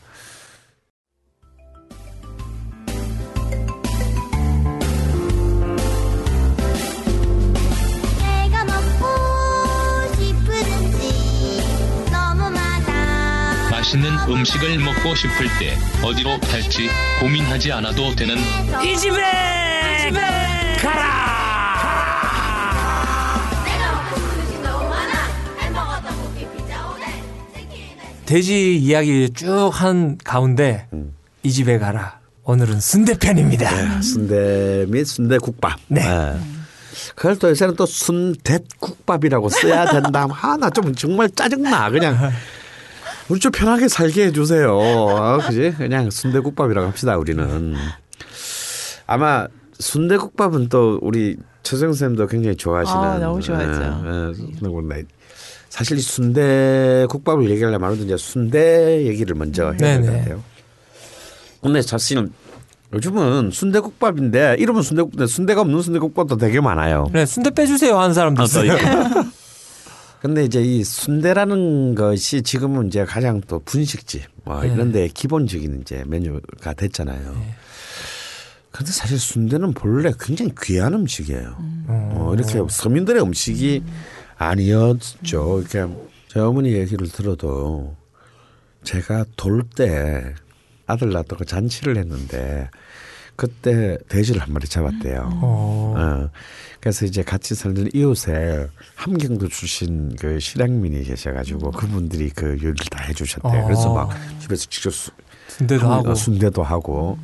맛있는 13.93 14.09
음식을 14.27 14.79
먹고 14.79 15.13
싶을 15.13 15.45
때 15.59 15.77
어디로 16.03 16.39
갈지 16.39 16.89
고민하지 17.19 17.71
않아도 17.73 18.15
되는 18.15 18.35
이 18.83 18.97
집에, 18.97 19.17
이 19.17 20.01
집에 20.01 20.19
가라! 20.81 21.23
돼지 28.25 28.77
이야기 28.77 29.29
쭉 29.29 29.69
한 29.69 30.17
가운데 30.23 30.87
이 31.43 31.51
집에 31.51 31.77
가라. 31.77 32.19
오늘은 32.45 32.79
순대 32.79 33.15
편입니다. 33.17 33.69
네, 33.69 34.01
순대 34.01 34.85
및 34.89 35.05
순대 35.05 35.37
국밥. 35.37 35.79
네. 35.87 36.01
네. 36.01 36.39
그걸 37.15 37.37
또 37.37 37.49
요새는 37.49 37.75
또 37.75 37.85
순댓국밥이라고 37.85 39.49
써야 39.49 39.85
된다. 39.85 40.25
뭐 40.25 40.35
하나 40.35 40.69
좀 40.69 40.95
정말 40.95 41.29
짜증나 41.29 41.89
그냥. 41.91 42.31
우리 43.33 43.39
좀 43.39 43.51
편하게 43.51 43.87
살게 43.87 44.27
해주세요. 44.27 44.77
아, 44.79 45.39
그지? 45.39 45.73
그냥 45.75 46.11
순대국밥이라고 46.11 46.87
합시다. 46.87 47.17
우리는 47.17 47.73
아마 49.07 49.47
순대국밥은 49.79 50.69
또 50.69 50.99
우리 51.01 51.37
최정 51.63 51.93
쌤도 51.93 52.27
굉장히 52.27 52.55
좋아하시는. 52.55 53.01
아, 53.01 53.17
너무 53.17 53.41
좋아하죠. 53.41 54.03
예, 54.05 54.99
예. 54.99 55.03
사실 55.69 55.97
이 55.97 56.01
순대 56.01 57.07
국밥을 57.09 57.49
얘기하려면 57.49 57.95
이제 57.95 58.15
순대 58.17 59.03
얘기를 59.07 59.35
먼저 59.35 59.71
해야 59.71 59.99
될 59.99 60.01
것. 60.05 60.11
같아요. 60.15 60.43
근데 61.63 61.81
사실은 61.81 62.31
요즘은 62.93 63.49
순대국밥인데 63.49 64.57
이름은 64.59 64.83
순대국밥, 64.83 65.27
순대가 65.27 65.61
없는 65.61 65.81
순대국밥도 65.81 66.37
되게 66.37 66.61
많아요. 66.61 67.09
네, 67.11 67.25
순대 67.25 67.49
빼주세요 67.49 67.97
하는 67.97 68.13
사람도 68.13 68.43
있어요. 68.43 68.73
근데 70.23 70.45
이제 70.45 70.61
이 70.61 70.85
순대라는 70.85 71.95
것이 71.95 72.43
지금은 72.43 72.87
이제 72.87 73.03
가장 73.03 73.41
또 73.41 73.59
분식집 73.59 74.21
뭐 74.45 74.61
네. 74.61 74.73
이런 74.73 74.93
데 74.93 75.09
기본적인 75.09 75.81
이제 75.81 76.05
메뉴가 76.07 76.75
됐잖아요. 76.75 77.35
그런데 78.71 78.91
사실 78.93 79.19
순대는 79.19 79.73
본래 79.73 80.13
굉장히 80.17 80.53
귀한 80.61 80.93
음식이에요. 80.93 81.57
어, 81.89 82.31
이렇게 82.33 82.61
서민들의 82.69 83.21
음식이 83.21 83.83
아니었죠. 84.37 85.59
이렇게 85.59 85.93
제 86.29 86.39
어머니 86.39 86.71
얘기를 86.71 87.05
들어도 87.09 87.93
제가 88.85 89.25
돌 89.35 89.61
때 89.75 90.33
아들 90.87 91.11
낳다가 91.11 91.43
잔치를 91.43 91.97
했는데 91.97 92.69
그때 93.35 93.97
돼지를 94.09 94.41
한 94.41 94.53
마리 94.53 94.67
잡았대요. 94.67 95.39
어. 95.41 95.93
어. 95.97 96.29
그래서 96.79 97.05
이제 97.05 97.23
같이 97.23 97.55
살던 97.55 97.89
이웃에 97.93 98.67
함경도 98.95 99.47
출신 99.47 100.15
그 100.17 100.39
실향민이 100.39 101.03
계셔가지고 101.03 101.71
그분들이 101.71 102.29
그 102.29 102.45
요리를 102.47 102.75
다 102.91 103.03
해주셨대요. 103.05 103.61
어. 103.61 103.65
그래서 103.65 103.93
막 103.93 104.09
집에서 104.39 104.65
직접 104.69 104.93
수, 104.93 105.11
순대도 105.47 105.85
한- 105.85 105.99
하고. 105.99 106.11
어, 106.11 106.15
순대도 106.15 106.61
하고 106.63 107.17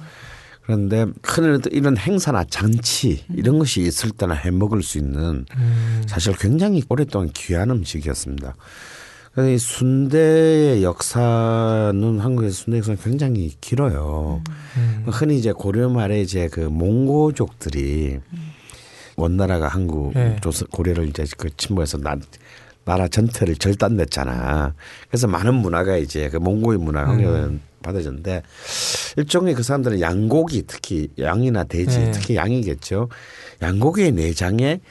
그런데 0.63 1.05
큰 1.21 1.59
이런 1.71 1.97
행사나 1.97 2.43
잔치 2.45 3.25
이런 3.35 3.59
것이 3.59 3.81
있을 3.81 4.11
때나 4.11 4.33
해 4.35 4.51
먹을 4.51 4.81
수 4.83 4.97
있는 4.97 5.45
음. 5.57 6.03
사실 6.07 6.33
굉장히 6.37 6.83
오랫동안 6.89 7.29
귀한 7.33 7.69
음식이었습니다. 7.71 8.55
그래서 9.39 9.51
이 9.51 9.57
순대의 9.57 10.83
역사는 10.83 12.19
한국에서 12.19 12.53
순대 12.53 12.79
역사는 12.79 12.99
굉장히 13.01 13.55
길어요. 13.61 14.43
음. 14.75 15.05
흔히 15.07 15.37
이제 15.37 15.53
고려 15.53 15.87
말에 15.87 16.19
이제 16.19 16.49
그 16.51 16.59
몽고족들이 16.59 18.19
원나라가 19.15 19.69
한국 19.69 20.13
네. 20.13 20.35
조선 20.41 20.67
고려를 20.67 21.07
이제 21.07 21.23
그 21.37 21.55
침범해서 21.55 21.99
나, 21.99 22.17
나라 22.83 23.07
전체를 23.07 23.55
절단냈잖아. 23.55 24.73
그래서 25.07 25.27
많은 25.27 25.55
문화가 25.55 25.95
이제 25.95 26.27
그 26.27 26.35
몽고의 26.35 26.77
문화가 26.77 27.13
음. 27.13 27.61
받아졌는데 27.81 28.43
일종의 29.15 29.53
그 29.53 29.63
사람들은 29.63 30.01
양고기 30.01 30.63
특히 30.67 31.07
양이나 31.17 31.63
돼지 31.63 31.97
네. 31.97 32.11
특히 32.11 32.35
양이겠죠. 32.35 33.07
양고기의 33.61 34.11
내장에 34.11 34.81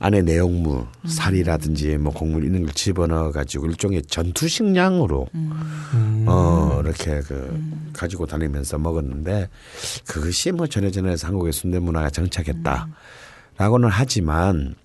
안에 0.00 0.22
내용물 0.22 0.84
살이라든지 1.06 1.98
뭐 1.98 2.12
곡물 2.12 2.44
이런 2.44 2.62
걸 2.62 2.72
집어넣어 2.72 3.32
가지고 3.32 3.66
일종의 3.66 4.02
전투 4.02 4.46
식량으로 4.46 5.26
음. 5.34 6.24
어 6.28 6.80
이렇게 6.84 7.20
그 7.20 7.60
가지고 7.92 8.26
다니면서 8.26 8.78
먹었는데 8.78 9.48
그것이 10.06 10.52
뭐 10.52 10.68
전해전해서 10.68 11.26
한국의 11.26 11.52
순대 11.52 11.80
문화가 11.80 12.10
정착했다라고는 12.10 13.88
하지만 13.90 14.76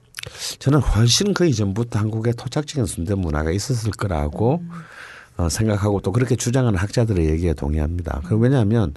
저는 0.57 0.80
훨씬 0.80 1.34
그 1.34 1.45
이전부터 1.45 1.99
한국에 1.99 2.31
토착적인 2.31 2.88
순대 2.88 3.14
문화가 3.14 3.52
있었을 3.52 3.91
거라고 3.91 4.64
어, 5.38 5.49
생각하고 5.49 6.02
또 6.02 6.11
그렇게 6.11 6.35
주장하는 6.35 6.80
학자들의 6.80 7.30
얘기에 7.30 7.53
동의합니다. 7.53 8.22
그 8.26 8.35
왜냐하면 8.35 8.95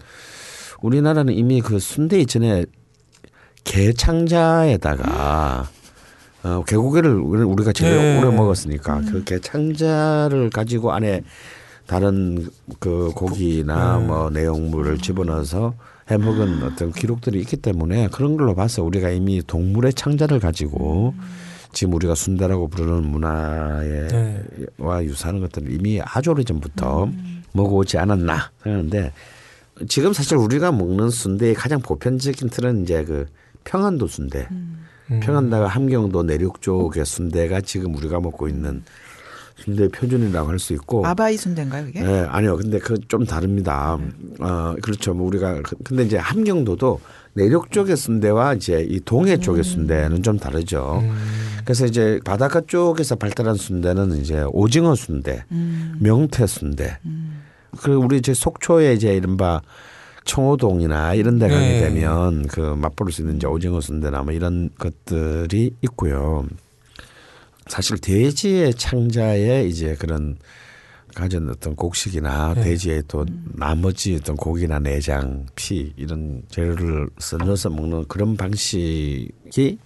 우리나라는 0.81 1.35
이미 1.35 1.61
그 1.61 1.79
순대 1.79 2.19
이전에 2.21 2.65
게창자에다가 3.65 5.69
어, 6.47 6.63
개고기를 6.65 7.11
우리가 7.11 7.73
제일 7.73 7.97
네. 7.97 8.19
오래 8.21 8.35
먹었으니까 8.35 9.01
그 9.11 9.25
게창자를 9.25 10.51
가지고 10.51 10.93
안에 10.93 11.23
다른 11.87 12.49
그 12.79 13.11
고기나 13.15 13.99
뭐 13.99 14.31
내용물을 14.31 14.99
집어넣어서 14.99 15.75
해 16.09 16.17
먹은 16.17 16.63
어떤 16.63 16.93
기록들이 16.93 17.41
있기 17.41 17.57
때문에 17.57 18.09
그런 18.13 18.37
걸로 18.37 18.55
봐서 18.55 18.85
우리가 18.85 19.11
이미 19.11 19.43
동물의 19.45 19.95
창자를 19.95 20.39
가지고 20.39 21.15
지금 21.73 21.95
우리가 21.95 22.15
순대라고 22.15 22.69
부르는 22.69 23.03
문화에 23.05 24.09
네. 24.09 24.45
와 24.79 25.03
유사한 25.03 25.41
것들을 25.41 25.73
이미 25.73 26.01
아주 26.01 26.31
오래 26.31 26.45
전부터 26.45 27.11
먹어오지 27.53 27.99
않았나 27.99 28.51
생각하는데 28.63 29.13
지금 29.89 30.13
사실 30.13 30.37
우리가 30.37 30.71
먹는 30.71 31.11
순대의 31.11 31.55
가장 31.55 31.81
보편적인 31.81 32.51
틀은 32.51 32.83
이제 32.85 33.05
그 33.05 33.27
평안도 33.65 34.07
순대, 34.07 34.49
평안도가 35.09 35.67
함경도 35.69 36.23
내륙 36.25 36.61
쪽의 36.63 37.05
순대가 37.07 37.61
지금 37.61 37.95
우리가 37.95 38.21
먹고 38.21 38.49
있는 38.49 38.83
순대 39.57 39.89
표준이라고 39.89 40.49
할 40.51 40.59
수 40.59 40.75
있고 40.75 41.07
아바이 41.07 41.37
순대인가요, 41.37 41.89
이게? 41.89 42.03
네, 42.03 42.27
아니요. 42.29 42.57
근데 42.57 42.79
그 42.79 42.99
좀 43.09 43.25
다릅니다. 43.25 43.99
어, 44.41 44.75
그렇죠. 44.83 45.15
뭐 45.15 45.27
우리가 45.29 45.63
그- 45.63 45.77
근데 45.85 46.03
이제 46.05 46.17
함경도도 46.19 47.01
내륙 47.35 47.71
쪽의 47.71 47.97
순대와 47.97 48.55
이제 48.55 48.85
이 48.89 49.01
동해 49.01 49.37
쪽의 49.39 49.63
순대는 49.65 50.23
좀 50.23 50.39
다르죠. 50.39 51.03
그래서 51.65 51.87
이제 51.87 52.21
바닷가 52.25 52.61
쪽에서 52.67 53.15
발달한 53.17 53.55
순대는 53.57 54.19
이제 54.19 54.45
오징어 54.51 54.95
순대, 54.95 55.45
명태 56.01 56.47
순대. 56.47 56.99
그리고 57.79 58.03
우리 58.03 58.19
이제 58.19 58.33
속초에 58.35 58.95
이제 58.95 59.15
이른바 59.15 59.61
청호동이나 60.27 61.15
이런 61.15 61.39
데 61.39 61.49
가게 61.49 61.61
네. 61.61 61.81
되면 61.81 62.47
그 62.47 62.61
맛볼 62.61 63.11
수 63.11 63.23
있는 63.23 63.37
이제 63.37 63.47
오징어 63.47 63.81
순대나 63.81 64.23
뭐 64.23 64.33
이런 64.33 64.69
것들이 64.79 65.75
있고요. 65.81 66.47
사실 67.69 67.99
돼지의 67.99 68.75
창자에 68.75 69.67
이제 69.67 69.97
그런 69.99 70.37
가진 71.15 71.49
어떤 71.49 71.75
곡식이나 71.75 72.55
네. 72.55 72.63
돼지의 72.63 73.05
또 73.09 73.25
나머지 73.55 74.17
어떤 74.17 74.37
고기나 74.37 74.79
내장, 74.81 75.47
피 75.55 75.95
이런 75.97 76.43
재료를 76.51 77.09
써 77.19 77.39
넣어서 77.39 77.71
먹는 77.71 78.05
그런 78.07 78.37
방식이 78.37 79.79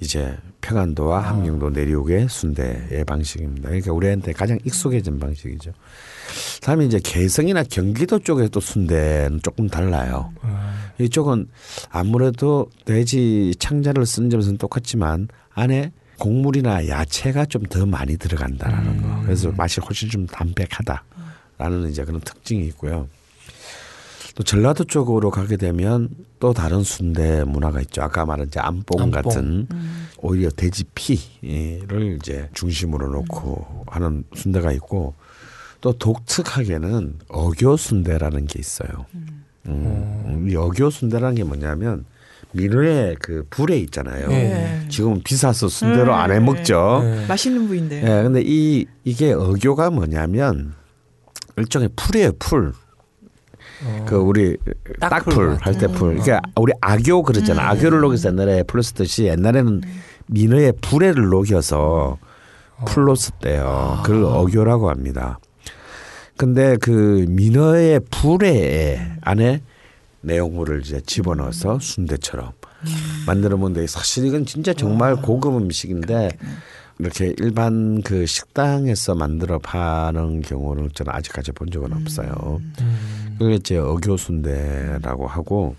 이제 0.00 0.36
평안도와 0.60 1.20
함경도 1.20 1.70
내륙의 1.70 2.28
순대의 2.28 3.04
방식입니다. 3.06 3.68
그러니까 3.68 3.92
우리한테 3.92 4.32
가장 4.32 4.58
익숙해진 4.64 5.20
방식이죠. 5.20 5.70
다음에 6.62 6.84
이제 6.84 7.00
개성이나 7.02 7.62
경기도 7.64 8.18
쪽의 8.18 8.50
또 8.50 8.60
순대는 8.60 9.40
조금 9.42 9.68
달라요. 9.68 10.32
이쪽은 11.00 11.48
아무래도 11.90 12.68
돼지 12.84 13.54
창자를 13.58 14.06
쓰는 14.06 14.30
점에서는 14.30 14.58
똑같지만 14.58 15.28
안에 15.54 15.92
곡물이나 16.18 16.86
야채가 16.88 17.46
좀 17.46 17.64
더 17.68 17.86
많이 17.86 18.16
들어간다라는 18.16 19.02
거. 19.02 19.22
그래서 19.22 19.50
맛이 19.52 19.80
훨씬 19.80 20.08
좀 20.08 20.26
담백하다라는 20.26 21.90
이제 21.90 22.04
그런 22.04 22.20
특징이 22.20 22.66
있고요. 22.66 23.08
또 24.34 24.42
전라도 24.42 24.84
쪽으로 24.84 25.30
가게 25.30 25.56
되면 25.56 26.08
또 26.38 26.52
다른 26.54 26.82
순대 26.82 27.44
문화가 27.44 27.80
있죠. 27.82 28.02
아까 28.02 28.24
말한 28.24 28.46
이제 28.46 28.60
안뽕, 28.60 29.00
안뽕. 29.00 29.10
같은 29.10 29.66
오히려 30.18 30.48
돼지 30.50 30.84
피를 30.94 32.16
이제 32.18 32.48
중심으로 32.54 33.08
놓고 33.10 33.84
하는 33.88 34.24
순대가 34.34 34.72
있고 34.72 35.14
또 35.82 35.92
독특하게는 35.92 37.16
어교 37.28 37.76
순대라는 37.76 38.46
게 38.46 38.58
있어요. 38.58 38.88
음, 39.66 40.46
이 40.48 40.56
어교 40.56 40.88
순대라는 40.90 41.34
게 41.34 41.44
뭐냐면 41.44 42.04
민어의 42.52 43.16
그 43.20 43.44
부레 43.50 43.78
있잖아요. 43.78 44.28
네. 44.28 44.86
지금은 44.88 45.22
비싸서 45.24 45.68
순대로 45.68 46.14
안 46.14 46.24
해 46.24 46.38
먹죠. 46.40 47.00
네. 47.02 47.26
맛있는 47.26 47.66
부위인데. 47.66 47.96
예, 48.02 48.22
근데 48.22 48.42
이 48.44 48.86
이게 49.04 49.32
어교가 49.32 49.90
뭐냐면 49.90 50.74
일종의 51.56 51.90
풀이에요, 51.96 52.32
풀. 52.38 52.72
그 54.06 54.14
우리 54.14 54.56
딱풀. 55.00 55.56
할 55.60 55.74
때 55.74 55.88
풀. 55.88 56.16
그러니까 56.16 56.40
우리 56.54 56.72
아교 56.80 57.24
그러잖아. 57.24 57.70
아교를 57.70 58.00
녹여서 58.00 58.28
옛날에 58.28 58.62
풀로 58.62 58.82
쓰듯이 58.82 59.24
옛날에는 59.24 59.82
민어의 60.28 60.74
부레를 60.80 61.28
녹여서 61.28 62.18
풀로 62.86 63.16
썼대요. 63.16 64.02
그걸 64.04 64.24
어교라고 64.24 64.88
합니다. 64.88 65.40
근데 66.36 66.76
그 66.76 67.24
민어의 67.28 68.00
부레 68.10 69.16
안에 69.20 69.62
내용물을 70.22 70.82
이제 70.84 71.00
집어넣어서 71.04 71.78
순대처럼 71.80 72.52
만들어 73.26 73.56
먹는데 73.56 73.86
사실 73.86 74.26
이건 74.26 74.46
진짜 74.46 74.72
정말 74.72 75.16
고급 75.16 75.56
음식인데 75.56 76.30
이렇게 76.98 77.34
일반 77.38 78.02
그 78.02 78.26
식당에서 78.26 79.14
만들어 79.14 79.58
파는 79.58 80.42
경우는 80.42 80.90
저는 80.94 81.12
아직까지 81.12 81.52
본 81.52 81.70
적은 81.70 81.92
없어요. 81.92 82.60
그게 83.38 83.54
이제 83.56 83.76
어교 83.76 84.16
순대라고 84.16 85.26
하고 85.26 85.74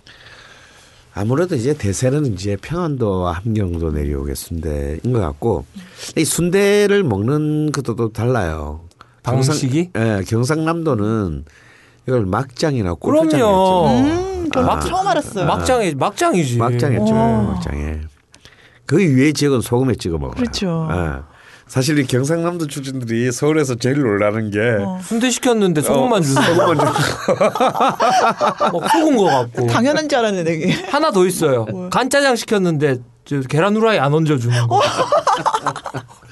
아무래도 1.14 1.54
이제 1.54 1.72
대세는 1.74 2.34
이제 2.34 2.56
평안도와 2.60 3.32
함경도 3.32 3.92
내려오게 3.92 4.34
순대인 4.34 5.00
것 5.12 5.20
같고 5.20 5.64
이 6.16 6.24
순대를 6.24 7.04
먹는 7.04 7.70
것도 7.72 7.94
또 7.96 8.12
달라요. 8.12 8.80
방식이? 9.24 9.90
경상, 9.92 10.18
예, 10.18 10.22
경상남도는 10.24 11.44
이걸 12.06 12.26
막장이나. 12.26 12.94
그럼요. 12.94 13.88
음, 13.88 14.50
저 14.52 14.62
막- 14.62 14.80
처음 14.80 15.06
알았어요. 15.08 15.46
막장이 15.46 15.94
막장이지. 15.94 16.58
막장했죠. 16.58 17.14
어. 17.14 17.52
막장에. 17.54 18.00
그 18.86 18.98
위에 18.98 19.32
지역은 19.32 19.62
소금에 19.62 19.94
찍어 19.94 20.18
먹어요. 20.18 20.34
그렇죠. 20.36 20.88
예. 20.92 21.22
사실 21.66 21.98
이 21.98 22.06
경상남도 22.06 22.66
출신들이 22.66 23.32
서울에서 23.32 23.76
제일 23.76 24.00
놀라는 24.02 24.50
게 24.50 24.58
어. 24.84 25.00
순대 25.02 25.30
시켰는데 25.30 25.80
소금만 25.80 26.20
주는 26.22 26.34
거. 26.34 26.42
소금만 26.42 26.76
주막 28.68 28.90
속은 28.92 29.16
거 29.16 29.24
같고. 29.24 29.66
당연한 29.68 30.06
줄 30.08 30.18
알았는데 30.18 30.54
이게. 30.54 30.72
하나 30.90 31.10
더 31.10 31.24
있어요. 31.26 31.64
간짜장 31.90 32.36
시켰는데 32.36 32.98
저 33.24 33.40
계란 33.40 33.74
후라이 33.74 33.98
안 33.98 34.12
얹어 34.12 34.36
주는 34.36 34.68
거. 34.68 34.82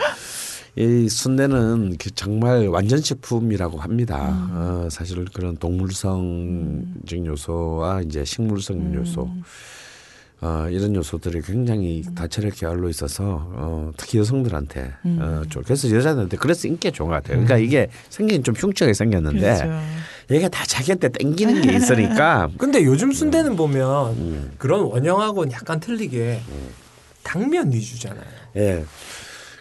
이 0.74 1.08
순대는 1.08 1.96
그 1.98 2.10
정말 2.14 2.66
완전 2.68 3.00
식품이라고 3.00 3.78
합니다. 3.78 4.48
어, 4.52 4.88
사실 4.90 5.24
그런 5.26 5.56
동물성적 5.58 7.26
요소와 7.26 8.00
이제 8.02 8.24
식물성 8.24 8.94
요소 8.94 9.28
어, 10.40 10.66
이런 10.70 10.96
요소들이 10.96 11.42
굉장히 11.42 12.02
다채롭게 12.14 12.60
계열로 12.60 12.88
있어서 12.88 13.50
어, 13.52 13.92
특히 13.98 14.18
여성들한테 14.18 14.92
어, 15.04 15.42
좋 15.50 15.62
그래서 15.62 15.90
여자들한테 15.90 16.38
그래서 16.38 16.66
인기가 16.66 16.90
좋은 16.90 17.10
것 17.10 17.16
같아요. 17.16 17.34
그러니까 17.36 17.58
이게 17.58 17.88
생긴 18.08 18.42
좀 18.42 18.54
흉측하게 18.54 18.94
생겼는데 18.94 19.40
그렇죠. 19.40 19.70
얘가 20.30 20.48
다 20.48 20.64
자기한테 20.64 21.10
땡기는 21.10 21.62
게 21.62 21.76
있으니까 21.76 22.48
근데 22.56 22.82
요즘 22.82 23.12
순대는 23.12 23.56
보면 23.56 24.12
음. 24.14 24.52
그런 24.56 24.80
원형하고는 24.84 25.52
약간 25.52 25.78
틀리게 25.78 26.40
당면 27.22 27.70
위주잖아요. 27.72 28.24
예. 28.56 28.84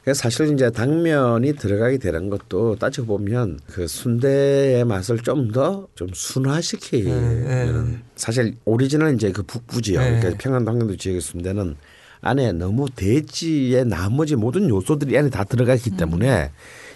그래서 0.04 0.22
사실 0.24 0.52
이제 0.54 0.72
당면이 0.72 1.54
들어가게 1.54 2.00
되는 2.00 2.30
것도 2.30 2.76
따지고 2.78 3.18
보면 3.18 3.60
그 3.68 3.88
순대의 3.88 4.84
맛을 4.86 5.20
좀 5.20 5.52
더좀 5.52 6.10
순화시키는 6.14 7.44
네, 7.46 7.98
사실 8.16 8.56
오리지널 8.66 9.14
이제 9.14 9.32
그 9.32 9.44
북부 9.44 9.82
지역 9.82 10.02
네. 10.02 10.20
그러니까 10.20 10.44
평안도 10.44 10.72
함경도 10.72 10.98
지역의 10.98 11.22
순대는 11.22 11.76
안에 12.22 12.52
너무 12.54 12.88
돼지의 12.96 13.86
나머지 13.86 14.36
모든 14.36 14.70
요소들이 14.70 15.18
안에 15.18 15.30
다 15.30 15.44
들어가기 15.44 15.92
때문에 15.98 16.52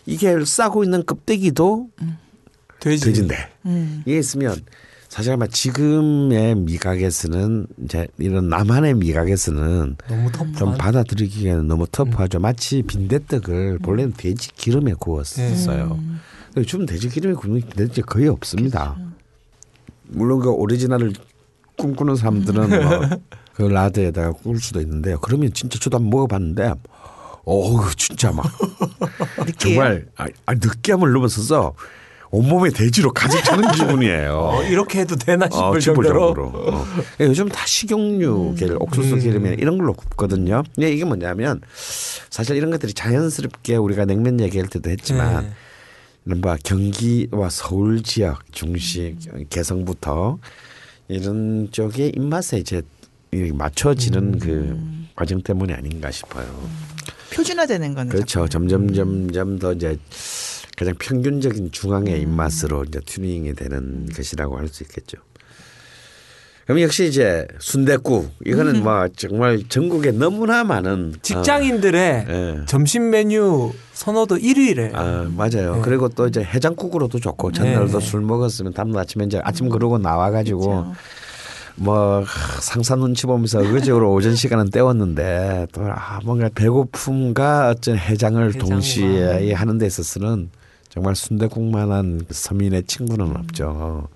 이게 0.06 0.44
싸고 0.44 0.84
있는 0.84 1.06
껍데기도 1.06 1.90
돼지. 2.80 3.06
돼지 3.06 3.22
인데 3.22 3.36
음. 3.66 4.04
이게 4.06 4.20
있으면 4.20 4.56
사실 5.16 5.32
아마 5.32 5.48
지금의 5.48 6.56
미각에서는 6.56 7.68
이제 7.86 8.06
이런 8.18 8.50
남한의 8.50 8.96
미각에서는 8.96 9.96
좀. 10.58 10.78
받아들이기에는 10.78 11.70
너무 11.70 11.88
터프하죠. 11.90 12.40
마치 12.40 12.82
빈대떡을 12.82 13.80
본래는 13.80 14.12
돼지 14.18 14.50
기름에 14.54 14.92
구웠어요. 15.00 15.88
근데 15.88 16.58
요즘은 16.58 16.86
돼지 16.86 17.08
기름에 17.08 17.34
굽는 17.34 17.62
돼지 17.78 18.02
거의 18.02 18.28
없습니다. 18.28 18.98
물론 20.10 20.42
그 20.42 20.50
오리지널을 20.52 21.14
꿈꾸는 21.78 22.18
사람들은 22.18 22.70
뭐 22.70 23.10
그 23.54 23.64
라드에다가 23.72 24.34
구울 24.34 24.60
수도 24.60 24.82
있는데요. 24.82 25.18
그러면 25.22 25.54
진짜 25.54 25.80
저도 25.80 25.96
한번 25.96 26.10
먹어봤는데, 26.10 26.74
어우 27.46 27.90
진짜 27.96 28.34
막 28.34 28.46
정말 29.58 30.10
아, 30.18 30.28
아, 30.46 30.54
느끼함을 30.56 31.14
넘어서서 31.14 31.74
온몸에 32.36 32.70
돼지로 32.70 33.14
가득 33.14 33.44
차는 33.44 33.72
기분이에요. 33.72 34.34
어, 34.34 34.64
이렇게 34.64 35.00
해도 35.00 35.16
되나 35.16 35.46
싶을 35.46 35.64
어, 35.64 35.80
싶을 35.80 36.04
정도로. 36.04 36.34
정도로. 36.34 36.70
어. 36.70 36.86
예, 37.22 37.26
요즘 37.26 37.48
다 37.48 37.66
식용유, 37.66 38.56
계열, 38.58 38.78
옥수수 38.80 39.18
기름이나 39.18 39.56
이런 39.56 39.78
걸로 39.78 39.94
굽거든요. 39.94 40.64
근데 40.76 40.92
이게 40.92 41.06
뭐냐면 41.06 41.62
사실 42.30 42.58
이런 42.58 42.72
것들이 42.72 42.94
자연스럽게 42.94 43.78
우리가 43.78 44.06
냉면 44.06 44.40
얘기할 44.42 44.68
때도 44.68 44.90
했지만 44.90 45.44
네. 45.44 45.52
이런 46.26 46.42
뭐 46.42 46.56
경기와 46.64 47.50
서울 47.50 48.04
지역 48.04 48.52
중심 48.52 49.18
개성부터 49.50 50.40
이런 51.08 51.70
쪽의 51.72 52.14
입맛에 52.16 52.58
이제 52.58 52.82
이 53.32 53.52
맞춰지는 53.54 54.40
그 54.40 54.78
과정 55.16 55.42
때문이 55.42 55.74
아닌가 55.74 56.12
싶어요. 56.12 56.46
표준화되는 57.34 57.94
거는 57.94 58.10
그렇죠. 58.10 58.48
점점 58.48 58.94
점점 58.94 59.60
더 59.60 59.74
이제 59.74 59.98
가장 60.76 60.94
평균적인 61.00 61.72
중앙의 61.72 62.22
입맛으로 62.22 62.84
이제 62.84 63.00
튜닝이 63.06 63.54
되는 63.54 64.08
것이라고 64.14 64.58
할 64.58 64.68
수 64.68 64.84
있겠죠. 64.84 65.18
그럼 66.66 66.82
역시 66.82 67.08
이제 67.08 67.48
순대국 67.60 68.32
이거는 68.44 68.82
뭐 68.82 69.08
정말 69.16 69.62
전국에 69.70 70.12
너무나 70.12 70.64
많은 70.64 71.14
직장인들의 71.22 72.26
예. 72.28 72.66
점심 72.66 73.12
메뉴 73.12 73.72
선호도 73.94 74.38
1위래. 74.38 74.94
아, 74.96 75.00
아, 75.00 75.28
맞아요. 75.30 75.76
네. 75.76 75.82
그리고 75.84 76.10
또 76.10 76.26
이제 76.28 76.42
해장국으로도 76.44 77.20
좋고 77.20 77.52
전날도 77.52 78.00
네. 78.00 78.06
술 78.06 78.22
먹었으면 78.22 78.74
다음 78.74 78.98
아침에 78.98 79.26
이제 79.26 79.40
아침 79.44 79.70
그러고 79.70 80.00
나와 80.00 80.32
가지고 80.32 80.60
그렇죠. 80.62 80.94
뭐 81.76 82.22
하, 82.22 82.62
상사 82.62 82.96
눈치 82.96 83.28
보면서 83.28 83.62
의지적으로 83.64 84.12
오전 84.12 84.34
시간은 84.36 84.72
때웠는데 84.72 85.68
또 85.72 85.82
아, 85.84 86.20
뭔가 86.24 86.50
배고픔과 86.56 87.70
어떤 87.70 87.96
해장을 87.96 88.48
해장과. 88.48 88.68
동시에 88.68 89.54
하는 89.54 89.78
데 89.78 89.86
있어서는 89.86 90.50
정말 90.96 91.14
순대국만한 91.14 92.22
서민의 92.30 92.84
친구는 92.86 93.28
음. 93.28 93.36
없죠. 93.36 94.08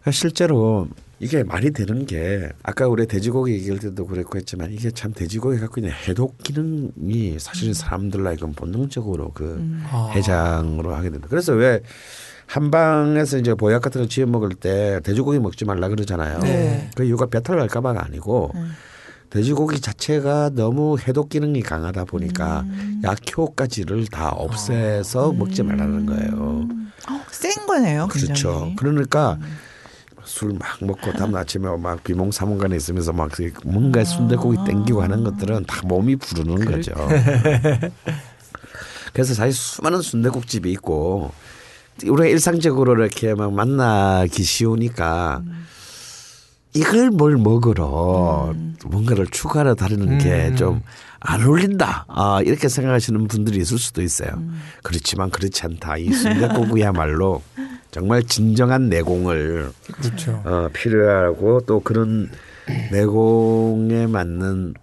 그러니까 0.00 0.10
실제로 0.10 0.88
이게 1.18 1.44
말이 1.44 1.72
되는 1.72 2.06
게 2.06 2.48
아까 2.62 2.88
우리 2.88 3.06
돼지고기 3.06 3.52
얘기할 3.52 3.78
때도 3.78 4.06
그랬고 4.06 4.38
했지만 4.38 4.72
이게 4.72 4.90
참 4.90 5.12
돼지고기 5.12 5.60
갖고 5.60 5.80
있는 5.80 5.92
해독 5.92 6.38
기능이 6.38 7.32
음. 7.32 7.38
사실은 7.38 7.74
사람들로 7.74 8.26
하여금 8.26 8.52
본능적으로 8.52 9.32
그 9.32 9.62
아. 9.90 10.10
해장으로 10.14 10.94
하게 10.94 11.10
된다. 11.10 11.26
그래서 11.30 11.52
왜 11.52 11.80
한방에서 12.46 13.38
이제 13.38 13.54
보약 13.54 13.82
같은 13.82 14.00
거 14.00 14.08
지어 14.08 14.24
먹을 14.24 14.50
때 14.50 15.00
돼지고기 15.02 15.38
먹지 15.38 15.66
말라 15.66 15.88
그러잖아요. 15.88 16.38
네. 16.40 16.90
그 16.94 17.04
이유가 17.04 17.26
배탈 17.26 17.58
날까봐가 17.58 18.04
아니고 18.04 18.52
돼지고기 19.36 19.80
자체가 19.80 20.50
너무 20.54 20.98
해독 20.98 21.28
기능이 21.28 21.60
강하다 21.60 22.06
보니까 22.06 22.60
음. 22.60 23.02
약효까지를 23.04 24.06
다 24.06 24.30
없애서 24.30 25.32
먹지 25.32 25.62
말라는 25.62 26.06
거예요. 26.06 26.66
어, 27.10 27.20
센 27.30 27.52
거네요. 27.66 28.08
그렇죠. 28.08 28.32
굉장히. 28.32 28.76
그러니까 28.76 29.38
술막 30.24 30.78
먹고 30.80 31.12
다음 31.12 31.32
날 31.32 31.42
아침에 31.42 31.68
막 31.76 32.02
비몽사몽간에 32.02 32.76
있으면서 32.76 33.12
막 33.12 33.30
뭔가 33.64 34.04
순대국이 34.04 34.56
땡기고 34.66 35.02
하는 35.02 35.22
것들은 35.22 35.66
다 35.66 35.82
몸이 35.84 36.16
부르는 36.16 36.64
거죠. 36.64 36.94
그래서 39.12 39.34
사실 39.34 39.52
수많은 39.52 40.00
순대국집이 40.00 40.72
있고 40.72 41.30
우리가 42.06 42.26
일상적으로 42.26 42.94
이렇게 42.94 43.34
막 43.34 43.52
만나기 43.52 44.42
쉬우니까 44.42 45.42
이걸 46.74 47.10
뭘 47.10 47.36
먹으러 47.36 48.54
뭔가를 48.84 49.26
추가로 49.28 49.74
다루는 49.74 50.18
게좀 50.18 50.82
안 51.20 51.42
어울린다. 51.42 52.04
아, 52.08 52.40
이렇게 52.44 52.68
생각하시는 52.68 53.26
분들이 53.28 53.58
있을 53.58 53.78
수도 53.78 54.02
있어요. 54.02 54.42
그렇지만 54.82 55.30
그렇지 55.30 55.62
않다. 55.64 55.96
이 55.96 56.12
순대국이야말로 56.12 57.42
정말 57.90 58.22
진정한 58.24 58.88
내공을 58.88 59.70
그렇죠. 59.92 60.42
어, 60.44 60.68
필요하고 60.72 61.62
또 61.66 61.80
그런 61.80 62.30
내공에 62.92 64.06
맞는 64.06 64.74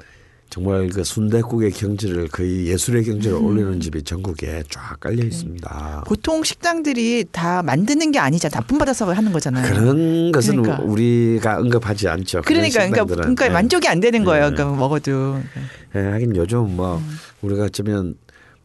정말 0.54 0.88
그 0.90 1.04
순대국의 1.04 1.72
경지를 1.72 2.28
거의 2.28 2.68
예술의 2.68 3.06
경지를 3.06 3.38
올리는 3.38 3.80
집이 3.80 4.04
전국에 4.04 4.62
쫙 4.70 5.00
깔려 5.00 5.24
있습니다. 5.24 6.04
보통 6.06 6.44
식당들이 6.44 7.26
다 7.32 7.64
만드는 7.64 8.12
게 8.12 8.20
아니잖아. 8.20 8.58
납품 8.58 8.78
받아서 8.78 9.12
하는 9.12 9.32
거잖아요. 9.32 9.74
그런 9.74 10.32
것은 10.32 10.62
그러니까. 10.62 10.84
우리가 10.84 11.58
언급하지 11.58 12.08
않죠. 12.08 12.44
그러니까, 12.44 12.88
그러니까. 12.88 13.04
그러니까 13.04 13.46
예. 13.48 13.50
만족이 13.50 13.88
안 13.88 14.00
되는 14.00 14.24
거예요. 14.24 14.52
네. 14.52 14.56
그러니까 14.56 14.78
먹어도. 14.78 15.42
예, 15.96 16.00
하긴 16.00 16.36
요즘 16.36 16.76
뭐 16.76 17.02
우리가 17.42 17.64
어쩌면 17.64 18.14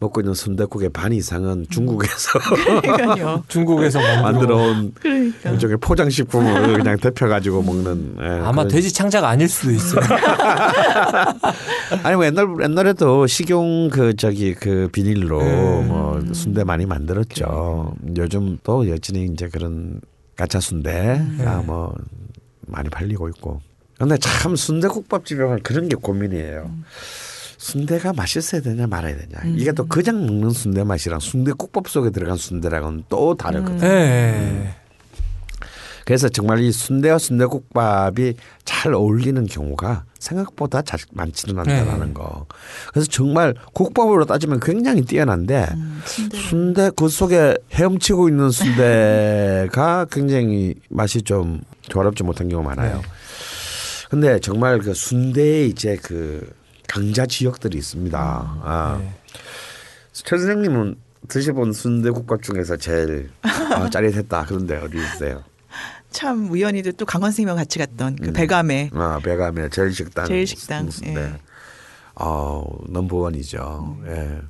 먹고 0.00 0.20
있는 0.20 0.34
순대국의 0.34 0.90
반 0.90 1.12
이상은 1.12 1.66
중국에서 1.70 2.38
그러니까요. 2.38 3.42
중국에서 3.48 3.98
만들어 4.22 4.56
온 4.56 4.92
그러니까. 4.94 5.50
일종의 5.50 5.76
포장식품을 5.78 6.74
그냥 6.78 6.96
데펴가지고 6.98 7.62
먹는 7.62 8.16
예, 8.20 8.24
아마 8.40 8.62
그런- 8.62 8.68
돼지 8.68 8.92
창자가 8.92 9.28
아닐 9.28 9.48
수도 9.48 9.72
있어요. 9.72 10.00
아니 12.04 12.16
뭐 12.16 12.24
옛날 12.26 12.46
옛날에도 12.62 13.26
식용 13.26 13.88
그 13.90 14.14
저기 14.16 14.54
그 14.54 14.88
비닐로 14.92 15.40
음. 15.40 15.88
뭐 15.88 16.20
순대 16.32 16.62
많이 16.64 16.86
만들었죠. 16.86 17.94
요즘 18.16 18.58
또 18.62 18.88
여전히 18.88 19.24
이제 19.24 19.48
그런 19.48 20.00
가짜 20.36 20.60
순대가 20.60 21.62
뭐 21.66 21.94
많이 22.66 22.88
팔리고 22.88 23.28
있고. 23.30 23.60
근데 23.98 24.16
참 24.18 24.54
순대국밥 24.54 25.24
집에 25.26 25.42
가면 25.42 25.60
그런 25.64 25.88
게 25.88 25.96
고민이에요. 25.96 26.70
순대가 27.58 28.12
맛있어야 28.12 28.62
되냐 28.62 28.86
말아야 28.86 29.16
되냐. 29.16 29.56
이게 29.56 29.72
또 29.72 29.86
그냥 29.86 30.24
먹는 30.24 30.50
순대 30.50 30.84
맛이랑 30.84 31.18
순대국밥 31.20 31.88
속에 31.88 32.10
들어간 32.10 32.36
순대랑은 32.36 33.04
또 33.08 33.34
다르거든요. 33.36 33.86
예. 33.86 34.74
그래서 36.06 36.28
정말 36.30 36.60
이 36.60 36.72
순대와 36.72 37.18
순대국밥이 37.18 38.32
잘 38.64 38.94
어울리는 38.94 39.44
경우가 39.44 40.04
생각보다 40.18 40.80
잘 40.80 41.00
많지는 41.12 41.58
않다라는 41.58 42.14
거. 42.14 42.46
그래서 42.92 43.08
정말 43.10 43.54
국밥으로 43.74 44.24
따지면 44.24 44.60
굉장히 44.60 45.02
뛰어난데 45.02 45.66
순대 46.32 46.90
그 46.96 47.08
속에 47.08 47.58
헤엄치고 47.74 48.28
있는 48.30 48.50
순대가 48.50 50.06
굉장히 50.10 50.76
맛이 50.88 51.20
좀 51.20 51.60
조화롭지 51.82 52.22
못한 52.22 52.48
경우가 52.48 52.70
많아요. 52.74 53.02
근데 54.08 54.38
정말 54.40 54.78
그 54.78 54.94
순대에 54.94 55.66
이제 55.66 55.98
그 56.02 56.56
강자 56.88 57.26
지역들이 57.26 57.78
있습니다. 57.78 58.18
아. 58.18 59.00
최 60.12 60.36
선생님은 60.36 60.96
드셔본 61.28 61.72
순대국밥 61.72 62.42
중에서 62.42 62.76
제일 62.76 63.30
아, 63.42 63.88
짜릿했다. 63.90 64.46
그런데 64.48 64.76
어디 64.78 64.96
있어요? 64.96 65.44
참 66.10 66.50
우연히도 66.50 66.92
또 66.92 67.04
강원 67.04 67.30
선생님과 67.30 67.54
같이 67.54 67.78
갔던 67.78 68.16
그 68.16 68.32
배감에 68.32 68.90
아, 68.94 69.20
배감의 69.22 69.70
제일 69.70 69.92
식당. 69.92 70.26
제일 70.26 70.46
식당, 70.46 70.88
네. 71.02 71.16
예. 71.16 71.32
어, 72.16 72.64
넘버원이죠. 72.88 73.98
예. 74.06 74.40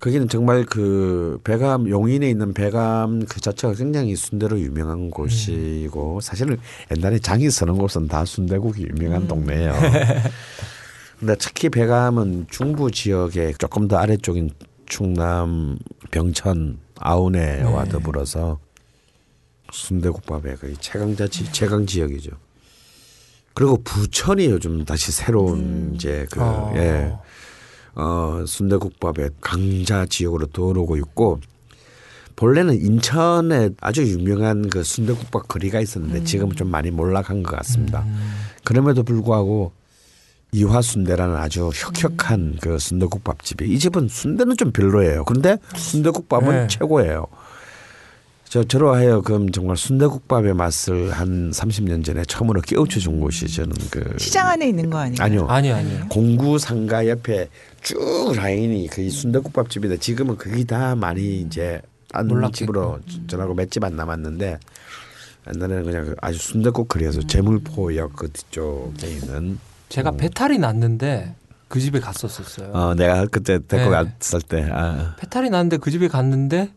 거기는 0.00 0.28
정말 0.28 0.64
그 0.64 1.40
배감 1.42 1.88
용인에 1.88 2.28
있는 2.28 2.54
배감 2.54 3.24
그 3.26 3.40
자체가 3.40 3.74
굉장히 3.74 4.14
순대로 4.14 4.58
유명한 4.60 5.10
곳이고 5.10 6.20
사실은 6.20 6.56
옛날에 6.94 7.18
장이 7.18 7.50
서는 7.50 7.78
곳은 7.78 8.06
다 8.06 8.24
순대국이 8.24 8.82
유명한 8.82 9.26
동네예요. 9.26 9.74
근데 11.18 11.34
특히 11.38 11.68
배감은 11.68 12.46
중부 12.48 12.90
지역에 12.90 13.52
조금 13.58 13.88
더 13.88 13.96
아래쪽인 13.96 14.50
충남 14.86 15.78
병천 16.10 16.78
아우네와 17.00 17.86
더불어서 17.86 18.58
순대국밥의 19.72 20.56
거의 20.56 20.76
최강자 20.80 21.26
지, 21.26 21.50
최강 21.52 21.86
지역이죠. 21.86 22.30
그리고 23.52 23.82
부천이 23.82 24.46
요즘 24.46 24.84
다시 24.84 25.10
새로운 25.10 25.92
이제 25.94 26.26
그 26.30 26.40
어. 26.40 26.72
예. 26.76 27.12
어, 27.96 28.44
순대국밥의 28.46 29.30
강자 29.40 30.06
지역으로 30.06 30.46
들어오고 30.46 30.96
있고 30.98 31.40
본래는 32.36 32.80
인천에 32.80 33.70
아주 33.80 34.04
유명한 34.04 34.70
그 34.70 34.84
순대국밥 34.84 35.48
거리가 35.48 35.80
있었는데 35.80 36.22
지금은 36.22 36.54
좀 36.54 36.70
많이 36.70 36.92
몰락한 36.92 37.42
것 37.42 37.56
같습니다. 37.56 38.06
그럼에도 38.62 39.02
불구하고 39.02 39.72
이화순대라는 40.52 41.36
아주 41.36 41.70
혁혁한 41.74 42.58
그 42.60 42.78
순대국밥 42.78 43.42
집이 43.44 43.68
이 43.68 43.78
집은 43.78 44.08
순대는 44.08 44.56
좀 44.56 44.72
별로예요. 44.72 45.24
근데 45.24 45.58
순대국밥은 45.76 46.48
네. 46.50 46.66
최고예요. 46.68 47.26
저 48.44 48.64
저로 48.64 48.94
하여금 48.94 49.52
정말 49.52 49.76
순대국밥의 49.76 50.54
맛을 50.54 51.10
한 51.10 51.50
30년 51.50 52.02
전에 52.02 52.24
처음으로 52.24 52.62
깨우쳐 52.62 52.98
준 52.98 53.20
곳이 53.20 53.46
저는 53.46 53.76
그 53.90 54.14
시장 54.18 54.46
안에 54.48 54.68
있는 54.70 54.88
거 54.88 54.96
아니에요? 54.96 55.22
아니요. 55.22 55.46
아니 55.48 55.70
아니요. 55.70 56.06
공구 56.08 56.58
상가 56.58 57.06
옆에 57.06 57.50
쭉 57.82 58.32
라인이 58.34 58.88
그 58.88 59.10
순대국밥 59.10 59.68
집인데 59.68 59.98
지금은 59.98 60.38
그게 60.38 60.64
다 60.64 60.94
많이 60.94 61.42
이제 61.42 61.82
안 62.14 62.26
몰락했고. 62.26 62.54
집으로 62.56 62.98
전하고 63.26 63.52
몇 63.52 63.68
집 63.68 63.84
안 63.84 63.96
남았는데 63.96 64.58
옛날에는 65.54 65.84
그냥 65.84 66.04
그 66.06 66.14
아주 66.22 66.38
순대국 66.38 66.88
거리에서 66.88 67.20
제물포역 67.20 68.16
그 68.16 68.32
뒤쪽에 68.32 69.08
있는 69.10 69.58
제가 69.88 70.12
배탈이 70.12 70.58
났는데 70.58 71.34
그 71.68 71.80
집에 71.80 72.00
갔었었어요. 72.00 72.72
어 72.72 72.94
내가 72.94 73.26
그때 73.26 73.58
데리고 73.66 73.90
네. 73.90 73.96
갔을 73.96 74.40
때 74.42 74.68
아. 74.70 75.14
배탈이 75.18 75.50
났는데 75.50 75.76
그 75.78 75.90
집에 75.90 76.08
갔는데 76.08 76.72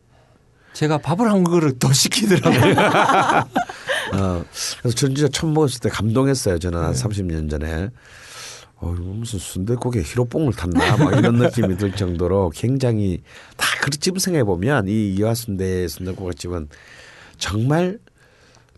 제가 0.73 0.97
밥을 0.99 1.29
한 1.29 1.43
그릇 1.43 1.79
더 1.79 1.91
시키더라고요. 1.93 2.75
어, 4.13 4.43
그래서 4.79 4.95
전 4.95 5.15
진짜 5.15 5.27
처음 5.27 5.53
먹었을 5.53 5.79
때 5.79 5.89
감동했어요. 5.89 6.59
저는 6.59 6.79
한 6.79 6.93
30년 6.93 7.49
전에. 7.49 7.89
어, 8.77 8.95
이거 8.95 9.03
무슨 9.03 9.37
순대국에 9.37 10.01
히로뽕을 10.01 10.53
탔나 10.53 10.97
막 10.97 11.15
이런 11.15 11.35
느낌이 11.35 11.77
들 11.77 11.91
정도로 11.91 12.49
굉장히 12.49 13.21
다 13.55 13.67
그렇게 13.79 14.19
생각해 14.19 14.43
보면 14.43 14.87
이 14.87 15.13
이화순대 15.13 15.87
순대국집은 15.87 16.67
정말 17.37 17.99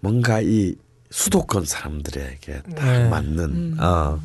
뭔가 0.02 0.42
이 0.42 0.76
수도권 1.18 1.66
사람들에게 1.66 2.62
딱 2.76 2.86
네. 2.92 3.08
맞는 3.08 3.76
어, 3.80 4.20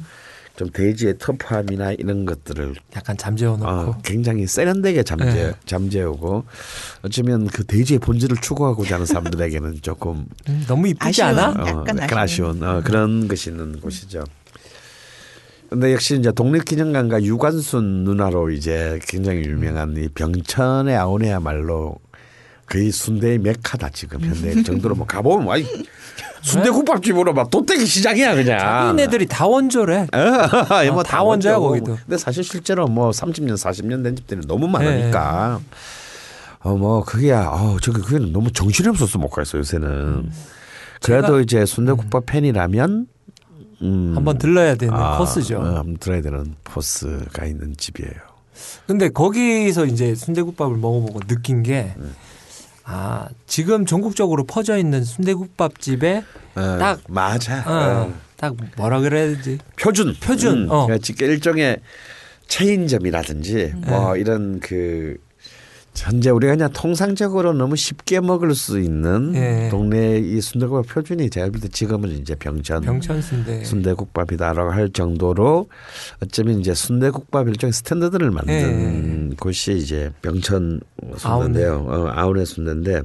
좀 0.57 0.71
돼지의 0.71 1.17
터프함이나 1.19 1.93
이런 1.93 2.25
것들을 2.25 2.75
약간 2.97 3.15
잠재워 3.19 3.59
놓고 3.59 3.71
어, 3.71 3.99
굉장히 4.03 4.47
세련되게 4.47 5.03
잠재 5.03 5.27
네. 5.27 5.53
잠재우고 5.67 6.45
어쩌면 7.03 7.47
그 7.49 7.65
돼지의 7.67 7.99
본질을 7.99 8.39
추구하고자 8.39 8.95
하는 8.95 9.05
사람들에게는 9.05 9.81
조금 9.83 10.25
음, 10.49 10.65
너무 10.67 10.89
이쁘지. 10.89 11.23
않아? 11.23 11.51
어, 11.51 11.67
약간 11.67 11.99
약간 11.99 12.19
아쉬운 12.21 12.57
아쉬운. 12.57 12.63
어, 12.63 12.81
그런 12.83 13.29
것이 13.29 13.51
있는 13.51 13.81
곳이죠. 13.81 14.25
근데 15.69 15.93
역시 15.93 16.17
이제 16.19 16.33
독립기념관과 16.33 17.23
유관순 17.23 18.05
누나로 18.05 18.51
이제 18.51 18.99
굉장히 19.07 19.43
유명한 19.45 19.95
이 19.99 20.09
병천의 20.09 20.97
아우네야말로 20.97 21.99
거의 22.71 22.91
순대의 22.93 23.39
메카다 23.39 23.91
지금 23.91 24.21
현대 24.21 24.53
그 24.55 24.63
정도로 24.63 24.95
뭐 24.95 25.07
가보면 25.07 25.47
와 25.47 25.57
순대국밥집으로 26.43 27.33
막 27.33 27.51
도떼기 27.51 27.85
시장이야 27.87 28.35
그냥. 28.35 28.59
자기네 28.59 29.05
애들이 29.05 29.27
다 29.27 29.47
원조래. 29.47 30.07
어, 30.13 30.19
어, 30.93 31.03
다 31.03 31.23
원조야, 31.23 31.59
거기도. 31.59 31.97
근데 31.97 32.17
사실 32.17 32.45
실제로 32.45 32.87
뭐 32.87 33.11
30년 33.11 33.55
40년 33.55 34.05
된 34.05 34.17
집들이 34.17 34.41
너무 34.47 34.69
많으니까 34.69 35.61
어뭐 36.61 37.05
그게 37.05 37.33
어 37.33 37.77
저기 37.81 38.01
그게 38.01 38.19
너무 38.19 38.53
정신이 38.53 38.89
없어서 38.89 39.19
못 39.19 39.29
가겠어 39.31 39.59
요새는. 39.59 40.31
그래도 41.03 41.41
이제 41.41 41.65
순대국밥 41.65 42.27
팬이라면 42.27 43.07
음, 43.83 44.13
한번 44.17 44.39
들러야 44.39 44.75
되는 44.75 44.93
아, 44.95 45.19
코스죠. 45.19 45.59
어, 45.59 45.65
한번 45.65 45.97
들어야 45.99 46.21
되는 46.21 46.55
포스가 46.65 47.47
있는 47.47 47.75
집이에요. 47.77 48.13
근데 48.89 49.09
거기서 49.09 49.87
이제 49.87 50.17
순대국밥을 50.17 50.77
먹어보고 50.77 51.21
느낀 51.21 51.63
게 51.63 51.95
네. 51.97 52.05
아, 52.91 53.29
지금 53.47 53.85
전국적으로 53.85 54.45
퍼져 54.45 54.79
있는 54.79 55.05
순대국밥 55.05 55.79
집에 55.79 56.25
어, 56.55 56.79
딱 56.79 57.01
맞아. 57.07 57.59
어, 57.67 58.07
어. 58.07 58.15
딱 58.39 58.57
뭐라 58.79 59.01
그래야 59.01 59.27
되지? 59.27 59.59
표준 59.79 60.15
표준, 60.19 60.65
음, 60.65 60.71
어. 60.71 60.87
그러니까 60.87 61.27
일종의 61.27 61.81
체인점이라든지 62.47 63.75
뭐 63.87 64.17
이런 64.17 64.59
그 64.61 65.19
현재 66.05 66.31
우리가 66.31 66.55
그냥 66.55 66.71
통상적으로 66.73 67.53
너무 67.53 67.77
쉽게 67.77 68.21
먹을 68.21 68.55
수 68.55 68.79
있는 68.81 69.33
예. 69.35 69.69
동네 69.71 70.19
이 70.19 70.41
순대국밥 70.41 70.87
표준이 70.95 71.31
제가 71.31 71.49
볼 71.51 71.61
때 71.61 71.69
지금은 71.69 72.11
이제 72.11 72.35
병천, 72.35 72.83
병천 72.83 73.21
순대. 73.23 73.65
순대국밥이다라고 73.65 74.71
할 74.71 74.91
정도로 74.91 75.69
어쩌면 76.23 76.61
이제 76.61 76.75
순대국밥 76.75 77.49
일종의 77.49 77.73
스탠더드를 77.73 78.31
만든 78.31 79.35
곳이 79.37 79.73
이제 79.79 80.11
병천 80.23 80.81
순대인데요. 81.17 81.85
어, 81.89 82.09
아우네 82.15 82.45
순대인데 82.45 83.03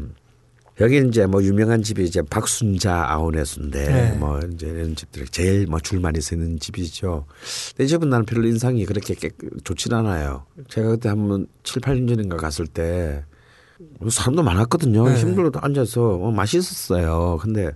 여기 0.79 0.97
이제 1.07 1.25
뭐 1.27 1.43
유명한 1.43 1.83
집이 1.83 2.03
이제 2.03 2.21
박순자 2.23 3.05
아우네 3.11 3.43
순대 3.45 3.85
네. 3.85 4.11
뭐 4.17 4.39
이제 4.51 4.67
이런 4.67 4.95
집들이 4.95 5.25
제일 5.27 5.67
뭐 5.67 5.79
줄 5.79 5.99
많이 5.99 6.19
서는 6.19 6.59
집이죠. 6.59 7.25
근데 7.69 7.83
이 7.83 7.87
집은 7.87 8.09
나는 8.09 8.25
별로 8.25 8.47
인상이 8.47 8.83
그렇게 8.85 9.13
깨, 9.13 9.29
좋진 9.63 9.93
않아요. 9.93 10.45
제가 10.69 10.89
그때 10.89 11.09
한번 11.09 11.45
7, 11.63 11.81
8년 11.81 12.07
전인가 12.09 12.37
갔을 12.37 12.65
때 12.65 13.23
사람도 14.09 14.41
많았거든요. 14.43 15.07
네. 15.09 15.15
힘들어도 15.19 15.59
앉아서 15.61 16.01
어, 16.15 16.31
맛있었어요. 16.31 17.37
근데 17.41 17.71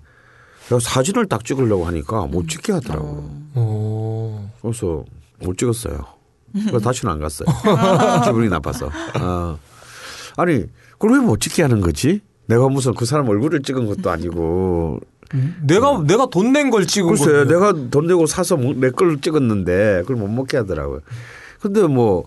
사진을 0.82 1.28
딱 1.28 1.46
찍으려고 1.46 1.86
하니까 1.86 2.26
못 2.26 2.48
찍게 2.50 2.74
하더라고. 2.74 3.30
오. 3.56 4.40
그래서 4.62 5.06
못 5.40 5.56
찍었어요. 5.58 6.00
그래서 6.54 6.80
다시는 6.80 7.14
안 7.14 7.20
갔어요. 7.20 7.48
기분이 8.26 8.50
나빠서. 8.50 8.88
어. 9.22 9.60
아니 10.36 10.66
그걸 10.94 11.20
왜 11.20 11.26
못 11.26 11.40
찍게 11.40 11.62
하는 11.62 11.80
거지? 11.82 12.22
내가 12.48 12.68
무슨 12.70 12.94
그 12.94 13.06
사람 13.06 13.30
얼굴을 13.30 13.62
찍은 13.62 13.86
것도 13.88 14.10
아니고 14.10 15.00
내가 15.64 16.02
내가 16.06 16.28
돈 16.30 16.52
낸 16.54 16.70
걸 16.72 16.86
찍은 16.88 17.10
글쎄 17.10 17.26
거예요. 17.26 17.46
내가 17.46 17.74
돈 17.92 18.08
내고 18.08 18.26
사서 18.26 18.56
내 18.58 18.90
걸 18.92 19.20
찍었는데 19.20 20.02
그걸 20.02 20.16
못 20.18 20.28
먹게 20.28 20.58
하더라고요. 20.58 21.02
근데 21.62 21.84
뭐 21.84 22.26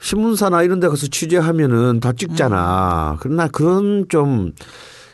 신문사나 0.00 0.62
이런 0.62 0.80
데 0.80 0.88
가서 0.88 1.06
취재하면은 1.06 2.00
다 2.00 2.12
찍잖아. 2.12 3.18
그러나 3.20 3.46
그런 3.48 4.06
좀 4.08 4.52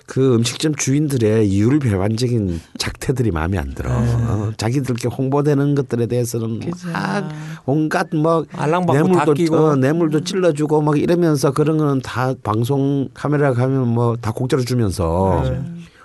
그 0.09 0.35
음식점 0.35 0.75
주인들의 0.75 1.47
이율 1.51 1.79
배반적인 1.81 2.61
작태들이 2.79 3.31
마음에 3.31 3.59
안 3.59 3.75
들어. 3.75 3.91
어, 3.93 4.51
자기들께 4.57 5.07
홍보되는 5.09 5.75
것들에 5.75 6.07
대해서는 6.07 6.61
그죠. 6.61 6.89
막 6.91 7.29
온갖 7.67 8.09
뭐 8.15 8.43
뇌물도 8.91 9.35
끼고. 9.35 9.57
어, 9.57 9.77
뇌물도 9.77 10.25
찔러주고 10.25 10.81
막 10.81 10.99
이러면서 10.99 11.53
그런 11.53 11.77
거는 11.77 12.01
다 12.01 12.33
방송 12.43 13.09
카메라 13.13 13.53
가면 13.53 13.87
뭐 13.89 14.17
다 14.17 14.33
공짜로 14.33 14.63
주면서 14.65 15.45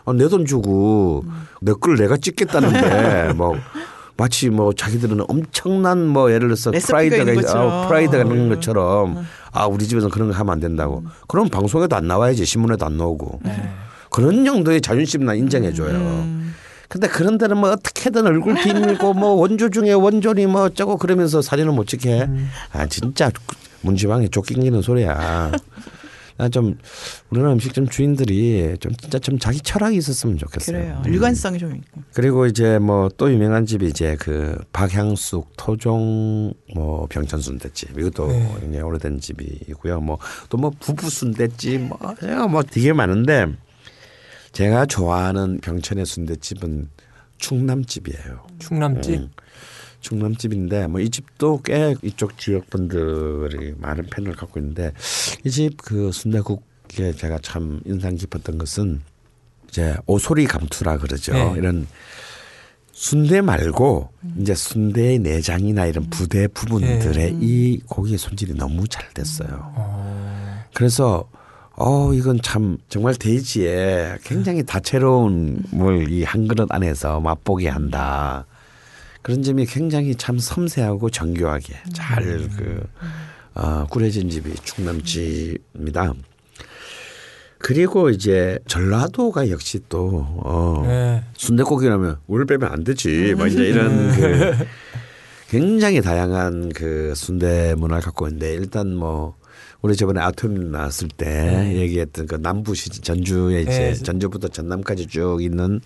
어, 0.03 0.11
내돈 0.13 0.45
주고 0.45 1.23
내 1.61 1.71
걸 1.71 1.95
내가 1.95 2.17
찍겠다는데 2.17 3.31
뭐 3.37 3.55
마치 4.17 4.49
뭐 4.49 4.73
자기들은 4.73 5.21
엄청난 5.29 6.05
뭐 6.07 6.29
예를 6.29 6.49
들어서 6.49 6.71
레시피가 6.71 7.01
있는 7.03 7.17
프라이드가 7.25 7.41
것처럼. 7.41 7.71
어, 7.71 7.87
프라이드가 7.87 8.23
있는 8.23 8.49
것처럼 8.49 9.25
아 9.53 9.65
우리 9.65 9.87
집에서 9.87 10.09
그런 10.09 10.27
거 10.29 10.35
하면 10.35 10.51
안 10.51 10.59
된다고. 10.59 11.03
그럼 11.29 11.47
방송에도 11.47 11.95
안 11.95 12.05
나와야지 12.05 12.43
신문에도 12.45 12.85
안 12.85 12.97
나오고 12.97 13.39
그런 14.13 14.45
정도의 14.45 14.79
자존심 14.79 15.25
나 15.25 15.33
인정해 15.33 15.73
줘요. 15.73 16.27
근데 16.87 17.07
그런 17.07 17.39
데는 17.39 17.57
뭐 17.57 17.71
어떻게든 17.71 18.27
얼굴 18.27 18.53
비밀고 18.53 19.15
뭐 19.15 19.29
원조 19.31 19.69
중에 19.69 19.93
원조니 19.93 20.45
뭐 20.45 20.65
어쩌고 20.65 20.97
그러면서 20.97 21.41
사진을 21.41 21.71
못 21.71 21.87
찍게 21.87 22.11
해. 22.11 22.29
아 22.71 22.85
진짜 22.85 23.31
문지방에 23.81 24.27
쫓기는 24.27 24.81
소리야. 24.83 25.51
나좀 26.37 26.77
우리나라 27.29 27.53
음식점 27.53 27.87
주인들이 27.87 28.75
좀 28.79 28.91
진짜 28.95 29.19
좀 29.19 29.37
자기 29.39 29.59
철학이 29.59 29.97
있었으면 29.97 30.37
좋겠어요. 30.37 30.77
그래요. 30.77 31.01
음. 31.05 31.13
일관성이 31.13 31.59
좀 31.59 31.75
있고. 31.75 32.01
그리고 32.13 32.45
이제 32.45 32.79
뭐 32.79 33.09
또 33.17 33.31
유명한 33.31 33.65
집이 33.65 33.87
이제 33.87 34.15
그 34.19 34.57
박향숙 34.73 35.51
토종 35.57 36.53
뭐 36.75 37.07
병천 37.09 37.39
순대집 37.39 37.97
이것도 37.97 38.27
굉장히 38.59 38.81
오래된 38.81 39.19
집이고요. 39.19 40.01
뭐 40.01 40.17
또뭐 40.49 40.71
부부 40.79 41.09
순대집 41.09 41.81
뭐, 41.81 41.97
그냥 42.17 42.51
뭐 42.51 42.63
되게 42.63 42.93
많은데 42.93 43.47
제가 44.53 44.85
좋아하는 44.85 45.59
병천의 45.61 46.05
순대집은 46.05 46.89
충남집이에요. 47.39 48.45
충남집. 48.59 49.15
음. 49.19 49.29
충남집인데 49.99 50.87
뭐 50.87 51.01
이 51.01 51.09
집도 51.09 51.61
꽤 51.63 51.95
이쪽 52.01 52.37
지역 52.37 52.69
분들이 52.69 53.73
많은 53.77 54.05
팬을 54.09 54.35
갖고 54.35 54.59
있는데 54.59 54.91
이 55.45 55.49
집 55.49 55.77
그 55.77 56.11
순대국에 56.11 57.13
제가 57.13 57.39
참 57.41 57.81
인상 57.85 58.15
깊었던 58.15 58.57
것은 58.57 59.01
이제 59.69 59.95
오소리 60.05 60.45
감투라 60.45 60.97
그러죠. 60.99 61.33
네. 61.33 61.53
이런 61.57 61.87
순대 62.91 63.41
말고 63.41 64.09
이제 64.39 64.53
순대의 64.53 65.19
내장이나 65.19 65.87
이런 65.87 66.09
부대 66.11 66.47
부분들의 66.47 67.37
이 67.41 67.79
고기의 67.87 68.17
손질이 68.19 68.53
너무 68.53 68.87
잘 68.87 69.09
됐어요. 69.13 69.73
그래서 70.75 71.27
어 71.75 72.13
이건 72.13 72.39
참 72.41 72.77
정말 72.87 73.15
돼지에 73.15 74.17
굉장히 74.23 74.63
다채로운 74.63 75.63
뭘이한 75.71 76.47
그릇 76.47 76.71
안에서 76.71 77.19
맛보게 77.19 77.67
한다. 77.69 78.45
그런 79.23 79.41
점이 79.41 79.65
굉장히 79.65 80.15
참 80.15 80.37
섬세하고 80.37 81.09
정교하게 81.09 81.75
잘그 81.93 82.83
어, 83.55 83.85
꾸려진 83.89 84.29
집이 84.29 84.53
충남집입니다. 84.63 86.13
그리고 87.57 88.09
이제 88.09 88.59
전라도가 88.67 89.49
역시 89.49 89.79
또 89.87 90.27
어, 90.43 90.83
네. 90.85 91.23
순대국이라면 91.37 92.17
울 92.27 92.45
빼면 92.45 92.69
안 92.69 92.83
되지. 92.83 93.35
막 93.37 93.47
이제 93.47 93.63
이런 93.63 94.11
그 94.11 94.67
굉장히 95.47 96.01
다양한 96.01 96.73
그 96.73 97.13
순대 97.15 97.73
문화를 97.75 98.03
갖고 98.03 98.27
있는데 98.27 98.53
일단 98.53 98.93
뭐 98.93 99.35
우리 99.83 99.97
저번에 99.97 100.21
아톰 100.21 100.71
나왔을 100.71 101.09
때 101.09 101.73
얘기했던 101.75 102.25
그 102.25 102.35
남부시 102.35 102.89
전주에 102.89 103.63
이제 103.63 103.69
네. 103.69 103.93
전주부터 103.93 104.47
전남까지 104.47 105.07
쭉 105.07 105.39
있는 105.41 105.81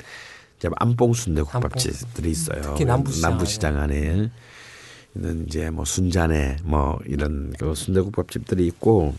이제 0.57 0.69
안뽕 0.76 1.14
순대국밥집들이 1.14 2.30
있어요. 2.30 2.61
특히 2.61 2.86
남부시장 2.86 3.32
남부시장 3.32 3.80
안에 3.80 4.30
있는 5.15 5.45
이제 5.48 5.72
뭐 5.72 5.84
순잔에 5.84 6.57
뭐 6.64 6.99
이런 7.07 7.52
그 7.57 7.74
순대국밥집들이 7.74 8.68
있고 8.68 9.15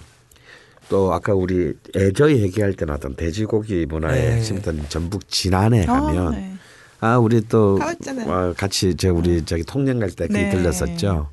또 0.88 1.12
아까 1.12 1.34
우리 1.34 1.74
애저 1.96 2.30
얘기할 2.30 2.74
때 2.74 2.84
나왔던 2.84 3.16
돼지고기 3.16 3.84
문화의 3.86 4.22
네. 4.22 4.36
핵심이던 4.36 4.86
전북 4.88 5.26
진안에 5.26 5.86
가면 5.86 6.26
어, 6.28 6.30
네. 6.30 6.54
아 7.00 7.18
우리 7.18 7.40
또 7.48 7.74
가봤잖아요. 7.80 8.32
어, 8.32 8.54
같이 8.56 8.94
저 8.96 9.12
우리 9.12 9.44
저기 9.44 9.64
통영 9.64 9.98
갈때 9.98 10.28
거기 10.28 10.38
네. 10.38 10.50
들렸었죠. 10.50 11.30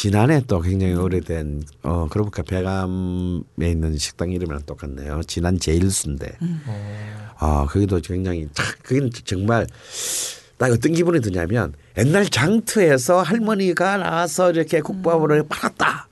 진안에 0.00 0.42
또 0.46 0.60
굉장히 0.60 0.92
오래된 0.92 1.62
어 1.82 2.06
그러고 2.10 2.28
보니까 2.30 2.42
배감에 2.42 3.70
있는 3.70 3.96
식당 3.96 4.30
이름이랑 4.30 4.60
똑같네요. 4.66 5.22
진안 5.26 5.58
제일순대. 5.58 6.32
음. 6.42 6.60
아 7.38 7.64
거기도 7.66 7.98
굉장히 8.00 8.46
탁 8.54 8.76
그게 8.82 9.08
정말 9.24 9.66
딱 10.58 10.70
어떤 10.70 10.92
기분이 10.92 11.22
드냐면 11.22 11.72
옛날 11.96 12.26
장터에서 12.26 13.22
할머니가 13.22 13.96
나와서 13.96 14.50
이렇게 14.50 14.82
국밥을 14.82 15.44
팔았다. 15.48 16.08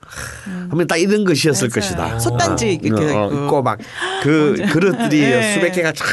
하면 0.71 0.87
딱 0.87 0.97
이런 0.97 1.23
것이었을 1.23 1.67
음. 1.67 1.69
맞아요. 1.69 1.79
것이다. 1.79 2.19
솥단지 2.19 2.65
어, 2.65 2.69
이렇게 2.81 3.03
어, 3.13 3.27
있고. 3.27 3.43
있고 3.45 3.61
막그 3.61 4.65
그릇들이 4.73 5.21
네. 5.21 5.53
수백 5.53 5.73
개가 5.73 5.93
쫙. 5.93 6.05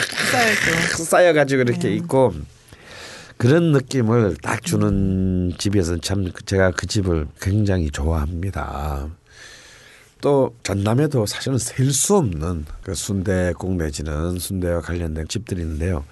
쌓여가지고 1.06 1.62
이렇게 1.62 1.94
있고 1.94 2.34
그런 3.36 3.72
느낌을 3.72 4.36
딱 4.42 4.62
주는 4.62 5.52
집이어서 5.58 5.98
참 5.98 6.30
제가 6.46 6.70
그 6.72 6.86
집을 6.86 7.26
굉장히 7.40 7.90
좋아합니다. 7.90 9.08
또 10.20 10.54
전남에도 10.62 11.26
사실은 11.26 11.58
셀 11.58 11.92
수 11.92 12.16
없는 12.16 12.64
그 12.82 12.94
순대국 12.94 13.74
내지는 13.74 14.38
순대와 14.38 14.80
관련된 14.80 15.26
집들이 15.28 15.62
있는데요. 15.62 16.04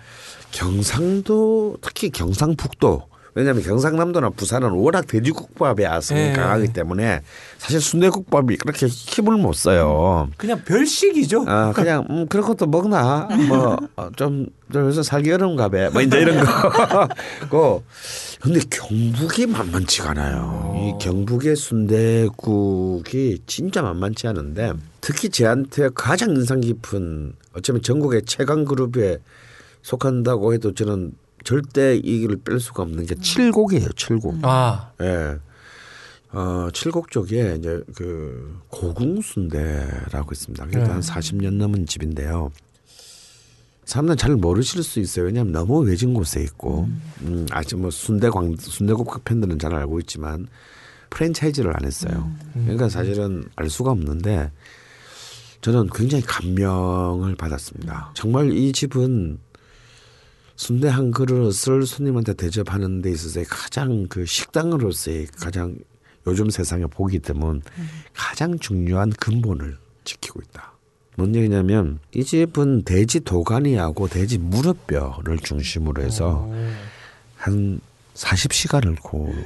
경상도 0.50 1.76
특히 1.80 2.10
경상북도 2.10 3.09
왜냐하면 3.34 3.62
경상남도나 3.62 4.30
부산은 4.30 4.70
워낙 4.70 5.06
돼지국밥의 5.06 5.86
아성이 5.86 6.20
네. 6.20 6.32
강하기 6.32 6.72
때문에 6.72 7.20
사실 7.58 7.80
순대국밥이 7.80 8.56
그렇게 8.56 8.86
힘을 8.86 9.36
못 9.36 9.52
써요. 9.54 10.28
그냥 10.36 10.62
별식이죠. 10.64 11.44
아 11.46 11.72
그냥 11.72 12.04
음 12.10 12.26
그런 12.28 12.44
것도 12.46 12.66
먹나 12.66 13.28
뭐좀 13.96 14.46
여기서 14.74 15.02
살기 15.02 15.30
어려운가 15.32 15.68
봐 15.68 15.90
뭐 15.90 16.02
이제 16.02 16.20
이런 16.20 16.44
거 16.44 17.08
고 17.48 17.82
근데 18.40 18.60
경북이 18.70 19.46
만만치가 19.46 20.10
않아요 20.10 20.74
이 20.76 21.02
경북의 21.04 21.56
순대국이 21.56 23.38
진짜 23.46 23.82
만만치 23.82 24.26
않은데 24.28 24.72
특히 25.00 25.28
제한테 25.28 25.90
가장 25.94 26.30
인상 26.30 26.60
깊은 26.60 27.34
어쩌면 27.54 27.82
전국의 27.82 28.22
최강 28.26 28.64
그룹에 28.64 29.18
속한다고 29.82 30.54
해도 30.54 30.72
저는 30.74 31.12
절대 31.44 31.96
이기를 31.96 32.38
뺄 32.44 32.60
수가 32.60 32.82
없는 32.82 33.06
게 33.06 33.14
칠곡이에요 33.14 33.92
칠곡 33.96 34.38
아, 34.42 34.92
예. 35.00 35.38
어, 36.32 36.68
칠곡 36.72 37.10
쪽에 37.10 37.56
이제 37.58 37.82
그 37.94 38.60
고궁순대라고 38.68 40.32
있습니다. 40.32 40.64
그게 40.66 40.78
한 40.78 41.00
40년 41.00 41.54
넘은 41.54 41.86
집인데요. 41.86 42.52
사람들은 43.84 44.16
잘 44.16 44.36
모르실 44.36 44.84
수 44.84 45.00
있어요. 45.00 45.24
왜냐하면 45.24 45.52
너무 45.52 45.80
외진 45.80 46.14
곳에 46.14 46.40
있고, 46.42 46.88
음, 47.22 47.46
아직 47.50 47.76
뭐 47.76 47.90
순대광 47.90 48.56
순대국 48.56 49.24
팬들은 49.24 49.58
잘 49.58 49.74
알고 49.74 49.98
있지만 50.00 50.46
프랜차이즈를 51.10 51.74
안 51.74 51.84
했어요. 51.84 52.30
그러니까 52.52 52.88
사실은 52.88 53.44
알 53.56 53.68
수가 53.68 53.90
없는데 53.90 54.52
저는 55.60 55.88
굉장히 55.92 56.22
감명을 56.24 57.34
받았습니다. 57.34 58.12
정말 58.14 58.52
이 58.52 58.72
집은 58.72 59.38
순대 60.60 60.88
한 60.88 61.10
그릇을 61.10 61.86
손님한테 61.86 62.34
대접하는 62.34 63.00
데 63.00 63.10
있어서의 63.10 63.46
가장 63.46 64.06
그 64.10 64.26
식당으로서의 64.26 65.28
가장 65.28 65.74
요즘 66.26 66.50
세상에 66.50 66.84
보기 66.84 67.20
드문 67.20 67.62
가장 68.12 68.58
중요한 68.58 69.08
근본을 69.08 69.78
지키고 70.04 70.42
있다. 70.42 70.74
뭔 71.16 71.34
얘기냐면 71.34 71.98
이 72.14 72.22
집은 72.22 72.84
돼지 72.84 73.20
도가니하고 73.20 74.08
돼지 74.08 74.36
무릎뼈를 74.36 75.38
중심으로 75.38 76.02
해서 76.02 76.46
한 77.36 77.80
40시간을 78.12 79.00
구워요. 79.02 79.42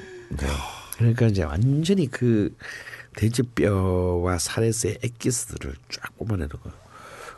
그러니까 0.96 1.28
이제 1.28 1.44
완전히 1.44 2.08
그 2.08 2.52
돼지뼈와 3.14 4.38
살에서의 4.40 4.98
액기스들을 5.04 5.76
쫙 5.90 6.16
뽑아내는 6.18 6.48
거예요. 6.48 6.83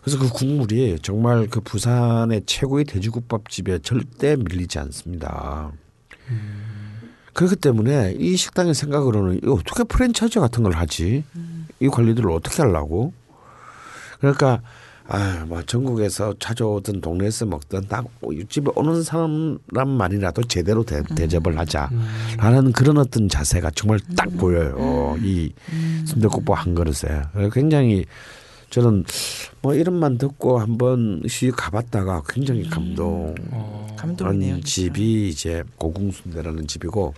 그래서 0.06 0.20
그 0.20 0.28
국물이 0.28 1.00
정말 1.02 1.48
그 1.48 1.60
부산의 1.60 2.42
최고의 2.46 2.84
돼지국밥집에 2.84 3.80
절대 3.80 4.36
밀리지 4.36 4.78
않습니다. 4.78 5.72
그렇기 7.32 7.56
때문에 7.56 8.14
이 8.16 8.36
식당의 8.36 8.74
생각으로는 8.74 9.38
이거 9.38 9.54
어떻게 9.54 9.82
프랜차이즈 9.82 10.38
같은 10.38 10.62
걸 10.62 10.74
하지? 10.74 11.24
이 11.80 11.88
관리들을 11.88 12.30
어떻게 12.30 12.62
하려고? 12.62 13.12
그러니까 14.20 14.62
아, 15.08 15.44
뭐 15.48 15.60
전국에서 15.64 16.34
찾아오든 16.38 17.00
동네에서 17.00 17.46
먹든 17.46 17.88
딱 17.88 18.06
집에 18.48 18.70
오는 18.76 19.02
사람만이라도 19.02 20.44
제대로 20.44 20.84
대, 20.84 21.02
대접을 21.16 21.58
하자라는 21.58 22.70
그런 22.70 22.98
어떤 22.98 23.28
자세가 23.28 23.72
정말 23.74 23.98
딱 24.16 24.28
보여요. 24.36 25.16
이 25.20 25.52
순대국밥 26.04 26.64
한 26.64 26.76
그릇에 26.76 27.22
굉장히 27.52 28.04
저는 28.70 29.04
뭐 29.62 29.74
이름만 29.74 30.18
듣고 30.18 30.58
한번 30.58 31.22
씩 31.28 31.54
가봤다가 31.56 32.22
굉장히 32.28 32.68
감동. 32.68 33.34
감동이네요. 33.96 34.16
그런 34.16 34.40
진짜. 34.62 34.66
집이 34.66 35.28
이제 35.28 35.62
고궁순대라는 35.78 36.66
집이고 36.66 37.14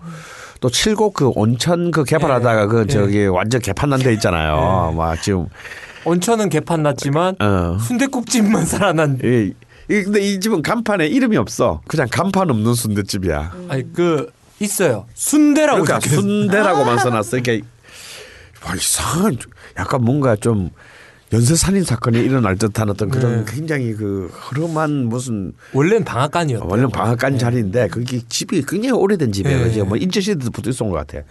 또 0.60 0.70
칠곡 0.70 1.14
그 1.14 1.28
온천 1.34 1.90
그 1.90 2.04
개발하다가 2.04 2.66
그 2.66 2.86
저기 2.86 3.26
완전 3.26 3.60
개판 3.60 3.90
난 3.90 3.98
데 4.00 4.12
있잖아요. 4.14 4.92
막 4.96 5.20
지금 5.22 5.46
온천은 6.04 6.48
개판 6.48 6.82
났지만 6.82 7.34
어. 7.40 7.78
순대국집만 7.80 8.64
살아난. 8.66 9.18
이, 9.24 9.52
이 9.90 10.02
근데 10.02 10.20
이 10.20 10.38
집은 10.38 10.62
간판에 10.62 11.06
이름이 11.08 11.36
없어. 11.38 11.80
그냥 11.88 12.06
간판 12.10 12.50
없는 12.50 12.74
순대집이야. 12.74 13.52
아니 13.68 13.92
그 13.92 14.30
있어요. 14.60 15.06
순대라고 15.14 15.82
그러니까. 15.84 16.08
순대라고만 16.08 16.98
써놨어. 16.98 17.38
이게 17.38 17.62
와, 18.64 18.74
이상한 18.74 19.36
약간 19.78 20.02
뭔가 20.04 20.36
좀 20.36 20.70
연쇄 21.32 21.54
살인 21.56 21.84
사건이 21.84 22.18
일어날 22.18 22.56
듯한 22.56 22.88
어떤 22.88 23.10
그런 23.10 23.44
네. 23.44 23.52
굉장히 23.52 23.92
그 23.92 24.30
흐름한 24.32 25.06
무슨 25.06 25.52
원래는 25.72 26.04
방앗간이었대요. 26.04 26.68
원래 26.70 26.86
방앗간 26.86 27.38
자리인데 27.38 27.88
그게 27.88 28.20
집이 28.28 28.64
굉장히 28.66 28.92
오래된 28.92 29.32
집이에요. 29.32 29.64
네. 29.64 29.70
이제 29.70 29.82
뭐 29.82 29.96
인체시대부터 29.98 30.70
있었던 30.70 30.88
것 30.90 30.96
같아. 30.96 31.24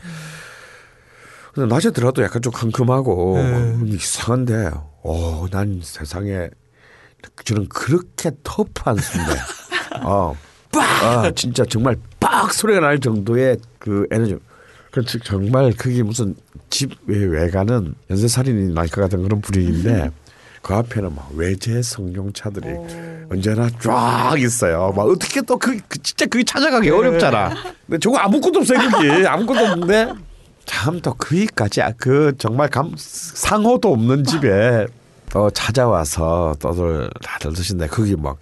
근데 1.53 1.73
낮에 1.73 1.89
들어도 1.89 2.21
약간 2.21 2.39
좀 2.43 2.53
컴컴하고 2.53 3.37
네. 3.37 3.79
이상한데, 3.87 4.69
어, 5.03 5.47
난 5.49 5.79
세상에 5.81 6.49
저는 7.43 7.67
그렇게 7.67 8.29
터프한 8.43 8.97
순대, 8.97 9.31
어, 10.05 10.35
아, 10.75 11.31
진짜 11.35 11.65
정말 11.65 11.95
빡 12.19 12.53
소리가 12.53 12.79
날 12.81 12.99
정도의 12.99 13.57
그 13.79 14.05
에너지. 14.11 14.37
그즉 15.05 15.23
정말 15.23 15.73
그게 15.73 16.01
무슨 16.03 16.35
집 16.69 16.91
외- 17.05 17.23
외가는 17.25 17.93
연쇄살인이 18.09 18.73
날 18.73 18.87
것 18.87 19.01
같은 19.01 19.21
그런 19.23 19.41
분위기인데 19.41 20.09
그 20.63 20.73
앞에는 20.73 21.15
막 21.15 21.29
외제 21.35 21.81
성룡차들이 21.81 22.67
언제나 23.29 23.69
쫙 23.79 24.35
있어요. 24.37 24.91
막 24.95 25.03
어떻게 25.03 25.41
또 25.41 25.57
그 25.57 25.79
진짜 26.03 26.25
그게 26.25 26.43
찾아가기 26.43 26.89
어렵잖아. 26.89 27.53
근데 27.85 27.99
저거 27.99 28.17
아무것도 28.17 28.59
없어요 28.59 28.79
그게. 28.91 29.25
아무것도 29.27 29.59
없는데. 29.59 30.13
참또 30.65 31.13
거기까지 31.13 31.81
아, 31.81 31.93
그 31.97 32.33
정말 32.37 32.69
감 32.69 32.91
상호도 32.97 33.93
없는 33.93 34.25
집에 34.25 34.85
또 35.31 35.49
찾아와서 35.51 36.55
또들 36.59 37.09
다들 37.23 37.53
드신데 37.53 37.87
거기 37.87 38.15
막 38.17 38.37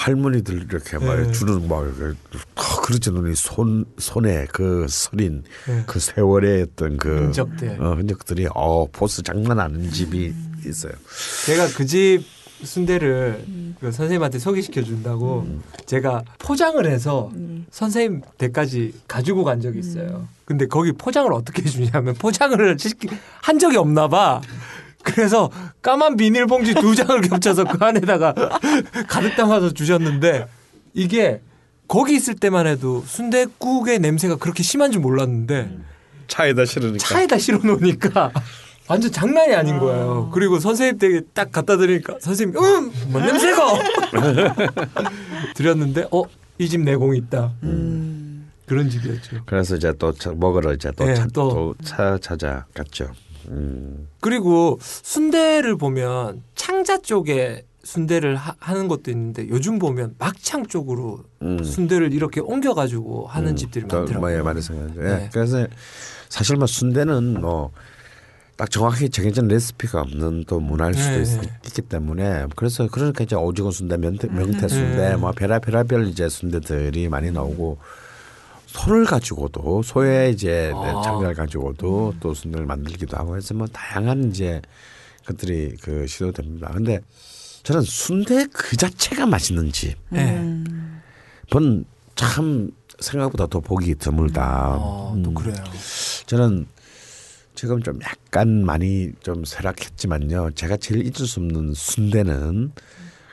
할머니들 0.00 0.62
이렇게 0.70 0.96
막 0.98 1.30
주는 1.32 1.68
막 1.68 1.84
이렇게 1.84 2.16
탁 2.54 2.82
그렇지 2.82 3.10
않으니 3.10 3.34
손 3.34 3.84
손에 3.98 4.46
그 4.50 4.86
서린 4.88 5.44
그 5.86 6.00
세월의 6.00 6.62
어떤 6.72 6.96
그 6.96 7.24
흔적들. 7.24 7.76
어, 7.82 7.94
흔적들이 7.94 8.46
어 8.54 8.86
포스 8.90 9.22
장난 9.22 9.60
아닌 9.60 9.90
집이 9.90 10.32
있어요. 10.66 10.92
제가 11.46 11.68
그 11.76 11.84
집 11.86 12.22
순대를 12.62 13.42
그 13.80 13.90
선생님한테 13.90 14.38
소개시켜 14.38 14.82
준다고 14.82 15.46
제가 15.86 16.22
포장을 16.38 16.84
해서 16.86 17.30
선생님 17.70 18.20
댁까지 18.36 18.92
가지고 19.08 19.44
간 19.44 19.60
적이 19.62 19.78
있어요. 19.78 20.28
근데 20.44 20.66
거기 20.66 20.92
포장을 20.92 21.32
어떻게 21.32 21.62
해주냐면 21.62 22.14
포장을 22.14 22.76
한 23.40 23.58
적이 23.58 23.76
없나 23.78 24.08
봐. 24.08 24.40
그래서 25.02 25.50
까만 25.82 26.16
비닐봉지 26.16 26.74
두 26.74 26.94
장을 26.94 27.20
겹쳐서 27.22 27.64
그 27.64 27.84
안에다가 27.84 28.34
가득 29.08 29.36
담아서 29.36 29.72
주셨는데 29.72 30.46
이게 30.94 31.40
거기 31.88 32.14
있을 32.14 32.34
때만 32.34 32.66
해도 32.66 33.02
순대국의 33.06 33.98
냄새가 33.98 34.36
그렇게 34.36 34.62
심한 34.62 34.92
줄 34.92 35.00
몰랐는데 35.00 35.76
차에다 36.28 36.64
실으니까. 36.64 36.98
차에다 37.04 37.38
실어 37.38 37.58
놓으니까 37.62 38.30
완전 38.88 39.10
장난이 39.10 39.54
아닌 39.54 39.78
거예요. 39.78 40.30
그리고 40.32 40.58
선생님 40.58 40.98
댁에 40.98 41.20
딱 41.34 41.50
갖다 41.52 41.76
드리니까 41.76 42.16
선생님 42.20 42.56
음, 42.58 42.92
뭔 43.12 43.24
냄새가 43.26 43.62
드렸는데 45.54 46.06
어 46.10 46.22
이 46.58 46.68
집 46.68 46.82
내공 46.82 47.16
있다. 47.16 47.52
그런 48.66 48.90
집이었죠. 48.90 49.38
그래서 49.46 49.76
이제 49.76 49.92
또 49.98 50.12
차- 50.12 50.32
먹으러 50.36 50.74
이제 50.74 50.92
또, 50.94 51.04
네, 51.06 51.14
차, 51.14 51.24
또. 51.32 51.48
또 51.48 51.74
차, 51.82 52.18
찾아갔죠. 52.20 53.10
음. 53.48 54.08
그리고 54.20 54.78
순대를 54.80 55.76
보면 55.76 56.42
창자 56.54 56.98
쪽에 56.98 57.64
순대를 57.82 58.36
하, 58.36 58.74
는 58.74 58.88
것도 58.88 59.10
있는데 59.10 59.48
요즘 59.48 59.78
보면 59.78 60.14
막창 60.18 60.66
쪽으로 60.66 61.24
음. 61.42 61.62
순대를 61.64 62.12
이렇게 62.12 62.40
옮겨 62.40 62.74
가지고 62.74 63.26
하는 63.26 63.50
음, 63.50 63.56
집들이 63.56 63.88
또 63.88 63.98
많더라고요. 64.00 64.44
말해서 64.44 64.74
예. 64.74 65.00
네. 65.00 65.30
그래서 65.32 65.66
사실 66.28 66.56
뭐 66.56 66.66
순대는 66.66 67.40
뭐 67.40 67.72
딱 68.60 68.70
정확히 68.70 69.08
정해진 69.08 69.48
레시피가 69.48 70.02
없는 70.02 70.44
또 70.46 70.60
문화일 70.60 70.92
수도 70.92 71.16
네, 71.16 71.22
있, 71.22 71.40
네. 71.40 71.50
기 71.62 71.80
때문에 71.80 72.44
그래서 72.56 72.86
그러니까 72.88 73.24
이제 73.24 73.34
오징어 73.34 73.70
순대, 73.70 73.96
명태, 73.96 74.28
명태 74.28 74.68
순대, 74.68 74.96
네. 74.96 75.16
뭐 75.16 75.32
별의별 75.32 76.08
이제 76.08 76.28
순대들이 76.28 77.08
많이 77.08 77.30
나오고 77.30 77.78
소를 78.72 79.04
가지고도 79.04 79.82
소의 79.82 80.32
이제 80.32 80.72
아. 80.74 81.02
창자를 81.02 81.34
가지고도 81.34 82.14
또 82.20 82.34
순대를 82.34 82.66
만들기도 82.66 83.16
하고 83.16 83.36
해서 83.36 83.52
뭐 83.54 83.66
다양한 83.66 84.30
이제 84.30 84.62
것들이 85.26 85.76
그 85.82 86.06
시도됩니다. 86.06 86.68
근데 86.68 87.00
저는 87.64 87.82
순대 87.82 88.46
그 88.52 88.76
자체가 88.76 89.26
맛있는 89.26 89.72
집. 89.72 89.96
네. 90.08 90.62
본참 91.50 92.70
생각보다 93.00 93.46
더 93.48 93.60
보기 93.60 93.96
드물다. 93.96 94.42
아, 94.42 95.12
또 95.22 95.30
음. 95.30 95.34
그래요. 95.34 95.56
저는 96.26 96.66
지금 97.54 97.82
좀 97.82 97.98
약간 98.02 98.64
많이 98.64 99.10
좀 99.20 99.44
쇠락했지만요. 99.44 100.52
제가 100.54 100.76
제일 100.76 101.02
잊을 101.02 101.26
수 101.26 101.40
없는 101.40 101.74
순대는 101.74 102.72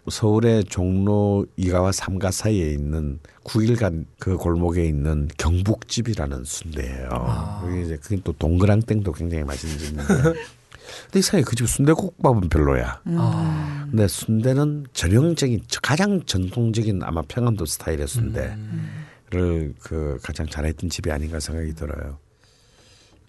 서울의 0.09 0.65
종로 0.65 1.45
2가와 1.57 1.91
3가 1.93 2.31
사이에 2.31 2.71
있는 2.71 3.19
9일간 3.43 4.05
그 4.19 4.37
골목에 4.37 4.85
있는 4.85 5.27
경북집이라는 5.37 6.43
순대예요. 6.43 7.09
아. 7.11 7.61
그게 7.65 7.81
이제 7.81 7.97
그게 7.97 8.19
또 8.23 8.31
동그랑땡도 8.33 9.11
굉장히 9.11 9.43
맛있는 9.43 9.77
집인데. 9.77 10.03
근데 10.05 11.19
이상하게 11.19 11.43
그 11.43 11.55
집 11.55 11.67
순대국밥은 11.67 12.47
별로야. 12.49 13.01
아, 13.05 13.87
근데 13.89 14.07
순대는 14.07 14.85
전형적인 14.93 15.63
가장 15.81 16.23
전통적인 16.25 17.03
아마 17.03 17.21
평안도 17.23 17.65
스타일의 17.65 18.07
순대를 18.07 19.73
그 19.79 20.17
가장 20.23 20.47
잘했던 20.47 20.89
집이 20.89 21.11
아닌가 21.11 21.39
생각이 21.39 21.73
들어요. 21.75 22.19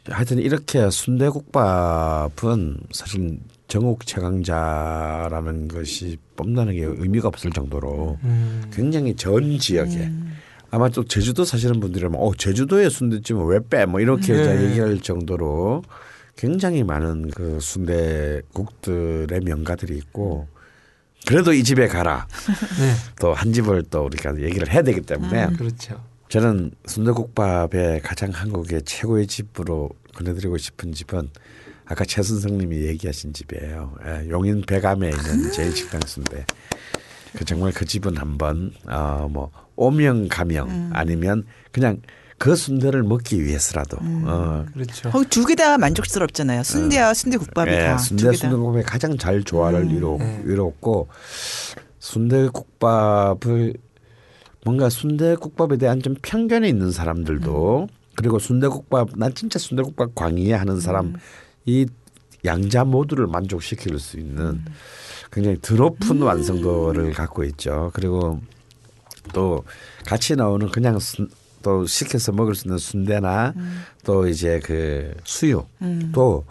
하여튼 0.08 0.38
이렇게 0.38 0.88
순대국밥은 0.88 2.78
사실 2.92 3.40
정옥 3.68 4.06
최강자라는 4.06 5.68
것이 5.68 6.16
뽐나는 6.36 6.74
게 6.74 6.84
의미가 6.84 7.28
없을 7.28 7.50
정도로 7.50 8.18
음. 8.24 8.62
굉장히 8.72 9.14
전 9.14 9.58
지역에 9.58 10.10
아마 10.70 10.88
또 10.88 11.04
제주도 11.04 11.44
사시는 11.44 11.78
분들이면 11.80 12.14
어 12.20 12.32
제주도의 12.34 12.90
순대집은 12.90 13.46
왜 13.46 13.58
빼? 13.70 13.86
뭐 13.86 14.00
이렇게 14.00 14.32
네. 14.32 14.64
얘기할 14.64 15.00
정도로 15.00 15.82
굉장히 16.36 16.82
많은 16.82 17.30
그 17.30 17.58
순대국들의 17.60 19.40
명가들이 19.40 19.96
있고 19.98 20.48
그래도 21.26 21.52
이 21.52 21.62
집에 21.64 21.88
가라. 21.88 22.26
네, 22.78 22.94
또한 23.20 23.52
집을 23.52 23.84
또 23.90 24.04
우리가 24.04 24.40
얘기를 24.40 24.70
해야 24.72 24.82
되기 24.82 25.00
때문에 25.00 25.48
그렇죠. 25.56 26.02
저는 26.28 26.70
순대국밥의 26.86 28.02
가장 28.02 28.30
한국의 28.30 28.82
최고의 28.82 29.26
집으로 29.26 29.90
권해드리고 30.14 30.58
싶은 30.58 30.92
집은 30.92 31.28
아까 31.88 32.04
최 32.04 32.22
선생님이 32.22 32.82
얘기하신 32.82 33.32
집이에요. 33.32 33.94
예, 34.06 34.28
용인 34.28 34.62
배감에 34.62 35.08
있는 35.08 35.50
제일 35.52 35.74
식당 35.74 36.00
순대. 36.06 36.44
그 37.36 37.44
정말 37.44 37.72
그 37.72 37.84
집은 37.84 38.16
한번 38.16 38.72
어 38.86 39.26
뭐 39.30 39.50
오명 39.76 40.28
가명 40.28 40.90
아니면 40.92 41.44
그냥 41.72 42.00
그 42.36 42.54
순대를 42.56 43.02
먹기 43.04 43.42
위해서라도 43.44 43.96
어 44.00 44.64
그렇죠. 44.72 45.10
거기 45.10 45.26
두 45.28 45.44
개 45.46 45.54
다 45.54 45.78
만족스럽잖아요. 45.78 46.62
순대와 46.62 47.14
순대국밥이 47.14 47.70
예, 47.72 47.78
다. 47.80 47.98
순대. 47.98 48.32
순대국밥이 48.32 48.82
가장 48.84 49.16
잘 49.18 49.42
조화를 49.42 49.90
이루 49.90 50.16
네. 50.18 50.42
이뤘고 50.46 51.08
순대국밥을 51.98 53.74
뭔가 54.64 54.88
순대국밥에 54.90 55.76
대한 55.76 56.02
좀 56.02 56.14
편견이 56.20 56.68
있는 56.68 56.90
사람들도 56.90 57.88
그리고 58.16 58.38
순대국밥 58.38 59.10
난 59.16 59.34
진짜 59.34 59.58
순대국밥 59.58 60.14
광이에 60.14 60.54
하는 60.54 60.80
사람 60.80 61.14
이 61.68 61.86
양자 62.46 62.84
모두를 62.84 63.26
만족시킬 63.26 63.98
수 63.98 64.18
있는 64.18 64.64
굉장히 65.30 65.58
드높은 65.60 66.22
완성도를 66.22 67.12
갖고 67.12 67.44
있죠. 67.44 67.90
그리고 67.92 68.40
또 69.34 69.64
같이 70.06 70.34
나오는 70.34 70.70
그냥 70.70 70.98
순, 70.98 71.28
또 71.62 71.84
시켜서 71.84 72.32
먹을 72.32 72.54
수 72.54 72.66
있는 72.66 72.78
순대나 72.78 73.52
또 74.02 74.26
이제 74.26 74.60
그 74.64 75.12
수육 75.24 75.68
또 76.12 76.46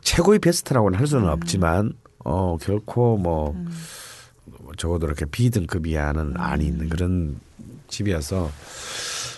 최고의 0.00 0.38
베스트라고는 0.38 0.98
할 0.98 1.06
수는 1.06 1.28
없지만 1.28 1.92
어 2.20 2.56
결코 2.56 3.18
뭐 3.18 3.54
적어도 4.78 5.06
이렇게 5.06 5.26
B등급 5.26 5.86
이하는 5.86 6.34
아닌 6.38 6.88
그런 6.88 7.38
집이어서 7.88 8.50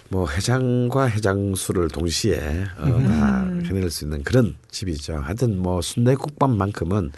뭐 0.09 0.29
해장과 0.29 1.07
해장술을 1.07 1.89
동시에 1.89 2.65
어, 2.79 3.03
다 3.03 3.45
해낼 3.65 3.91
수 3.91 4.05
있는 4.05 4.23
그런 4.23 4.57
집이죠. 4.71 5.17
하여튼 5.17 5.59
뭐 5.59 5.83
순대국밥만큼은 5.83 7.13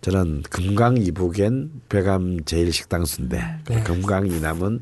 저는 0.00 0.42
금강 0.50 0.96
이북엔 0.96 1.82
배감 1.88 2.44
제일 2.44 2.72
식당 2.72 3.04
순대, 3.04 3.42
그리고 3.64 3.84
금강 3.84 4.26
이남은 4.26 4.80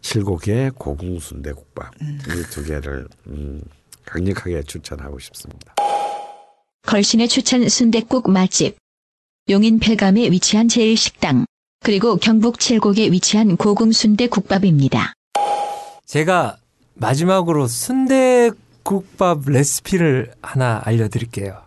칠곡의 0.00 0.72
고궁 0.76 1.18
순대국밥 1.18 1.92
이두 2.00 2.64
개를 2.64 3.08
음, 3.28 3.62
강력하게 4.04 4.62
추천하고 4.62 5.18
싶습니다. 5.18 5.74
걸신의 6.86 7.28
추천 7.28 7.66
순댓국 7.68 8.30
맛집. 8.30 8.76
용인 9.48 9.78
폐감에 9.78 10.30
위치한 10.30 10.68
제일 10.68 10.96
식당. 10.96 11.46
그리고 11.82 12.16
경북 12.16 12.58
칠곡에 12.58 13.10
위치한 13.10 13.56
고궁 13.56 13.92
순대국밥입니다. 13.92 15.14
제가 16.06 16.58
마지막으로 16.94 17.66
순대국밥 17.66 19.42
레시피를 19.46 20.32
하나 20.42 20.80
알려드릴게요. 20.84 21.58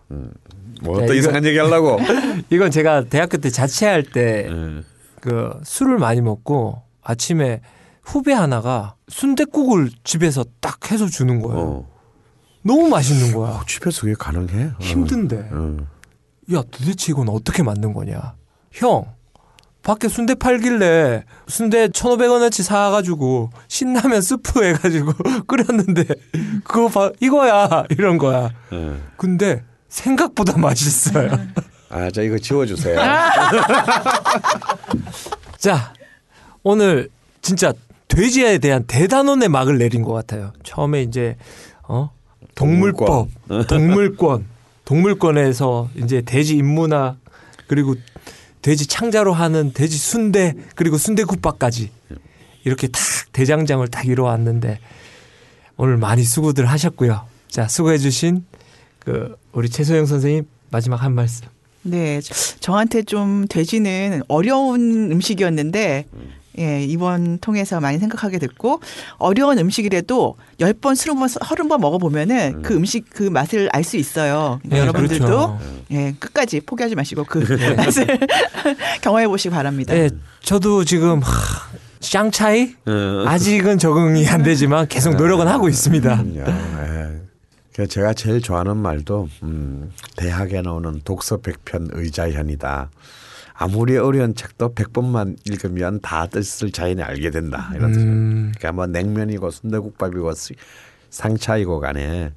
뭐 0.82 0.96
야, 1.02 1.06
또 1.06 1.14
이거- 1.14 1.14
이상한 1.16 1.46
얘기 1.46 1.58
하려고. 1.58 1.98
이건 2.50 2.72
제가 2.72 3.06
대학교 3.06 3.38
때 3.38 3.50
자취할 3.50 4.04
때 4.04 4.48
음. 4.50 4.84
그 5.22 5.60
술을 5.64 5.98
많이 5.98 6.22
먹고 6.22 6.82
아침에 7.02 7.62
후배 8.04 8.32
하나가 8.34 8.96
순대국을 9.10 9.90
집에서 10.04 10.46
딱 10.62 10.92
해서 10.92 11.08
주는 11.08 11.42
거예요. 11.42 11.60
어. 11.60 11.90
너무 12.64 12.88
맛있는 12.90 13.34
거야. 13.34 13.52
어, 13.52 13.62
집에서 13.68 14.02
그게 14.02 14.14
가능해? 14.18 14.64
어. 14.66 14.76
힘든데. 14.80 15.50
어. 15.52 15.78
야, 16.54 16.64
도대체 16.72 17.12
이건 17.12 17.28
어떻게 17.30 17.64
만든 17.64 17.94
거냐? 17.94 18.36
형, 18.72 19.06
밖에 19.88 20.10
순대 20.10 20.36
팔길래 20.36 21.24
순대 21.48 21.88
1,500원어치 21.88 22.62
사가지고 22.62 23.52
신라면 23.70 24.22
스프 24.22 24.62
해가지고 24.62 25.14
끓였는데 25.48 26.04
그거 26.66 26.90
봐, 26.90 27.12
이거야. 27.22 27.86
이런 27.92 28.18
거야. 28.18 28.50
어. 28.72 28.98
근데 29.16 29.64
생각보다 29.88 30.58
맛있어요. 30.58 31.30
아, 31.90 32.12
자 32.12 32.22
이거 32.22 32.38
지워주세요. 32.38 33.00
자, 35.58 35.94
오늘 36.64 37.08
진짜 37.42 37.72
돼지에 38.10 38.58
대한 38.58 38.84
대단원의 38.88 39.48
막을 39.48 39.78
내린 39.78 40.02
것 40.02 40.12
같아요. 40.12 40.52
처음에 40.64 41.02
이제 41.02 41.38
어 41.88 42.12
동물법, 42.56 43.30
동물권, 43.70 44.48
동물권에서 44.84 45.92
이제 45.96 46.22
돼지 46.24 46.58
인문학 46.58 47.16
그리고 47.68 47.96
돼지 48.68 48.86
창자로 48.86 49.32
하는 49.32 49.72
돼지 49.72 49.98
순대 49.98 50.54
그리고 50.76 50.98
순대국밥까지 50.98 51.90
이렇게 52.66 52.90
탁 52.90 53.02
대장장을 53.32 53.88
딱 53.88 54.06
이뤄왔는데 54.06 54.80
오늘 55.78 55.96
많이 55.96 56.26
수고들 56.26 56.66
하셨고요. 56.66 57.22
자, 57.50 57.70
수고해주신 57.70 58.44
그 59.00 59.38
우리 59.54 59.70
최소영 59.70 60.06
선생님 60.06 60.48
마지막 60.70 60.98
한 61.02 61.14
말씀. 61.16 61.46
네, 61.84 62.20
저- 62.20 62.34
저한테 62.60 63.04
좀 63.04 63.46
돼지는 63.48 64.22
어려운 64.28 65.14
음식이었는데 65.14 66.06
예, 66.60 66.84
이번 66.84 67.38
통해서 67.40 67.80
많이 67.80 67.98
생각하게 68.00 68.40
됐고 68.40 68.82
어려운 69.18 69.58
음식이라도 69.60 70.36
10번, 70.60 70.94
20번, 70.94 71.40
30번 71.40 71.80
먹어 71.80 71.98
보면은 71.98 72.62
그 72.64 72.76
음식 72.76 73.06
그 73.10 73.24
맛을 73.24 73.70
알 73.74 73.84
수 73.84 73.96
있어요. 73.98 74.60
네, 74.64 74.80
여러분들도 74.80 75.26
그렇죠. 75.26 75.60
예, 75.92 76.14
끝까지 76.20 76.60
포기하지 76.62 76.96
마시고 76.96 77.24
그 77.24 77.40
맛을 77.78 78.06
경험해 79.02 79.28
보시기 79.28 79.54
바랍니다. 79.54 79.94
네, 79.94 80.10
저도 80.42 80.84
지금 80.84 81.20
하, 81.22 81.32
샹차이 82.02 82.76
어. 82.86 83.24
아직은 83.28 83.78
적응이 83.78 84.28
안 84.28 84.44
되지만 84.44 84.88
계속 84.88 85.16
노력은 85.16 85.48
하고 85.48 85.70
있습니다. 85.70 86.10
야, 86.12 86.24
예. 86.48 87.22
그 87.74 87.88
제가 87.88 88.14
제일 88.14 88.42
좋아하는 88.42 88.76
말도 88.78 89.30
음, 89.44 89.92
대학에 90.16 90.62
나오는 90.62 91.00
독서 91.06 91.38
백편 91.38 91.90
의자현이다. 91.94 92.90
아무리 93.60 93.98
어려운 93.98 94.36
책도 94.36 94.74
백번만 94.76 95.36
읽으면 95.46 96.00
다 96.02 96.28
뜻을 96.28 96.72
자연히 96.72 97.02
알게 97.02 97.32
된다. 97.32 97.72
이런 97.76 97.92
뜻이에요. 97.92 98.12
음, 98.12 98.52
그러니까 98.58 98.72
뭐 98.74 98.86
냉면이고 98.88 99.50
순대국밥이고 99.50 100.34
시- 100.36 100.54
상차이고 101.10 101.80
간에 101.80 102.32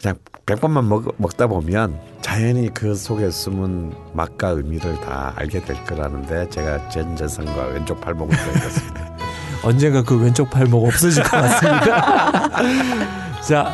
그냥 0.00 0.16
백번만 0.46 0.88
먹, 0.88 1.12
먹다 1.16 1.48
보면 1.48 1.98
자연히 2.20 2.68
그 2.72 2.94
속에 2.94 3.30
숨은 3.30 3.92
맛과 4.12 4.50
의미를 4.50 4.94
다 5.00 5.32
알게 5.36 5.64
될 5.64 5.82
거라는데 5.84 6.48
제가 6.50 6.88
전재산과 6.88 7.66
왼쪽 7.68 8.00
팔목을 8.00 8.36
들었습니다. 8.36 9.16
언젠가 9.64 10.04
그 10.04 10.16
왼쪽 10.22 10.48
팔목 10.50 10.84
없어질 10.86 11.24
것 11.24 11.30
같습니다. 11.30 12.48
자, 13.42 13.72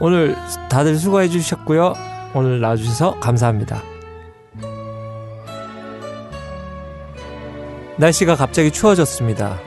오늘 0.00 0.34
다들 0.70 0.96
수고해 0.96 1.28
주셨고요. 1.28 1.92
오늘 2.32 2.60
나와주셔서 2.60 3.20
감사합니다. 3.20 3.82
날씨가 8.00 8.34
갑자기 8.34 8.70
추워졌습니다. 8.70 9.60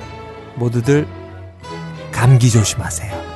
모두들 0.56 1.08
감기 2.12 2.50
조심하세요. 2.50 3.33